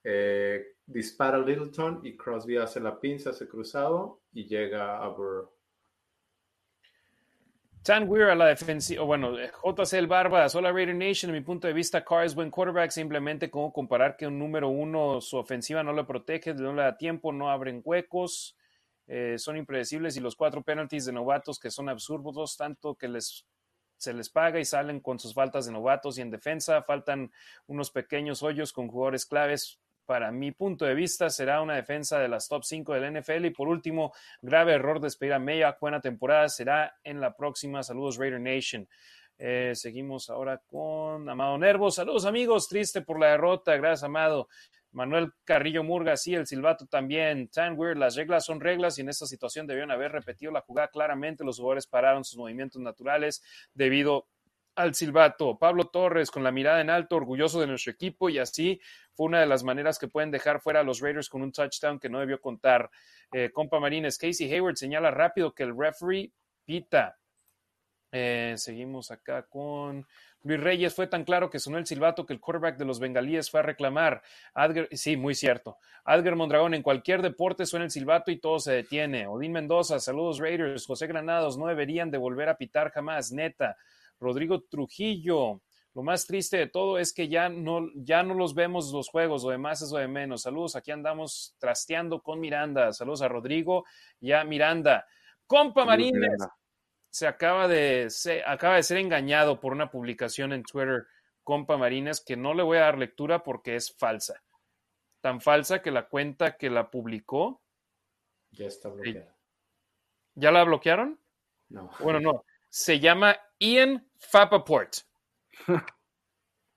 [0.04, 5.52] Eh, dispara Littleton y Crosby hace la pinza, hace cruzado y llega a Burrow.
[7.84, 11.66] Tan Weir a la defensiva, bueno, JC El Barba, hola Raider Nation, en mi punto
[11.66, 15.82] de vista, Carr es buen quarterback, simplemente como comparar que un número uno, su ofensiva
[15.82, 18.56] no le protege, no le da tiempo, no abren huecos,
[19.08, 23.48] eh, son impredecibles y los cuatro penalties de novatos que son absurdos, tanto que les
[23.98, 27.32] se les paga y salen con sus faltas de novatos y en defensa faltan
[27.66, 32.28] unos pequeños hoyos con jugadores claves para mi punto de vista, será una defensa de
[32.28, 33.46] las top 5 del NFL.
[33.46, 35.78] Y por último, grave error de despedir a Meya.
[35.80, 37.84] Buena temporada será en la próxima.
[37.84, 38.88] Saludos, Raider Nation.
[39.38, 41.90] Eh, seguimos ahora con Amado Nervo.
[41.90, 42.68] Saludos, amigos.
[42.68, 43.76] Triste por la derrota.
[43.78, 44.48] Gracias, Amado.
[44.92, 47.48] Manuel Carrillo Murga, sí, el silbato también.
[47.48, 50.90] Tan weird, las reglas son reglas y en esta situación debieron haber repetido la jugada
[50.90, 51.44] claramente.
[51.44, 53.42] Los jugadores pararon sus movimientos naturales
[53.74, 54.28] debido
[54.76, 55.58] al silbato.
[55.58, 58.82] Pablo Torres con la mirada en alto, orgulloso de nuestro equipo y así
[59.14, 62.00] fue una de las maneras que pueden dejar fuera a los Raiders con un touchdown
[62.00, 62.90] que no debió contar.
[63.32, 66.32] Eh, compa Marines, Casey Hayward señala rápido que el referee
[66.66, 67.18] pita.
[68.14, 70.06] Eh, seguimos acá con
[70.44, 70.94] Luis Reyes.
[70.94, 73.64] Fue tan claro que sonó el silbato que el quarterback de los bengalíes fue a
[73.64, 74.22] reclamar.
[74.92, 75.78] sí, muy cierto.
[76.04, 79.28] Adger Mondragón, en cualquier deporte suena el silbato y todo se detiene.
[79.28, 80.86] Odín Mendoza, saludos Raiders.
[80.86, 83.78] José Granados, no deberían de volver a pitar jamás, neta.
[84.22, 85.62] Rodrigo Trujillo.
[85.94, 89.44] Lo más triste de todo es que ya no, ya no los vemos los juegos,
[89.44, 90.44] lo demás es lo de menos.
[90.44, 92.94] Saludos, aquí andamos trasteando con Miranda.
[92.94, 93.84] Saludos a Rodrigo
[94.22, 95.06] y a Miranda.
[95.46, 96.38] Compa Marines
[97.10, 101.08] se acaba de, se acaba de ser engañado por una publicación en Twitter,
[101.44, 104.42] Compa Marines, que no le voy a dar lectura porque es falsa.
[105.20, 107.62] Tan falsa que la cuenta que la publicó.
[108.52, 109.36] Ya está bloqueada.
[110.36, 111.20] ¿Ya la bloquearon?
[111.68, 111.92] No.
[112.00, 112.46] Bueno, no.
[112.72, 114.96] Se llama Ian Fapaport.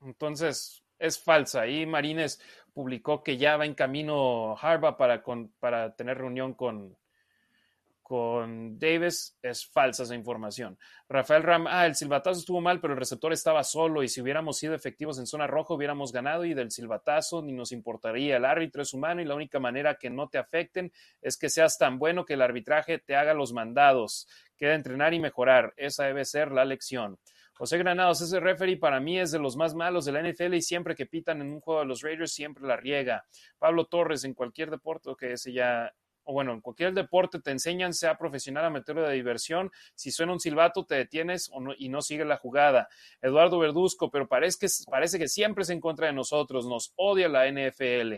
[0.02, 1.66] Entonces, es falsa.
[1.66, 2.40] Y Marines
[2.72, 5.22] publicó que ya va en camino Harvard para,
[5.60, 6.98] para tener reunión con,
[8.04, 10.78] con Davis es falsa esa información.
[11.08, 14.58] Rafael Ram, ah, el silbatazo estuvo mal, pero el receptor estaba solo y si hubiéramos
[14.58, 18.36] sido efectivos en zona roja hubiéramos ganado y del silbatazo ni nos importaría.
[18.36, 20.92] El árbitro es humano y la única manera que no te afecten
[21.22, 24.28] es que seas tan bueno que el arbitraje te haga los mandados.
[24.58, 25.72] Queda entrenar y mejorar.
[25.78, 27.18] Esa debe ser la lección.
[27.54, 30.60] José Granados, ese referee para mí es de los más malos de la NFL y
[30.60, 33.24] siempre que pitan en un juego de los Raiders siempre la riega.
[33.58, 35.90] Pablo Torres, en cualquier deporte, que ese ya
[36.24, 40.40] o bueno, en cualquier deporte te enseñan, sea profesional, amateur de diversión, si suena un
[40.40, 42.88] silbato te detienes y no sigue la jugada.
[43.22, 47.28] Eduardo Verduzco, pero parece que, parece que siempre es en contra de nosotros, nos odia
[47.28, 48.14] la NFL.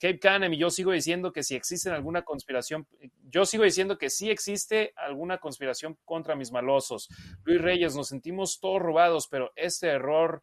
[0.00, 2.86] Cape Canem, y yo sigo diciendo que si existe alguna conspiración,
[3.28, 7.08] yo sigo diciendo que sí existe alguna conspiración contra mis malosos.
[7.42, 10.40] Luis Reyes, nos sentimos todos robados, pero este error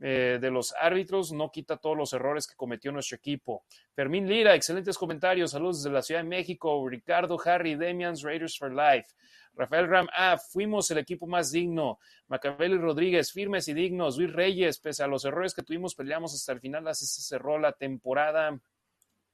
[0.00, 3.64] eh, de los árbitros no quita todos los errores que cometió nuestro equipo.
[3.94, 5.52] Fermín Lira, excelentes comentarios.
[5.52, 6.86] Saludos desde la Ciudad de México.
[6.88, 9.14] Ricardo, Harry, Demians, Raiders for Life.
[9.54, 12.00] Rafael Ram, ah, fuimos el equipo más digno.
[12.26, 14.18] Macabel Rodríguez, firmes y dignos.
[14.18, 16.88] Luis Reyes, pese a los errores que tuvimos, peleamos hasta el final.
[16.88, 18.58] Así se cerró la temporada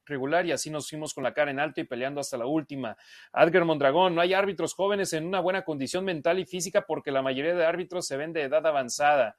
[0.05, 2.97] regular y así nos fuimos con la cara en alto y peleando hasta la última.
[3.32, 7.22] Adger Mondragón, no hay árbitros jóvenes en una buena condición mental y física porque la
[7.22, 9.36] mayoría de árbitros se ven de edad avanzada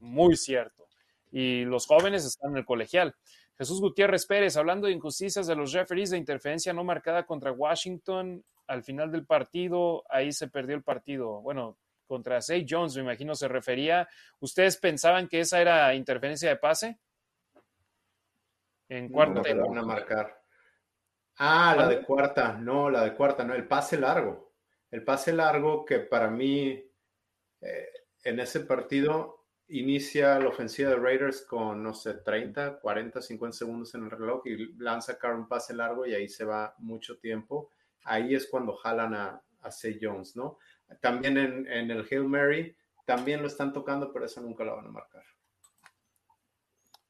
[0.00, 0.86] muy cierto.
[1.30, 3.14] Y los jóvenes están en el colegial.
[3.56, 8.44] Jesús Gutiérrez Pérez, hablando de injusticias de los referees de interferencia no marcada contra Washington,
[8.68, 11.40] al final del partido, ahí se perdió el partido.
[11.40, 14.08] Bueno, contra Zay Jones, me imagino se refería.
[14.40, 16.98] ¿Ustedes pensaban que esa era interferencia de pase?
[18.88, 19.42] En cuarta.
[19.54, 20.42] No, marcar.
[21.38, 24.54] Ah, la de cuarta, no, la de cuarta, no, el pase largo.
[24.90, 26.82] El pase largo que para mí
[27.60, 27.88] eh,
[28.24, 29.37] en ese partido
[29.68, 34.46] inicia la ofensiva de Raiders con, no sé, 30, 40, 50 segundos en el reloj
[34.46, 37.70] y lanza Carl un pase largo y ahí se va mucho tiempo.
[38.04, 40.58] Ahí es cuando jalan a, a Say Jones, ¿no?
[41.00, 44.90] También en, el Hail Mary, también lo están tocando, pero eso nunca lo van a
[44.90, 45.22] marcar.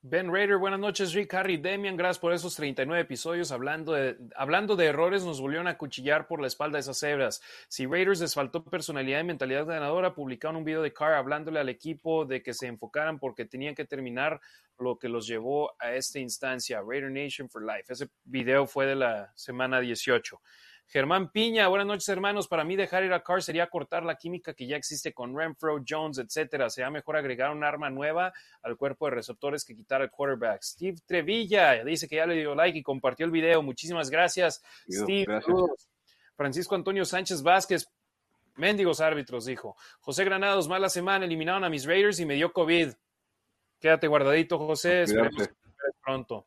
[0.03, 3.51] Ben Raider, buenas noches, Rick, Harry, Demian, gracias por esos 39 episodios.
[3.51, 7.43] Hablando de, hablando de errores, nos volvieron a cuchillar por la espalda esas cebras.
[7.67, 11.69] Si Raiders les faltó personalidad y mentalidad ganadora, publicaron un video de Carr hablándole al
[11.69, 14.41] equipo de que se enfocaran porque tenían que terminar
[14.79, 16.81] lo que los llevó a esta instancia.
[16.81, 17.93] Raider Nation for Life.
[17.93, 20.41] Ese video fue de la semana 18.
[20.91, 22.49] Germán Piña, buenas noches hermanos.
[22.49, 25.85] Para mí dejar ir a Carr sería cortar la química que ya existe con Renfro,
[25.87, 26.71] Jones, etcétera.
[26.71, 30.63] Sería mejor agregar un arma nueva al cuerpo de receptores que quitar al quarterback.
[30.63, 33.63] Steve Trevilla dice que ya le dio like y compartió el video.
[33.63, 35.27] Muchísimas gracias, Steve.
[36.35, 37.87] Francisco Antonio Sánchez Vázquez,
[38.57, 39.77] mendigos árbitros, dijo.
[40.01, 42.95] José Granados, mala semana, eliminaron a mis Raiders y me dio COVID.
[43.79, 45.03] Quédate guardadito, José.
[45.03, 45.55] Esperemos que
[46.03, 46.47] pronto.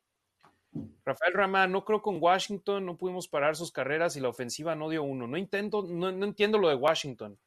[1.04, 4.90] Rafael Ramá, no creo con Washington, no pudimos parar sus carreras y la ofensiva no
[4.90, 5.28] dio uno.
[5.28, 7.38] No, intento, no, entiendo lo de Washington.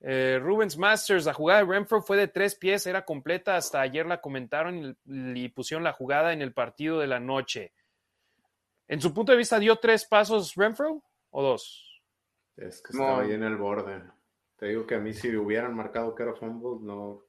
[0.00, 4.06] Eh, Rubens Masters, la jugada de Renfro fue de tres pies, era completa, hasta ayer
[4.06, 7.74] la comentaron y, pusieron la jugada en el partido de la noche.
[8.88, 12.02] En su punto de vista, ¿dio tres pasos Renfro o dos?
[12.56, 14.02] Es que estaba ahí en el borde.
[14.56, 17.22] Te digo que a mí si hubieran marcado que era fumble, no,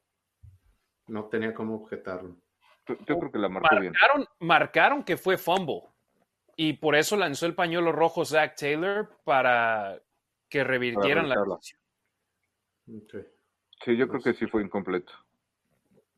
[1.08, 2.38] no tenía cómo objetarlo.
[2.88, 4.28] Yo creo que la marcó marcaron, bien.
[4.40, 5.84] Marcaron que fue fumble.
[6.56, 10.00] Y por eso lanzó el pañuelo rojo Zach Taylor para
[10.50, 11.80] que revirtieran la decisión.
[13.84, 15.14] Sí, yo creo que sí fue incompleto.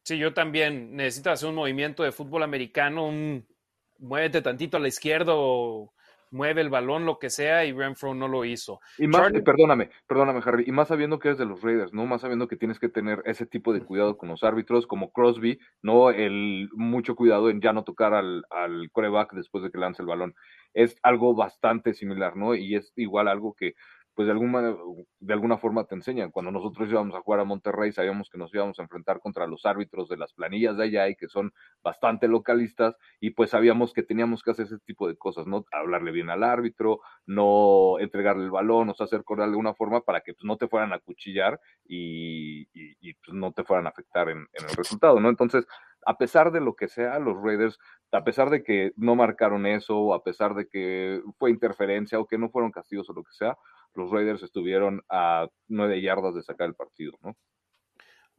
[0.01, 3.47] Sí, yo también necesito hacer un movimiento de fútbol americano, un
[3.99, 5.93] muévete tantito a la izquierda o
[6.33, 8.79] mueve el balón, lo que sea, y Renfro no lo hizo.
[8.97, 12.05] Y más, perdóname, perdóname, Harry, y más sabiendo que eres de los Raiders, ¿no?
[12.05, 15.59] Más sabiendo que tienes que tener ese tipo de cuidado con los árbitros, como Crosby,
[15.81, 16.09] ¿no?
[16.09, 20.07] El mucho cuidado en ya no tocar al, al coreback después de que lance el
[20.07, 20.33] balón.
[20.73, 22.55] Es algo bastante similar, ¿no?
[22.55, 23.75] Y es igual algo que
[24.15, 24.75] pues de alguna,
[25.19, 26.31] de alguna forma te enseñan.
[26.31, 29.65] Cuando nosotros íbamos a jugar a Monterrey, sabíamos que nos íbamos a enfrentar contra los
[29.65, 31.51] árbitros de las planillas de allá y que son
[31.83, 35.65] bastante localistas, y pues sabíamos que teníamos que hacer ese tipo de cosas, ¿no?
[35.71, 40.01] Hablarle bien al árbitro, no entregarle el balón, o sea, hacer correr de alguna forma
[40.01, 44.29] para que pues, no te fueran a cuchillar y, pues, no te fueran a afectar
[44.29, 45.29] en, en el resultado, ¿no?
[45.29, 45.65] Entonces,
[46.05, 47.79] a pesar de lo que sea, los Raiders,
[48.11, 52.37] a pesar de que no marcaron eso, a pesar de que fue interferencia o que
[52.37, 53.57] no fueron castigos o lo que sea,
[53.95, 57.35] los Raiders estuvieron a nueve yardas de sacar el partido, ¿no?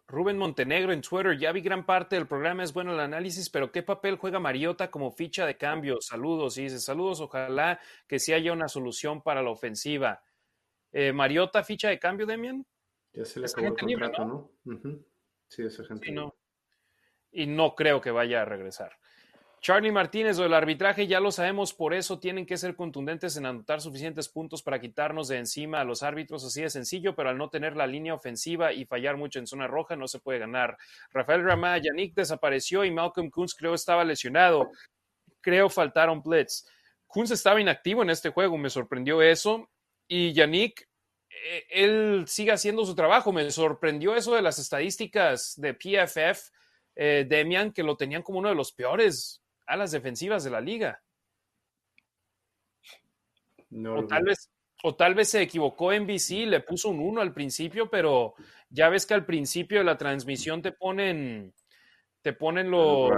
[0.07, 3.73] Rubén Montenegro en Twitter, ya vi gran parte del programa, es bueno el análisis, pero
[3.73, 5.99] ¿qué papel juega Mariota como ficha de cambio?
[6.01, 10.23] Saludos, y dice, saludos, ojalá que sí haya una solución para la ofensiva.
[10.93, 12.67] Eh, ¿Mariota ficha de cambio, Demian?
[13.15, 14.51] Ya se le acabó el contrato, ¿no?
[15.49, 16.13] Sí, esa gente.
[16.13, 16.35] no.
[17.33, 18.97] Y no creo que vaya a regresar.
[19.65, 23.81] Charlie Martínez, del arbitraje ya lo sabemos, por eso tienen que ser contundentes en anotar
[23.81, 27.49] suficientes puntos para quitarnos de encima a los árbitros, así de sencillo, pero al no
[27.49, 30.77] tener la línea ofensiva y fallar mucho en zona roja no se puede ganar.
[31.13, 34.71] Rafael Ramá, Yannick desapareció y Malcolm Kunz creo estaba lesionado.
[35.41, 36.67] Creo faltaron blitz.
[37.07, 39.71] Kunz estaba inactivo en este juego, me sorprendió eso.
[40.07, 40.87] Y Yannick,
[41.31, 46.53] eh, él sigue haciendo su trabajo, me sorprendió eso de las estadísticas de PFF.
[46.97, 50.61] Eh, Demian, que lo tenían como uno de los peores a las defensivas de la
[50.61, 51.03] liga.
[53.71, 54.51] o, tal vez,
[54.83, 58.35] o tal vez se equivocó en BC, le puso un 1 al principio, pero
[58.69, 61.53] ya ves que al principio de la transmisión te ponen,
[62.23, 63.11] te ponen los,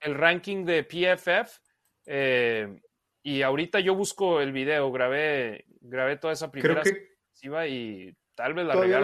[0.00, 1.60] el ranking, de PFF.
[2.06, 2.80] Eh,
[3.22, 8.66] y ahorita yo busco el video, grabé, grabé toda esa primera defensiva y tal vez
[8.66, 9.00] la todavía,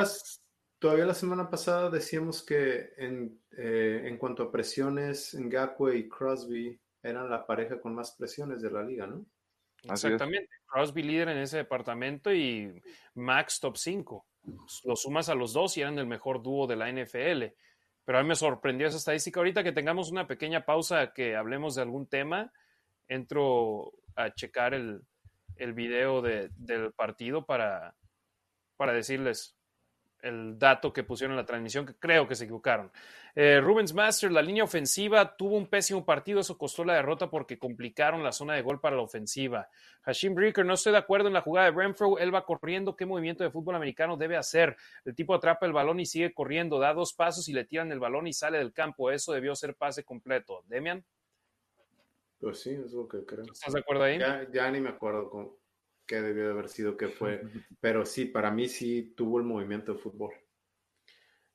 [0.82, 6.80] todavía la semana pasada decíamos que en eh, en cuanto a presiones, Ngakwe y Crosby
[7.02, 9.26] eran la pareja con más presiones de la liga, ¿no?
[9.82, 10.48] Exactamente.
[10.66, 12.80] Crosby líder en ese departamento y
[13.14, 14.26] Max top 5.
[14.84, 17.54] Lo sumas a los dos y eran el mejor dúo de la NFL.
[18.04, 19.40] Pero a mí me sorprendió esa estadística.
[19.40, 22.52] Ahorita que tengamos una pequeña pausa, que hablemos de algún tema,
[23.06, 25.02] entro a checar el,
[25.56, 27.96] el video del partido para,
[28.76, 29.56] para decirles
[30.23, 32.91] el dato que pusieron en la transmisión, que creo que se equivocaron.
[33.34, 37.59] Eh, Rubens Master, la línea ofensiva tuvo un pésimo partido, eso costó la derrota porque
[37.59, 39.68] complicaron la zona de gol para la ofensiva.
[40.02, 43.07] Hashim Breaker, no estoy de acuerdo en la jugada de Renfro, él va corriendo, ¿qué
[43.07, 44.76] movimiento de fútbol americano debe hacer?
[45.05, 48.01] El tipo atrapa el balón y sigue corriendo, da dos pasos y le tiran el
[48.01, 50.62] balón y sale del campo, eso debió ser pase completo.
[50.67, 51.05] Demian.
[52.39, 53.44] Pues sí, es lo que creo.
[53.44, 54.18] ¿Estás de acuerdo ahí?
[54.18, 55.52] Ya, ya ni me acuerdo con,
[56.06, 57.42] qué debió de haber sido, qué fue.
[57.81, 60.32] Pero sí, para mí sí tuvo el movimiento de fútbol.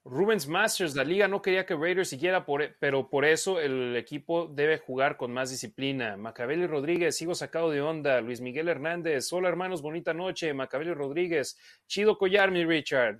[0.09, 3.93] Rubens Masters, la liga no quería que Raiders siguiera, por, e, pero por eso el
[3.97, 6.15] equipo debe jugar con más disciplina.
[6.15, 8.21] Macabeli Rodríguez, sigo sacado de onda.
[8.21, 10.53] Luis Miguel Hernández, hola hermanos, bonita noche.
[10.53, 13.19] Macabeli Rodríguez, chido collar, mi Richard.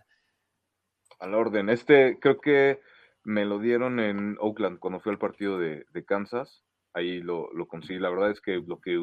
[1.20, 2.80] Al orden, este creo que
[3.26, 6.64] Me lo dieron en Oakland cuando fui al partido de, Kansas.
[6.94, 8.00] Ahí lo, lo conseguí.
[8.00, 8.98] La verdad es que lo que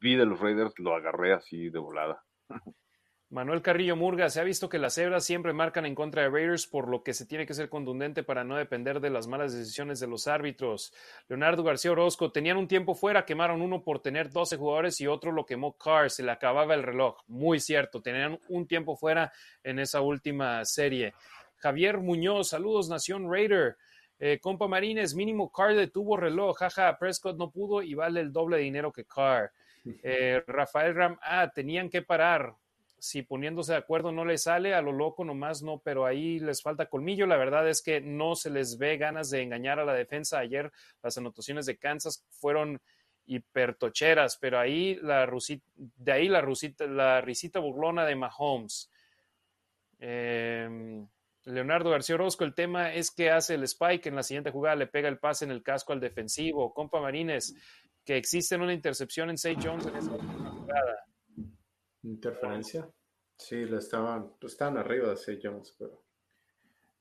[0.00, 2.24] vi de los Raiders lo agarré así de volada.
[3.28, 6.68] Manuel Carrillo Murga, se ha visto que las cebras siempre marcan en contra de Raiders,
[6.68, 9.98] por lo que se tiene que ser contundente para no depender de las malas decisiones
[9.98, 10.94] de los árbitros.
[11.26, 15.32] Leonardo García Orozco, tenían un tiempo fuera, quemaron uno por tener 12 jugadores y otro
[15.32, 17.18] lo quemó Carr, se le acababa el reloj.
[17.26, 19.32] Muy cierto, tenían un tiempo fuera
[19.64, 21.12] en esa última serie.
[21.56, 23.76] Javier Muñoz, saludos Nación Raider.
[24.20, 28.58] Eh, compa Marines, mínimo Carr detuvo reloj, jaja, Prescott no pudo y vale el doble
[28.58, 29.50] de dinero que Carr.
[30.02, 32.54] Eh, Rafael Ram, ah, tenían que parar
[32.98, 36.62] si poniéndose de acuerdo no les sale, a lo loco nomás no, pero ahí les
[36.62, 37.26] falta colmillo.
[37.26, 40.38] La verdad es que no se les ve ganas de engañar a la defensa.
[40.38, 42.80] Ayer las anotaciones de Kansas fueron
[43.26, 45.28] hipertocheras, pero ahí la
[45.76, 48.90] de ahí la, rusita, la risita burlona de Mahomes.
[49.98, 51.06] Em,
[51.44, 54.86] Leonardo García Orozco, el tema es que hace el spike en la siguiente jugada, le
[54.86, 56.72] pega el pase en el casco al defensivo.
[56.74, 57.54] Compa Marines,
[58.06, 59.60] que existe una intercepción en St.
[59.60, 61.04] Jones en esa jugada.
[62.04, 62.88] Interferencia.
[63.36, 65.38] Sí, le estaban, estaban arriba de C.
[65.42, 66.02] Jones, pero.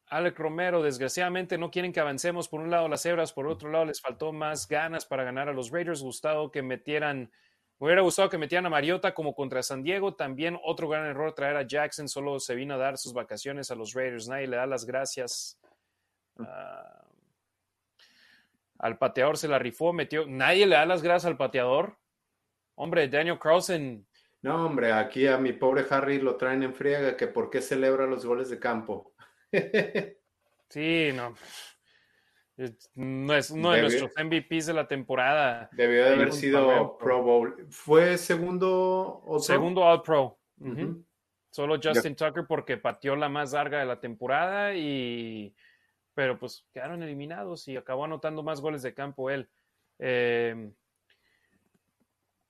[0.08, 2.50] Alec Romero, desgraciadamente no quieren que avancemos.
[2.50, 5.54] Por un lado las cebras, por otro lado les faltó más ganas para ganar a
[5.54, 6.02] los Raiders.
[6.02, 7.32] Gustado que metieran,
[7.80, 10.16] me hubiera gustado que metieran a Mariota como contra San Diego.
[10.16, 12.10] También otro gran error traer a Jackson.
[12.10, 14.28] Solo se vino a dar sus vacaciones a los Raiders.
[14.28, 15.60] Nadie le da las gracias.
[18.80, 20.26] Al pateador se la rifó, metió.
[20.28, 21.98] Nadie le da las gracias al pateador.
[22.76, 24.06] Hombre, Daniel Carlson
[24.46, 28.06] no, hombre, aquí a mi pobre Harry lo traen en friega, que por qué celebra
[28.06, 29.16] los goles de campo.
[30.70, 31.34] sí, no.
[32.94, 35.68] No es uno de nuestros MVPs de la temporada.
[35.72, 37.66] Debió de haber sido Pro Bowl.
[37.72, 40.38] ¿Fue segundo o Segundo All Pro.
[41.50, 45.56] Solo Justin Tucker porque pateó la más larga de la temporada y
[46.16, 49.50] pero pues quedaron eliminados y acabó anotando más goles de campo él.
[50.00, 50.72] Eh,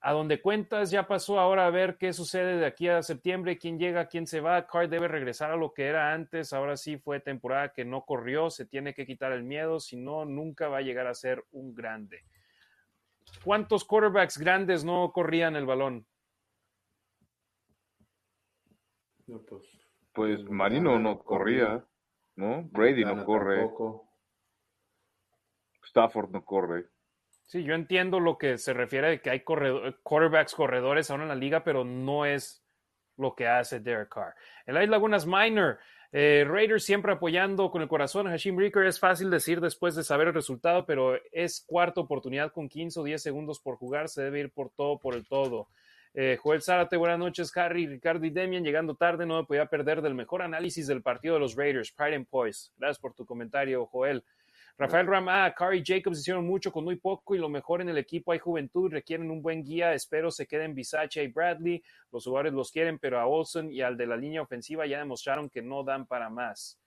[0.08, 3.80] a donde cuentas ya pasó ahora a ver qué sucede de aquí a septiembre, quién
[3.80, 4.68] llega, quién se va.
[4.68, 6.54] Carr debe regresar a lo que era antes.
[6.54, 10.24] Ahora sí fue temporada que no corrió, se tiene que quitar el miedo, si no,
[10.24, 12.24] nunca va a llegar a ser un grande.
[13.44, 16.06] ¿Cuántos quarterbacks grandes no corrían el balón?
[19.26, 19.64] pues,
[20.14, 21.84] pues Marino no corría,
[22.36, 22.64] ¿no?
[22.72, 23.70] Brady no corre.
[25.84, 26.86] Stafford no corre.
[27.44, 31.36] Sí, yo entiendo lo que se refiere de que hay quarterbacks corredores ahora en la
[31.36, 32.64] liga, pero no es
[33.18, 34.34] lo que hace Derek Carr.
[34.66, 35.78] El Ice Lagunas Minor,
[36.12, 38.86] eh, Raiders siempre apoyando con el corazón a Hashim Ricker.
[38.86, 43.04] Es fácil decir después de saber el resultado, pero es cuarta oportunidad con 15 o
[43.04, 44.10] 10 segundos por jugar.
[44.10, 45.68] Se debe ir por todo, por el todo.
[46.18, 48.64] Eh, Joel Zárate, buenas noches, Harry, Ricardo y Demian.
[48.64, 52.16] Llegando tarde, no me podía perder del mejor análisis del partido de los Raiders, Pride
[52.16, 52.72] and Poise.
[52.78, 54.24] Gracias por tu comentario, Joel.
[54.78, 58.32] Rafael Rama, Curry Jacobs hicieron mucho con muy poco y lo mejor en el equipo
[58.32, 62.72] hay juventud, requieren un buen guía, espero se queden Bisacha y Bradley, los jugadores los
[62.72, 66.06] quieren, pero a Olsen y al de la línea ofensiva ya demostraron que no dan
[66.06, 66.80] para más.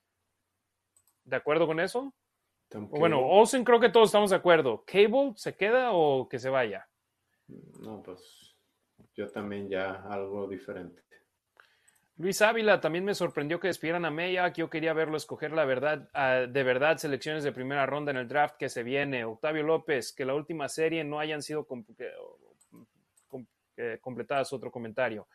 [1.24, 2.14] ¿De acuerdo con eso?
[2.72, 4.84] Bueno, Olsen creo que todos estamos de acuerdo.
[4.86, 6.86] ¿Cable se queda o que se vaya?
[7.80, 8.47] No, pues
[9.18, 11.02] yo también ya algo diferente.
[12.18, 14.54] Luis Ávila también me sorprendió que despidieran a Mayak.
[14.54, 18.28] Yo quería verlo escoger la verdad, ah, de verdad, selecciones de primera ronda en el
[18.28, 19.24] draft que se viene.
[19.24, 21.66] Octavio López, que la última serie no hayan sido
[23.76, 24.52] eh, completadas.
[24.52, 25.26] Otro comentario.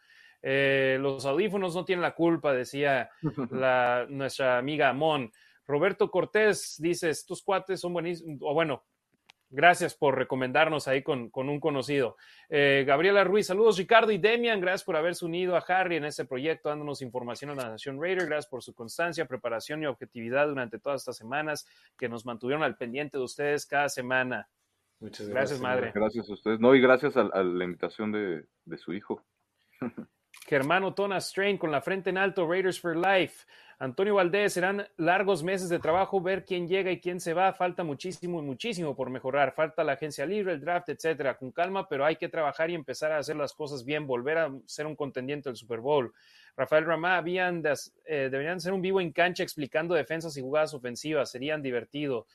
[0.41, 3.09] Eh, los audífonos no tienen la culpa, decía
[3.51, 5.29] la, nuestra amiga Amon.
[5.67, 8.39] Roberto Cortés dice: Estos cuates son buenísimos.
[8.41, 8.83] O bueno,
[9.55, 12.17] Gracias por recomendarnos ahí con, un conocido.
[12.49, 16.25] Eh, Gabriela Ruiz, saludos Ricardo y Demian, gracias por haberse unido a Harry en este
[16.25, 20.79] proyecto, dándonos información a la Nación Raider, gracias por su constancia, preparación y objetividad durante
[20.79, 24.49] todas estas semanas que nos mantuvieron al pendiente de ustedes cada semana.
[24.99, 25.91] Muchas gracias, madre.
[25.93, 26.59] Gracias a ustedes.
[26.59, 29.23] No, y gracias a, la invitación de, de su hijo.
[30.47, 33.45] Germano Tona Strain con la frente en alto, Raiders for Life.
[33.79, 37.51] Antonio Valdés, serán largos meses de trabajo ver quién llega y quién se va.
[37.53, 39.53] Falta muchísimo y muchísimo por mejorar.
[39.53, 41.37] Falta la agencia libre, el draft, etcétera.
[41.37, 44.51] Con calma, pero hay que trabajar y empezar a hacer las cosas bien, volver a
[44.65, 46.13] ser un contendiente del Super Bowl.
[46.55, 47.61] Rafael Ramá, habían
[48.05, 51.31] eh, deberían ser un vivo en cancha explicando defensas y jugadas ofensivas.
[51.31, 52.27] Serían divertido.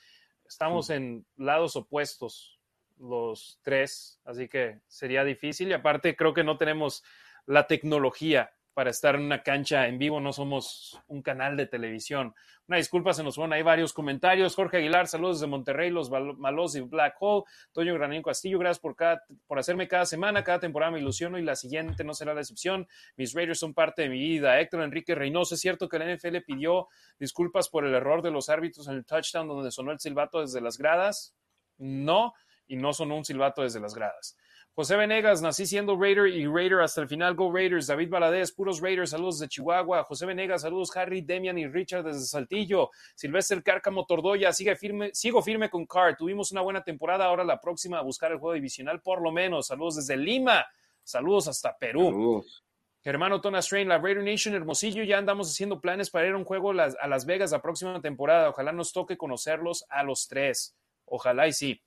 [0.46, 2.58] Estamos en lados opuestos
[2.98, 5.68] los tres, así que sería difícil.
[5.68, 7.04] Y aparte, creo que no tenemos
[7.48, 12.32] la tecnología para estar en una cancha en vivo, no somos un canal de televisión.
[12.68, 14.54] Una disculpa, se nos fueron ahí varios comentarios.
[14.54, 17.44] Jorge Aguilar, saludos desde Monterrey, los Malos y Black Hole.
[17.72, 21.42] Toño Granín Castillo, gracias por, cada, por hacerme cada semana, cada temporada me ilusiono y
[21.42, 22.86] la siguiente no será la excepción.
[23.16, 24.60] Mis Raiders son parte de mi vida.
[24.60, 26.86] Héctor Enrique Reynoso, es cierto que la NFL pidió
[27.18, 30.60] disculpas por el error de los árbitros en el touchdown donde sonó el silbato desde
[30.60, 31.34] las gradas.
[31.78, 32.34] No,
[32.68, 34.36] y no sonó un silbato desde las gradas.
[34.78, 37.34] José Venegas, nací siendo Raider y Raider hasta el final.
[37.34, 37.88] Go Raiders.
[37.88, 39.10] David Valadez, puros Raiders.
[39.10, 40.04] Saludos de Chihuahua.
[40.04, 42.90] José Venegas, saludos Harry, Demian y Richard desde Saltillo.
[43.16, 46.16] Silvestre Cárcamo Tordoya, sigue firme, sigo firme con Car.
[46.16, 47.24] Tuvimos una buena temporada.
[47.24, 49.66] Ahora la próxima a buscar el juego divisional, por lo menos.
[49.66, 50.64] Saludos desde Lima.
[51.02, 52.12] Saludos hasta Perú.
[52.12, 52.64] Saludos.
[53.02, 56.44] Germano Tona Strain, la Raider Nation Hermosillo, ya andamos haciendo planes para ir a un
[56.44, 58.50] juego a Las Vegas la próxima temporada.
[58.50, 60.76] Ojalá nos toque conocerlos a los tres.
[61.04, 61.82] Ojalá y sí.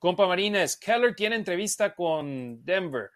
[0.00, 3.10] Compa Marines, Keller tiene entrevista con Denver.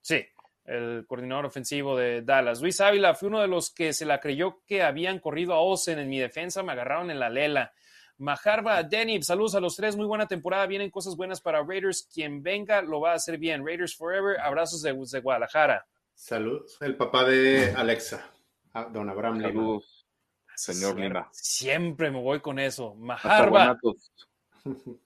[0.00, 0.24] Sí,
[0.64, 2.62] el coordinador ofensivo de Dallas.
[2.62, 5.98] Luis Ávila fue uno de los que se la creyó que habían corrido a Osen
[5.98, 7.70] en mi defensa, me agarraron en la lela.
[8.16, 12.42] Majarba, Denny, saludos a los tres, muy buena temporada, vienen cosas buenas para Raiders, quien
[12.42, 13.64] venga lo va a hacer bien.
[13.64, 15.86] Raiders Forever, abrazos de, Guadalajara.
[16.14, 18.32] Saludos, el papá de Alexa,
[18.90, 20.06] don Abraham Saludos,
[20.54, 21.28] señor Lima.
[21.30, 22.94] Siempre me voy con eso.
[22.94, 23.78] Majarba.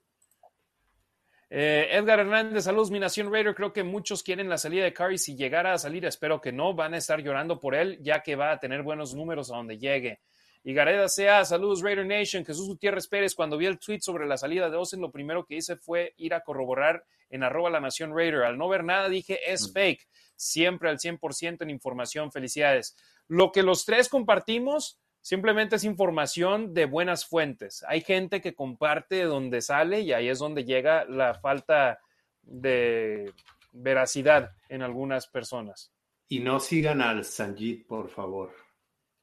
[1.52, 3.56] Eh, Edgar Hernández, saludos, mi nación Raider.
[3.56, 5.18] Creo que muchos quieren la salida de Curry.
[5.18, 6.74] Si llegara a salir, espero que no.
[6.74, 9.76] Van a estar llorando por él, ya que va a tener buenos números a donde
[9.76, 10.20] llegue.
[10.62, 12.44] Y Gareda sea, saludos Raider Nation.
[12.44, 15.56] Jesús Gutiérrez Pérez, cuando vi el tweet sobre la salida de Osen, lo primero que
[15.56, 18.44] hice fue ir a corroborar en arroba la nación Raider.
[18.44, 20.06] Al no ver nada, dije es fake.
[20.36, 22.30] Siempre al 100% en información.
[22.30, 22.96] Felicidades.
[23.26, 27.84] Lo que los tres compartimos Simplemente es información de buenas fuentes.
[27.86, 32.00] Hay gente que comparte de donde sale y ahí es donde llega la falta
[32.42, 33.32] de
[33.72, 35.92] veracidad en algunas personas.
[36.28, 38.52] Y no sigan al Sanjit, por favor.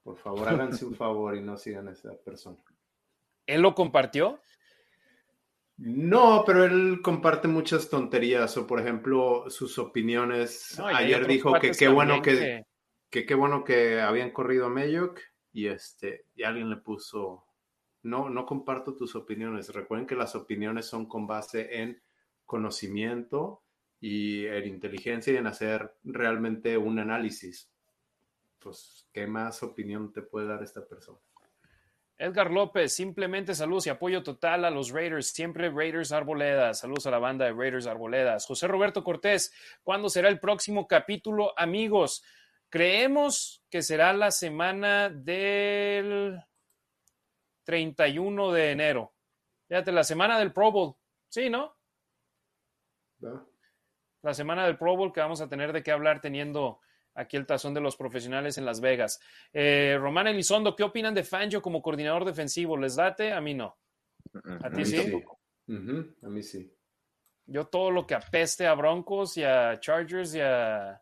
[0.03, 2.57] Por favor, háganse un favor y no sigan a esa persona.
[3.47, 4.39] ¿Él lo compartió?
[5.77, 10.79] No, pero él comparte muchas tonterías o, por ejemplo, sus opiniones.
[10.79, 12.65] Ayer dijo que qué bueno que,
[13.09, 15.19] que, qué bueno que habían corrido a Mayok
[15.53, 17.45] y este, y alguien le puso,
[18.03, 19.73] no, no comparto tus opiniones.
[19.73, 22.01] Recuerden que las opiniones son con base en
[22.45, 23.61] conocimiento
[23.99, 27.69] y en inteligencia y en hacer realmente un análisis.
[28.59, 31.19] Pues, ¿qué más opinión te puede dar esta persona?
[32.19, 36.79] Edgar López, simplemente saludos y apoyo total a los Raiders, siempre Raiders Arboledas.
[36.79, 38.47] Saludos a la banda de Raiders Arboledas.
[38.47, 39.53] José Roberto Cortés,
[39.83, 42.23] ¿cuándo será el próximo capítulo, amigos?
[42.69, 46.43] Creemos que será la semana del
[47.63, 49.13] 31 de enero.
[49.67, 50.95] Fíjate, la semana del Pro Bowl.
[51.29, 51.75] Sí, ¿no?
[54.21, 56.79] La semana del Pro Bowl que vamos a tener de qué hablar teniendo
[57.13, 59.19] aquí el tazón de los profesionales en Las Vegas.
[59.51, 62.77] Eh, Román Elizondo, ¿qué opinan de Fangio como coordinador defensivo?
[62.77, 63.33] ¿Les date?
[63.33, 63.77] A mí no.
[64.61, 65.23] ¿A ti sí?
[66.23, 66.73] A mí sí.
[67.45, 71.01] Yo todo lo que apeste a Broncos y a Chargers y a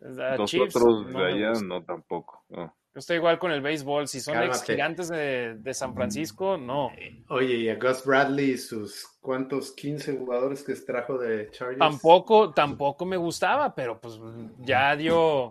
[0.00, 2.44] nosotros de allá no tampoco.
[2.96, 4.08] Yo estoy igual con el béisbol.
[4.08, 6.90] Si son ex gigantes de, San Francisco, no.
[6.96, 11.78] Eh, oye, y a Gus Bradley y sus cuantos 15 jugadores que extrajo de Chargers.
[11.78, 14.18] Tampoco, tampoco me gustaba, pero pues
[14.60, 15.50] ya dio.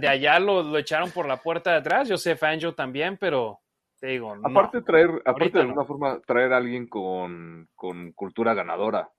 [0.00, 2.08] De allá lo, echaron por la puerta de atrás.
[2.08, 3.60] Yo sé Fangio también, pero
[4.00, 4.34] te digo.
[4.42, 9.10] Aparte, traer, aparte de alguna forma, traer a alguien con, con cultura ganadora.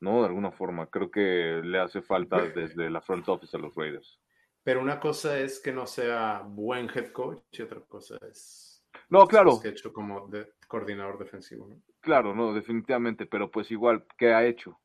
[0.00, 0.20] ¿No?
[0.20, 0.86] De alguna forma.
[0.86, 4.20] Creo que le hace falta desde la front office a los Raiders.
[4.62, 8.84] Pero una cosa es que no sea buen head coach y otra cosa es.
[9.08, 9.60] No, claro.
[9.60, 11.80] Que hecho como de, coordinador defensivo, ¿no?
[12.00, 13.26] Claro, no, definitivamente.
[13.26, 14.78] Pero pues igual, ¿qué ha hecho?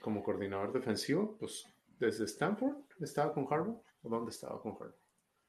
[0.00, 1.66] Como coordinador defensivo, pues
[1.98, 3.76] desde Stanford estaba con Harvard.
[4.02, 4.94] ¿O dónde estaba con Harvard?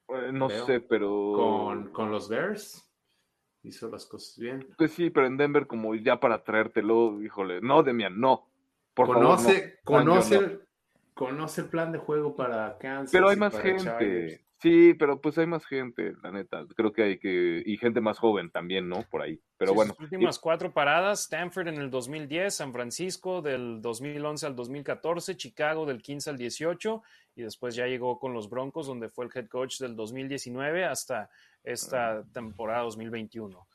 [0.09, 1.33] Eh, no sé, pero.
[1.35, 2.84] Con, con los Bears
[3.65, 4.67] hizo las cosas bien.
[4.77, 8.47] Pues sí, pero en Denver, como ya para traértelo, híjole, no, Demian, no.
[8.93, 10.59] Por conoce, conoce,
[11.13, 13.11] conoce el plan de juego para Kansas.
[13.11, 14.45] Pero hay más gente.
[14.61, 16.65] Sí, pero pues hay más gente, la neta.
[16.75, 17.61] Creo que hay que.
[17.65, 19.03] Y gente más joven también, ¿no?
[19.11, 19.39] Por ahí.
[19.57, 19.93] Pero bueno.
[19.99, 25.85] Las últimas cuatro paradas: Stanford en el 2010, San Francisco del 2011 al 2014, Chicago
[25.85, 27.03] del 15 al 18,
[27.35, 31.29] y después ya llegó con los Broncos, donde fue el head coach del 2019 hasta
[31.63, 33.67] esta temporada 2021.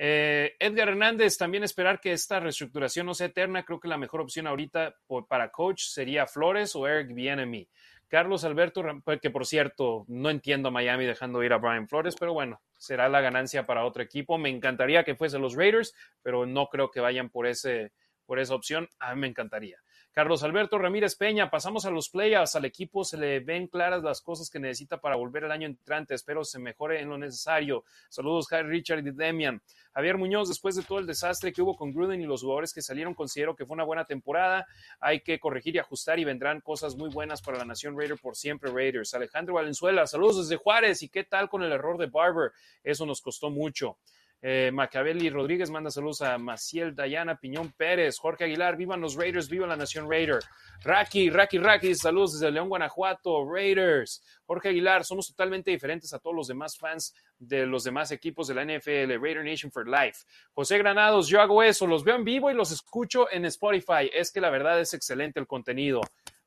[0.00, 3.64] Eh, Edgar Hernández, también esperar que esta reestructuración no sea eterna.
[3.64, 4.94] Creo que la mejor opción ahorita
[5.28, 7.68] para coach sería Flores o Eric Bienemy.
[8.06, 12.16] Carlos Alberto, pues, que por cierto, no entiendo a Miami dejando ir a Brian Flores,
[12.18, 14.38] pero bueno, será la ganancia para otro equipo.
[14.38, 17.92] Me encantaría que fuese los Raiders, pero no creo que vayan por, ese,
[18.24, 18.88] por esa opción.
[18.98, 19.78] A mí me encantaría.
[20.18, 22.56] Carlos Alberto Ramírez Peña, pasamos a los playoffs.
[22.56, 26.12] Al equipo se le ven claras las cosas que necesita para volver el año entrante.
[26.12, 27.84] Espero se mejore en lo necesario.
[28.08, 29.62] Saludos, Harry Richard y Demian.
[29.94, 32.82] Javier Muñoz, después de todo el desastre que hubo con Gruden y los jugadores que
[32.82, 34.66] salieron, considero que fue una buena temporada.
[34.98, 38.34] Hay que corregir y ajustar y vendrán cosas muy buenas para la nación Raider por
[38.34, 39.14] siempre Raiders.
[39.14, 41.00] Alejandro Valenzuela, saludos desde Juárez.
[41.04, 42.50] ¿Y qué tal con el error de Barber?
[42.82, 43.98] Eso nos costó mucho.
[44.40, 49.48] Eh, Macabeli Rodríguez manda saludos a Maciel Dayana Piñón Pérez, Jorge Aguilar, vivan los Raiders,
[49.48, 50.38] viva la Nación Raider.
[50.84, 54.22] Raki, Raki, Raki, saludos desde León, Guanajuato, Raiders.
[54.44, 58.54] Jorge Aguilar, somos totalmente diferentes a todos los demás fans de los demás equipos de
[58.54, 60.24] la NFL, Raider Nation for Life.
[60.52, 64.08] José Granados, yo hago eso, los veo en vivo y los escucho en Spotify.
[64.12, 66.00] Es que la verdad es excelente el contenido.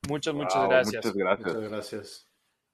[0.08, 1.06] Muchas, muchas gracias.
[1.06, 1.54] Muchas gracias.
[1.54, 2.31] Muchas gracias.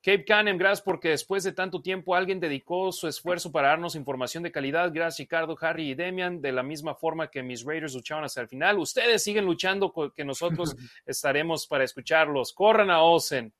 [0.07, 4.41] Cape Canem, gracias porque después de tanto tiempo alguien dedicó su esfuerzo para darnos información
[4.41, 4.89] de calidad.
[4.93, 8.47] Gracias Ricardo, Harry y Demian, de la misma forma que mis Raiders lucharon hasta el
[8.47, 8.79] final.
[8.79, 12.53] Ustedes siguen luchando que nosotros estaremos para escucharlos.
[12.53, 13.51] Corran a Osen.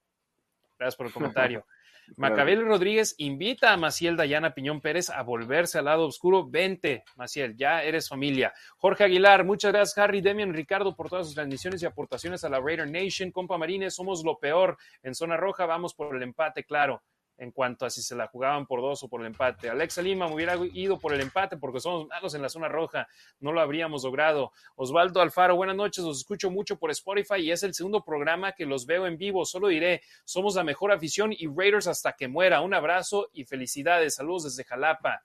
[0.80, 1.66] Gracias por el comentario.
[2.16, 6.48] Macabel Rodríguez invita a Maciel Dayana Piñón Pérez a volverse al lado oscuro.
[6.48, 8.54] Vente, Maciel, ya eres familia.
[8.78, 12.60] Jorge Aguilar, muchas gracias, Harry, Demian, Ricardo, por todas sus transmisiones y aportaciones a la
[12.60, 13.32] Raider Nation.
[13.32, 14.78] Compa Marines, somos lo peor.
[15.04, 17.02] En zona roja vamos por el empate, claro
[17.38, 19.70] en cuanto a si se la jugaban por dos o por el empate.
[19.70, 23.08] Alexa Lima me hubiera ido por el empate porque somos malos en la zona roja,
[23.40, 24.52] no lo habríamos logrado.
[24.76, 28.66] Osvaldo Alfaro, buenas noches, los escucho mucho por Spotify y es el segundo programa que
[28.66, 29.46] los veo en vivo.
[29.46, 32.62] Solo diré, somos la mejor afición y Raiders hasta que muera.
[32.62, 34.16] Un abrazo y felicidades.
[34.16, 35.24] Saludos desde Jalapa.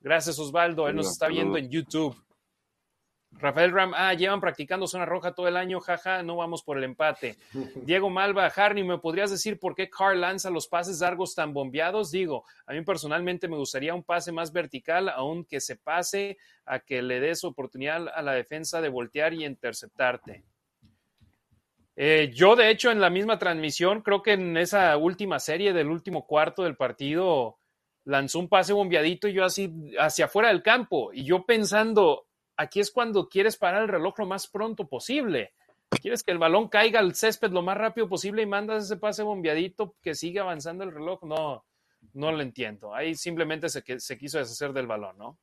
[0.00, 2.16] Gracias Osvaldo, él nos está viendo en YouTube.
[3.38, 6.84] Rafael Ram, ah, llevan practicando zona roja todo el año, jaja, no vamos por el
[6.84, 7.36] empate.
[7.86, 12.10] Diego Malva, Harney, ¿me podrías decir por qué Carr lanza los pases largos tan bombeados?
[12.10, 17.02] Digo, a mí personalmente me gustaría un pase más vertical, aunque se pase a que
[17.02, 20.44] le des oportunidad a la defensa de voltear y interceptarte.
[21.96, 25.88] Eh, yo, de hecho, en la misma transmisión, creo que en esa última serie del
[25.88, 27.58] último cuarto del partido,
[28.04, 31.12] lanzó un pase bombeadito y yo así hacia afuera del campo.
[31.12, 35.52] Y yo pensando, aquí es cuando quieres parar el reloj lo más pronto posible.
[36.00, 39.22] Quieres que el balón caiga al césped lo más rápido posible y mandas ese pase
[39.22, 41.22] bombeadito que sigue avanzando el reloj.
[41.22, 41.64] No,
[42.14, 42.94] no lo entiendo.
[42.94, 45.38] Ahí simplemente se, quiso deshacer del balón, ¿no?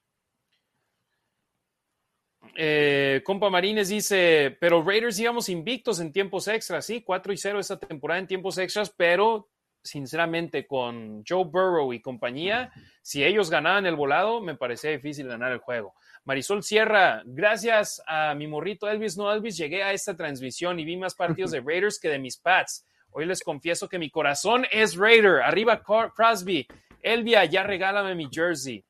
[2.55, 7.59] Eh, Compa Marines dice, pero Raiders íbamos invictos en tiempos extras, sí, 4 y 0
[7.59, 9.49] esta temporada en tiempos extras, pero
[9.83, 15.51] sinceramente con Joe Burrow y compañía, si ellos ganaban el volado, me parecía difícil ganar
[15.51, 15.95] el juego.
[16.25, 20.97] Marisol Sierra, gracias a mi morrito Elvis No Elvis, llegué a esta transmisión y vi
[20.97, 22.85] más partidos de Raiders que de mis Pats.
[23.11, 25.41] Hoy les confieso que mi corazón es Raider.
[25.41, 26.67] Arriba Crosby.
[27.01, 28.83] Elvia, ya regálame mi jersey.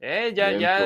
[0.00, 0.84] Eh, ya, ya.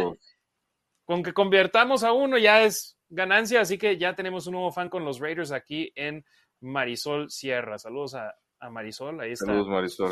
[1.04, 4.88] Con que convirtamos a uno ya es ganancia, así que ya tenemos un nuevo fan
[4.88, 6.24] con los Raiders aquí en
[6.60, 7.78] Marisol Sierra.
[7.78, 8.34] Saludos a,
[8.70, 9.20] Marisol.
[9.20, 9.54] Ahí está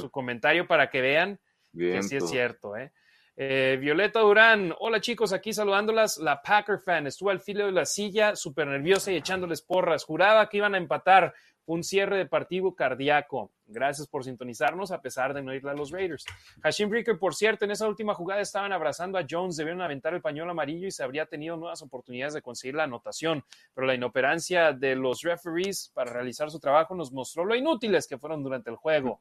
[0.01, 1.41] su comentario para que vean
[1.77, 2.77] que sí es cierto.
[2.77, 2.93] ¿eh?
[3.37, 7.85] Eh, Violeta Durán, hola chicos, aquí saludándolas, la Packer fan, estuvo al filo de la
[7.85, 11.35] silla, súper nerviosa y echándoles porras, juraba que iban a empatar,
[11.67, 13.51] un cierre de partido cardíaco.
[13.67, 16.25] Gracias por sintonizarnos a pesar de no irle a los Raiders.
[16.63, 20.21] Hashim Breaker, por cierto, en esa última jugada estaban abrazando a Jones, debieron aventar el
[20.21, 24.73] pañuelo amarillo y se habría tenido nuevas oportunidades de conseguir la anotación, pero la inoperancia
[24.73, 28.77] de los referees para realizar su trabajo nos mostró lo inútiles que fueron durante el
[28.77, 29.21] juego.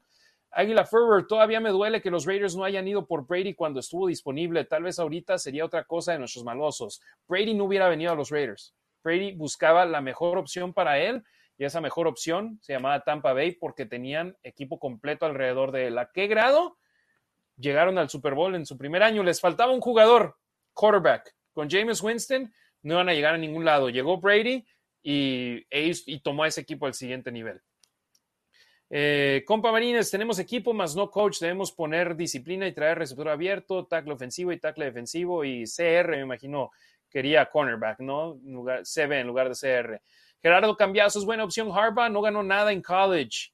[0.56, 4.06] Águila Ferrer, todavía me duele que los Raiders no hayan ido por Brady cuando estuvo
[4.06, 4.64] disponible.
[4.64, 7.00] Tal vez ahorita sería otra cosa de nuestros malosos.
[7.26, 8.72] Brady no hubiera venido a los Raiders.
[9.02, 11.24] Brady buscaba la mejor opción para él
[11.56, 15.98] y esa mejor opción se llamaba Tampa Bay porque tenían equipo completo alrededor de él.
[15.98, 16.78] ¿A qué grado
[17.56, 19.22] llegaron al Super Bowl en su primer año?
[19.22, 20.36] Les faltaba un jugador,
[20.72, 21.34] quarterback.
[21.52, 22.52] Con James Winston
[22.82, 23.88] no iban a llegar a ningún lado.
[23.88, 24.66] Llegó Brady
[25.02, 27.62] y, y tomó a ese equipo al siguiente nivel.
[28.90, 33.86] Eh, compa Marines, tenemos equipo más no coach, debemos poner disciplina y traer receptor abierto,
[33.86, 36.70] tackle ofensivo y tackle defensivo y CR, me imagino,
[37.10, 38.34] quería cornerback, ¿no?
[38.34, 40.00] En lugar, CB en lugar de CR.
[40.44, 41.70] Gerardo Cambiazo es buena opción.
[41.72, 43.50] Harbaugh no ganó nada en college.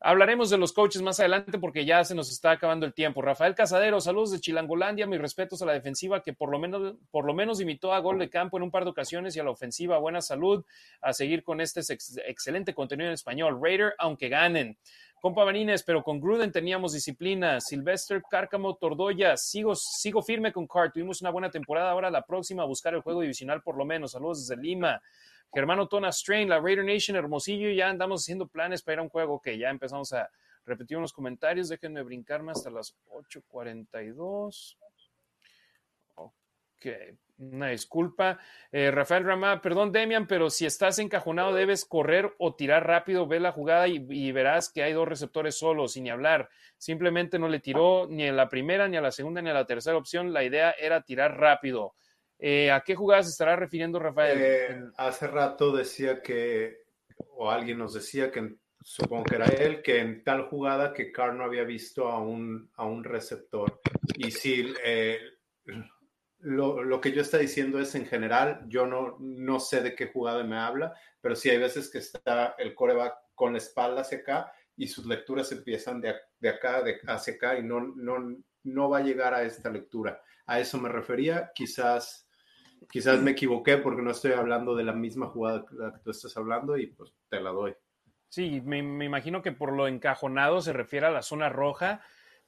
[0.00, 3.22] Hablaremos de los coaches más adelante porque ya se nos está acabando el tiempo.
[3.22, 7.24] Rafael Casadero, saludos de Chilangolandia, mis respetos a la defensiva que por lo menos, por
[7.24, 9.50] lo menos imitó a gol de campo en un par de ocasiones y a la
[9.50, 10.62] ofensiva buena salud
[11.00, 11.80] a seguir con este
[12.26, 13.58] excelente contenido en español.
[13.58, 14.76] Raider, aunque ganen.
[15.22, 17.62] Compa Marines, pero con Gruden teníamos disciplina.
[17.62, 20.92] Sylvester Cárcamo Tordoya, sigo, sigo firme con Cart.
[20.92, 21.92] Tuvimos una buena temporada.
[21.92, 24.12] Ahora la próxima a buscar el juego divisional por lo menos.
[24.12, 25.00] Saludos desde Lima.
[25.54, 29.08] Germano Tona Strain, la Raider Nation Hermosillo, ya andamos haciendo planes para ir a un
[29.08, 30.30] juego que ya empezamos a
[30.64, 31.68] repetir unos comentarios.
[31.68, 34.76] Déjenme brincarme hasta las 8.42.
[36.78, 38.38] que una disculpa.
[38.72, 43.40] Eh, Rafael Ramá, perdón, Demian, pero si estás encajonado debes correr o tirar rápido, ve
[43.40, 46.48] la jugada y, verás que hay dos receptores solos, sin hablar.
[46.78, 49.66] Simplemente no le tiró ni en la primera, ni a la segunda, ni a la
[49.66, 50.32] tercera opción.
[50.32, 51.94] La idea era tirar rápido.
[52.38, 54.38] Eh, ¿A qué jugada se estará refiriendo Rafael?
[54.40, 56.84] Eh, hace rato decía que,
[57.30, 61.34] o alguien nos decía que, supongo que era él, que en tal jugada que Carr
[61.34, 63.80] no había visto a un, a un receptor.
[64.16, 64.72] Y si
[66.40, 70.06] lo, lo, que yo está diciendo es en general, yo no, no sé de qué
[70.06, 74.18] jugada me habla, pero sí hay veces que está el coreback con la espalda hacia
[74.18, 78.90] acá y sus lecturas empiezan de, de acá de, hacia acá y no, no, no
[78.90, 80.22] va a llegar a esta lectura.
[80.46, 82.25] A eso me refería, quizás,
[82.90, 86.76] quizás me equivoqué porque no estoy hablando de la misma jugada que tú estás hablando
[86.76, 87.74] y pues te la doy.
[88.28, 92.02] Sí, me, me imagino que por lo encajonado se refiere a la zona roja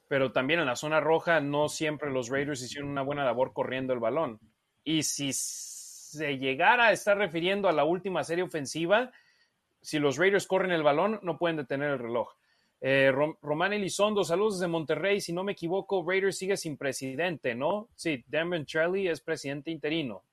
[0.09, 3.93] pero también en la zona roja no siempre los Raiders hicieron una buena labor corriendo
[3.93, 4.39] el balón.
[4.83, 9.11] Y si se llegara a estar refiriendo a la última serie ofensiva,
[9.81, 12.33] si los Raiders corren el balón, no pueden detener el reloj.
[12.81, 15.19] Eh, Román Elizondo, saludos desde Monterrey.
[15.19, 17.89] Si no me equivoco, Raiders sigue sin presidente, ¿no?
[17.95, 20.23] Sí, Dan Charlie es presidente interino,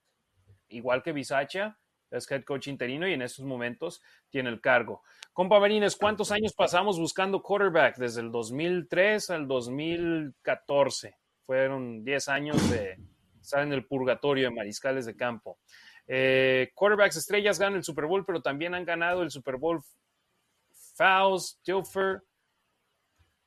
[0.68, 1.76] igual que Bisacha
[2.10, 5.02] es head coach interino y en estos momentos tiene el cargo.
[5.32, 7.96] Compa Marines, ¿cuántos años pasamos buscando quarterback?
[7.96, 11.16] Desde el 2003 al 2014.
[11.44, 12.98] Fueron 10 años de
[13.40, 15.58] estar en el purgatorio de mariscales de campo.
[16.08, 19.82] Eh, quarterbacks estrellas ganan el Super Bowl, pero también han ganado el Super Bowl
[20.96, 22.22] Fouls, Dilfer.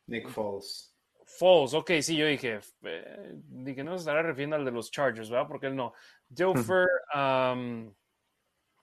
[0.10, 0.96] Nick Foles.
[1.24, 5.30] Foles, ok, sí, yo dije, eh, dije, no se estará refiriendo al de los Chargers,
[5.30, 5.48] ¿verdad?
[5.48, 5.94] Porque él no.
[6.28, 7.94] Dilfer, um,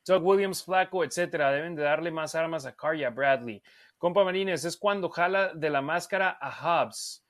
[0.06, 3.62] Doug Williams, Flaco, etcétera, deben de darle más armas a Carr y a Bradley.
[3.98, 7.24] Compa Marines, es cuando jala de la máscara a Hobbs.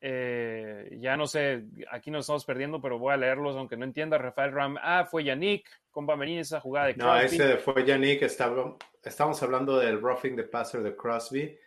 [0.00, 4.18] Eh, ya no sé, aquí nos estamos perdiendo, pero voy a leerlos aunque no entienda.
[4.18, 5.68] Rafael Ram, ah, fue Yannick.
[5.90, 7.38] Compa Marines, esa jugada de Crosby.
[7.38, 8.22] No, ese fue Yannick.
[8.22, 11.58] estamos hablando del roughing the passer de Crosby.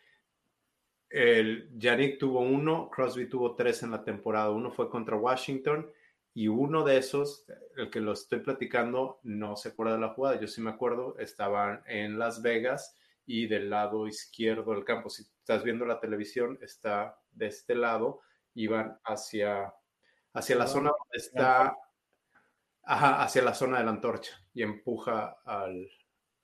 [1.12, 4.50] El Yannick tuvo uno, Crosby tuvo tres en la temporada.
[4.50, 5.92] Uno fue contra Washington
[6.34, 10.40] y uno de esos, el que lo estoy platicando, no se acuerda de la jugada.
[10.40, 15.10] Yo sí me acuerdo, estaban en Las Vegas y del lado izquierdo del campo.
[15.10, 18.22] Si estás viendo la televisión, está de este lado,
[18.54, 19.74] iban hacia,
[20.32, 21.76] hacia la zona donde está,
[22.84, 25.90] hacia la zona de la antorcha y empuja al,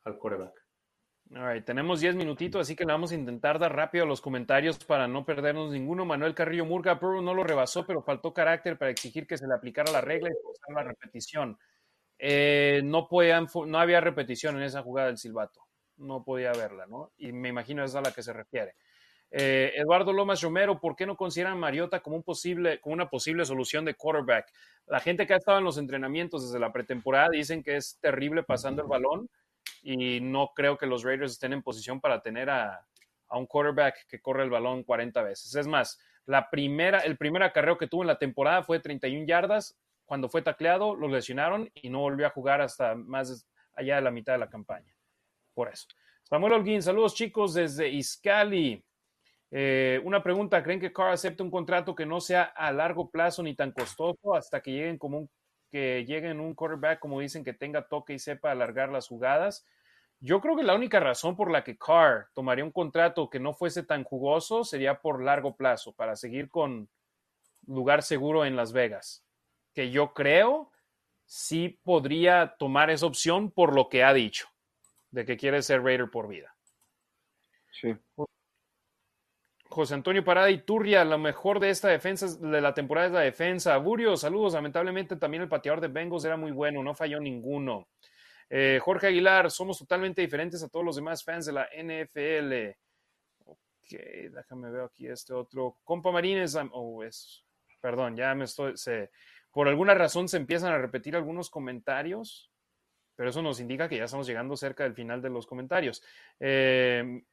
[0.03, 0.66] al coreback
[1.65, 5.25] tenemos 10 minutitos, así que le vamos a intentar dar rápido los comentarios para no
[5.25, 6.05] perdernos ninguno.
[6.05, 9.53] Manuel Carrillo Murga, Burrow no lo rebasó, pero faltó carácter para exigir que se le
[9.53, 11.57] aplicara la regla y forzar la repetición.
[12.19, 15.61] Eh, no, podían, no había repetición en esa jugada del silbato,
[15.97, 17.11] no podía verla, ¿no?
[17.17, 18.75] Y me imagino es a la que se refiere.
[19.29, 23.45] Eh, Eduardo Lomas Romero, ¿por qué no consideran Mariota como, un posible, como una posible
[23.45, 24.51] solución de quarterback?
[24.87, 28.43] La gente que ha estado en los entrenamientos desde la pretemporada dicen que es terrible
[28.43, 29.29] pasando el balón
[29.81, 32.85] y no creo que los Raiders estén en posición para tener a,
[33.29, 35.53] un quarterback que corre el balón 40 veces.
[35.55, 39.77] Es más, la primera, el primer acarreo que tuvo en la temporada fue 31 yardas.
[40.05, 44.11] Cuando fue tacleado, lo lesionaron y no volvió a jugar hasta más allá de la
[44.11, 44.95] mitad de la campaña.
[45.53, 45.87] Por eso.
[46.23, 48.83] Samuel Holguín, saludos chicos desde Iscali.
[49.49, 53.41] Eh, una pregunta, ¿creen que Carr acepte un contrato que no sea a largo plazo
[53.43, 55.29] ni tan costoso hasta que lleguen como un,
[55.69, 59.65] que lleguen un quarterback, como dicen, que tenga toque y sepa alargar las jugadas?
[60.19, 63.53] Yo creo que la única razón por la que Carr tomaría un contrato que no
[63.53, 66.89] fuese tan jugoso sería por largo plazo, para seguir con
[67.67, 69.23] lugar seguro en Las Vegas.
[69.73, 70.71] Que yo creo
[71.25, 74.47] sí podría tomar esa opción por lo que ha dicho,
[75.11, 76.55] de que quiere ser Raider por vida.
[77.71, 77.95] Sí.
[79.69, 83.19] José Antonio Parada y Turria, lo mejor de esta defensa, de la temporada es la
[83.21, 83.77] defensa.
[83.77, 84.53] Burio, saludos.
[84.53, 87.87] Lamentablemente también el pateador de Bengals era muy bueno, no falló ninguno.
[88.49, 92.77] Eh, Jorge Aguilar, somos totalmente diferentes a todos los demás fans de la NFL.
[93.45, 93.99] Ok,
[94.31, 95.77] déjame ver aquí este otro.
[95.83, 97.43] Compa Marines, oh, es,
[97.81, 98.73] perdón, ya me estoy,
[99.51, 102.51] por alguna razón se empiezan a repetir algunos comentarios,
[103.15, 106.03] pero eso nos indica que ya estamos llegando cerca del final de los comentarios.
[106.39, 107.23] Eh,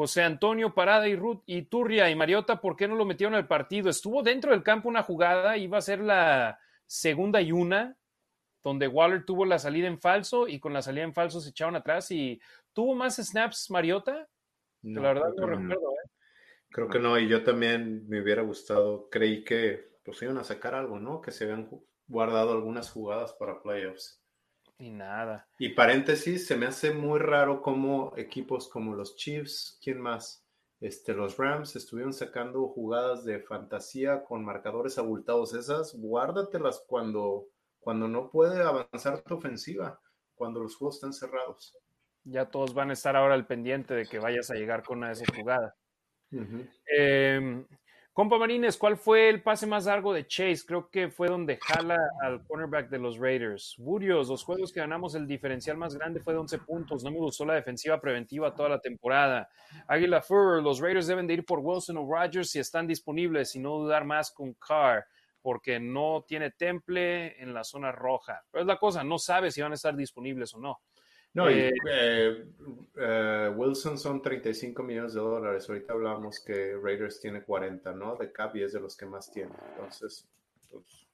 [0.00, 3.46] José Antonio Parada y Ruth y Turria y Mariota, ¿por qué no lo metieron al
[3.46, 3.90] partido?
[3.90, 7.94] Estuvo dentro del campo una jugada, iba a ser la segunda y una,
[8.62, 11.76] donde Waller tuvo la salida en falso y con la salida en falso se echaron
[11.76, 12.40] atrás y
[12.72, 14.26] tuvo más snaps Mariota.
[14.80, 15.90] la verdad no recuerdo.
[15.90, 16.10] ¿eh?
[16.70, 20.74] Creo que no, y yo también me hubiera gustado, creí que pues iban a sacar
[20.74, 21.20] algo, ¿no?
[21.20, 21.68] Que se habían
[22.08, 24.24] guardado algunas jugadas para playoffs.
[24.80, 25.46] Y nada.
[25.58, 30.46] Y paréntesis, se me hace muy raro como equipos como los Chiefs, ¿quién más?
[30.80, 35.52] Este, los Rams estuvieron sacando jugadas de fantasía con marcadores abultados.
[35.52, 40.00] Esas, guárdatelas cuando, cuando no puede avanzar tu ofensiva,
[40.34, 41.76] cuando los juegos están cerrados.
[42.24, 45.08] Ya todos van a estar ahora al pendiente de que vayas a llegar con una
[45.08, 45.74] de esas jugadas.
[48.20, 50.60] Compa Marines, ¿cuál fue el pase más largo de Chase?
[50.66, 53.76] Creo que fue donde jala al cornerback de los Raiders.
[53.78, 57.02] Burios, los juegos que ganamos, el diferencial más grande fue de 11 puntos.
[57.02, 59.48] No me gustó la defensiva preventiva toda la temporada.
[59.86, 63.58] Águila Fur, los Raiders deben de ir por Wilson o Rogers si están disponibles y
[63.58, 65.06] no dudar más con Carr,
[65.40, 68.44] porque no tiene temple en la zona roja.
[68.50, 70.82] Pero es la cosa, no sabe si van a estar disponibles o no.
[71.32, 72.44] No, eh, eh,
[72.96, 75.68] eh, Wilson son 35 millones de dólares.
[75.68, 78.16] Ahorita hablamos que Raiders tiene 40, ¿no?
[78.16, 79.52] De cap y es de los que más tiene.
[79.70, 80.28] Entonces,
[80.70, 81.06] pues,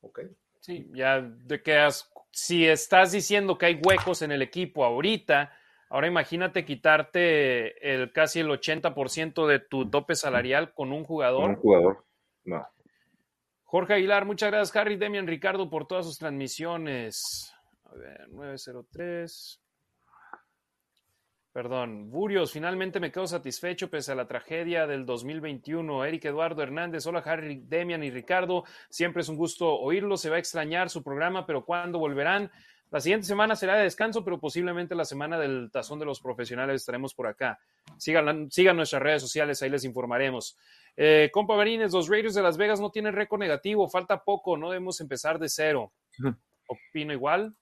[0.00, 0.20] ok.
[0.60, 1.88] Sí, ya de que
[2.30, 5.52] si estás diciendo que hay huecos en el equipo ahorita,
[5.88, 11.42] ahora imagínate quitarte el casi el 80% de tu tope salarial con un jugador.
[11.42, 12.04] Con un jugador,
[12.44, 12.68] no.
[13.64, 17.54] Jorge Aguilar, muchas gracias, Harry, Demian, Ricardo, por todas sus transmisiones.
[17.88, 19.60] A ver, 903.
[21.52, 26.04] Perdón, Burios, finalmente me quedo satisfecho pese a la tragedia del 2021.
[26.04, 30.36] Eric Eduardo Hernández, hola Harry, Demian y Ricardo, siempre es un gusto oírlo, se va
[30.36, 32.50] a extrañar su programa, pero ¿cuándo volverán?
[32.90, 36.82] La siguiente semana será de descanso, pero posiblemente la semana del Tazón de los Profesionales
[36.82, 37.58] estaremos por acá.
[37.96, 40.56] Sigan, sigan nuestras redes sociales, ahí les informaremos.
[40.96, 44.70] Eh, compa Berines, los Raiders de Las Vegas no tienen récord negativo, falta poco, no
[44.70, 45.92] debemos empezar de cero.
[46.68, 47.56] Opino igual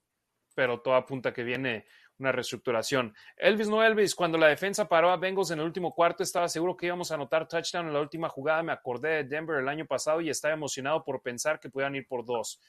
[0.57, 1.85] pero todo apunta que viene
[2.17, 3.13] una reestructuración.
[3.35, 6.75] Elvis no Elvis, cuando la defensa paró a Bengals en el último cuarto, estaba seguro
[6.75, 8.63] que íbamos a anotar touchdown en la última jugada.
[8.63, 12.07] Me acordé de Denver el año pasado y estaba emocionado por pensar que pudieran ir
[12.07, 12.59] por dos.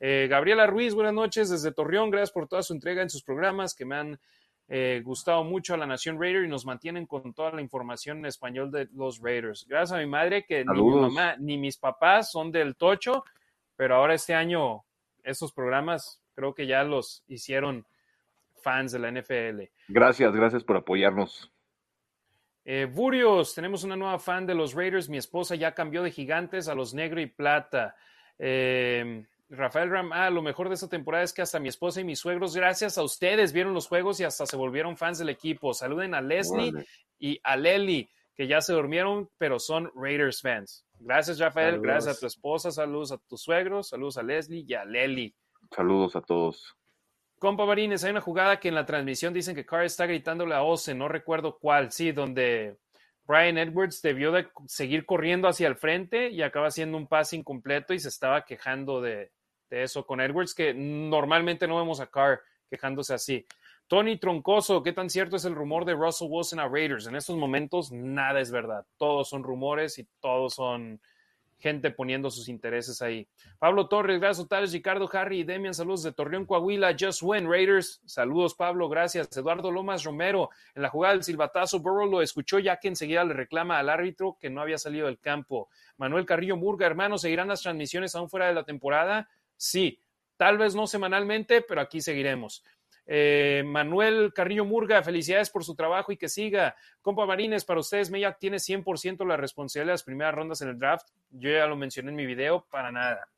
[0.00, 2.10] Eh, Gabriela Ruiz, buenas noches desde Torreón.
[2.10, 4.20] Gracias por toda su entrega en sus programas que me han
[4.66, 8.26] eh, gustado mucho a la Nación Raider y nos mantienen con toda la información en
[8.26, 9.66] español de los Raiders.
[9.68, 13.22] Gracias a mi madre que ni mi mamá ni mis papás son del Tocho,
[13.76, 14.84] pero ahora este año
[15.22, 17.84] estos programas creo que ya los hicieron
[18.62, 19.62] fans de la NFL.
[19.88, 21.50] Gracias, gracias por apoyarnos.
[22.64, 25.08] Eh, Burios, tenemos una nueva fan de los Raiders.
[25.08, 27.96] Mi esposa ya cambió de gigantes a los negro y plata.
[28.38, 32.04] Eh, Rafael Ram, ah, lo mejor de esta temporada es que hasta mi esposa y
[32.04, 35.72] mis suegros, gracias a ustedes, vieron los juegos y hasta se volvieron fans del equipo.
[35.72, 36.72] Saluden a Leslie
[37.18, 40.84] y a Lely, que ya se durmieron, pero son Raiders fans.
[40.98, 41.80] Gracias, Rafael.
[41.80, 42.72] Gracias a tu esposa.
[42.72, 43.90] Saludos a tus suegros.
[43.90, 45.32] Saludos a Leslie y a Lely.
[45.74, 46.76] Saludos a todos.
[47.38, 50.62] Compa Barines, hay una jugada que en la transmisión dicen que Carr está gritándole a
[50.62, 52.78] Ose, no recuerdo cuál, sí, donde
[53.26, 57.92] Brian Edwards debió de seguir corriendo hacia el frente y acaba haciendo un pase incompleto
[57.92, 59.32] y se estaba quejando de,
[59.68, 63.46] eso con Edwards, que normalmente no vemos a Carr quejándose así.
[63.86, 67.06] Tony Troncoso, ¿qué tan cierto es el rumor de Russell Wilson a Raiders?
[67.06, 71.00] En estos momentos nada es verdad, todos son rumores y todos son
[71.58, 73.26] gente poniendo sus intereses ahí.
[73.58, 78.00] Pablo Torres, gracias totales, Ricardo, Harry y Demian, saludos de Torreón, Coahuila, Just Win, Raiders,
[78.04, 79.34] saludos Pablo, gracias.
[79.36, 83.34] Eduardo Lomas Romero, en la jugada del silbatazo, Burrow lo escuchó ya que enseguida le
[83.34, 85.68] reclama al árbitro que no había salido del campo.
[85.96, 89.28] Manuel Carrillo Murga, hermano, ¿seguirán las transmisiones aún fuera de la temporada?
[89.56, 90.00] Sí,
[90.36, 92.62] tal vez no semanalmente, pero aquí seguiremos.
[93.06, 96.76] Eh, Manuel Carrillo Murga, felicidades por su trabajo y que siga.
[97.00, 100.78] Compa Marines, para ustedes, Mella tiene 100% la responsabilidad de las primeras rondas en el
[100.78, 101.08] draft.
[101.30, 103.28] Yo ya lo mencioné en mi video, para nada.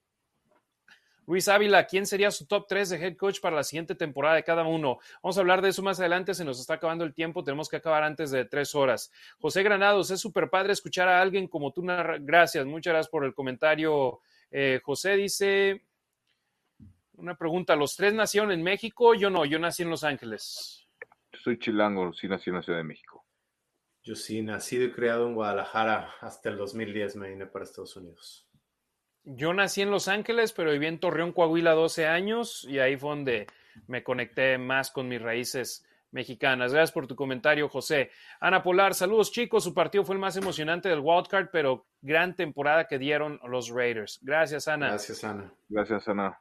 [1.28, 4.44] Luis Ávila, ¿quién sería su top 3 de head coach para la siguiente temporada de
[4.44, 4.98] cada uno?
[5.22, 7.76] Vamos a hablar de eso más adelante, se nos está acabando el tiempo, tenemos que
[7.76, 9.12] acabar antes de tres horas.
[9.38, 11.84] José Granados, es súper padre escuchar a alguien como tú.
[12.20, 14.20] Gracias, muchas gracias por el comentario.
[14.50, 15.82] Eh, José dice,
[17.18, 19.14] una pregunta, ¿los tres nacieron en México?
[19.14, 20.86] Yo no, yo nací en Los Ángeles.
[21.32, 23.24] soy chilango, sí nací en la Ciudad de México.
[24.02, 26.14] Yo sí, nacido y criado en Guadalajara.
[26.20, 28.48] Hasta el 2010 me vine para Estados Unidos.
[29.24, 33.10] Yo nací en Los Ángeles, pero viví en Torreón, Coahuila 12 años y ahí fue
[33.10, 33.46] donde
[33.86, 36.72] me conecté más con mis raíces mexicanas.
[36.72, 38.10] Gracias por tu comentario, José.
[38.40, 39.64] Ana Polar, saludos chicos.
[39.64, 44.18] Su partido fue el más emocionante del wildcard, pero gran temporada que dieron los Raiders.
[44.22, 44.88] Gracias, Ana.
[44.88, 45.52] Gracias, Ana.
[45.68, 46.40] Gracias, Ana.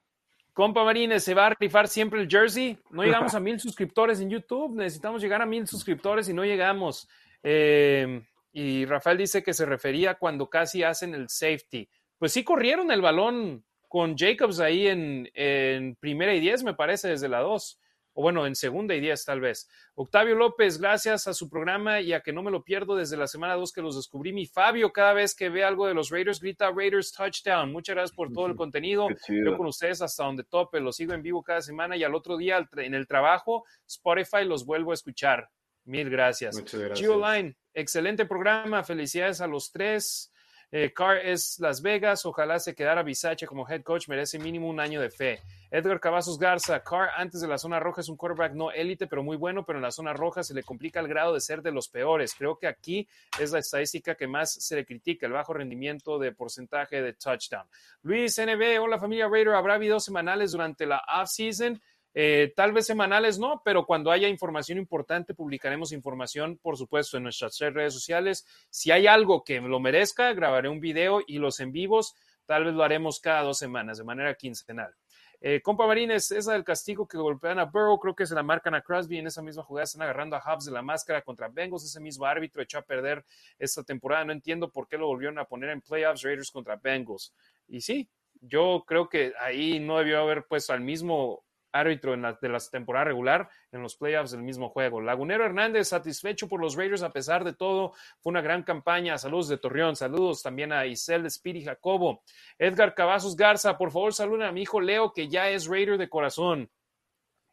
[0.58, 2.80] Compa Marines, ¿se va a rifar siempre el jersey?
[2.90, 7.08] No llegamos a mil suscriptores en YouTube, necesitamos llegar a mil suscriptores y no llegamos.
[7.44, 11.88] Eh, y Rafael dice que se refería cuando casi hacen el safety.
[12.18, 17.10] Pues sí corrieron el balón con Jacobs ahí en, en primera y diez, me parece,
[17.10, 17.80] desde la dos
[18.20, 19.70] o bueno, en segunda y diez tal vez.
[19.94, 23.28] Octavio López, gracias a su programa y a que no me lo pierdo desde la
[23.28, 24.34] semana 2 que los descubrí.
[24.34, 27.72] Mi Fabio, cada vez que ve algo de los Raiders, grita Raiders Touchdown.
[27.72, 29.08] Muchas gracias por todo el contenido.
[29.28, 32.38] Yo con ustedes hasta donde tope, los sigo en vivo cada semana y al otro
[32.38, 35.52] día en el trabajo, Spotify los vuelvo a escuchar.
[35.86, 36.56] Mil gracias.
[36.56, 37.00] Muchas gracias.
[37.00, 38.84] Gio Line, excelente programa.
[38.84, 40.34] Felicidades a los tres.
[40.70, 42.26] Eh, Carr es Las Vegas.
[42.26, 44.10] Ojalá se quedara Bisache como head coach.
[44.10, 45.40] Merece mínimo un año de fe.
[45.72, 46.82] Edgar Cavazos Garza.
[46.84, 49.66] Carr antes de la zona roja es un quarterback no élite, pero muy bueno.
[49.66, 52.34] Pero en la zona roja se le complica el grado de ser de los peores.
[52.38, 53.08] Creo que aquí
[53.40, 57.68] es la estadística que más se le critica: el bajo rendimiento de porcentaje de touchdown.
[58.02, 58.82] Luis NB.
[58.82, 59.54] Hola, familia Raider.
[59.54, 61.82] Habrá videos semanales durante la off-season.
[62.20, 67.22] Eh, tal vez semanales no, pero cuando haya información importante publicaremos información, por supuesto, en
[67.22, 68.44] nuestras tres redes sociales.
[68.72, 72.16] Si hay algo que lo merezca, grabaré un video y los en vivos,
[72.48, 74.96] tal vez lo haremos cada dos semanas, de manera quincenal.
[75.40, 78.74] Eh, compa Marines, esa del castigo que golpean a Burrow, creo que se la marcan
[78.74, 79.20] a Crosby.
[79.20, 81.84] En esa misma jugada están agarrando a Hubs de la máscara contra Bengals.
[81.84, 83.24] Ese mismo árbitro echó a perder
[83.60, 84.26] esta temporada.
[84.26, 87.32] No entiendo por qué lo volvieron a poner en playoffs Raiders contra Bengals.
[87.68, 88.10] Y sí,
[88.42, 92.60] yo creo que ahí no debió haber puesto al mismo árbitro en la, de la
[92.60, 95.02] temporada regular en los playoffs del mismo juego.
[95.02, 97.94] Lagunero Hernández, satisfecho por los Raiders a pesar de todo.
[98.20, 99.18] Fue una gran campaña.
[99.18, 99.96] Saludos de Torreón.
[99.96, 102.24] Saludos también a Isel Spiri Jacobo.
[102.58, 106.10] Edgar Cavazos Garza, por favor, saluden a mi hijo Leo, que ya es Raider de
[106.10, 106.70] corazón.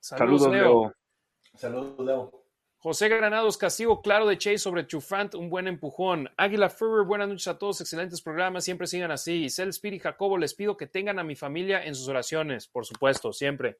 [0.01, 0.95] Saludos, Saludos Leo.
[1.55, 2.45] Saludos, Leo.
[2.85, 6.29] José Granados, castigo claro de Chase sobre Chufant, un buen empujón.
[6.37, 9.45] Águila Ferrer, buenas noches a todos, excelentes programas, siempre sigan así.
[9.45, 13.33] Isel Spiri Jacobo, les pido que tengan a mi familia en sus oraciones, por supuesto,
[13.33, 13.79] siempre.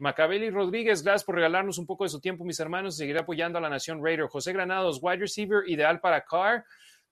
[0.00, 2.96] Macabeli Rodríguez, gracias por regalarnos un poco de su tiempo, mis hermanos.
[2.96, 4.28] Seguiré apoyando a la Nación Raider.
[4.28, 6.64] José Granados, wide receiver ideal para Carr.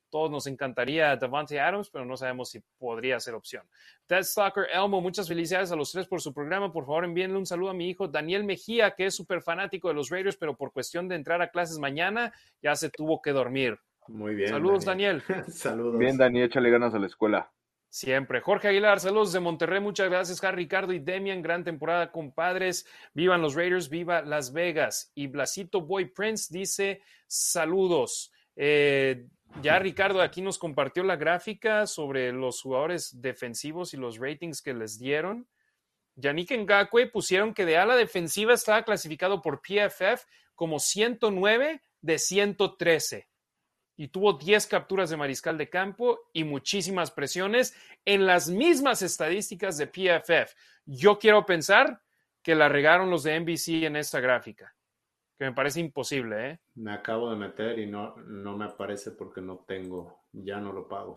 [0.08, 3.68] Todos nos encantaría Davante Adams, pero no sabemos si podría ser opción.
[4.06, 6.72] Ted Stalker Elmo, muchas felicidades a los tres por su programa.
[6.72, 9.94] Por favor, envíenle un saludo a mi hijo Daniel Mejía, que es súper fanático de
[9.94, 13.78] los Raiders, pero por cuestión de entrar a clases mañana ya se tuvo que dormir.
[14.06, 14.48] Muy bien.
[14.48, 15.22] Saludos, Daniel.
[15.28, 15.44] Daniel.
[15.52, 15.98] saludos.
[15.98, 17.52] Bien, Daniel, échale ganas a la escuela.
[17.90, 18.42] Siempre.
[18.42, 19.80] Jorge Aguilar, saludos de Monterrey.
[19.80, 21.40] Muchas gracias, Harry, Ricardo y Demian.
[21.40, 22.86] Gran temporada, compadres.
[23.14, 25.10] Vivan los Raiders, viva Las Vegas.
[25.14, 28.30] Y Blasito Boy Prince dice saludos.
[28.56, 29.26] Eh,
[29.62, 34.74] ya Ricardo aquí nos compartió la gráfica sobre los jugadores defensivos y los ratings que
[34.74, 35.48] les dieron.
[36.16, 43.28] Yannick Ngakwe pusieron que de ala defensiva estaba clasificado por PFF como 109 de 113
[43.98, 49.76] y tuvo 10 capturas de mariscal de campo y muchísimas presiones en las mismas estadísticas
[49.76, 50.54] de PFF.
[50.86, 52.00] Yo quiero pensar
[52.40, 54.72] que la regaron los de NBC en esta gráfica,
[55.36, 56.50] que me parece imposible.
[56.50, 56.58] ¿eh?
[56.76, 60.86] Me acabo de meter y no, no me aparece porque no tengo, ya no lo
[60.86, 61.16] pago.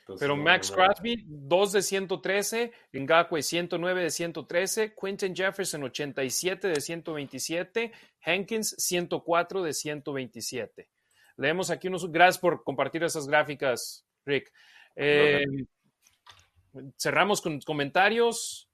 [0.00, 5.82] Entonces, Pero no, Max no, Crosby, 2 de 113, Ngakwe 109 de 113, Quentin Jefferson
[5.84, 10.90] 87 de 127, Hankins 104 de 127.
[11.40, 12.10] Leemos aquí unos.
[12.12, 14.52] Gracias por compartir esas gráficas, Rick.
[14.94, 15.42] Eh,
[16.98, 18.68] cerramos con comentarios.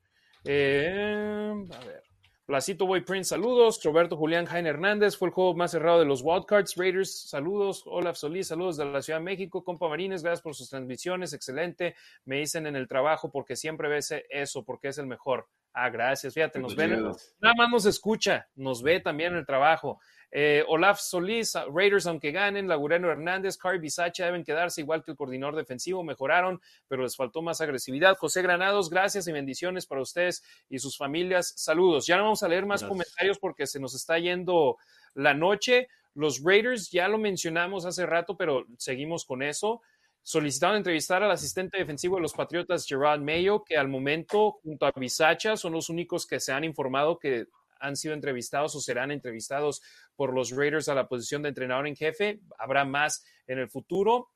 [0.44, 2.02] Eh, a ver.
[2.44, 3.80] Placito Boy Prince, saludos.
[3.84, 6.74] Roberto Julián Jaime Hernández, fue el juego más cerrado de los Wildcards.
[6.76, 7.84] Raiders, saludos.
[7.86, 9.62] Olaf Solís, saludos de la Ciudad de México.
[9.62, 11.94] Compa Marines, gracias por sus transmisiones, excelente.
[12.24, 15.48] Me dicen en el trabajo porque siempre ves eso, porque es el mejor.
[15.72, 16.34] Ah, gracias.
[16.34, 16.90] Fíjate, nos ven.
[17.40, 20.00] Nada más nos escucha, nos ve también en el trabajo.
[20.30, 25.16] Eh, Olaf Solís, Raiders, aunque ganen, Lagureno Hernández, Carby Sacha deben quedarse igual que el
[25.16, 28.16] coordinador defensivo, mejoraron, pero les faltó más agresividad.
[28.16, 31.54] José Granados, gracias y bendiciones para ustedes y sus familias.
[31.56, 32.06] Saludos.
[32.06, 32.88] Ya no vamos a leer más gracias.
[32.88, 34.76] comentarios porque se nos está yendo
[35.14, 35.88] la noche.
[36.14, 39.82] Los Raiders, ya lo mencionamos hace rato, pero seguimos con eso
[40.26, 44.90] solicitaron entrevistar al asistente defensivo de los Patriotas, Gerard Mayo, que al momento, junto a
[44.90, 47.46] Bisacha, son los únicos que se han informado que
[47.80, 49.82] han sido entrevistados o serán entrevistados
[50.14, 52.40] por los Raiders a la posición de entrenador en jefe.
[52.58, 54.30] Habrá más en el futuro.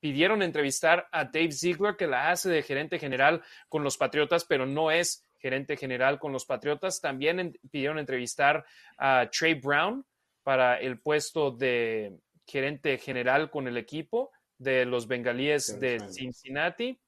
[0.00, 4.66] Pidieron entrevistar a Dave Ziegler, que la hace de gerente general con los Patriotas, pero
[4.66, 7.00] no es gerente general con los Patriotas.
[7.00, 8.64] También en, pidieron entrevistar
[8.96, 10.04] a Trey Brown
[10.42, 16.98] para el puesto de gerente general con el equipo de los bengalíes de Cincinnati.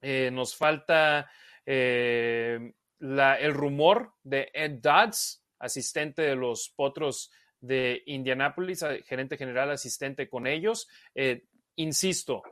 [0.00, 1.28] Eh, nos falta
[1.66, 10.28] eh, el rumor de Ed Dodds, asistente de los Potros de Indianapolis, gerente general asistente
[10.28, 10.88] con ellos.
[11.14, 11.44] Eh,
[11.76, 12.42] insisto,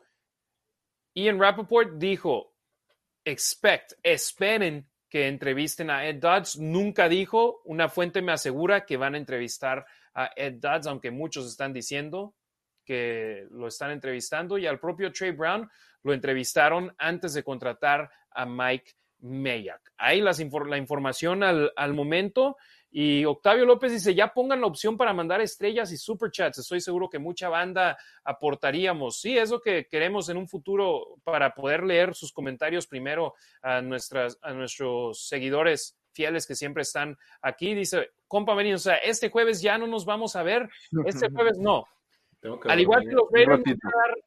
[1.15, 2.55] Ian Rappaport dijo,
[3.25, 6.59] expect, esperen que entrevisten a Ed Dodds.
[6.59, 11.47] Nunca dijo, una fuente me asegura que van a entrevistar a Ed Dodds, aunque muchos
[11.47, 12.35] están diciendo
[12.85, 15.69] que lo están entrevistando y al propio Trey Brown
[16.03, 19.93] lo entrevistaron antes de contratar a Mike Mayak.
[19.97, 22.57] Ahí las, la información al, al, momento.
[22.91, 26.59] Y Octavio López dice, ya pongan la opción para mandar estrellas y superchats.
[26.59, 29.21] Estoy seguro que mucha banda aportaríamos.
[29.21, 33.83] Sí, es lo que queremos en un futuro para poder leer sus comentarios primero a,
[33.83, 37.75] nuestras, a nuestros seguidores fieles que siempre están aquí.
[37.75, 38.81] Dice compa Benítez.
[38.81, 40.69] O sea, este jueves ya no nos vamos a ver.
[41.05, 41.87] Este jueves no.
[42.65, 43.63] Al igual que los Raiders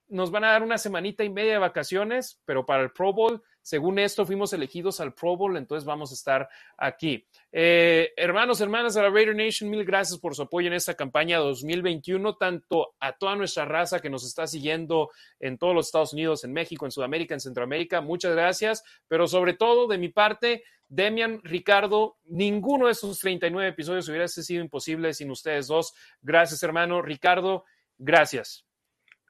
[0.07, 3.41] nos van, a dar, una semanita y media de vacaciones, pero para el Pro Bowl,
[3.61, 7.27] según esto, fuimos elegidos al Pro Bowl, entonces vamos a estar aquí.
[7.51, 11.37] Eh, hermanos, hermanas de la Raider Nation, mil gracias por su apoyo en esta campaña
[11.37, 16.43] 2021, tanto a toda nuestra raza que nos está siguiendo en todos los Estados Unidos,
[16.43, 18.01] en México, en Sudamérica, en Centroamérica.
[18.01, 24.09] Muchas gracias, pero sobre todo de mi parte, Demian, Ricardo, ninguno de estos 39 episodios
[24.09, 25.93] hubiera sido imposible sin ustedes dos.
[26.23, 27.03] Gracias, hermano.
[27.03, 27.63] Ricardo,
[27.99, 28.65] Gracias.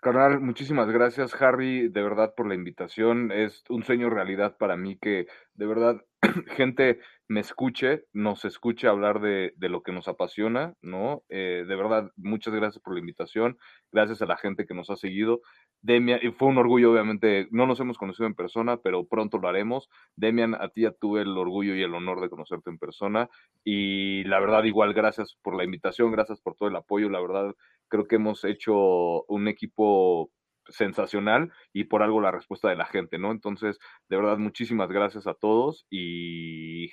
[0.01, 3.33] Carnal, muchísimas gracias, Harry, de verdad por la invitación.
[3.33, 5.98] Es un sueño realidad para mí que de verdad
[6.56, 11.23] gente me escuche, nos escuche hablar de, de lo que nos apasiona, ¿no?
[11.27, 13.57] Eh, de verdad, muchas gracias por la invitación,
[13.91, 15.41] gracias a la gente que nos ha seguido.
[15.81, 19.89] Demian, fue un orgullo, obviamente, no nos hemos conocido en persona, pero pronto lo haremos.
[20.15, 23.30] Demian, a ti ya tuve el orgullo y el honor de conocerte en persona.
[23.64, 27.09] Y la verdad, igual, gracias por la invitación, gracias por todo el apoyo.
[27.09, 27.53] La verdad,
[27.90, 30.32] creo que hemos hecho un equipo
[30.68, 33.32] sensacional y por algo la respuesta de la gente, ¿no?
[33.32, 36.90] Entonces, de verdad, muchísimas gracias a todos y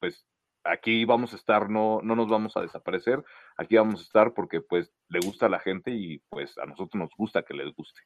[0.00, 0.26] pues
[0.64, 3.22] aquí vamos a estar, no, no nos vamos a desaparecer,
[3.56, 7.00] aquí vamos a estar porque pues le gusta a la gente y pues a nosotros
[7.00, 8.00] nos gusta que les guste.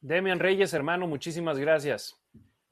[0.00, 2.20] Demian Reyes, hermano, muchísimas gracias.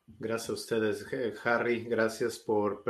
[0.06, 1.06] Gracias a ustedes,
[1.44, 1.84] Harry.
[1.84, 2.84] Gracias por,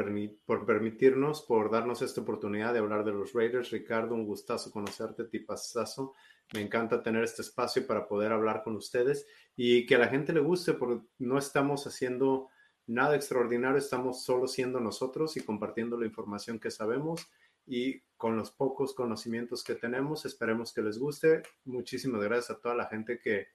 [0.44, 3.70] por permitirnos, por darnos esta oportunidad de hablar de los Raiders.
[3.70, 6.14] Ricardo, un gustazo conocerte, tipazazo.
[6.52, 9.26] Me encanta tener este espacio para poder hablar con ustedes
[9.56, 12.48] y que a la gente le guste, porque no estamos haciendo
[12.86, 17.26] nada extraordinario, estamos solo siendo nosotros y compartiendo la información que sabemos
[17.66, 21.42] y con los pocos conocimientos que tenemos, esperemos que les guste.
[21.64, 23.48] Muchísimas gracias a toda la gente que,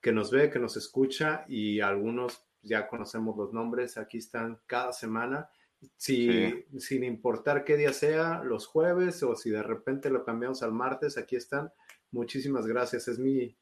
[0.00, 4.92] que nos ve, que nos escucha y algunos ya conocemos los nombres, aquí están cada
[4.92, 5.48] semana.
[5.96, 10.72] Si, Sin importar qué día sea, los jueves o si de repente lo cambiamos al
[10.72, 11.72] martes, aquí están.
[12.10, 13.08] Muchísimas gracias.
[13.08, 13.56] Es mi,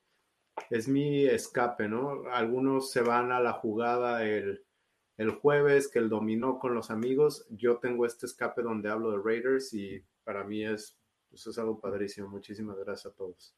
[0.71, 2.25] es mi escape, ¿no?
[2.31, 4.65] Algunos se van a la jugada el,
[5.17, 7.47] el jueves, que el dominó con los amigos.
[7.51, 10.99] Yo tengo este escape donde hablo de Raiders y para mí es,
[11.29, 12.29] pues es algo padrísimo.
[12.29, 13.55] Muchísimas gracias a todos.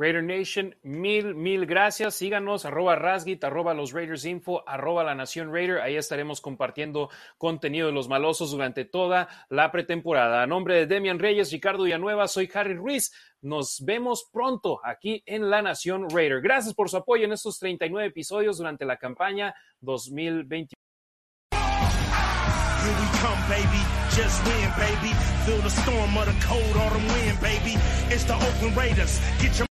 [0.00, 2.14] Raider Nation, mil, mil gracias.
[2.14, 5.82] Síganos, arroba Rasgit, arroba los Raiders Info, arroba la Nación Raider.
[5.82, 10.42] Ahí estaremos compartiendo contenido de los malosos durante toda la pretemporada.
[10.42, 13.12] A nombre de Demian Reyes, Ricardo Villanueva, soy Harry Ruiz.
[13.42, 16.40] Nos vemos pronto aquí en la Nación Raider.
[16.40, 20.70] Gracias por su apoyo en estos 39 episodios durante la campaña 2021.
[24.10, 25.12] Just win, baby.
[25.46, 27.76] Feel the storm of the cold autumn wind, baby.
[28.08, 29.20] It's the Oakland Raiders.
[29.38, 29.66] Get your